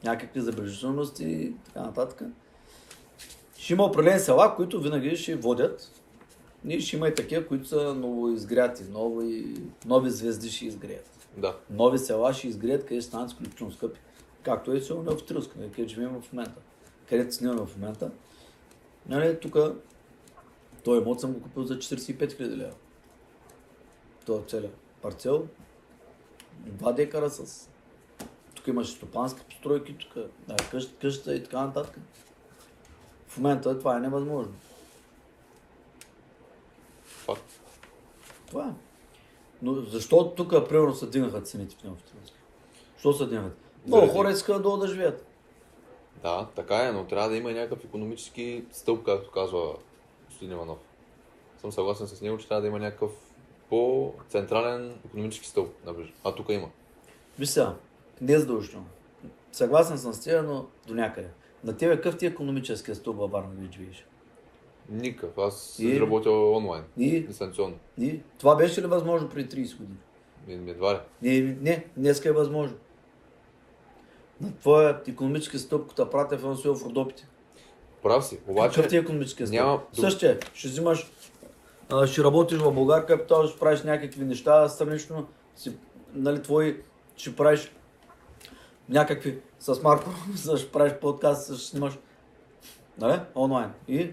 Някакви 0.05 0.41
забележителности 0.41 1.25
и 1.25 1.55
така 1.67 1.81
нататък. 1.81 2.23
Ще 3.67 3.73
има 3.73 3.85
определени 3.85 4.21
села, 4.21 4.55
които 4.57 4.81
винаги 4.81 5.17
ще 5.17 5.37
водят. 5.37 6.03
И 6.69 6.81
ще 6.81 6.97
има 6.97 7.09
и 7.09 7.15
такива, 7.15 7.47
които 7.47 7.69
са 7.69 7.95
ново 7.95 8.29
изгряти, 8.29 8.85
нови, 8.91 9.63
нови 9.87 10.11
звезди 10.11 10.51
ще 10.51 10.67
изгреят. 10.67 11.29
Да. 11.37 11.57
Нови 11.71 11.99
села 11.99 12.35
ще 12.35 12.49
изгреят, 12.49 12.87
къде 12.87 13.01
ще 13.01 13.09
станат 13.09 13.31
изключително 13.31 13.73
скъпи. 13.73 14.01
Както 14.43 14.73
е 14.73 14.81
село 14.81 15.03
в 15.03 15.27
Тръска, 15.27 15.55
където 15.55 15.89
живеем 15.89 16.21
в 16.21 16.33
момента. 16.33 16.61
Където 17.09 17.35
снимаме 17.35 17.67
в 17.67 17.77
момента. 17.77 18.11
Нали, 19.07 19.41
тук 19.41 19.57
този 20.85 21.01
имот 21.01 21.21
съм 21.21 21.33
го 21.33 21.43
купил 21.43 21.65
за 21.65 21.79
45 21.79 22.41
000 22.41 22.57
лева. 22.57 22.75
Това 24.27 24.43
целият 24.47 24.75
парцел. 25.03 25.47
Два 26.59 26.93
декара 26.93 27.31
с... 27.31 27.69
Тук 28.55 28.67
имаше 28.67 28.93
стопански 28.93 29.45
постройки, 29.51 29.97
тук 29.99 30.25
да, 30.49 30.57
къща, 30.71 30.95
къща 31.01 31.35
и 31.35 31.43
така 31.43 31.61
нататък. 31.61 31.99
В 33.37 33.39
момента 33.39 33.79
това 33.79 33.97
е 33.97 34.01
невъзможно. 34.01 34.55
Факт. 37.05 37.61
Това 38.47 38.65
е. 38.69 38.73
Но 39.63 39.75
защо 39.75 40.35
тук, 40.37 40.51
примерно, 40.69 40.95
се 40.95 41.07
дигнаха 41.07 41.41
цените 41.41 41.77
в 41.77 41.85
Неофитинска? 41.85 42.37
Защо 42.95 43.13
се 43.13 43.27
дигнаха? 43.27 43.51
Много 43.87 44.09
хора 44.09 44.31
искат 44.31 44.63
долу 44.63 44.77
да 44.77 44.89
живеят. 44.89 45.27
Да, 46.23 46.47
така 46.57 46.77
е, 46.77 46.93
но 46.93 47.05
трябва 47.05 47.29
да 47.29 47.37
има 47.37 47.53
някакъв 47.53 47.85
економически 47.85 48.65
стълб, 48.73 49.05
както 49.05 49.31
казва 49.31 49.77
господин 50.27 50.53
Иванов. 50.53 50.79
Съм 51.61 51.73
съгласен 51.73 52.07
с 52.07 52.21
него, 52.21 52.39
че 52.39 52.49
трябва 52.49 52.63
да 52.63 52.69
има 52.69 52.79
някакъв 52.79 53.11
по-централен 53.69 54.99
економически 55.07 55.49
стълб. 55.49 55.75
А 56.25 56.35
тук 56.35 56.49
има. 56.49 56.69
Сега, 57.45 57.75
не 58.21 58.33
е 58.33 58.39
задължително. 58.39 58.87
Съгласен 59.53 59.99
съм 59.99 60.13
с 60.13 60.21
теб, 60.21 60.45
но 60.45 60.67
до 60.87 60.95
някъде. 60.95 61.29
На 61.67 61.77
тебе 61.77 61.97
какъв 61.97 62.17
ти 62.17 62.27
е 62.27 62.29
економическия 62.29 62.95
стълб 62.95 63.17
във 63.19 63.31
Варна, 63.31 63.49
вие 63.59 63.69
живееш? 63.73 64.07
Никакъв. 64.89 65.39
Аз 65.39 65.79
И? 65.79 66.01
работил 66.01 66.57
онлайн, 66.57 66.85
И, 66.99 67.21
дистанционно. 67.21 67.75
и 67.99 68.21
това 68.39 68.57
беше 68.57 68.83
ли 68.83 68.87
възможно 68.87 69.29
преди 69.29 69.65
30 69.67 69.77
години? 69.79 69.99
Едва 70.71 70.95
ли. 70.95 70.99
Не, 71.23 71.57
не, 71.63 71.85
днеска 71.97 72.29
е 72.29 72.33
възможно. 72.33 72.77
На 74.41 74.53
твоя 74.57 75.01
економически 75.09 75.59
стълб, 75.59 75.89
като 75.89 76.11
пратя 76.11 76.37
в 76.37 76.55
в 76.55 76.85
Родопите. 76.85 77.29
Прав 78.03 78.27
си. 78.27 78.39
Обаче, 78.49 78.75
Какъв 78.77 78.91
ти 78.91 78.97
е 78.97 79.01
економически 79.01 79.47
стълб? 79.47 79.61
няма- 79.61 79.81
Същия. 79.93 80.39
Ще 80.55 80.69
взимаш, 80.69 81.11
ще 82.07 82.25
работиш 82.25 82.59
в 82.59 82.73
Българ 82.73 83.07
Капитал, 83.07 83.47
ще 83.47 83.59
правиш 83.59 83.83
някакви 83.83 84.25
неща 84.25 84.69
странично, 84.69 85.27
си, 85.57 85.73
нали, 86.15 86.43
твои, 86.43 86.81
ще 87.17 87.37
правиш 87.37 87.73
някакви 88.89 89.39
с 89.59 89.83
Марко, 89.83 90.11
ще 90.57 90.73
правиш 90.73 90.93
подкаст, 91.01 91.55
ще 91.57 91.67
снимаш, 91.67 91.99
нали, 92.99 93.21
онлайн. 93.37 93.71
И 93.89 94.11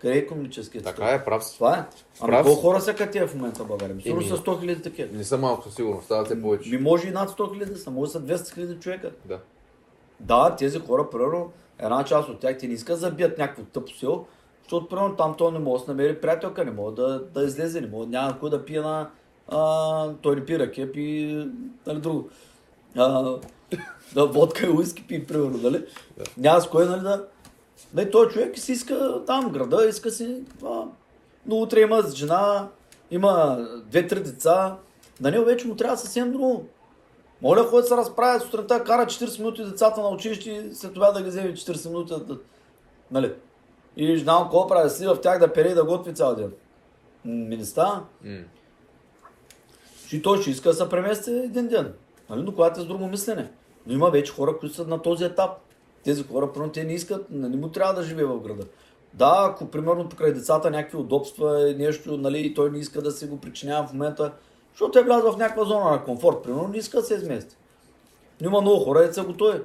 къде 0.00 0.14
е 0.14 0.18
економическият 0.18 0.84
така 0.84 1.10
е, 1.10 1.24
прав 1.24 1.44
си. 1.44 1.54
Това 1.54 1.78
е. 1.78 1.84
Ами 2.20 2.30
Прав 2.30 2.46
колко 2.46 2.60
си. 2.60 2.62
хора 2.62 2.80
са 2.80 2.94
като 2.94 3.26
в 3.26 3.34
момента 3.34 3.64
в 3.64 3.66
България? 3.66 4.00
Сигурно 4.00 4.26
са 4.26 4.36
100 4.36 4.60
хиляди 4.60 4.82
такива. 4.82 5.16
Не 5.16 5.24
са 5.24 5.38
малко 5.38 5.62
със 5.62 5.74
сигурност, 5.74 6.04
стават 6.04 6.26
все 6.26 6.42
повече. 6.42 6.70
Ми 6.70 6.78
може 6.78 7.08
и 7.08 7.10
над 7.10 7.30
100 7.30 7.54
хиляди 7.54 7.76
са, 7.76 7.90
може 7.90 8.12
да 8.12 8.18
са 8.18 8.44
200 8.44 8.54
хиляди 8.54 8.80
човека. 8.80 9.10
Да. 9.24 9.38
Да, 10.20 10.56
тези 10.56 10.78
хора, 10.78 11.10
примерно, 11.10 11.52
една 11.78 12.04
част 12.04 12.28
от 12.28 12.40
тях, 12.40 12.58
те 12.58 12.68
не 12.68 12.74
искат 12.74 12.94
да 12.94 13.00
забият 13.00 13.38
някакво 13.38 13.62
тъпо 13.62 13.92
село, 13.92 14.26
защото, 14.62 14.88
примерно, 14.88 15.16
там 15.16 15.34
той 15.38 15.52
не 15.52 15.58
може 15.58 15.80
да 15.80 15.84
се 15.84 15.90
намери 15.90 16.20
приятелка, 16.20 16.64
не 16.64 16.70
може 16.70 16.96
да, 16.96 17.24
да 17.34 17.42
излезе, 17.44 17.80
не 17.80 17.86
може, 17.86 18.08
няма 18.08 18.38
кой 18.38 18.50
да 18.50 18.64
пие 18.64 18.80
на... 18.80 19.10
А, 19.48 20.12
той 20.22 20.36
не 20.36 20.44
пие 20.44 20.58
ракия, 20.58 20.92
пи, 20.92 21.46
нали, 21.86 22.00
друго. 22.00 22.28
А, 22.96 23.36
да, 24.14 24.26
водка 24.26 24.66
и 24.66 24.70
уиски 24.70 25.06
пи, 25.06 25.26
примерно, 25.26 25.58
нали? 25.62 25.86
Да. 26.18 26.24
Няма 26.36 26.60
с 26.60 26.68
кой, 26.68 26.86
нали, 26.86 27.00
да... 27.00 27.26
Нали, 27.94 28.10
той 28.10 28.28
човек 28.28 28.58
си 28.58 28.72
иска 28.72 29.22
там 29.26 29.52
града, 29.52 29.88
иска 29.88 30.10
си 30.10 30.42
това. 30.58 30.88
Но 31.46 31.56
утре 31.56 31.80
има 31.80 32.02
жена, 32.14 32.68
има 33.10 33.58
две-три 33.86 34.20
деца. 34.20 34.76
На 35.20 35.30
него 35.30 35.44
вече 35.44 35.66
му 35.66 35.76
трябва 35.76 35.96
съвсем 35.96 36.32
друго. 36.32 36.66
Моля, 37.42 37.64
ходи 37.64 37.82
да 37.82 37.88
се 37.88 37.96
разправя 37.96 38.40
сутринта, 38.40 38.84
кара 38.84 39.06
40 39.06 39.38
минути 39.38 39.64
децата 39.64 40.00
на 40.00 40.08
училище 40.08 40.50
и 40.50 40.74
след 40.74 40.94
това 40.94 41.10
да 41.10 41.22
ги 41.22 41.28
вземе 41.28 41.52
40 41.52 41.88
минути. 41.88 42.14
Да, 42.26 42.38
нали? 43.10 43.32
И 43.96 44.18
знам 44.18 44.42
какво 44.42 44.66
прави, 44.66 44.84
да 44.84 44.90
си 44.90 45.06
в 45.06 45.20
тях 45.20 45.38
да 45.38 45.52
пере 45.52 45.68
и 45.68 45.74
да 45.74 45.84
готви 45.84 46.14
цял 46.14 46.34
ден. 46.34 46.52
Ми 47.24 47.56
не 47.56 47.64
става. 47.64 48.02
И 50.12 50.22
той 50.22 50.40
ще 50.40 50.50
иска 50.50 50.68
да 50.68 50.74
се 50.74 50.88
премести 50.88 51.30
един 51.30 51.68
ден. 51.68 51.92
Нали? 52.30 52.42
Но 52.42 52.52
когато 52.52 52.80
е 52.80 52.84
с 52.84 52.86
друго 52.86 53.06
мислене. 53.06 53.50
Но 53.86 53.94
има 53.94 54.10
вече 54.10 54.32
хора, 54.32 54.58
които 54.58 54.74
са 54.74 54.86
на 54.86 55.02
този 55.02 55.24
етап. 55.24 55.50
Тези 56.04 56.24
хора, 56.24 56.52
примерно, 56.52 56.72
те 56.72 56.84
не 56.84 56.92
искат, 56.92 57.26
не 57.30 57.56
му 57.56 57.68
трябва 57.68 57.94
да 57.94 58.02
живее 58.02 58.24
в 58.24 58.40
града. 58.40 58.66
Да, 59.14 59.48
ако 59.50 59.66
примерно 59.66 60.08
покрай 60.08 60.32
децата 60.32 60.70
някакви 60.70 60.96
удобства, 60.96 61.74
нещо, 61.78 62.16
нали, 62.16 62.38
и 62.38 62.54
той 62.54 62.70
не 62.70 62.78
иска 62.78 63.02
да 63.02 63.10
се 63.10 63.26
го 63.26 63.40
причинява 63.40 63.86
в 63.86 63.92
момента, 63.92 64.32
защото 64.72 64.90
те 64.90 65.02
влязат 65.02 65.34
в 65.34 65.38
някаква 65.38 65.64
зона 65.64 65.90
на 65.90 66.04
комфорт, 66.04 66.42
примерно, 66.42 66.68
не 66.68 66.78
иска 66.78 67.00
да 67.00 67.04
се 67.04 67.14
измести. 67.14 67.56
Но 68.40 68.48
има 68.48 68.60
много 68.60 68.84
хора, 68.84 69.00
деца 69.00 69.24
готови. 69.24 69.60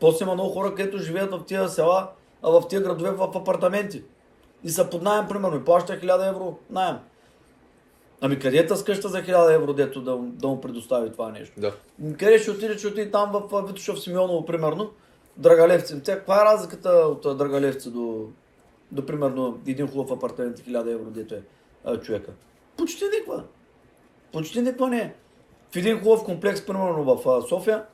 После 0.00 0.24
има 0.24 0.34
много 0.34 0.50
хора, 0.50 0.74
където 0.74 0.98
живеят 0.98 1.30
в 1.30 1.44
тия 1.44 1.68
села, 1.68 2.10
а 2.42 2.50
в 2.50 2.68
тия 2.68 2.80
градове 2.80 3.10
в 3.10 3.22
апартаменти. 3.22 4.02
И 4.64 4.70
са 4.70 4.90
под 4.90 5.02
найем, 5.02 5.28
примерно, 5.28 5.56
и 5.56 5.64
плаща 5.64 5.92
1000 5.92 6.28
евро 6.28 6.58
найем. 6.70 6.96
Ами 8.20 8.38
къде 8.38 8.58
е 8.58 8.66
тази 8.66 8.84
къща 8.84 9.08
за 9.08 9.22
1000 9.22 9.54
евро, 9.54 9.72
дето 9.72 10.00
да, 10.00 10.16
да 10.16 10.48
му 10.48 10.60
предостави 10.60 11.12
това 11.12 11.30
нещо? 11.30 11.60
Да. 11.60 11.74
Къде 12.18 12.38
ще 12.38 12.50
отиде, 12.50 12.78
ще 12.78 12.86
отиде 12.86 13.10
там 13.10 13.30
в 13.32 13.56
а, 13.56 13.62
Витошев 13.66 14.00
Симеоново, 14.00 14.46
примерно, 14.46 14.90
Драгалевци. 15.36 16.02
Тя, 16.02 16.16
каква 16.16 16.42
е 16.42 16.44
разликата 16.44 16.90
от 16.90 17.38
Драгалевци 17.38 17.90
до, 17.90 18.28
до, 18.92 19.06
примерно, 19.06 19.58
един 19.66 19.88
хубав 19.88 20.10
апартамент 20.10 20.58
и 20.58 20.62
1000 20.62 20.94
евро, 20.94 21.10
дето 21.10 21.34
е 21.34 21.42
а, 21.84 21.96
човека? 21.96 22.32
Почти 22.76 23.04
никаква. 23.04 23.44
Почти 24.32 24.62
никаква 24.62 24.88
не 24.88 24.98
е. 24.98 25.14
В 25.72 25.76
един 25.76 26.00
хубав 26.00 26.24
комплекс, 26.24 26.66
примерно 26.66 27.04
в 27.04 27.28
а, 27.28 27.42
София, 27.48 27.84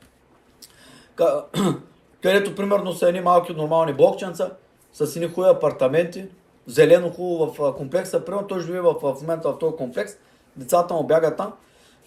където 2.21 2.55
примерно 2.55 2.93
са 2.93 3.07
едни 3.07 3.21
малки 3.21 3.53
нормални 3.53 3.93
блокченца, 3.93 4.51
с 4.93 5.15
едни 5.15 5.27
хубави 5.27 5.55
апартаменти, 5.55 6.25
зелено 6.67 7.09
хубаво 7.09 7.53
в 7.53 7.73
комплекса, 7.77 8.25
примерно 8.25 8.47
той 8.47 8.61
живее 8.61 8.81
в, 8.81 8.93
в 8.93 9.21
момента 9.21 9.51
в 9.51 9.59
този 9.59 9.75
комплекс, 9.75 10.17
децата 10.55 10.93
му 10.93 11.03
бягат 11.03 11.37
там, 11.37 11.53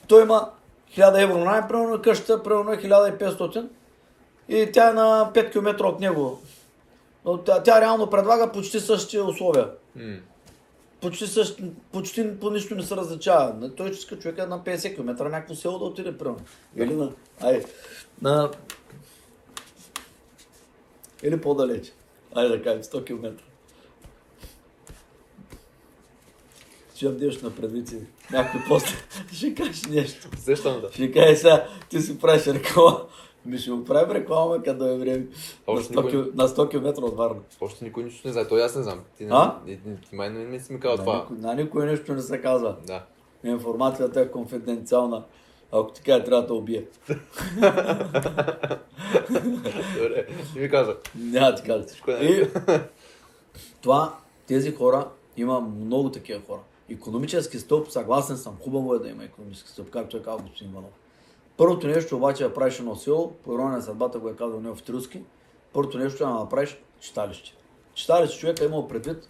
той 0.08 0.22
има 0.22 0.50
1000 0.96 1.22
евро 1.22 1.38
найем, 1.38 1.64
примерно 1.68 2.02
къщата, 2.02 2.42
примерно 2.42 2.72
е 2.72 2.76
1500 2.76 3.68
и 4.48 4.72
тя 4.72 4.90
е 4.90 4.92
на 4.92 5.30
5 5.34 5.52
км 5.52 5.84
от 5.84 6.00
него. 6.00 6.40
Но 7.24 7.38
тя, 7.38 7.62
тя 7.62 7.80
реално 7.80 8.10
предлага 8.10 8.52
почти 8.52 8.80
същите 8.80 9.20
условия. 9.20 9.68
М. 9.96 10.16
Почти, 11.00 11.26
същ, 11.26 11.60
почти 11.92 12.40
по 12.40 12.50
нищо 12.50 12.74
не 12.74 12.82
се 12.82 12.96
различава. 12.96 13.74
Той 13.76 13.90
иска 13.90 14.18
човека 14.18 14.46
на 14.46 14.60
50 14.60 14.94
км 14.94 15.24
някакво 15.28 15.54
село 15.54 15.78
да 15.78 15.84
отиде, 15.84 16.18
примерно. 16.18 16.40
Или 16.76 16.94
на... 16.94 17.10
Ай, 17.40 17.64
на... 18.22 18.50
Или 21.22 21.40
по-далеч. 21.40 21.92
Айде 22.34 22.56
да 22.56 22.62
кажем 22.62 22.82
100 22.82 23.04
км. 23.04 23.32
Ще 27.01 27.09
дадеш 27.09 27.43
на 27.43 27.51
предвици 27.51 27.97
някой 28.32 28.60
после. 28.68 28.97
Ще 29.32 29.55
кажеш 29.55 29.85
нещо. 29.85 30.28
Сещам 30.39 30.81
да. 30.81 30.93
Ще 30.93 31.12
кажеш 31.12 31.39
сега, 31.39 31.66
ти 31.89 32.01
си 32.01 32.18
правиш 32.18 32.47
реклама. 32.47 33.01
Ми 33.47 33.59
ще 33.59 33.70
го 33.70 33.85
правим 33.85 34.16
реклама, 34.16 34.62
като 34.62 34.86
е 34.86 34.98
време. 34.98 35.18
На 35.18 35.27
Още 35.66 35.94
100, 35.94 36.05
никой- 36.05 36.31
на 36.35 36.48
100 36.48 36.70
км 36.70 37.02
от 37.02 37.16
Варна. 37.16 37.40
Още 37.60 37.85
никой 37.85 38.05
нищо 38.05 38.28
не 38.28 38.32
знае. 38.32 38.48
Той 38.48 38.62
аз 38.62 38.77
не 38.77 38.82
знам. 38.82 39.01
Ти, 39.18 39.24
не, 39.24 39.31
А? 39.32 39.56
ти, 39.66 39.78
ти, 40.09 40.14
май 40.16 40.31
не, 40.31 40.44
не 40.44 40.60
си 40.60 40.72
ми 40.72 40.81
казал 40.81 40.97
На 40.97 41.05
това. 41.05 41.16
никой, 41.18 41.36
на 41.39 41.55
никой 41.55 41.86
нещо 41.86 42.14
не 42.14 42.22
се 42.22 42.40
казва. 42.40 42.77
Да. 42.86 43.05
Информацията 43.44 44.20
е 44.20 44.31
конфиденциална. 44.31 45.24
Ако 45.72 45.93
ти 45.93 46.02
кажа, 46.02 46.24
трябва 46.24 46.40
да 46.43 46.47
те 46.47 46.52
убие. 46.52 46.85
Добре. 49.94 50.27
Ти 50.52 50.59
ми 50.59 50.68
каза. 50.70 50.97
Няма 51.14 51.52
да 51.52 51.85
ти. 51.85 51.86
Всичко 51.86 52.10
е 52.10 52.14
И 52.14 52.48
това, 53.82 54.14
тези 54.47 54.74
хора, 54.74 55.09
има 55.36 55.60
много 55.60 56.10
такива 56.10 56.40
хора. 56.47 56.60
Економически 56.90 57.58
стълб, 57.58 57.90
съгласен 57.90 58.36
съм, 58.36 58.56
хубаво 58.64 58.94
е 58.94 58.98
да 58.98 59.08
има 59.08 59.24
економически 59.24 59.70
стълб, 59.70 59.90
както 59.90 60.16
е 60.16 60.22
казал 60.22 60.46
господин 60.46 60.72
Иванов. 60.72 60.90
Първото 61.56 61.86
нещо 61.86 62.16
обаче 62.16 62.44
да 62.44 62.54
правиш 62.54 62.78
едно 62.78 62.96
село, 62.96 63.32
по 63.44 63.52
ирония 63.52 63.76
на 63.76 63.82
съдбата 63.82 64.18
го 64.18 64.28
е 64.28 64.36
казал 64.36 64.60
Нео 64.60 64.74
в 64.74 64.82
Трилски, 64.82 65.22
първото 65.72 65.98
нещо 65.98 66.24
е 66.24 66.26
да 66.26 66.32
направиш 66.32 66.78
читалище. 67.00 67.56
Читалище 67.94 68.38
човек 68.38 68.60
е 68.60 68.64
имал 68.64 68.88
предвид 68.88 69.28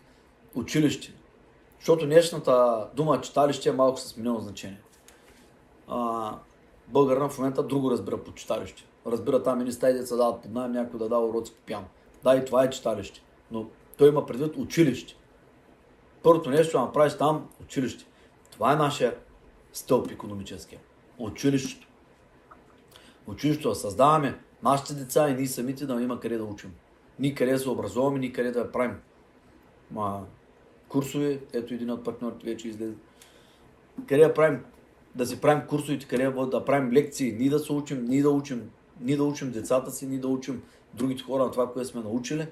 училище. 0.55 1.15
Защото 1.79 2.07
днешната 2.07 2.87
дума 2.95 3.21
читалище 3.21 3.69
е 3.69 3.73
малко 3.73 4.01
с 4.01 4.09
сменено 4.09 4.41
значение. 4.41 4.81
А, 5.89 6.35
българина 6.89 7.29
в 7.29 7.39
момента 7.39 7.63
друго 7.63 7.91
разбира 7.91 8.25
по 8.25 8.33
читалище. 8.35 8.85
Разбира 9.07 9.43
там 9.43 9.61
едни 9.61 9.73
стаи 9.73 9.93
деца 9.93 10.17
дават 10.17 10.43
под 10.43 10.53
найем, 10.53 10.73
някой 10.73 10.99
да 10.99 11.09
дава 11.09 11.27
уроци 11.27 11.55
по 11.55 11.61
пиано. 11.61 11.87
Да, 12.25 12.37
и 12.37 12.45
това 12.45 12.65
е 12.65 12.71
читалище. 12.71 13.23
Но 13.51 13.67
той 13.99 14.09
има 14.09 14.27
предвид 14.27 14.57
училище. 14.57 15.17
Първото 16.23 16.51
нещо 16.51 16.79
да 16.79 16.85
направиш 16.85 17.17
там 17.17 17.49
училище. 17.63 18.07
Това 18.51 18.73
е 18.73 18.77
нашия 18.77 19.15
стълб 19.73 20.11
економическия. 20.11 20.81
Училището. 21.19 21.87
Училището 23.27 23.69
да 23.69 23.75
създаваме 23.75 24.39
нашите 24.63 24.95
деца 24.95 25.29
и 25.29 25.35
ние 25.35 25.47
самите 25.47 25.87
да 25.87 26.03
има 26.03 26.21
къде 26.21 26.37
да 26.37 26.45
учим. 26.45 26.75
Ние 27.19 27.35
къде 27.35 27.53
да 27.53 27.59
се 27.59 27.71
образуваме, 27.71 28.19
ние 28.19 28.33
къде 28.33 28.51
да 28.51 28.73
правим. 28.73 28.97
Ма, 29.91 30.25
курсове, 30.89 31.41
ето 31.53 31.75
един 31.75 31.91
от 31.91 32.05
партньорите 32.05 32.47
вече 32.47 32.69
излезе. 32.69 32.95
Къде 34.09 34.23
да 34.23 34.35
правим, 34.35 34.65
да 35.15 35.27
си 35.27 35.41
правим 35.41 35.67
курсовете, 35.67 36.09
къде 36.09 36.31
да 36.31 36.65
правим 36.65 36.93
лекции, 36.93 37.33
ние 37.33 37.51
да 37.51 37.59
се 37.59 37.73
учим, 37.73 38.05
ние 38.05 38.23
да 38.23 38.31
учим, 38.31 38.71
ние 39.01 39.17
да 39.17 39.25
учим 39.25 39.51
децата 39.51 39.91
си, 39.91 40.07
ние 40.07 40.19
да 40.19 40.29
учим 40.29 40.63
другите 40.95 41.23
хора 41.23 41.45
на 41.45 41.51
това, 41.51 41.73
което 41.73 41.89
сме 41.89 42.01
научили, 42.01 42.47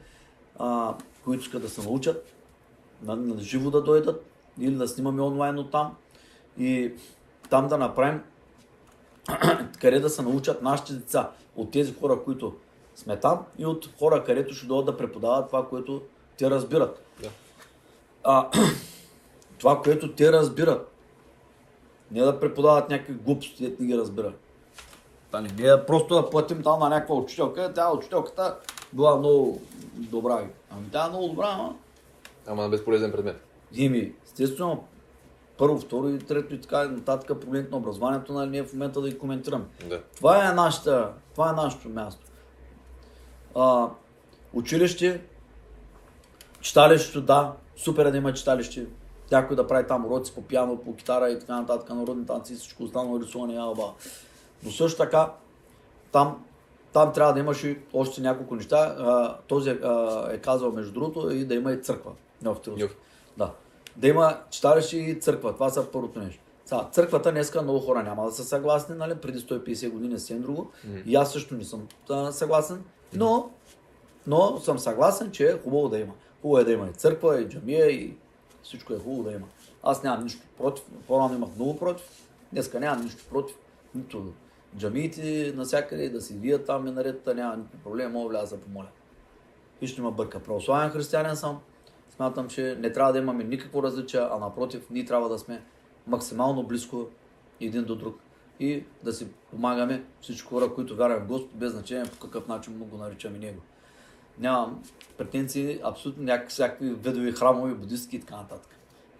а, 0.58 0.94
които 1.24 1.42
искат 1.42 1.62
да 1.62 1.68
се 1.68 1.82
научат, 1.82 2.37
на, 3.02 3.16
на 3.16 3.40
живо 3.40 3.70
да 3.70 3.82
дойдат 3.82 4.24
или 4.60 4.74
да 4.74 4.88
снимаме 4.88 5.22
онлайн 5.22 5.58
от 5.58 5.70
там 5.70 5.96
и 6.58 6.92
там 7.50 7.68
да 7.68 7.78
направим 7.78 8.22
къде 9.80 10.00
да 10.00 10.10
се 10.10 10.22
научат 10.22 10.62
нашите 10.62 10.92
деца 10.92 11.30
от 11.56 11.70
тези 11.70 11.94
хора, 11.94 12.22
които 12.24 12.54
сме 12.94 13.20
там 13.20 13.44
и 13.58 13.66
от 13.66 13.88
хора, 13.98 14.24
където 14.24 14.54
ще 14.54 14.66
дойдат 14.66 14.86
да 14.86 14.96
преподават 14.96 15.46
това, 15.46 15.68
което 15.68 16.02
те 16.38 16.50
разбират. 16.50 17.02
Да. 17.22 17.28
А, 18.24 18.50
това, 19.58 19.82
което 19.82 20.12
те 20.12 20.32
разбират. 20.32 20.92
Не 22.10 22.22
да 22.22 22.40
преподават 22.40 22.90
някакви 22.90 23.14
глупости, 23.14 23.62
дето 23.62 23.82
не 23.82 23.88
ги 23.88 23.98
разбират. 23.98 24.34
Та 25.30 25.40
не 25.40 25.48
ние 25.58 25.86
просто 25.86 26.14
да 26.14 26.30
платим 26.30 26.62
там 26.62 26.80
на 26.80 26.88
някаква 26.88 27.14
учителка, 27.14 27.72
тя 27.74 27.92
учителката 27.92 28.56
била 28.92 29.16
много 29.16 29.60
добра. 29.94 30.46
Ами 30.70 30.90
тя 30.92 31.06
е 31.06 31.08
много 31.08 31.28
добра, 31.28 31.48
ама 31.48 31.74
Ама 32.48 32.62
на 32.62 32.68
безполезен 32.68 33.12
предмет. 33.12 33.44
Ими, 33.72 34.12
естествено, 34.24 34.84
първо, 35.58 35.78
второ 35.78 36.08
и 36.08 36.18
трето 36.18 36.54
и 36.54 36.60
така 36.60 36.88
нататък 36.88 37.40
проблемите 37.40 37.70
на 37.70 37.76
образованието, 37.76 38.32
нали, 38.32 38.50
ние 38.50 38.62
в 38.62 38.72
момента 38.72 39.00
да 39.00 39.08
ги 39.08 39.18
коментираме. 39.18 39.64
Да. 39.88 40.02
Това 40.16 40.50
е, 40.50 40.54
нашата, 40.54 41.12
това 41.32 41.50
е 41.50 41.52
нашето 41.52 41.88
място. 41.88 42.26
А, 43.54 43.88
училище, 44.52 45.20
читалището, 46.60 47.20
да, 47.20 47.52
супер 47.76 48.06
е 48.06 48.10
да 48.10 48.18
има 48.18 48.32
читалище. 48.32 48.86
Някой 49.30 49.56
да 49.56 49.66
прави 49.66 49.86
там 49.86 50.06
уроци 50.06 50.34
по 50.34 50.42
пиано, 50.42 50.76
по 50.76 50.96
китара 50.96 51.30
и 51.30 51.38
така 51.38 51.60
нататък, 51.60 51.88
народни 51.88 52.26
танци 52.26 52.52
и 52.52 52.56
всичко 52.56 52.84
останало, 52.84 53.20
рисуване, 53.20 53.58
алба. 53.58 53.92
Но 54.64 54.70
също 54.70 54.98
така, 54.98 55.32
там, 56.12 56.44
там 56.92 57.12
трябва 57.12 57.32
да 57.32 57.40
имаш 57.40 57.64
и 57.64 57.78
още 57.92 58.20
няколко 58.20 58.54
неща. 58.54 58.96
А, 58.98 59.36
този 59.48 59.70
а, 59.70 60.26
е 60.32 60.38
казал, 60.38 60.72
между 60.72 60.92
другото, 60.92 61.30
и 61.30 61.44
да 61.44 61.54
има 61.54 61.72
и 61.72 61.82
църква. 61.82 62.12
Трилски. 62.42 62.82
Нюх. 62.82 62.90
Да. 63.36 63.52
Да 63.96 64.08
има 64.08 64.40
читалище 64.50 64.96
и 64.96 65.20
църква. 65.20 65.52
Това 65.52 65.70
са 65.70 65.90
първото 65.92 66.20
нещо. 66.20 66.40
Сега, 66.64 66.88
църквата 66.92 67.32
днеска 67.32 67.62
много 67.62 67.80
хора 67.80 68.02
няма 68.02 68.24
да 68.24 68.32
са 68.32 68.44
съгласни, 68.44 68.94
нали? 68.94 69.14
Преди 69.14 69.38
150 69.38 69.90
години 69.90 70.14
е 70.14 70.18
съвсем 70.18 70.42
друго. 70.42 70.70
И 71.06 71.16
аз 71.16 71.32
също 71.32 71.54
не 71.54 71.64
съм 71.64 71.88
а, 72.10 72.32
съгласен. 72.32 72.84
Но, 73.14 73.50
но 74.26 74.60
съм 74.60 74.78
съгласен, 74.78 75.30
че 75.30 75.46
е 75.50 75.58
хубаво 75.58 75.88
да 75.88 75.98
има. 75.98 76.14
Хубаво 76.42 76.58
е 76.58 76.64
да 76.64 76.72
има 76.72 76.88
и 76.88 76.92
църква, 76.92 77.42
и 77.42 77.48
джамия, 77.48 77.90
и 77.90 78.16
всичко 78.62 78.92
е 78.92 78.98
хубаво 78.98 79.22
да 79.22 79.32
има. 79.32 79.46
Аз 79.82 80.02
нямам 80.02 80.24
нищо 80.24 80.42
против. 80.58 80.84
По-рано 81.06 81.34
имах 81.34 81.50
много 81.56 81.78
против. 81.78 82.06
Днеска 82.52 82.80
нямам 82.80 83.04
нищо 83.04 83.24
против. 83.30 83.56
Нито 83.94 84.32
джамиите 84.76 85.52
навсякъде 85.56 86.10
да 86.10 86.20
си 86.20 86.34
вият 86.34 86.66
там 86.66 86.86
и 86.86 86.90
наредата, 86.90 87.34
няма 87.34 87.56
никакви 87.56 87.78
проблеми, 87.78 88.12
мога 88.12 88.28
вляза 88.28 88.56
да 88.56 88.62
помоля. 88.62 88.88
И 89.80 89.86
ще 89.86 90.00
има 90.00 90.10
бърка. 90.10 90.40
Православен 90.40 90.90
християнин 90.90 91.36
съм. 91.36 91.60
Смятам, 92.18 92.48
че 92.48 92.76
не 92.78 92.92
трябва 92.92 93.12
да 93.12 93.18
имаме 93.18 93.44
никакво 93.44 93.82
различие, 93.82 94.20
а 94.20 94.38
напротив, 94.38 94.86
ние 94.90 95.04
трябва 95.04 95.28
да 95.28 95.38
сме 95.38 95.62
максимално 96.06 96.62
близко 96.62 97.08
един 97.60 97.84
до 97.84 97.96
друг. 97.96 98.18
И 98.60 98.84
да 99.04 99.12
си 99.12 99.28
помагаме 99.50 100.04
всички 100.20 100.48
хора, 100.48 100.74
които 100.74 100.96
вярват 100.96 101.22
в 101.22 101.26
Господ, 101.26 101.50
без 101.54 101.72
значение 101.72 102.10
по 102.10 102.26
какъв 102.26 102.48
начин 102.48 102.78
му 102.78 102.84
го 102.84 102.96
наричаме 102.96 103.38
Него. 103.38 103.60
Нямам 104.38 104.82
претенции, 105.18 105.80
абсолютно 105.84 106.22
някакви 106.22 106.50
всякакви 106.50 106.90
видови 106.94 107.32
храмови, 107.32 107.74
будистки 107.74 108.16
и 108.16 108.20
така 108.20 108.36
нататък. 108.36 108.70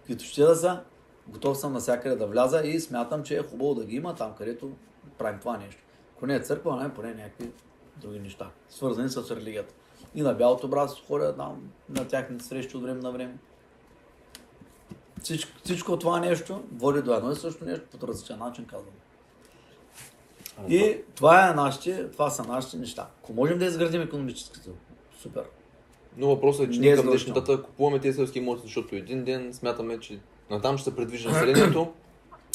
Които 0.05 0.23
ще 0.23 0.41
да 0.41 0.55
са, 0.55 0.81
готов 1.27 1.57
съм 1.57 1.73
навсякъде 1.73 2.15
да 2.15 2.27
вляза 2.27 2.61
и 2.61 2.79
смятам, 2.79 3.23
че 3.23 3.37
е 3.37 3.43
хубаво 3.43 3.75
да 3.75 3.85
ги 3.85 3.95
има 3.95 4.15
там, 4.15 4.33
където 4.37 4.71
правим 5.17 5.39
това 5.39 5.57
нещо. 5.57 5.81
Ако 6.17 6.25
не 6.25 6.35
е 6.35 6.39
църква, 6.39 6.83
не 6.83 6.93
поне 6.93 7.13
някакви 7.13 7.51
други 7.97 8.19
неща, 8.19 8.49
свързани 8.69 9.09
с 9.09 9.35
религията. 9.35 9.73
И 10.15 10.21
на 10.21 10.33
бялото 10.33 10.67
братство 10.67 11.05
ходя 11.07 11.35
там 11.35 11.71
на 11.89 12.07
тяхните 12.07 12.45
срещи 12.45 12.77
от 12.77 12.83
време 12.83 13.01
на 13.01 13.11
време. 13.11 13.37
Всичко, 15.23 15.51
всичко 15.63 15.99
това 15.99 16.19
нещо 16.19 16.63
води 16.75 17.01
до 17.01 17.13
едно 17.13 17.31
и 17.31 17.35
също 17.35 17.65
нещо, 17.65 17.97
по 17.99 18.07
различен 18.07 18.39
начин 18.39 18.65
казвам. 18.65 18.93
И 20.69 20.97
това, 21.15 21.49
е 21.49 21.53
нашите, 21.53 22.11
това 22.11 22.29
са 22.29 22.43
нашите 22.43 22.77
неща. 22.77 23.07
Ако 23.23 23.33
можем 23.33 23.59
да 23.59 23.65
изградим 23.65 24.01
економическите, 24.01 24.69
супер. 25.21 25.43
Но 26.17 26.27
въпросът 26.27 26.67
е, 26.67 26.71
че 26.71 26.79
Не 26.79 26.85
е 26.85 26.89
ние 26.89 26.95
към 26.95 27.05
задължително. 27.05 27.33
днешна 27.33 27.55
дата 27.55 27.63
купуваме 27.63 27.99
тези 27.99 28.15
селски 28.15 28.39
имоти, 28.39 28.61
защото 28.63 28.95
един 28.95 29.23
ден 29.23 29.53
смятаме, 29.53 29.99
че 29.99 30.19
натам 30.51 30.77
ще 30.77 30.89
се 30.89 30.95
предвижи 30.95 31.27
населението. 31.27 31.93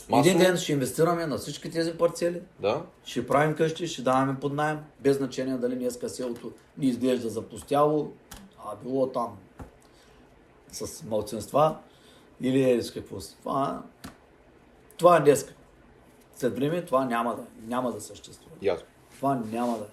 Масово. 0.09 0.28
Един 0.28 0.39
ден 0.39 0.56
ще 0.56 0.72
инвестираме 0.72 1.26
на 1.26 1.39
всички 1.39 1.70
тези 1.70 1.93
парцели, 1.98 2.43
Да. 2.60 2.82
ще 3.05 3.26
правим 3.26 3.56
къщи, 3.56 3.86
ще 3.86 4.02
даваме 4.02 4.40
под 4.40 4.52
найем, 4.52 4.78
без 5.01 5.16
значение 5.16 5.56
дали 5.56 5.76
днеска 5.76 6.09
селото 6.09 6.52
ни 6.78 6.86
изглежда 6.86 7.28
запустяло, 7.28 8.12
а 8.64 8.76
било 8.76 9.06
там 9.06 9.36
с 10.72 11.02
малцинства 11.02 11.76
или 12.40 12.70
е 12.70 12.82
с 12.82 12.93
какво 12.93 13.20
си. 13.20 13.36
Това, 13.40 13.82
това 14.97 15.16
е 15.16 15.20
днеска. 15.20 15.55
След 16.36 16.56
време 16.56 16.85
това 16.85 17.05
няма 17.05 17.36
да, 17.36 17.43
няма 17.66 17.93
да 17.93 18.01
съществува. 18.01 18.56
Ясно. 18.62 18.86
Това 19.16 19.35
няма 19.51 19.78
да. 19.78 19.86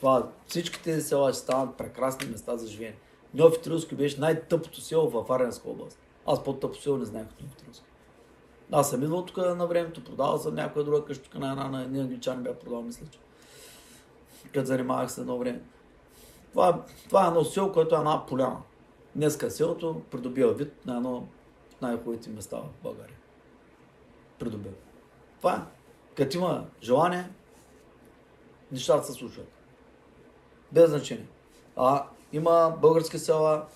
Това, 0.00 0.28
всички 0.46 0.82
тези 0.82 1.02
села 1.02 1.32
ще 1.32 1.42
станат 1.42 1.76
прекрасни 1.76 2.26
места 2.26 2.56
за 2.56 2.66
живеене. 2.66 2.96
Нови 3.34 3.60
Трилски 3.62 3.94
беше 3.94 4.20
най-тъпото 4.20 4.80
село 4.80 5.10
в 5.10 5.32
Аренска 5.32 5.68
област. 5.70 5.98
Аз 6.26 6.44
по-тъпо 6.44 6.74
село 6.80 6.96
не 6.96 7.04
знаех 7.04 7.26
от 7.26 7.40
Нови 7.40 7.54
Трилски. 7.54 7.84
Аз 8.72 8.90
съм 8.90 9.02
идвал 9.02 9.24
тук 9.24 9.36
на 9.36 9.66
времето, 9.66 10.04
продавал 10.04 10.38
съм 10.38 10.54
някоя 10.54 10.84
друга 10.84 11.04
къща, 11.04 11.24
тук 11.24 11.40
на 11.40 11.50
една, 11.50 11.68
на 11.68 11.82
един 11.82 12.00
англичани 12.00 12.42
бях 12.42 12.56
продал, 12.56 12.82
мисля, 12.82 13.06
че. 13.10 13.18
Като 14.52 14.66
занимавах 14.66 15.12
се 15.12 15.20
едно 15.20 15.38
време. 15.38 15.62
Това, 16.50 16.82
това 17.08 17.24
е 17.24 17.28
едно 17.28 17.44
село, 17.44 17.72
което 17.72 17.94
е 17.94 17.98
една 17.98 18.26
поляна. 18.26 18.56
Днеска 19.14 19.50
селото 19.50 20.02
придобива 20.10 20.52
вид 20.52 20.86
на 20.86 20.96
едно 20.96 21.28
най-хубавите 21.82 22.30
места 22.30 22.56
в 22.56 22.82
България. 22.82 23.16
Придобива. 24.38 24.74
Това 25.36 25.54
е. 25.54 25.60
Като 26.16 26.36
има 26.36 26.66
желание, 26.82 27.30
нещата 28.72 29.06
се 29.06 29.12
случват. 29.12 29.48
Без 30.72 30.90
значение. 30.90 31.26
А 31.76 32.04
има 32.32 32.76
български 32.80 33.18
села, 33.18 33.66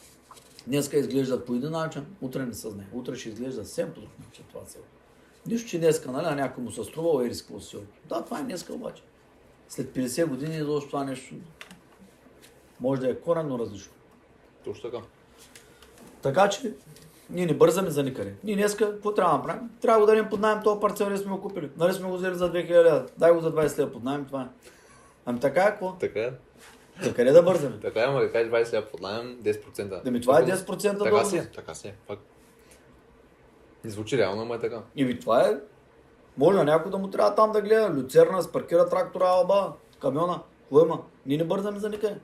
днеска 0.69 0.99
изглеждат 0.99 1.47
по 1.47 1.55
един 1.55 1.71
начин, 1.71 2.07
утре 2.21 2.47
не 2.47 2.55
се 2.55 2.71
знае. 2.71 2.87
Утре 2.93 3.17
ще 3.17 3.29
изглежда 3.29 3.65
съвсем 3.65 3.93
по 3.95 4.01
друг 4.01 4.11
начин 4.27 4.45
това 4.49 4.67
село. 4.67 4.85
Нищо, 5.47 5.69
че 5.69 5.79
днеска, 5.79 6.13
нали, 6.13 6.25
на 6.25 6.35
някой 6.35 6.65
му 6.65 6.71
се 6.71 6.85
струва 6.85 7.27
ери 7.27 7.35
с 7.35 7.43
какво 7.43 7.61
село. 7.61 7.83
Да, 8.09 8.25
това 8.25 8.41
е 8.41 8.43
днеска 8.43 8.73
обаче. 8.73 9.03
След 9.69 9.95
50 9.95 10.27
години 10.27 10.57
изобщо 10.57 10.91
това 10.91 11.05
нещо 11.05 11.35
може 12.81 13.01
да 13.01 13.11
е 13.11 13.15
коренно 13.15 13.59
различно. 13.59 13.93
Точно 14.65 14.91
така. 14.91 15.05
Така 16.23 16.49
че 16.49 16.75
ние 17.31 17.47
не 17.47 17.55
бързаме 17.55 17.91
за 17.91 18.03
никъде. 18.03 18.35
Ние 18.45 18.55
днеска, 18.55 18.93
какво 18.93 19.15
трябва 19.15 19.33
да 19.33 19.39
направим? 19.39 19.71
Трябва 19.81 20.01
да 20.01 20.07
го 20.07 20.07
дадем 20.07 20.31
под 20.31 20.41
найем 20.41 20.63
този 20.65 20.81
парцел, 20.81 21.17
сме 21.17 21.31
го 21.31 21.41
купили. 21.41 21.71
Нали 21.77 21.93
сме 21.93 22.09
го 22.09 22.17
взели 22.17 22.35
за 22.35 22.53
2000 22.53 22.71
лева. 22.71 23.07
Дай 23.19 23.33
го 23.33 23.41
за 23.41 23.55
20 23.55 23.79
лева 23.79 23.93
под 23.93 24.05
найем, 24.05 24.25
това 24.25 24.43
е. 24.43 24.47
Ами 25.27 25.41
така 25.41 25.63
е, 25.63 25.71
какво? 25.71 25.93
Така 25.93 26.21
е. 26.21 26.33
За 27.03 27.15
къде 27.15 27.33
да 27.33 27.43
бързаме? 27.43 27.81
Така 27.81 28.01
е, 28.01 28.05
ама 28.05 28.21
да 28.21 28.33
кажеш 28.33 28.53
20 28.53 28.73
лева 28.73 28.87
под 28.87 29.01
найем, 29.01 29.39
10%. 29.43 30.03
Да 30.03 30.11
ми 30.11 30.21
това 30.21 30.39
е 30.39 30.45
Така- 30.45 30.57
10% 30.57 31.05
Така 31.05 31.25
си 31.25 31.43
така 31.55 31.75
си 31.75 31.89
е. 31.89 31.95
Факт. 32.07 32.23
Не 33.85 33.91
звучи 33.91 34.19
реално, 34.19 34.43
ама 34.43 34.55
е 34.55 34.59
така. 34.59 34.83
И 34.97 35.05
ви 35.05 35.21
това 35.21 35.41
е. 35.43 35.57
Може 36.37 36.59
на 36.59 36.65
някой 36.65 36.91
да 36.91 36.99
му 36.99 37.11
трябва 37.11 37.35
там 37.35 37.53
да 37.53 37.61
гледа. 37.61 37.95
Люцерна, 37.95 38.43
спаркира 38.43 38.89
трактора, 38.89 39.27
алба, 39.29 39.73
камиона. 40.01 40.41
Има? 40.73 41.03
Ние 41.27 41.37
не 41.39 41.45
бързаме 41.45 41.79
за 41.79 41.89
никъде. 41.91 42.17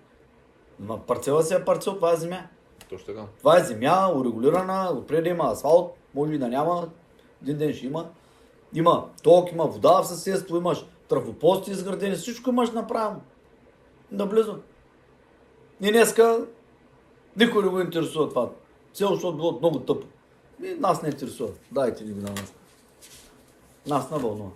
Ма 0.80 1.00
парцела 1.06 1.42
си 1.42 1.54
е 1.54 1.64
парцел, 1.64 1.94
това 1.94 2.12
е 2.12 2.16
земя. 2.16 2.40
Точно 2.90 3.06
така. 3.06 3.26
Това 3.38 3.58
е 3.58 3.64
земя, 3.64 4.12
урегулирана, 4.14 4.90
отпред 4.92 5.26
има 5.26 5.44
асфалт, 5.44 5.96
може 6.14 6.32
и 6.32 6.38
да 6.38 6.48
няма, 6.48 6.88
един 7.42 7.58
ден 7.58 7.74
ще 7.74 7.86
има. 7.86 8.08
Има 8.74 9.08
ток, 9.22 9.52
има 9.52 9.66
вода 9.66 10.02
в 10.02 10.06
съседство, 10.06 10.56
имаш 10.56 10.86
трафопости 11.08 11.70
изградени, 11.70 12.14
всичко 12.14 12.50
имаш 12.50 12.70
направено. 12.70 13.20
Наблизо. 14.12 14.58
И 15.80 15.92
днеска 15.92 16.46
никой 17.36 17.62
не 17.62 17.68
го 17.68 17.80
интересува 17.80 18.28
това. 18.28 18.50
Все 18.92 19.04
защото 19.06 19.36
било 19.36 19.58
много 19.58 19.80
тъпо. 19.80 20.06
И 20.64 20.68
нас 20.68 21.02
не 21.02 21.08
интересува. 21.08 21.50
Дайте 21.72 22.04
ни 22.04 22.12
го 22.12 22.20
на 22.20 22.30
нас. 22.30 22.54
Нас 23.86 24.10
на 24.10 24.18
вълнува. 24.18 24.50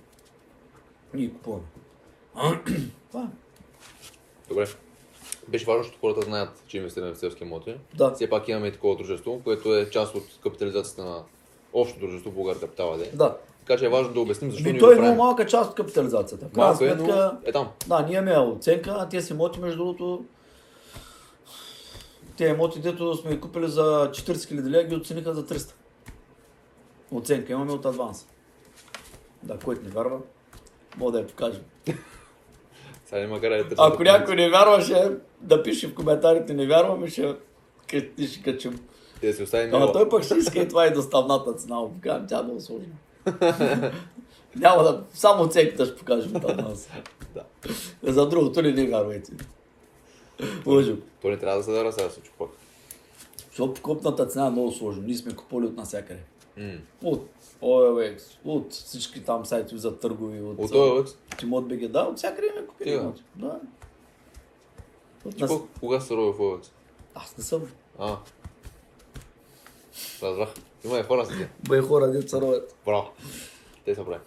Ние 1.15 1.31
купуваме. 1.31 1.65
Това 3.11 3.23
е. 3.23 3.29
Добре. 4.49 4.67
Беше 5.49 5.65
важно, 5.65 5.83
защото 5.83 6.01
хората 6.01 6.21
знаят, 6.21 6.63
че 6.67 6.77
инвестираме 6.77 7.13
в 7.13 7.19
селски 7.19 7.45
имоти. 7.45 7.75
Да. 7.95 8.11
Все 8.11 8.31
пак 8.31 8.49
имаме 8.49 8.67
и 8.67 8.73
такова 8.73 8.97
дружество, 8.97 9.41
което 9.45 9.75
е 9.75 9.91
част 9.91 10.15
от 10.15 10.25
капитализацията 10.43 11.05
на 11.05 11.23
общо 11.73 12.01
дружество 12.01 12.31
Българ 12.31 12.61
Капитал 12.61 12.93
АД. 12.93 13.17
Да. 13.17 13.37
Така 13.69 13.79
че 13.79 13.87
е 13.87 13.89
важно 13.89 14.13
да 14.13 14.21
обясним 14.21 14.51
защо 14.51 14.71
ние 14.71 14.79
той 14.79 14.97
е 14.97 15.01
много 15.01 15.17
малка 15.17 15.47
част 15.47 15.71
от 15.71 15.77
капитализацията. 15.77 16.47
В 16.47 16.53
крайна 16.53 16.73
е, 16.73 16.77
сметка, 16.77 17.39
е 17.45 17.53
там. 17.53 17.69
Да, 17.87 18.03
ние 18.03 18.17
имаме 18.17 18.39
оценка, 18.39 18.97
а 18.99 19.09
тези 19.09 19.33
имоти, 19.33 19.61
между 19.61 19.79
другото, 19.79 20.25
те 22.37 22.45
имоти, 22.45 22.81
дето 22.81 23.17
сме 23.17 23.41
купили 23.41 23.69
за 23.69 23.83
40 23.83 24.33
000 24.33 24.69
лева, 24.69 24.85
ги 24.85 24.95
оцениха 24.95 25.35
за 25.35 25.47
300. 25.47 25.73
Оценка 27.13 27.53
имаме 27.53 27.73
от 27.73 27.85
аванс. 27.85 28.27
Да, 29.43 29.59
който 29.59 29.85
не 29.85 29.91
вярва, 29.91 30.19
мога 30.97 31.13
да 31.13 31.19
я 31.19 31.27
покажем. 31.27 31.63
Сега 33.07 33.27
да 33.27 33.69
търсим. 33.69 33.77
Ако 33.79 34.03
някой 34.03 34.37
не 34.37 34.51
вярваше, 34.51 35.11
да 35.41 35.63
пише 35.63 35.89
в 35.89 35.95
коментарите, 35.95 36.55
не 36.55 36.67
вярваме, 36.67 37.09
ще, 37.09 37.37
ще, 37.87 38.43
качим. 38.45 38.81
Да 39.23 39.33
си 39.33 39.43
оставим 39.43 39.75
Ама 39.75 39.93
той 39.93 40.09
пък 40.09 40.25
ще 40.25 40.35
иска 40.35 40.59
и 40.59 40.69
това 40.69 40.87
и 40.87 40.93
доставната 40.93 41.55
цена. 41.55 41.77
Покажем, 41.95 42.27
тя 42.29 42.39
е 42.39 42.43
много 42.43 42.61
сложна. 42.61 42.87
Няма 44.57 44.83
да, 44.83 45.05
само 45.15 45.43
оценката 45.43 45.87
ще 45.87 45.97
покажем 45.97 46.37
от 46.37 46.45
аванс. 46.45 46.89
Да. 47.35 47.45
За 48.03 48.29
другото 48.29 48.63
ли 48.63 48.73
не 48.73 48.87
вярвайте. 48.87 49.33
Лъжим. 50.67 51.03
То 51.23 51.29
не 51.29 51.37
трябва 51.39 51.59
да 51.59 51.65
се 51.65 51.73
дара 51.73 51.93
сега 51.93 52.11
се 52.11 52.21
чупак. 52.21 52.49
Защото 53.49 53.83
купната 53.83 54.27
цена 54.27 54.47
е 54.47 54.51
много 54.51 54.73
сложна. 54.73 55.03
Ние 55.03 55.17
сме 55.17 55.35
купили 55.35 55.67
от 55.67 55.77
насякъде. 55.77 56.21
М. 56.57 56.73
От 57.05 57.29
OLX, 57.63 58.21
от 58.45 58.73
всички 58.73 59.25
там 59.25 59.47
сайтове 59.47 59.81
за 59.81 59.99
търгови, 59.99 60.41
от, 60.41 60.59
От 60.59 60.71
OLX? 60.71 61.17
Тимот 61.39 61.69
БГ, 61.69 61.89
да, 61.89 62.01
от 62.01 62.17
всякъде 62.17 62.53
ме 62.57 62.67
купили. 62.67 62.91
Имоти. 62.91 63.23
Да. 63.37 63.61
От 65.25 65.37
Ти 65.37 65.43
нас... 65.43 65.51
кога- 65.51 65.65
Кога 65.81 66.01
се 66.01 66.15
рови 66.15 66.33
в 66.33 66.39
OLX? 66.39 66.69
Аз 67.15 67.37
не 67.39 67.45
съм. 67.45 67.63
А. 67.99 68.17
Разбрах. 70.23 70.49
Има 70.85 70.99
и 70.99 71.03
хора 71.03 71.25
с 71.25 71.29
тия. 71.29 71.51
Бе 71.69 71.81
хора, 71.81 72.11
деца 72.11 72.41
ровят. 72.41 72.77
Браво. 72.87 73.11
Те 73.85 73.95
са 73.95 74.05
прави. 74.05 74.21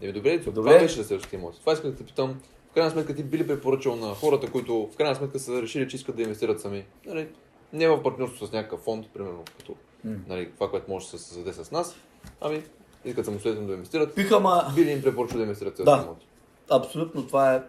Еми 0.00 0.12
добре, 0.12 0.38
добре. 0.38 0.52
Това 0.52 0.78
беше 0.78 0.96
за 0.96 1.04
селските 1.04 1.36
имоти. 1.36 1.60
Това 1.60 1.72
исках 1.72 1.90
да 1.90 1.96
те 1.96 2.04
питам. 2.04 2.40
В 2.70 2.74
крайна 2.74 2.90
сметка 2.90 3.14
ти 3.14 3.22
би 3.22 3.38
ли 3.38 3.46
препоръчал 3.46 3.96
на 3.96 4.14
хората, 4.14 4.50
които 4.50 4.88
в 4.92 4.96
крайна 4.96 5.16
сметка 5.16 5.38
са 5.38 5.62
решили, 5.62 5.88
че 5.88 5.96
искат 5.96 6.16
да 6.16 6.22
инвестират 6.22 6.60
сами. 6.60 6.84
Нали, 7.06 7.28
не 7.72 7.88
в 7.88 8.02
партньорство 8.02 8.46
с 8.46 8.52
някакъв 8.52 8.80
фонд, 8.80 9.06
примерно 9.14 9.44
като 9.58 9.74
нали, 10.04 10.50
това, 10.54 10.70
което 10.70 10.90
може 10.90 11.04
да 11.04 11.10
се 11.10 11.18
създаде 11.18 11.52
с 11.52 11.70
нас. 11.70 11.96
Ами, 12.40 12.62
искат 13.04 13.24
самостоятелно 13.24 13.68
да 13.68 13.74
инвестират. 13.74 14.14
Пиха, 14.14 14.40
ма... 14.40 14.72
Би 14.74 14.84
ли 14.84 14.90
им 14.90 15.02
препоръчал 15.02 15.36
да 15.36 15.42
инвестират 15.42 15.76
селски 15.76 15.96
Да. 15.96 16.02
имоти? 16.02 16.26
Абсолютно 16.70 17.26
това 17.26 17.54
е 17.54 17.62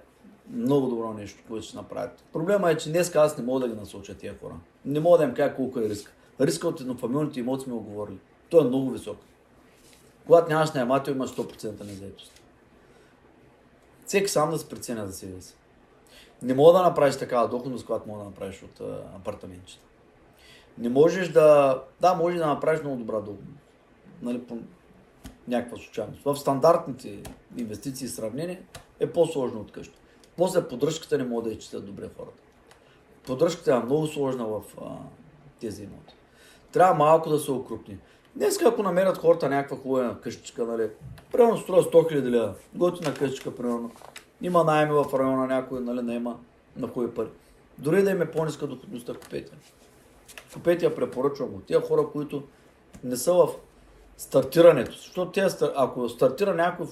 много 0.54 0.88
добро 0.88 1.14
нещо, 1.14 1.44
което 1.48 1.66
ще 1.66 1.78
направят. 1.78 2.24
Проблема 2.34 2.72
е, 2.72 2.78
че 2.78 2.90
днес 2.90 3.16
аз 3.16 3.38
не 3.38 3.44
мога 3.44 3.60
да 3.60 3.68
ги 3.68 3.80
насоча 3.80 4.14
тия 4.14 4.36
хора. 4.42 4.54
Не 4.86 5.00
мога 5.00 5.18
да 5.18 5.24
им 5.24 5.34
кажа 5.34 5.56
колко 5.56 5.80
е 5.80 5.90
риск. 5.90 6.14
Риска 6.40 6.68
от 6.68 6.82
еднофамилните 6.82 7.40
имоти 7.40 7.64
сме 7.64 7.74
оговорили. 7.74 8.20
Той 8.50 8.62
е 8.62 8.68
много 8.68 8.92
висок. 8.92 9.18
Когато 10.26 10.50
нямаш 10.50 10.72
наемател, 10.72 11.12
имаш 11.12 11.30
100% 11.30 11.86
незаетост. 11.86 12.42
Всеки 14.06 14.28
сам 14.28 14.52
да 14.52 14.58
се 14.58 14.70
преценя 14.70 15.08
за 15.08 15.14
себе 15.14 15.42
си. 15.42 15.56
Не 16.42 16.54
мога 16.54 16.74
да 16.74 16.84
направиш 16.84 17.18
такава 17.18 17.50
доходност, 17.50 17.86
която 17.86 18.08
мога 18.08 18.20
да 18.20 18.26
направиш 18.26 18.64
от 18.64 18.82
а, 18.82 19.04
апартаментчета. 19.16 19.86
Не 20.78 20.90
можеш 20.90 21.30
да... 21.30 21.82
Да, 22.02 22.14
можеш 22.14 22.40
да 22.40 22.48
направиш 22.48 22.82
много 22.82 22.98
добра 22.98 23.20
доходност. 23.20 23.60
Нали, 24.22 24.44
по 24.44 24.58
някаква 25.48 25.78
случайност. 25.78 26.24
В 26.24 26.36
стандартните 26.36 27.24
инвестиции 27.58 28.06
и 28.06 28.10
сравнение 28.10 28.62
е 29.00 29.12
по-сложно 29.12 29.60
от 29.60 29.72
къща. 29.72 30.00
После 30.38 30.68
поддръжката 30.68 31.18
не 31.18 31.24
могат 31.24 31.44
да 31.44 31.52
я 31.52 31.60
четат 31.60 31.86
добре 31.86 32.10
хората. 32.18 32.44
Поддръжката 33.26 33.76
е 33.76 33.86
много 33.86 34.08
сложна 34.08 34.46
в 34.46 34.62
а, 34.82 34.98
тези 35.60 35.84
имоти. 35.84 36.16
Трябва 36.74 36.94
малко 36.94 37.30
да 37.30 37.40
се 37.40 37.52
окрупни. 37.52 37.98
Днес, 38.36 38.62
ако 38.62 38.84
намерят 38.84 39.18
хората 39.18 39.50
някаква 39.50 39.78
хубава 39.78 40.16
къщичка, 40.22 40.66
нали, 40.66 40.90
примерно 41.32 41.58
струва 41.58 41.84
100 41.84 41.92
000 41.94 42.30
лева, 42.30 42.54
готина 42.76 43.14
къщичка, 43.14 43.56
примерно, 43.56 43.92
има 44.42 44.64
найми 44.64 44.92
в 44.92 45.06
района 45.14 45.48
някой, 45.48 45.80
нали, 45.80 46.02
наема 46.02 46.38
на 46.78 46.88
хубави 46.88 47.14
пари. 47.14 47.28
Дори 47.78 48.04
да 48.04 48.12
им 48.12 48.22
е 48.22 48.32
по-ниска 48.32 48.68
доходността, 48.68 49.14
купете. 49.14 49.52
Купете 50.54 50.86
я 50.86 50.96
препоръчвам 50.96 51.50
го. 51.50 51.60
Тия 51.60 51.82
хора, 51.82 52.08
които 52.14 52.44
не 53.04 53.18
са 53.18 53.34
в 53.34 53.48
стартирането. 54.18 54.92
Защото 54.92 55.40
стар- 55.40 55.74
ако 55.76 56.10
стартира 56.10 56.54
някой, 56.54 56.86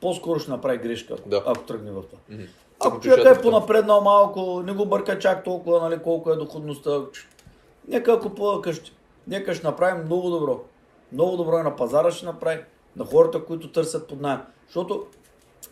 по-скоро 0.00 0.40
ще 0.40 0.50
направи 0.50 0.78
грешка, 0.78 1.14
ако, 1.18 1.28
Да. 1.28 1.42
ако 1.46 1.62
тръгне 1.62 1.90
в 1.90 2.02
това. 2.02 2.18
Мгм. 2.30 2.42
Ако 2.80 3.00
човек 3.00 3.38
е 3.38 3.42
понапреднал 3.42 4.00
малко, 4.00 4.62
не 4.66 4.72
го 4.72 4.86
бърка 4.86 5.18
чак 5.18 5.44
толкова, 5.44 5.80
нали, 5.80 6.02
колко 6.02 6.30
е 6.30 6.36
доходността. 6.36 7.00
Нека 7.88 8.20
купува 8.20 8.62
къщи. 8.62 8.92
Нека 9.26 9.54
ще 9.54 9.66
направим 9.66 10.04
много 10.04 10.30
добро. 10.30 10.60
Много 11.12 11.36
добро 11.36 11.58
и 11.58 11.62
на 11.62 11.76
пазара 11.76 12.10
ще 12.10 12.26
направи. 12.26 12.64
На 12.96 13.04
хората, 13.04 13.44
които 13.44 13.72
търсят 13.72 14.08
под 14.08 14.20
найем. 14.20 14.40
Защото 14.66 15.06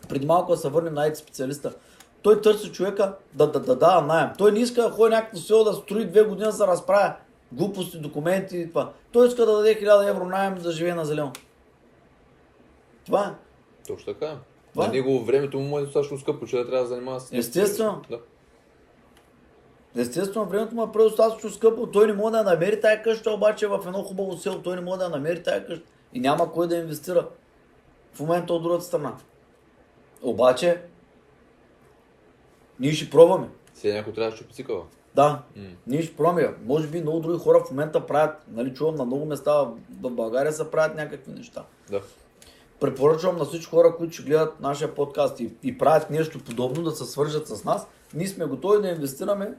преди 0.09 0.25
малко 0.25 0.51
да 0.51 0.57
се 0.57 0.69
върнем 0.69 0.93
на 0.93 1.09
IT 1.09 1.13
специалиста. 1.13 1.73
Той 2.21 2.41
търси 2.41 2.71
човека 2.71 3.15
да 3.33 3.51
да, 3.51 3.59
да, 3.59 3.75
да 3.75 4.01
найем. 4.01 4.29
Той 4.37 4.51
не 4.51 4.59
иска 4.59 4.81
да 4.81 4.91
ходи 4.91 5.15
някакво 5.15 5.37
село 5.37 5.63
да 5.63 5.73
строи 5.73 6.05
две 6.05 6.23
години 6.23 6.45
да 6.45 6.53
се 6.53 6.67
разправя 6.67 7.13
глупости, 7.51 7.97
документи 7.97 8.57
и 8.57 8.69
това. 8.69 8.91
Той 9.11 9.27
иска 9.27 9.45
да 9.45 9.55
даде 9.55 9.79
1000 9.81 10.09
евро 10.09 10.25
найем 10.25 10.55
да 10.55 10.71
живее 10.71 10.93
на 10.93 11.05
зелено. 11.05 11.31
Това 13.05 13.25
е. 13.25 13.31
Точно 13.87 14.13
така. 14.13 14.35
Това 14.73 14.83
На 14.83 14.89
е. 14.89 14.93
него 14.93 15.23
времето 15.25 15.59
му 15.59 15.79
е 15.79 15.81
достатъчно 15.81 16.17
скъпо, 16.17 16.45
че 16.45 16.57
да 16.57 16.67
трябва 16.67 16.83
да 16.83 16.87
занимава 16.87 17.19
с... 17.19 17.33
Естествено. 17.33 18.01
Да. 18.09 18.19
Естествено, 19.97 20.45
времето 20.45 20.75
му 20.75 20.83
е 20.83 20.91
предостатъчно 20.91 21.49
скъпо. 21.49 21.87
Той 21.87 22.07
не 22.07 22.13
може 22.13 22.31
да 22.31 22.43
намери 22.43 22.81
тая 22.81 23.03
къща, 23.03 23.31
обаче 23.31 23.67
в 23.67 23.79
едно 23.85 24.03
хубаво 24.03 24.37
село 24.37 24.61
той 24.61 24.75
не 24.75 24.81
може 24.81 24.99
да 24.99 25.09
намери 25.09 25.43
тая 25.43 25.65
къща. 25.65 25.85
И 26.13 26.19
няма 26.19 26.51
кой 26.51 26.67
да 26.67 26.77
инвестира. 26.77 27.27
В 28.13 28.19
момента 28.19 28.53
от 28.53 28.63
другата 28.63 28.83
страна. 28.83 29.15
Обаче, 30.21 30.81
ние 32.79 32.91
ще 32.91 33.09
пробваме. 33.09 33.49
Сега 33.73 33.93
някой 33.93 34.13
трябва 34.13 34.31
да 34.31 34.37
чупи 34.37 34.53
цикъла. 34.53 34.83
Да, 35.15 35.43
М. 35.55 35.63
ние 35.87 36.01
ще 36.01 36.15
пробваме. 36.15 36.53
Може 36.65 36.87
би 36.87 37.01
много 37.01 37.19
други 37.19 37.39
хора 37.39 37.63
в 37.63 37.71
момента 37.71 38.05
правят, 38.05 38.45
нали 38.51 38.73
чувам 38.73 38.95
на 38.95 39.05
много 39.05 39.25
места 39.25 39.51
в 40.01 40.09
България 40.09 40.53
се 40.53 40.71
правят 40.71 40.95
някакви 40.95 41.31
неща. 41.31 41.63
Да. 41.89 42.01
Препоръчвам 42.79 43.37
на 43.37 43.45
всички 43.45 43.69
хора, 43.69 43.95
които 43.97 44.13
ще 44.13 44.23
гледат 44.23 44.59
нашия 44.59 44.95
подкаст 44.95 45.39
и, 45.39 45.51
и 45.63 45.77
правят 45.77 46.09
нещо 46.09 46.39
подобно, 46.43 46.83
да 46.83 46.91
се 46.91 47.05
свържат 47.05 47.47
с 47.47 47.63
нас. 47.63 47.87
Ние 48.13 48.27
сме 48.27 48.45
готови 48.45 48.81
да 48.81 48.89
инвестираме, 48.89 49.53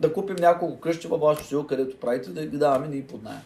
да 0.00 0.12
купим 0.12 0.36
няколко 0.36 0.80
къщи 0.80 1.08
във 1.08 1.20
вашето 1.20 1.48
село, 1.48 1.66
където 1.66 1.96
правите, 1.96 2.30
да 2.30 2.46
ги 2.46 2.58
даваме 2.58 2.88
ние 2.88 3.06
под 3.06 3.22
найем. 3.22 3.40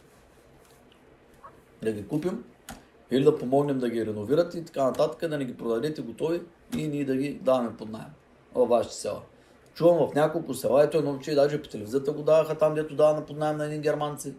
Да 1.82 1.92
ги 1.92 2.08
купим 2.08 2.44
или 3.10 3.24
да 3.24 3.38
помогнем 3.38 3.78
да 3.78 3.90
ги 3.90 4.06
реновират 4.06 4.54
и 4.54 4.64
така 4.64 4.84
нататък, 4.84 5.30
да 5.30 5.38
ни 5.38 5.44
ги 5.44 5.56
продадете 5.56 6.02
готови 6.02 6.42
и 6.76 6.88
ние 6.88 7.04
да 7.04 7.16
ги 7.16 7.34
даваме 7.34 7.76
под 7.76 7.90
найем 7.90 8.10
във 8.54 8.68
вашите 8.68 8.94
села. 8.94 9.22
Чувам 9.74 10.08
в 10.08 10.14
няколко 10.14 10.54
села, 10.54 10.84
ето 10.84 10.98
едно 10.98 11.12
момче, 11.12 11.34
даже 11.34 11.62
по 11.62 11.68
телевизията 11.68 12.12
го 12.12 12.22
даваха 12.22 12.58
там, 12.58 12.74
дето 12.74 12.94
дава 12.94 13.14
на 13.14 13.26
под 13.26 13.36
найем 13.36 13.56
на 13.56 13.66
един 13.66 13.80
германци. 13.80 14.34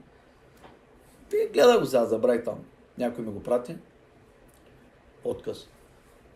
И 1.34 1.50
гледай 1.54 1.80
го 1.80 1.86
сега, 1.86 2.06
забравих 2.06 2.44
там. 2.44 2.60
Някой 2.98 3.26
ми 3.26 3.32
го 3.32 3.44
прати 3.44 3.76
отказ. 5.24 5.68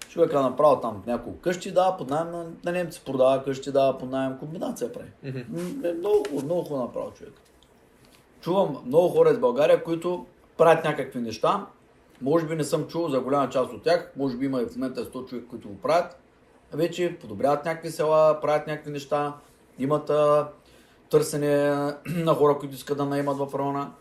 Човека 0.09 0.39
е 0.39 0.41
направил 0.41 0.79
там 0.79 1.03
няколко 1.07 1.39
къщи, 1.39 1.71
да, 1.71 1.97
под 1.97 2.09
найем 2.09 2.31
на, 2.31 2.45
на 2.65 2.71
немци 2.71 3.01
продава 3.05 3.43
къщи, 3.43 3.71
да, 3.71 3.97
под 3.97 4.11
найем 4.11 4.37
комбинация 4.39 4.93
прави. 4.93 5.09
Е, 5.23 5.93
много 5.93 6.25
много 6.43 6.61
хубаво 6.61 6.85
направил 6.85 7.11
човек. 7.11 7.33
Чувам 8.41 8.83
много 8.85 9.09
хора 9.09 9.31
из 9.31 9.39
България, 9.39 9.83
които 9.83 10.25
правят 10.57 10.83
някакви 10.83 11.19
неща. 11.19 11.65
Може 12.21 12.45
би 12.45 12.55
не 12.55 12.63
съм 12.63 12.87
чул 12.87 13.09
за 13.09 13.19
голяма 13.19 13.49
част 13.49 13.73
от 13.73 13.83
тях, 13.83 14.11
може 14.17 14.37
би 14.37 14.45
има 14.45 14.61
и 14.61 14.65
в 14.65 14.75
момента 14.75 15.05
100 15.05 15.29
човек, 15.29 15.45
които 15.49 15.69
го 15.69 15.77
правят. 15.77 16.19
Вече 16.73 17.17
подобряват 17.21 17.65
някакви 17.65 17.91
села, 17.91 18.39
правят 18.41 18.67
някакви 18.67 18.91
неща, 18.91 19.33
имат 19.79 20.09
а, 20.09 20.47
търсене 21.09 21.69
на 22.05 22.33
хора, 22.33 22.57
които 22.59 22.75
искат 22.75 22.97
да 22.97 23.05
наемат 23.05 23.37
в 23.37 23.59
района. 23.59 23.91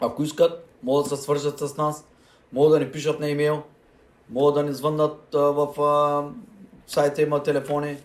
Ако 0.00 0.22
искат, 0.22 0.66
могат 0.82 1.08
да 1.08 1.16
се 1.16 1.22
свържат 1.22 1.58
с 1.58 1.76
нас, 1.76 2.06
могат 2.52 2.72
да 2.72 2.80
ни 2.80 2.92
пишат 2.92 3.20
на 3.20 3.28
имейл, 3.28 3.62
могат 4.30 4.54
да 4.54 4.62
ни 4.62 4.72
звъннат 4.72 5.28
в 5.32 5.80
а, 5.82 6.24
сайта 6.86 7.22
има 7.22 7.42
телефони, 7.42 7.96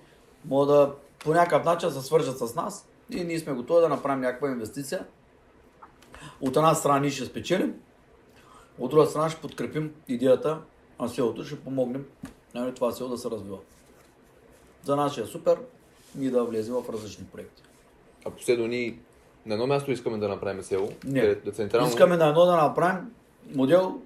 могат 0.46 0.68
да 0.68 0.94
по 1.20 1.34
някакъв 1.34 1.66
начин 1.66 1.92
се 1.92 2.02
свържат 2.02 2.38
с 2.38 2.56
нас 2.56 2.88
и 3.10 3.24
ние 3.24 3.40
сме 3.40 3.54
готови 3.54 3.82
да 3.82 3.90
направим 3.90 4.22
някаква 4.22 4.50
инвестиция. 4.50 5.06
От 6.42 6.56
една 6.56 6.76
страна 6.76 7.00
ние 7.00 7.10
ще 7.10 7.26
спечелим, 7.26 7.74
от 8.80 8.92
друга 8.92 9.06
страна 9.06 9.30
ще 9.30 9.42
подкрепим 9.42 9.94
идеята 10.08 10.60
на 11.00 11.10
селото, 11.10 11.46
ще 11.46 11.60
помогнем 11.60 12.06
нали, 12.56 12.74
това 12.74 12.92
село 12.92 13.10
да 13.10 13.18
се 13.18 13.30
развива. 13.30 13.58
За 14.84 14.96
нас 14.96 15.12
ще 15.12 15.22
е 15.22 15.26
супер 15.26 15.58
ние 16.16 16.32
да 16.32 16.44
влезем 16.44 16.76
в 16.76 16.90
различни 16.94 17.26
проекти. 17.26 17.64
А 18.26 18.30
последно 18.30 18.68
ние 18.68 19.00
на 19.46 19.54
едно 19.54 19.68
място 19.68 19.92
искаме 19.92 20.18
да 20.18 20.28
направим 20.28 20.64
село, 20.64 20.90
Не. 21.06 21.36
да 21.36 21.52
централно... 21.52 21.90
Искаме 21.90 22.18
на 22.18 22.28
едно 22.28 22.46
да 22.46 22.56
направим 22.56 23.12
модел, 23.56 24.02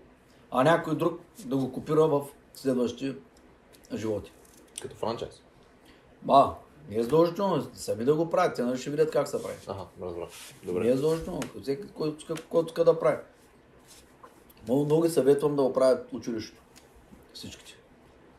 а 0.51 0.63
някой 0.63 0.95
друг 0.95 1.19
да 1.45 1.57
го 1.57 1.71
копира 1.71 2.07
в 2.07 2.25
следващите 2.53 3.15
животи. 3.93 4.31
Като 4.81 4.95
франчайз. 4.95 5.41
Ба, 6.21 6.55
не 6.89 6.97
е 6.97 7.03
задължително, 7.03 7.67
сами 7.73 8.05
да 8.05 8.15
го 8.15 8.29
правят, 8.29 8.55
те 8.55 8.63
нали 8.63 8.77
ще 8.77 8.89
видят 8.89 9.11
как 9.11 9.27
се 9.27 9.43
прави. 9.43 9.55
Аха, 9.67 9.85
разбрах. 10.01 10.29
Не 10.63 10.71
Добре. 10.71 10.89
е 10.89 10.95
задължително, 10.95 11.39
всеки, 11.61 11.87
който 12.49 12.67
иска, 12.67 12.83
да 12.83 12.99
прави. 12.99 13.17
Много, 14.63 14.85
много 14.85 15.01
ги 15.01 15.09
съветвам 15.09 15.55
да 15.55 15.63
го 15.63 15.73
правят 15.73 16.13
училището. 16.13 16.61
Всичките. 17.33 17.75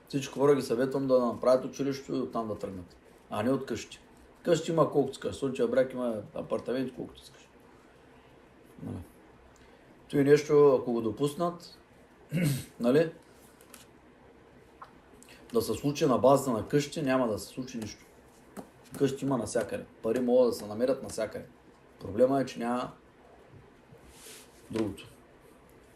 Всички 0.09 0.35
хора 0.35 0.55
ги 0.55 0.62
съветвам 0.62 1.07
да 1.07 1.19
направят 1.19 1.65
училището 1.65 2.15
и 2.15 2.20
оттам 2.20 2.49
да 2.49 2.59
тръгнат. 2.59 2.97
А 3.31 3.43
не 3.43 3.51
от 3.51 3.66
къщи. 3.66 4.01
Къщи 4.43 4.70
има 4.70 4.91
колкото 4.91 5.12
искаш. 5.12 5.37
Слънчев 5.37 5.70
бряг 5.70 5.93
има 5.93 6.23
апартамент 6.35 6.95
колкото 6.97 7.23
искаш. 7.23 7.49
Нали. 8.82 8.97
Той 10.11 10.24
нещо, 10.24 10.78
ако 10.81 10.93
го 10.93 11.01
допуснат, 11.01 11.78
нали, 12.81 13.12
да 15.52 15.62
се 15.62 15.74
случи 15.74 16.07
на 16.07 16.19
базата 16.19 16.51
на 16.51 16.69
къщи, 16.69 17.02
няма 17.02 17.28
да 17.28 17.39
се 17.39 17.47
случи 17.47 17.78
нищо. 17.78 18.05
Къщи 18.98 19.24
има 19.24 19.39
навсякъде. 19.39 19.85
Пари 20.02 20.20
могат 20.20 20.51
да 20.51 20.57
се 20.57 20.66
намерят 20.66 21.02
навсякъде. 21.02 21.47
Проблема 22.01 22.40
е, 22.40 22.47
че 22.47 22.59
няма 22.59 22.93
другото. 24.70 25.09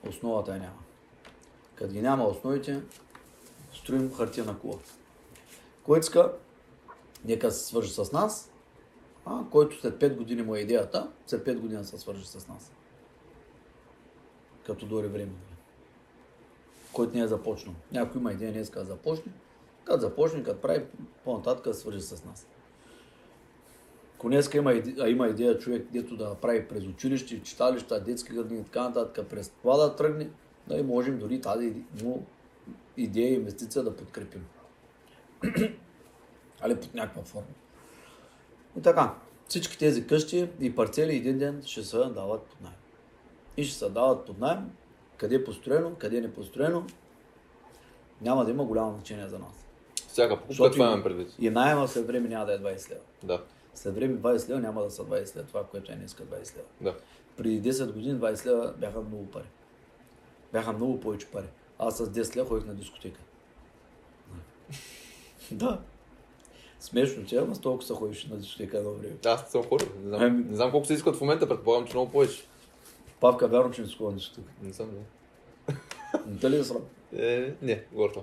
Основата 0.09 0.53
я 0.53 0.59
няма. 0.59 0.79
Като 1.75 1.93
ги 1.93 2.03
няма 2.03 2.25
основите, 2.25 2.83
строим 3.75 4.15
хартия 4.15 4.59
кула. 4.59 4.79
Който 5.85 6.01
иска, 6.01 6.33
нека 7.25 7.51
се 7.51 7.67
свържи 7.67 7.93
с 7.93 8.13
нас, 8.13 8.51
а 9.27 9.41
който 9.51 9.81
след 9.81 10.01
5 10.01 10.17
години 10.17 10.43
му 10.43 10.55
е 10.55 10.61
идеята, 10.61 11.11
след 11.27 11.47
5 11.47 11.59
години 11.59 11.85
се 11.85 11.99
свържи 11.99 12.27
с 12.27 12.49
нас. 12.49 12.73
Като 14.67 14.87
дори 14.87 15.09
време. 15.09 15.33
Който 16.95 17.17
не 17.17 17.23
е 17.23 17.27
започнал. 17.27 17.75
Някой 17.93 18.21
има 18.21 18.33
идея, 18.33 18.53
не 18.53 18.61
иска 18.61 18.79
да 18.79 18.85
започне. 18.85 19.33
Като 19.85 20.01
започне, 20.01 20.43
като 20.43 20.61
прави, 20.61 20.85
по-нататък 21.25 21.75
свържи 21.75 22.01
с 22.01 22.25
нас. 22.25 22.47
Ако 24.15 24.29
днеска 24.29 24.59
има, 24.59 24.73
иде- 24.73 25.01
а 25.01 25.09
има 25.09 25.29
идея 25.29 25.59
човек, 25.59 25.87
дето 25.93 26.17
да 26.17 26.35
прави 26.35 26.69
през 26.69 26.85
училище, 26.87 27.43
читалища, 27.43 28.01
детски 28.05 28.33
градини 28.33 28.61
и 28.61 28.65
така 28.65 28.83
нататък, 28.83 29.27
през 29.29 29.49
това 29.49 29.77
да 29.77 29.97
тръгне, 29.97 30.31
да 30.67 30.77
и 30.77 30.83
можем 30.83 31.19
дори 31.19 31.41
тази 31.41 31.75
му 32.03 32.27
идея 32.97 33.31
и 33.31 33.35
инвестиция 33.35 33.83
да 33.85 33.97
подкрепим. 33.97 34.47
Али 36.61 36.81
под 36.81 36.95
някаква 36.95 37.23
форма. 37.23 37.47
И 38.79 38.83
така, 38.83 39.15
всички 39.49 39.79
тези 39.79 40.07
къщи 40.07 40.49
и 40.61 40.75
парцели 40.75 41.17
един 41.17 41.39
ден 41.39 41.63
ще 41.67 41.85
се 41.85 41.97
дават 41.97 42.43
под 42.43 42.61
найем. 42.61 42.79
И 43.57 43.65
ще 43.65 43.79
се 43.79 43.89
дават 43.89 44.27
под 44.27 44.39
найем, 44.39 44.71
къде 45.17 45.35
е 45.35 45.45
построено, 45.45 45.95
къде 45.99 46.21
не 46.21 46.27
е 46.27 46.33
построено, 46.33 46.87
няма 48.21 48.45
да 48.45 48.51
има 48.51 48.65
голямо 48.65 48.93
значение 48.95 49.29
за 49.29 49.39
нас. 49.39 49.67
Всяка 50.09 50.41
покупка 50.41 50.71
това 50.71 50.87
имам 50.87 51.03
предвид. 51.03 51.29
И 51.39 51.51
найема 51.51 51.89
след 51.89 52.07
време 52.07 52.29
няма 52.29 52.47
да 52.47 52.55
е 52.55 52.59
20 52.59 52.91
лева. 52.91 53.01
Да, 53.23 53.43
След 53.75 53.95
време 53.95 54.15
20 54.19 54.49
лева 54.49 54.61
няма 54.61 54.83
да 54.83 54.91
са 54.91 55.05
20 55.05 55.37
лева, 55.37 55.47
това, 55.47 55.65
което 55.65 55.93
е 55.93 55.97
днеска 55.97 56.23
20 56.23 56.57
лева. 56.57 56.67
да. 56.81 56.95
Преди 57.37 57.73
10 57.73 57.93
години 57.93 58.19
20 58.21 58.47
лева 58.47 58.75
бяха 58.79 59.01
много 59.01 59.27
пари. 59.31 59.49
Бяха 60.53 60.73
много 60.73 61.01
повече 61.01 61.27
пари. 61.27 61.47
Аз 61.79 61.97
с 61.97 62.07
10 62.07 62.37
лева 62.37 62.49
ходих 62.49 62.67
на 62.67 62.75
дискотека. 62.75 63.21
да. 65.53 65.81
Смешно, 66.81 67.25
че, 67.27 67.37
ама 67.37 67.55
с 67.55 67.61
толкова 67.61 67.87
се 67.87 67.95
ходиш 67.95 68.27
на 68.27 68.37
дискотека 68.37 68.79
едно 68.79 68.91
време. 68.91 69.17
Аз 69.27 69.51
съм 69.51 69.63
ходил. 69.63 69.89
Не 70.03 70.09
знам, 70.09 70.23
Ами- 70.23 70.45
не 70.45 70.57
знам 70.57 70.71
колко 70.71 70.87
се 70.87 70.95
искат 70.95 71.17
в 71.17 71.21
момента, 71.21 71.49
предполагам, 71.49 71.87
че 71.87 71.97
много 71.97 72.13
повече. 72.13 72.45
Павка, 73.25 73.49
вярно, 73.49 73.71
че 73.71 73.83
ходил 73.83 74.11
на 74.11 74.13
дискотека. 74.13 74.53
Не 74.63 74.73
съм, 74.73 74.87
не. 74.87 75.75
Не 76.27 76.39
те 76.41 76.51
ли 76.51 76.57
да 76.57 76.65
срам? 76.65 76.83
Е, 77.17 77.55
не, 77.63 77.83
горта. 77.93 78.21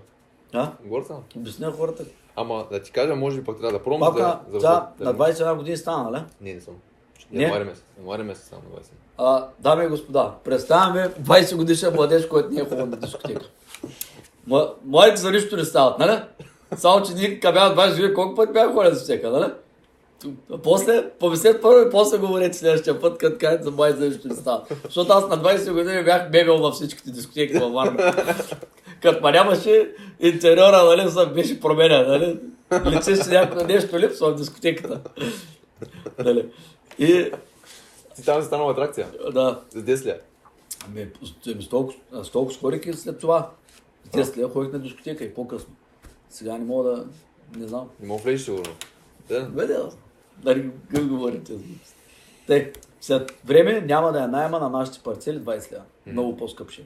А? 0.53 0.71
Горта. 0.85 1.15
Обясня 1.35 1.71
хората. 1.71 2.05
Ама 2.35 2.65
да 2.71 2.81
ти 2.81 2.91
кажа, 2.91 3.15
може 3.15 3.37
би 3.37 3.43
пък 3.43 3.57
трябва 3.57 3.77
да 3.77 3.83
пробвам 3.83 3.99
Павка, 3.99 4.39
за, 4.49 4.59
сега 4.59 4.89
да, 4.97 5.05
на 5.05 5.15
21 5.15 5.55
години 5.55 5.77
стана, 5.77 6.11
нали? 6.11 6.23
Не, 6.41 6.53
не 6.53 6.61
съм. 6.61 6.73
Не? 7.31 7.43
Януари 7.43 7.63
месец. 7.63 7.83
Януари 7.97 8.23
месец 8.23 8.49
само 8.49 8.61
на 8.73 8.79
20. 8.79 8.85
А, 9.17 9.47
дами 9.59 9.85
и 9.85 9.87
господа, 9.87 10.33
представяме 10.43 11.09
20 11.09 11.55
годишен 11.55 11.93
младеж, 11.93 12.27
който 12.27 12.49
не 12.49 12.61
е 12.61 12.65
ходил 12.65 12.85
на 12.85 12.97
дискотека. 12.97 13.45
Младите 14.85 15.21
за 15.21 15.31
нищо 15.31 15.57
не 15.57 15.65
стават, 15.65 15.99
нали? 15.99 16.21
Само, 16.75 17.05
че 17.05 17.13
ние 17.13 17.39
бяха 17.39 17.75
20 17.75 17.89
години, 17.89 18.13
колко 18.13 18.35
път 18.35 18.53
бяха 18.53 18.73
ходили 18.73 18.89
на 18.89 18.91
дискотека, 18.91 19.29
нали? 19.29 19.51
После, 20.63 21.09
помислете 21.09 21.61
първо 21.61 21.87
и 21.87 21.91
после 21.91 22.17
говорете 22.17 22.57
следващия 22.57 23.01
път, 23.01 23.17
като 23.17 23.37
кажете 23.39 23.63
за 23.63 23.71
младите 23.71 23.99
за 23.99 24.07
нищо 24.07 24.27
не 24.27 24.35
стават. 24.35 24.73
Защото 24.85 25.13
аз 25.13 25.27
на 25.27 25.37
20 25.37 25.73
години 25.73 26.03
бях 26.03 26.31
бебел 26.31 26.57
на 26.57 26.71
всичките 26.71 27.11
дискотеки 27.11 27.53
във 27.53 27.73
Варна. 27.73 28.13
Като 29.01 29.21
ма 29.21 29.31
нямаше 29.31 29.91
интериора, 30.19 30.83
нали, 30.85 31.11
съм 31.11 31.33
беше 31.33 31.59
променен, 31.59 32.07
нали? 32.07 32.39
Лице 32.87 33.15
си 33.15 33.29
някакво 33.29 33.65
нещо 33.65 33.99
липсва 33.99 34.31
в 34.31 34.35
дискотеката. 34.35 35.01
Нали? 36.19 36.49
И, 36.99 37.31
Ти 38.15 38.23
там 38.25 38.41
си 38.41 38.47
станал 38.47 38.69
атракция. 38.69 39.07
да, 39.33 39.61
За 39.69 39.81
10 39.81 40.05
ля. 40.07 40.17
Ами, 40.87 41.07
с- 41.23 41.63
с 41.63 41.69
толкова, 41.69 41.95
с 42.23 42.29
толкова 42.29 42.55
скорики 42.55 42.93
след 42.93 43.19
това. 43.19 43.49
С 44.05 44.17
10 44.17 44.37
лева 44.37 44.49
ходих 44.49 44.73
на 44.73 44.79
дискотека 44.79 45.23
и 45.23 45.33
по-късно. 45.33 45.73
Сега 46.29 46.57
не 46.57 46.65
мога 46.65 46.89
да... 46.89 47.05
Не 47.59 47.67
знам. 47.67 47.89
Не 47.99 48.07
мога 48.07 48.23
влезеш 48.23 48.41
сигурно. 48.41 48.73
Да. 49.29 49.41
Бъде, 49.41 49.73
да. 49.73 49.89
Дали 50.43 50.71
как 50.95 51.07
говорите? 51.07 51.53
Те, 52.47 52.73
след 53.01 53.31
време 53.45 53.81
няма 53.81 54.11
да 54.11 54.23
е 54.23 54.27
найема 54.27 54.59
на 54.59 54.69
нашите 54.69 54.99
парцели 54.99 55.39
20 55.39 55.71
лева. 55.71 55.83
Много 56.05 56.37
по-скъп 56.37 56.69
ще. 56.69 56.83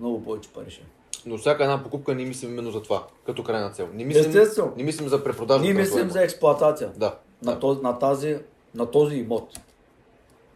Много 0.00 0.24
повече 0.24 0.48
пари 0.52 0.70
ще. 0.70 0.82
Но 1.26 1.38
всяка 1.38 1.64
една 1.64 1.82
покупка 1.82 2.14
ние 2.14 2.26
мислим 2.26 2.50
именно 2.50 2.70
за 2.70 2.82
това, 2.82 3.06
като 3.26 3.44
крайна 3.44 3.70
цел. 3.70 3.88
Не 3.94 4.04
мислим, 4.04 4.24
Естествено. 4.26 4.72
Не 4.76 4.82
мислим 4.84 5.08
за 5.08 5.24
препродажа. 5.24 5.62
Ние 5.62 5.74
мислим 5.74 6.10
за 6.10 6.22
експлоатация 6.22 6.90
Да. 6.96 7.18
на, 7.42 7.52
да. 7.54 7.60
този, 7.60 7.80
на, 7.82 7.98
тази, 7.98 8.38
на 8.74 8.86
този 8.90 9.16
имот. 9.16 9.60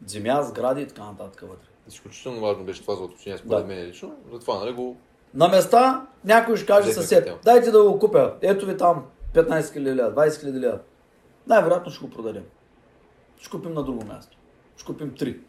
Земя, 0.06 0.42
сгради 0.42 0.82
и 0.82 0.86
така 0.86 1.04
нататък 1.04 1.40
вътре. 1.40 1.68
Изключително 1.88 2.40
важно 2.40 2.64
беше 2.64 2.82
това 2.82 2.94
за 2.96 3.02
уточнение, 3.02 3.38
според 3.38 3.66
Да. 3.66 3.74
мен 3.74 3.86
лично. 3.86 4.14
Затова, 4.32 4.58
нали, 4.58 4.72
го... 4.72 4.96
На 5.34 5.48
места 5.48 6.06
някой 6.24 6.56
ще 6.56 6.66
каже 6.66 6.92
съсед, 6.92 7.30
дайте 7.44 7.70
да 7.70 7.82
го 7.84 7.98
купя. 7.98 8.34
Ето 8.40 8.66
ви 8.66 8.76
там 8.76 9.04
15 9.34 9.60
000 9.60 9.78
лева, 9.80 10.12
20 10.14 10.28
000 10.28 10.52
лева. 10.52 10.78
Най-вероятно 11.46 11.92
ще 11.92 12.04
го 12.04 12.10
продадем. 12.10 12.44
Ще 13.38 13.50
купим 13.50 13.74
на 13.74 13.82
друго 13.82 14.04
място. 14.04 14.36
Ще 14.76 14.86
купим 14.86 15.14
три. 15.14 15.40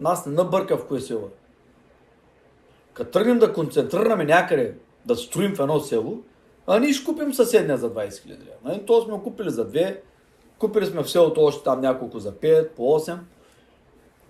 Нас 0.00 0.26
не 0.26 0.32
набърка 0.32 0.76
в 0.76 0.86
кое 0.86 1.00
село. 1.00 1.26
е. 1.26 1.30
Като 2.92 3.10
тръгнем 3.10 3.38
да 3.38 3.52
концентрираме 3.52 4.24
някъде, 4.24 4.74
да 5.06 5.16
строим 5.16 5.54
в 5.54 5.60
едно 5.60 5.80
село, 5.80 6.22
а 6.66 6.78
ние 6.78 6.92
ще 6.92 7.04
купим 7.04 7.34
съседния 7.34 7.78
за 7.78 7.94
20 7.94 8.08
000 8.08 8.28
лева. 8.28 8.56
Нали? 8.64 8.86
То 8.86 9.02
сме 9.02 9.22
купили 9.22 9.50
за 9.50 9.68
две, 9.68 10.02
купили 10.58 10.86
сме 10.86 11.02
в 11.02 11.10
селото 11.10 11.44
още 11.44 11.64
там 11.64 11.80
няколко 11.80 12.18
за 12.18 12.32
5, 12.32 12.68
по 12.68 12.82
8 12.82 13.18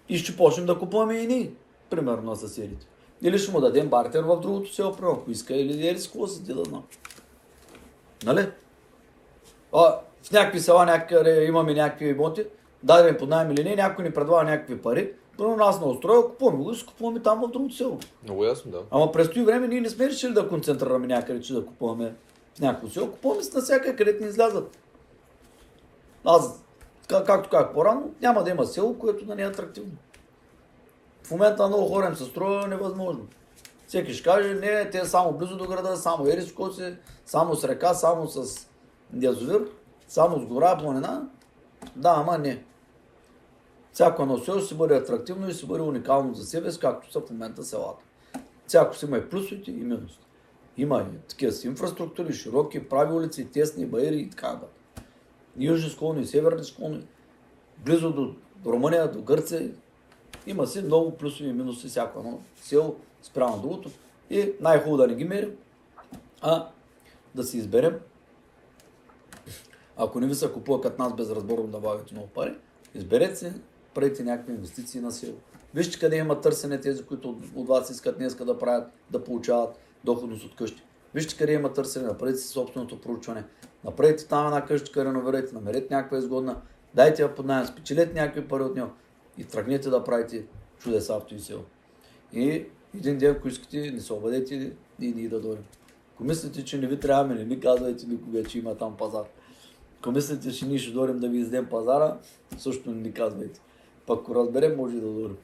и 0.09 0.19
ще 0.19 0.37
почнем 0.37 0.67
да 0.67 0.79
купуваме 0.79 1.15
и 1.15 1.27
ние, 1.27 1.53
примерно 1.91 2.23
на 2.23 2.37
съседите. 2.37 2.87
Или 3.23 3.39
ще 3.39 3.53
му 3.53 3.61
дадем 3.61 3.89
бартер 3.89 4.23
в 4.23 4.41
другото 4.41 4.75
село, 4.75 4.97
ако 5.03 5.31
иска, 5.31 5.55
или 5.55 5.89
ели 5.89 5.99
с 5.99 6.07
какво 6.07 6.27
се 6.27 6.43
да 6.43 6.65
знам. 6.65 6.85
Нали? 8.25 8.51
А, 9.73 9.99
в 10.23 10.33
някакви 10.33 10.61
села 10.61 10.87
някъде 10.87 11.45
имаме 11.45 11.75
някакви 11.75 12.09
имоти, 12.09 12.45
дадем 12.83 13.17
под 13.19 13.29
найем 13.29 13.51
или 13.51 13.65
не, 13.65 13.77
някой 13.77 14.05
ни 14.05 14.13
предлага 14.13 14.51
някакви 14.51 14.83
пари, 14.83 15.13
първо 15.39 15.57
нас 15.57 15.81
на 15.81 15.87
устроя, 15.87 16.23
купуваме 16.23 16.65
го 16.65 16.71
и 16.71 16.77
си 16.77 16.87
купуваме 16.87 17.21
там 17.21 17.41
в 17.41 17.51
другото 17.51 17.75
село. 17.75 17.99
Много 18.25 18.45
ясно, 18.45 18.71
да. 18.71 18.79
Ама 18.91 19.13
през 19.13 19.29
този 19.29 19.43
време 19.43 19.69
ние 19.69 19.81
не 19.81 19.91
сме 19.91 20.09
решили 20.09 20.33
да 20.33 20.49
концентрираме 20.49 21.07
някъде, 21.07 21.41
че 21.41 21.55
да 21.55 21.67
купуваме 21.67 22.15
в 22.57 22.61
някакво 22.61 22.89
село. 22.89 23.11
Купуваме 23.11 23.43
се 23.43 23.57
навсякъде, 23.57 23.97
където 23.97 24.23
ни 24.23 24.29
излязат. 24.29 24.79
Аз, 26.25 26.63
как, 27.09 27.27
както 27.27 27.51
казах 27.51 27.73
по-рано, 27.73 28.11
няма 28.23 28.45
да 28.45 28.51
има 28.51 28.67
село, 28.67 28.99
което 28.99 29.25
да 29.25 29.35
не 29.35 29.43
е 29.43 29.47
атрактивно. 29.47 29.93
В 31.23 31.31
момента 31.31 31.69
много 31.69 31.89
хора 31.89 32.07
им 32.07 32.17
се 32.17 32.25
строя 32.25 32.67
невъзможно. 32.67 33.27
Всеки 33.87 34.15
ще 34.15 34.23
каже, 34.23 34.55
не, 34.55 34.91
те 34.91 34.99
са 34.99 35.07
само 35.07 35.33
близо 35.33 35.57
до 35.57 35.67
града, 35.67 35.97
само 35.97 36.29
Ериско 36.29 36.73
си, 36.73 36.95
само 37.27 37.57
с 37.57 37.65
река, 37.65 37.95
само 37.95 38.29
с 38.29 38.67
язовир, 39.21 39.67
само 40.11 40.41
с 40.41 40.47
гора, 40.47 40.79
планина. 40.79 41.29
Да, 41.97 42.15
ама 42.17 42.39
не. 42.39 42.65
Всяко 43.93 44.23
едно 44.23 44.39
село 44.39 44.61
ще 44.61 44.75
бъде 44.75 44.97
атрактивно 44.97 45.51
и 45.51 45.55
ще 45.55 45.67
бъде 45.67 45.83
уникално 45.83 46.35
за 46.35 46.47
себе 46.47 46.73
си, 46.73 46.81
както 46.81 47.13
са 47.13 47.21
в 47.21 47.31
момента 47.31 47.65
селата. 47.65 48.05
Всяко 48.67 48.97
си 48.97 49.05
има 49.05 49.19
и 49.19 49.29
плюсовете 49.29 49.71
и 49.71 49.75
минусите. 49.75 50.27
Има 50.77 51.07
и 51.15 51.29
такива 51.29 51.53
си 51.53 51.67
инфраструктури, 51.67 52.33
широки, 52.33 52.89
прави 52.89 53.13
улици, 53.13 53.53
тесни, 53.53 53.87
баири 53.87 54.19
и 54.19 54.31
така. 54.31 54.61
И 55.59 55.67
Южни 55.67 55.91
склони, 55.91 56.27
северни 56.27 56.65
склони, 56.65 57.07
близо 57.79 58.13
до 58.13 58.35
Румъния, 58.67 59.13
до 59.13 59.23
Гърция. 59.23 59.71
Има 60.47 60.67
си 60.67 60.83
много 60.83 61.17
плюсови 61.17 61.51
и 61.51 61.53
минуси 61.53 61.89
всяко 61.89 62.19
едно 62.19 62.41
село 62.63 62.97
спрямо 63.23 63.63
другото. 63.63 63.91
И 64.31 64.53
най-хубаво 64.61 64.97
да 64.97 65.07
не 65.07 65.15
ги 65.15 65.25
мерим, 65.25 65.57
а 66.41 66.69
да 67.35 67.45
си 67.45 67.59
изберем. 67.59 68.01
Ако 70.03 70.21
не 70.21 70.27
ви 70.27 70.35
се 70.35 70.53
купува 70.53 70.81
като 70.81 71.03
нас 71.03 71.15
безразборно 71.15 71.67
да 71.67 71.79
бавите 71.79 72.15
много 72.15 72.29
пари, 72.29 72.55
изберете 72.95 73.37
си, 73.37 73.53
правите 73.95 74.25
някакви 74.25 74.53
инвестиции 74.53 75.01
на 75.01 75.13
село. 75.13 75.37
Вижте 75.75 75.99
къде 75.99 76.17
има 76.17 76.41
търсене 76.41 76.81
тези, 76.81 77.03
които 77.03 77.39
от, 77.57 77.69
вас 77.69 77.91
искат 77.91 78.19
днес 78.19 78.35
да 78.35 78.59
правят, 78.59 78.91
да 79.11 79.25
получават 79.25 79.79
доходност 80.05 80.45
от 80.45 80.57
къщи. 80.57 80.83
Вижте 81.15 81.37
къде 81.37 81.53
има 81.53 81.73
търсене, 81.73 82.07
направете 82.07 82.39
си 82.39 82.49
собственото 82.49 83.01
проучване. 83.01 83.45
Направете 83.85 84.27
там 84.27 84.47
една 84.47 84.65
къщичка, 84.65 85.05
реновирайте, 85.05 85.55
намерете 85.55 85.95
някаква 85.95 86.19
изгодна, 86.19 86.61
дайте 86.95 87.23
я 87.23 87.35
под 87.35 87.47
найем, 87.47 87.67
спечелете 87.67 88.21
някакви 88.21 88.49
пари 88.49 88.63
от 88.63 88.77
него 88.77 88.91
и 89.39 89.45
тръгнете 89.45 89.91
да 89.91 90.05
правите 90.05 90.45
чудеса 90.79 91.21
в 91.21 91.27
този 91.27 91.45
село. 91.45 91.63
И 92.33 92.67
един 92.95 93.19
ден, 93.19 93.37
ако 93.37 93.49
искате, 93.49 93.91
не 93.91 94.01
се 94.01 94.13
обадете 94.13 94.55
и 94.55 94.73
и 95.01 95.13
ние 95.13 95.29
да 95.29 95.41
дойдем. 95.41 95.65
Ако 96.15 96.25
мислите, 96.25 96.65
че 96.65 96.79
не 96.79 96.87
ви 96.87 97.01
трябва, 97.01 97.35
не 97.35 97.45
ми 97.45 97.61
казвайте 97.61 98.07
никога, 98.07 98.45
че 98.45 98.59
има 98.59 98.75
там 98.75 98.97
пазар. 98.97 99.25
Ако 100.01 100.13
мислите, 100.13 100.53
че 100.53 100.67
ние 100.67 100.79
ще 100.79 100.93
дойдем 100.93 101.19
да 101.19 101.29
ви 101.29 101.39
издем 101.39 101.67
пазара, 101.67 102.17
също 102.59 102.91
не 102.91 103.01
ни 103.01 103.13
казвайте. 103.13 103.61
Пък 104.07 104.21
ако 104.21 104.35
разберем, 104.35 104.77
може 104.77 104.97
и 104.97 105.01
да 105.01 105.07
дойдем. 105.07 105.37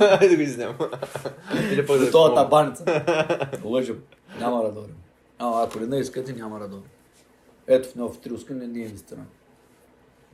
Айде 0.00 0.28
да 0.30 0.36
го 0.36 0.42
изснем. 0.42 0.76
Или 1.72 1.86
пък 1.86 1.98
да 1.98 2.10
това 2.10 2.34
табаница. 2.34 3.04
Лъжем. 3.64 4.02
Няма 4.38 4.62
да 4.62 4.72
дойдем. 4.72 4.96
А, 5.38 5.64
ако 5.64 5.80
не 5.80 5.98
искате, 5.98 6.32
няма 6.32 6.58
да 6.58 6.68
дойдем. 6.68 6.90
Ето 7.66 7.88
в 7.88 7.94
Нов 7.94 8.18
Трилска 8.18 8.54
не 8.54 8.66
ние 8.66 8.84
инвестираме. 8.84 9.26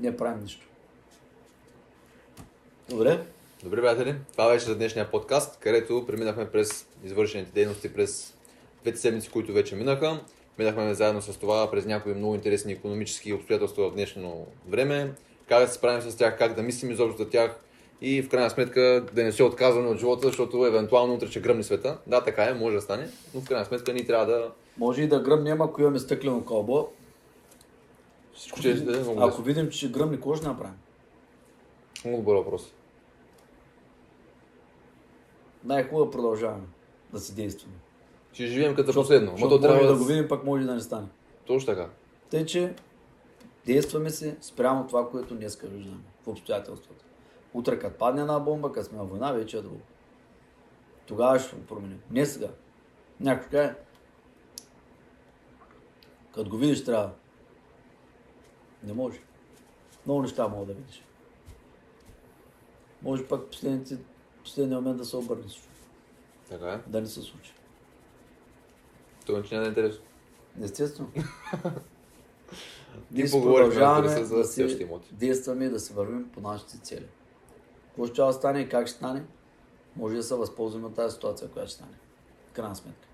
Не 0.00 0.16
правим 0.16 0.42
нищо. 0.42 0.66
Добре? 2.88 3.24
Добре, 3.62 3.80
приятели, 3.80 4.14
това 4.32 4.48
беше 4.48 4.64
за 4.64 4.76
днешния 4.76 5.10
подкаст, 5.10 5.58
където 5.60 6.04
преминахме 6.06 6.50
през 6.50 6.86
извършените 7.04 7.52
дейности 7.52 7.92
през 7.92 8.34
двете 8.82 8.98
седмици, 8.98 9.30
които 9.30 9.52
вече 9.52 9.76
минаха. 9.76 10.20
Минахме 10.58 10.94
заедно 10.94 11.22
с 11.22 11.38
това 11.38 11.70
през 11.70 11.86
някои 11.86 12.14
много 12.14 12.34
интересни 12.34 12.72
економически 12.72 13.32
обстоятелства 13.32 13.90
в 13.90 13.94
днешно 13.94 14.46
време, 14.68 15.12
как 15.48 15.60
да 15.60 15.68
се 15.68 15.74
справим 15.74 16.10
с 16.10 16.16
тях, 16.16 16.38
как 16.38 16.54
да 16.54 16.62
мислим 16.62 16.90
изобщо 16.90 17.22
за 17.22 17.30
тях 17.30 17.60
и 18.00 18.22
в 18.22 18.28
крайна 18.28 18.50
сметка 18.50 19.06
да 19.12 19.24
не 19.24 19.32
се 19.32 19.42
отказваме 19.42 19.88
от 19.88 19.98
живота, 19.98 20.26
защото 20.26 20.66
евентуално 20.66 21.14
утре 21.14 21.26
ще 21.26 21.40
гръмне 21.40 21.62
света. 21.62 21.98
Да, 22.06 22.24
така 22.24 22.44
е, 22.44 22.54
може 22.54 22.76
да 22.76 22.82
стане, 22.82 23.08
но 23.34 23.40
в 23.40 23.44
крайна 23.44 23.64
сметка 23.64 23.92
ние 23.92 24.06
трябва 24.06 24.26
да... 24.26 24.50
Може 24.78 25.02
и 25.02 25.08
да 25.08 25.20
гръмнем, 25.20 25.60
ако 25.60 25.80
имаме 25.80 25.98
стъклено 25.98 26.44
кълбо. 26.44 26.88
Всичко 28.34 28.58
ще 28.58 28.70
е 28.70 28.74
много 28.74 29.20
Ако 29.20 29.26
лесно. 29.28 29.44
видим, 29.44 29.70
че 29.70 29.78
ще 29.78 29.88
гръмне, 29.88 30.16
какво 30.16 30.34
ще 30.34 30.46
направим? 30.46 30.74
Много 32.04 32.18
добър 32.18 32.34
въпрос. 32.34 32.72
Най-хубаво 35.64 36.02
е 36.02 36.06
да 36.06 36.10
продължаваме 36.10 36.66
да 37.12 37.20
си 37.20 37.34
действаме. 37.34 37.74
Ще 38.32 38.46
живеем 38.46 38.74
като 38.74 38.92
последно, 38.92 39.30
но 39.30 39.36
Защото 39.36 39.56
то 39.56 39.62
трябва 39.62 39.86
да... 39.86 39.96
го 39.96 40.04
видим, 40.04 40.28
пък 40.28 40.44
може 40.44 40.64
да 40.64 40.74
не 40.74 40.80
стане. 40.80 41.06
Точно 41.46 41.66
така. 41.66 41.88
Тъй, 42.30 42.46
че 42.46 42.74
действаме 43.66 44.10
си 44.10 44.36
спрямо 44.40 44.86
това, 44.86 45.10
което 45.10 45.34
днеска 45.34 45.66
виждаме 45.66 46.00
в 46.24 46.28
обстоятелствата. 46.28 47.04
Утре, 47.54 47.78
като 47.78 47.98
падне 47.98 48.20
една 48.20 48.40
бомба, 48.40 48.72
като 48.72 48.88
сме 48.88 48.98
на 48.98 49.04
война, 49.04 49.32
вече 49.32 49.56
е 49.56 49.62
друго. 49.62 49.80
Тогава 51.06 51.38
ще 51.38 51.56
го 51.56 51.62
променим. 51.62 52.00
Не 52.10 52.26
сега. 52.26 52.48
Някой 53.20 53.48
каже, 53.48 53.74
като 56.34 56.50
го 56.50 56.56
видиш, 56.56 56.84
трябва. 56.84 57.10
Не 58.84 58.92
може. 58.92 59.20
Много 60.06 60.22
неща 60.22 60.48
мога 60.48 60.66
да 60.66 60.72
видиш. 60.72 61.04
Може 63.02 63.28
пък 63.28 63.50
последните, 63.50 63.98
последния 64.42 64.80
момент 64.80 64.98
да 64.98 65.04
се 65.04 65.16
обърне. 65.16 65.44
Така 66.48 66.68
е. 66.72 66.90
Да 66.90 67.00
не 67.00 67.06
се 67.06 67.20
случи. 67.20 67.52
Това 69.26 69.42
няма 69.50 69.62
да 69.62 69.66
е 69.66 69.68
интересно. 69.68 70.04
Естествено. 70.62 71.08
Ние 73.10 73.30
продължаваме 73.30 74.08
да 74.08 74.26
следващите 74.26 74.78
си 74.78 74.88
действаме 75.12 75.64
и 75.64 75.68
да 75.68 75.80
се 75.80 75.94
вървим 75.94 76.30
по 76.34 76.40
нашите 76.40 76.78
цели. 76.78 77.06
Какво 77.86 78.06
ще 78.06 78.22
да 78.22 78.32
стане 78.32 78.60
и 78.60 78.68
как 78.68 78.86
ще 78.86 78.96
стане, 78.96 79.24
може 79.96 80.16
да 80.16 80.22
се 80.22 80.34
възползваме 80.34 80.86
от 80.86 80.94
тази 80.94 81.14
ситуация, 81.14 81.48
която 81.48 81.68
ще 81.68 81.76
стане. 81.76 81.96
В 82.50 82.52
крайна 82.52 82.76
сметка. 82.76 83.08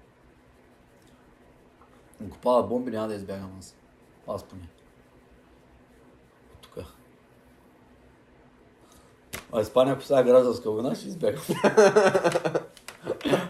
Ако 2.26 2.38
падат 2.38 2.68
бомби, 2.68 2.90
няма 2.90 3.08
да 3.08 3.14
избягам 3.14 3.56
аз. 3.58 3.76
Аз 4.28 4.44
поне. 4.44 4.68
Тук. 6.60 6.78
А 9.52 9.60
Испания, 9.60 9.94
ако 9.94 10.02
сега 10.02 10.22
гражданска 10.22 10.70
война, 10.70 10.94
ще 10.94 11.08
избягам. 11.08 11.42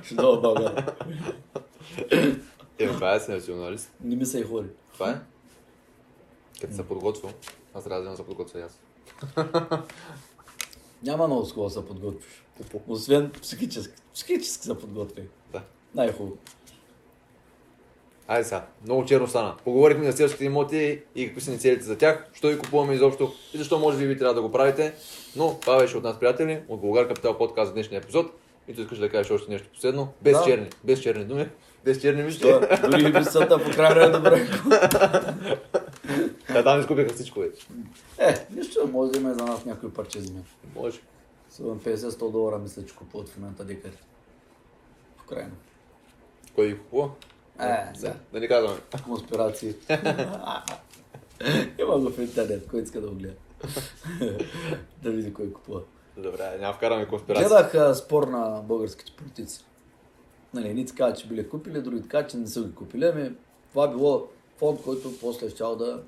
ще 0.02 0.14
дойда 0.14 0.38
в 0.38 0.40
България. 0.40 0.94
Е, 2.78 2.84
е 2.84 3.20
си 3.20 3.30
националист. 3.30 3.92
Не 4.04 4.16
ми 4.16 4.26
се 4.26 4.38
и 4.38 4.42
хори. 4.42 4.66
Това 4.92 5.10
е. 5.10 5.16
Като 6.60 6.74
се 6.74 6.88
подготвил, 6.88 7.30
аз 7.74 7.84
трябва 7.84 8.02
да 8.10 8.16
се 8.16 8.26
подготвя 8.26 8.60
аз. 8.60 8.80
Няма 11.02 11.26
много 11.26 11.44
с 11.44 11.48
какво 11.48 11.64
да 11.64 11.70
се 11.70 11.86
подготвиш. 11.86 12.44
Освен 12.88 13.30
психически. 13.42 13.94
Психически 14.14 14.64
се 14.64 14.78
подготви. 14.78 15.22
Да. 15.52 15.62
Най-хубаво. 15.94 16.36
Айде 18.28 18.44
сега, 18.44 18.66
много 18.84 19.04
черно 19.04 19.26
стана. 19.28 19.56
Поговорихме 19.64 20.10
за 20.10 20.16
селските 20.16 20.44
имоти 20.44 21.02
и 21.14 21.26
какви 21.26 21.40
са 21.40 21.50
ни 21.50 21.58
целите 21.58 21.84
за 21.84 21.98
тях, 21.98 22.26
що 22.34 22.48
ги 22.48 22.58
купуваме 22.58 22.94
изобщо 22.94 23.32
и 23.54 23.58
защо 23.58 23.78
може 23.78 23.98
би 23.98 24.06
ви 24.06 24.18
трябва 24.18 24.34
да 24.34 24.42
го 24.42 24.52
правите. 24.52 24.94
Но 25.36 25.58
това 25.60 25.78
беше 25.78 25.96
от 25.96 26.04
нас, 26.04 26.20
приятели, 26.20 26.62
от 26.68 26.80
Българ 26.80 27.08
Капитал 27.08 27.38
подкаст 27.38 27.68
за 27.68 27.74
днешния 27.74 27.98
епизод. 27.98 28.26
И 28.68 28.74
ти 28.74 28.80
искаш 28.80 28.98
да 28.98 29.08
кажеш 29.08 29.30
още 29.30 29.50
нещо 29.50 29.68
последно? 29.74 30.08
Без 30.22 30.38
Да. 30.38 30.44
черни. 30.44 30.68
Без 30.84 31.00
черни 31.00 31.24
думи. 31.24 31.48
Без 31.84 32.00
черни 32.00 32.22
мишки. 32.22 32.52
Дори 32.90 33.02
и 33.02 33.12
мисълта 33.12 33.64
по 33.64 33.70
края 33.70 34.06
е 34.06 34.10
добре. 34.10 34.48
Да, 36.52 36.64
там 36.64 36.80
изкупиха 36.80 37.14
всичко 37.14 37.40
вече. 37.40 37.66
Е, 38.18 38.46
нищо, 38.50 38.88
може 38.92 39.12
да 39.12 39.18
има 39.18 39.30
и 39.30 39.34
за 39.34 39.44
нас 39.44 39.64
някой 39.64 39.92
парче 39.92 40.20
земя. 40.20 40.40
Може. 40.76 41.00
С 41.50 41.58
50-100 41.58 42.30
долара 42.30 42.58
мисля, 42.58 42.86
че 42.86 42.96
купуват 42.96 43.28
в 43.28 43.38
момента 43.38 43.64
декари. 43.64 43.96
В 45.16 45.22
Украина. 45.24 45.50
Кой 46.54 46.68
ги 46.68 46.78
купува? 46.78 47.10
Е, 47.60 47.92
Да, 48.00 48.14
да 48.32 48.40
ни 48.40 48.48
казваме. 48.48 48.80
Конспирации. 49.04 49.74
Има 51.78 51.98
го 51.98 52.10
в 52.10 52.18
интернет, 52.18 52.68
кой 52.68 52.82
иска 52.82 53.00
да 53.00 53.08
го 53.08 53.14
гледа. 53.14 53.34
да 55.02 55.10
види 55.10 55.34
кой 55.34 55.52
купува. 55.52 55.80
Добре, 56.16 56.58
няма 56.60 56.74
вкараме 56.74 57.08
конспирация. 57.08 57.48
Гледах 57.48 57.74
а, 57.74 57.94
спор 57.94 58.28
на 58.28 58.62
българските 58.64 59.12
политици. 59.16 59.64
Нали, 60.54 60.68
едни 60.68 60.86
така, 60.86 61.14
че 61.14 61.28
били 61.28 61.48
купили, 61.48 61.82
други 61.82 62.02
така, 62.02 62.26
че 62.26 62.36
не 62.36 62.46
са 62.46 62.64
ги 62.64 62.74
купили. 62.74 63.04
Ами, 63.04 63.34
това 63.70 63.88
било 63.88 64.28
фонд, 64.56 64.82
който 64.82 65.18
после 65.20 65.50
щял 65.50 65.76
да 65.76 66.02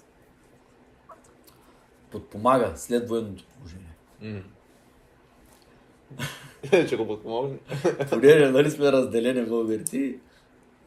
подпомага 2.10 2.72
след 2.76 3.08
военното 3.08 3.44
положение. 3.44 3.96
М. 4.20 4.42
Че 6.88 6.96
го 6.96 7.06
подпомогне. 7.06 7.58
Понеже 8.10 8.50
нали 8.50 8.70
сме 8.70 8.92
разделени 8.92 9.46
българите 9.46 9.96
и 9.98 10.18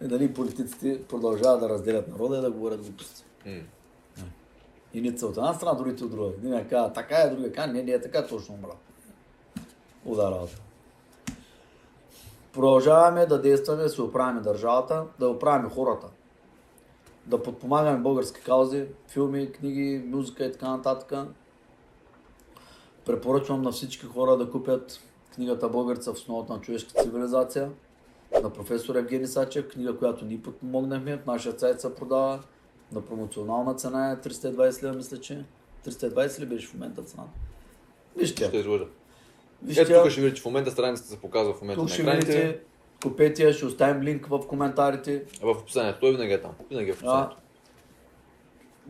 нали, 0.02 0.34
политиците 0.34 1.04
продължават 1.10 1.60
да 1.60 1.70
разделят 1.70 2.08
народа 2.08 2.38
и 2.38 2.42
да 2.42 2.52
говорят 2.52 2.82
глупости. 2.82 3.24
М. 3.46 3.62
И 4.94 5.02
не 5.02 5.10
от 5.10 5.38
една 5.38 5.54
страна, 5.54 5.74
другите 5.74 6.04
от 6.04 6.12
друга. 6.12 6.32
Един 6.38 6.68
казва 6.70 6.94
така 6.94 7.16
е, 7.16 7.30
другия 7.30 7.54
казва 7.54 7.74
не, 7.74 7.84
не 7.84 7.92
е 7.92 8.02
така, 8.02 8.28
точно 8.28 8.56
обратно. 8.56 8.80
Ударата. 10.06 10.62
Продължаваме 12.54 13.26
да 13.26 13.42
действаме, 13.42 13.84
да 13.84 13.90
се 13.90 14.02
оправяме 14.02 14.42
държавата, 14.42 15.06
да 15.20 15.30
оправяме 15.30 15.70
хората. 15.70 16.08
Да 17.26 17.44
подпомагаме 17.44 18.00
български 18.00 18.42
каузи, 18.42 18.86
филми, 19.08 19.52
книги, 19.52 20.04
музика 20.06 20.46
и 20.46 20.52
така 20.52 20.70
нататък. 20.70 21.28
Препоръчвам 23.06 23.62
на 23.62 23.72
всички 23.72 24.06
хора 24.06 24.38
да 24.38 24.52
купят 24.52 25.00
книгата 25.36 25.70
Българца 25.70 26.12
в 26.12 26.16
основата 26.16 26.54
на 26.54 26.62
човешката 26.62 27.04
цивилизация 27.04 27.72
на 28.44 28.50
професор 28.50 28.96
Евгений 28.96 29.28
Сачев, 29.28 29.68
книга, 29.68 29.98
която 29.98 30.26
ни 30.26 30.42
подпомогнахме. 30.42 31.18
В 31.18 31.26
нашия 31.26 31.60
сайт 31.60 31.82
се 31.82 31.96
продава 31.96 32.40
на 32.92 33.02
промоционална 33.02 33.74
цена 33.74 34.12
е 34.12 34.16
320 34.16 34.84
лева, 34.84 34.96
мисля, 34.96 35.18
че. 35.18 35.46
320 35.86 36.40
ли 36.40 36.46
беше 36.46 36.68
в 36.68 36.74
момента 36.74 37.04
цената? 37.04 37.30
Вижте, 38.16 38.48
Ще 38.48 38.58
излъжа. 38.58 38.86
Вижте, 39.64 39.82
Ето 39.82 40.04
тук 40.04 40.12
ще 40.12 40.22
видите, 40.22 40.42
в 40.42 40.46
момента 40.46 40.72
страницата 40.72 41.10
се 41.10 41.20
показва 41.20 41.54
в 41.54 41.62
момента 41.62 41.80
тук 41.80 41.90
на 41.90 41.94
ще 41.94 42.02
екраните. 42.02 42.26
видите, 42.26 42.60
купете 43.04 43.44
я, 43.44 43.54
ще 43.54 43.66
оставим 43.66 44.04
линк 44.04 44.26
в 44.26 44.48
коментарите. 44.48 45.24
В 45.42 45.50
описанието. 45.50 46.00
Той 46.00 46.12
винаги 46.12 46.34
е 46.34 46.42
там. 46.42 46.52
Винаги 46.70 46.90
е 46.90 46.94
в 46.94 46.98
описанието. 46.98 47.36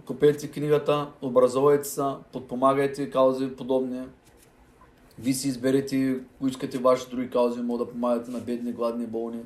купете 0.06 0.52
книгата, 0.52 1.08
образовайте 1.22 1.88
се, 1.88 2.04
подпомагайте 2.32 3.10
каузи 3.10 3.48
подобни. 3.48 4.02
Ви 5.20 5.34
си 5.34 5.48
изберете, 5.48 6.20
ако 6.36 6.48
искате 6.48 6.78
ваши 6.78 7.10
други 7.10 7.30
каузи, 7.30 7.62
може 7.62 7.84
да 7.84 7.90
помагате 7.90 8.32
на 8.32 8.40
бедни, 8.40 8.72
гладни, 8.72 9.06
болни. 9.06 9.40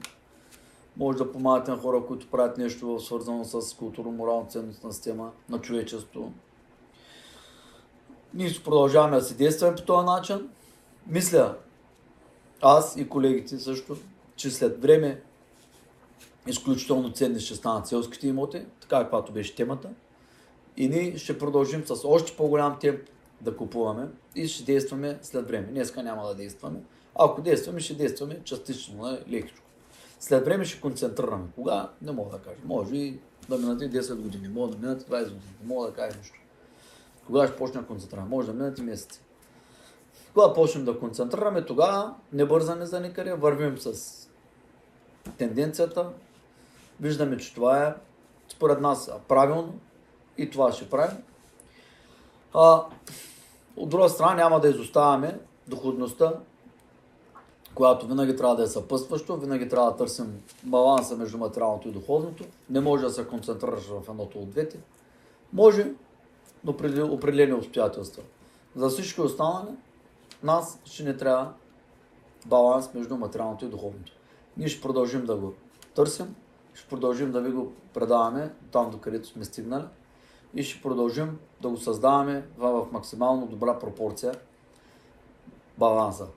Може 0.98 1.18
да 1.18 1.32
помагате 1.32 1.72
на 1.72 1.78
хора, 1.78 2.04
които 2.08 2.28
правят 2.28 2.58
нещо 2.58 2.99
свързано 2.99 3.45
с 3.45 3.62
културно-морално 3.62 4.49
ценностна 4.49 4.94
система 4.94 5.32
на 5.49 5.62
човечеството. 5.62 6.32
Ние 8.34 8.52
продължаваме 8.64 9.18
да 9.18 9.24
си 9.24 9.38
действаме 9.38 9.76
по 9.76 9.82
този 9.82 10.06
начин. 10.06 10.49
Мисля, 11.09 11.57
аз 12.61 12.97
и 12.97 13.09
колегите 13.09 13.59
също, 13.59 13.97
че 14.35 14.51
след 14.51 14.81
време 14.81 15.21
изключително 16.47 17.11
ценни 17.11 17.39
ще 17.39 17.55
станат 17.55 17.88
селските 17.88 18.27
имоти, 18.27 18.65
така 18.81 18.99
каквато 18.99 19.31
беше 19.31 19.55
темата. 19.55 19.89
И 20.77 20.89
ние 20.89 21.17
ще 21.17 21.39
продължим 21.39 21.84
с 21.85 22.07
още 22.07 22.38
по-голям 22.38 22.79
темп 22.79 22.99
да 23.41 23.57
купуваме 23.57 24.07
и 24.35 24.47
ще 24.47 24.63
действаме 24.63 25.19
след 25.21 25.47
време. 25.47 25.67
Днеска 25.67 26.03
няма 26.03 26.27
да 26.27 26.35
действаме. 26.35 26.79
Ако 27.15 27.41
действаме, 27.41 27.79
ще 27.79 27.93
действаме 27.93 28.43
частично, 28.43 29.17
лекичко. 29.29 29.65
След 30.19 30.45
време 30.45 30.65
ще 30.65 30.81
концентрираме. 30.81 31.45
Кога? 31.55 31.91
Не 32.01 32.11
мога 32.11 32.31
да 32.31 32.38
кажа. 32.38 32.57
Може 32.65 32.95
и 32.95 33.19
да 33.49 33.57
минат 33.57 33.81
и 33.81 33.89
10 33.89 34.15
години, 34.15 34.47
може 34.47 34.71
да 34.71 34.77
минат 34.77 35.01
и 35.01 35.05
20 35.05 35.23
години, 35.23 35.41
мога 35.63 35.88
да 35.88 35.93
кажа 35.93 36.17
нищо. 36.17 36.35
Кога 37.25 37.47
ще 37.47 37.55
почне 37.55 37.81
да 37.81 37.88
концентрираме? 37.88 38.29
Може 38.29 38.47
да 38.47 38.53
минат 38.53 38.79
и 38.79 38.81
месеци. 38.81 39.19
Кога 40.38 40.53
почнем 40.53 40.85
да 40.85 40.99
концентрираме, 40.99 41.65
тогава 41.65 42.14
не 42.34 42.45
бързаме 42.45 42.85
за 42.85 42.99
никъде, 42.99 43.34
вървим 43.34 43.77
с 43.77 44.14
тенденцията, 45.38 46.09
виждаме, 46.99 47.38
че 47.38 47.53
това 47.53 47.84
е 47.84 47.93
според 48.49 48.81
нас 48.81 49.11
правилно 49.27 49.73
и 50.38 50.49
това 50.49 50.72
ще 50.72 50.89
правим. 50.89 51.18
А, 52.53 52.84
от 53.77 53.89
друга 53.89 54.09
страна 54.09 54.34
няма 54.34 54.59
да 54.59 54.69
изоставяме 54.69 55.39
доходността, 55.68 56.34
която 57.76 58.07
винаги 58.07 58.35
трябва 58.35 58.55
да 58.55 58.64
е 58.64 58.68
съпътстващо, 58.68 59.38
винаги 59.38 59.69
трябва 59.69 59.91
да 59.91 59.97
търсим 59.97 60.43
баланса 60.64 61.15
между 61.15 61.38
материалното 61.38 61.88
и 61.88 61.91
духовното. 61.91 62.43
Не 62.69 62.80
може 62.80 63.03
да 63.03 63.09
се 63.09 63.27
концентрираш 63.27 63.88
в 63.88 64.09
едното 64.09 64.39
от 64.39 64.49
двете. 64.49 64.80
Може, 65.53 65.91
но 66.64 66.77
при 66.77 67.01
определени 67.01 67.53
обстоятелства. 67.53 68.23
За 68.76 68.89
всички 68.89 69.22
останали, 69.22 69.69
нас 70.43 70.80
ще 70.85 71.03
не 71.03 71.18
трябва 71.18 71.53
баланс 72.45 72.93
между 72.93 73.18
материалното 73.18 73.65
и 73.65 73.69
духовното. 73.69 74.11
Ние 74.57 74.68
ще 74.68 74.81
продължим 74.81 75.26
да 75.26 75.35
го 75.35 75.53
търсим, 75.95 76.35
ще 76.73 76.89
продължим 76.89 77.31
да 77.31 77.41
ви 77.41 77.51
го 77.51 77.73
предаваме 77.93 78.53
там, 78.72 78.91
до 78.91 78.97
където 78.97 79.27
сме 79.27 79.45
стигнали 79.45 79.85
и 80.55 80.64
ще 80.64 80.81
продължим 80.81 81.39
да 81.61 81.69
го 81.69 81.77
създаваме 81.77 82.47
в 82.57 82.88
максимално 82.91 83.47
добра 83.47 83.80
пропорция 83.80 84.34
баланса. 85.77 86.27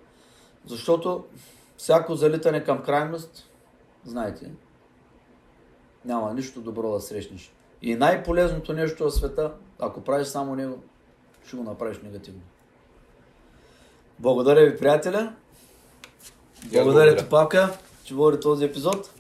Защото 0.67 1.25
всяко 1.77 2.15
залитане 2.15 2.65
към 2.65 2.83
крайност, 2.83 3.51
знаете, 4.05 4.53
няма 6.05 6.35
нищо 6.35 6.61
добро 6.61 6.93
да 6.93 7.01
срещнеш. 7.01 7.53
И 7.83 7.95
най-полезното 7.95 8.73
нещо 8.73 9.05
в 9.05 9.11
света, 9.11 9.55
ако 9.79 10.01
правиш 10.01 10.29
само 10.29 10.55
него, 10.55 10.79
ще 11.45 11.57
го 11.57 11.63
направиш 11.63 12.03
негативно. 12.03 12.41
Благодаря 14.21 14.71
ви, 14.71 14.79
приятеля. 14.79 15.33
Благодаря 16.73 17.17
ти, 17.17 17.25
Павка, 17.25 17.79
че 18.05 18.15
води 18.15 18.41
този 18.41 18.65
епизод. 18.65 19.11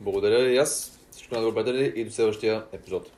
Благодаря 0.00 0.50
и 0.50 0.56
аз. 0.56 0.98
Всичко 1.10 1.34
най-добро, 1.34 1.64
приятели, 1.64 1.92
и 1.96 2.04
до 2.04 2.10
следващия 2.10 2.64
епизод. 2.72 3.10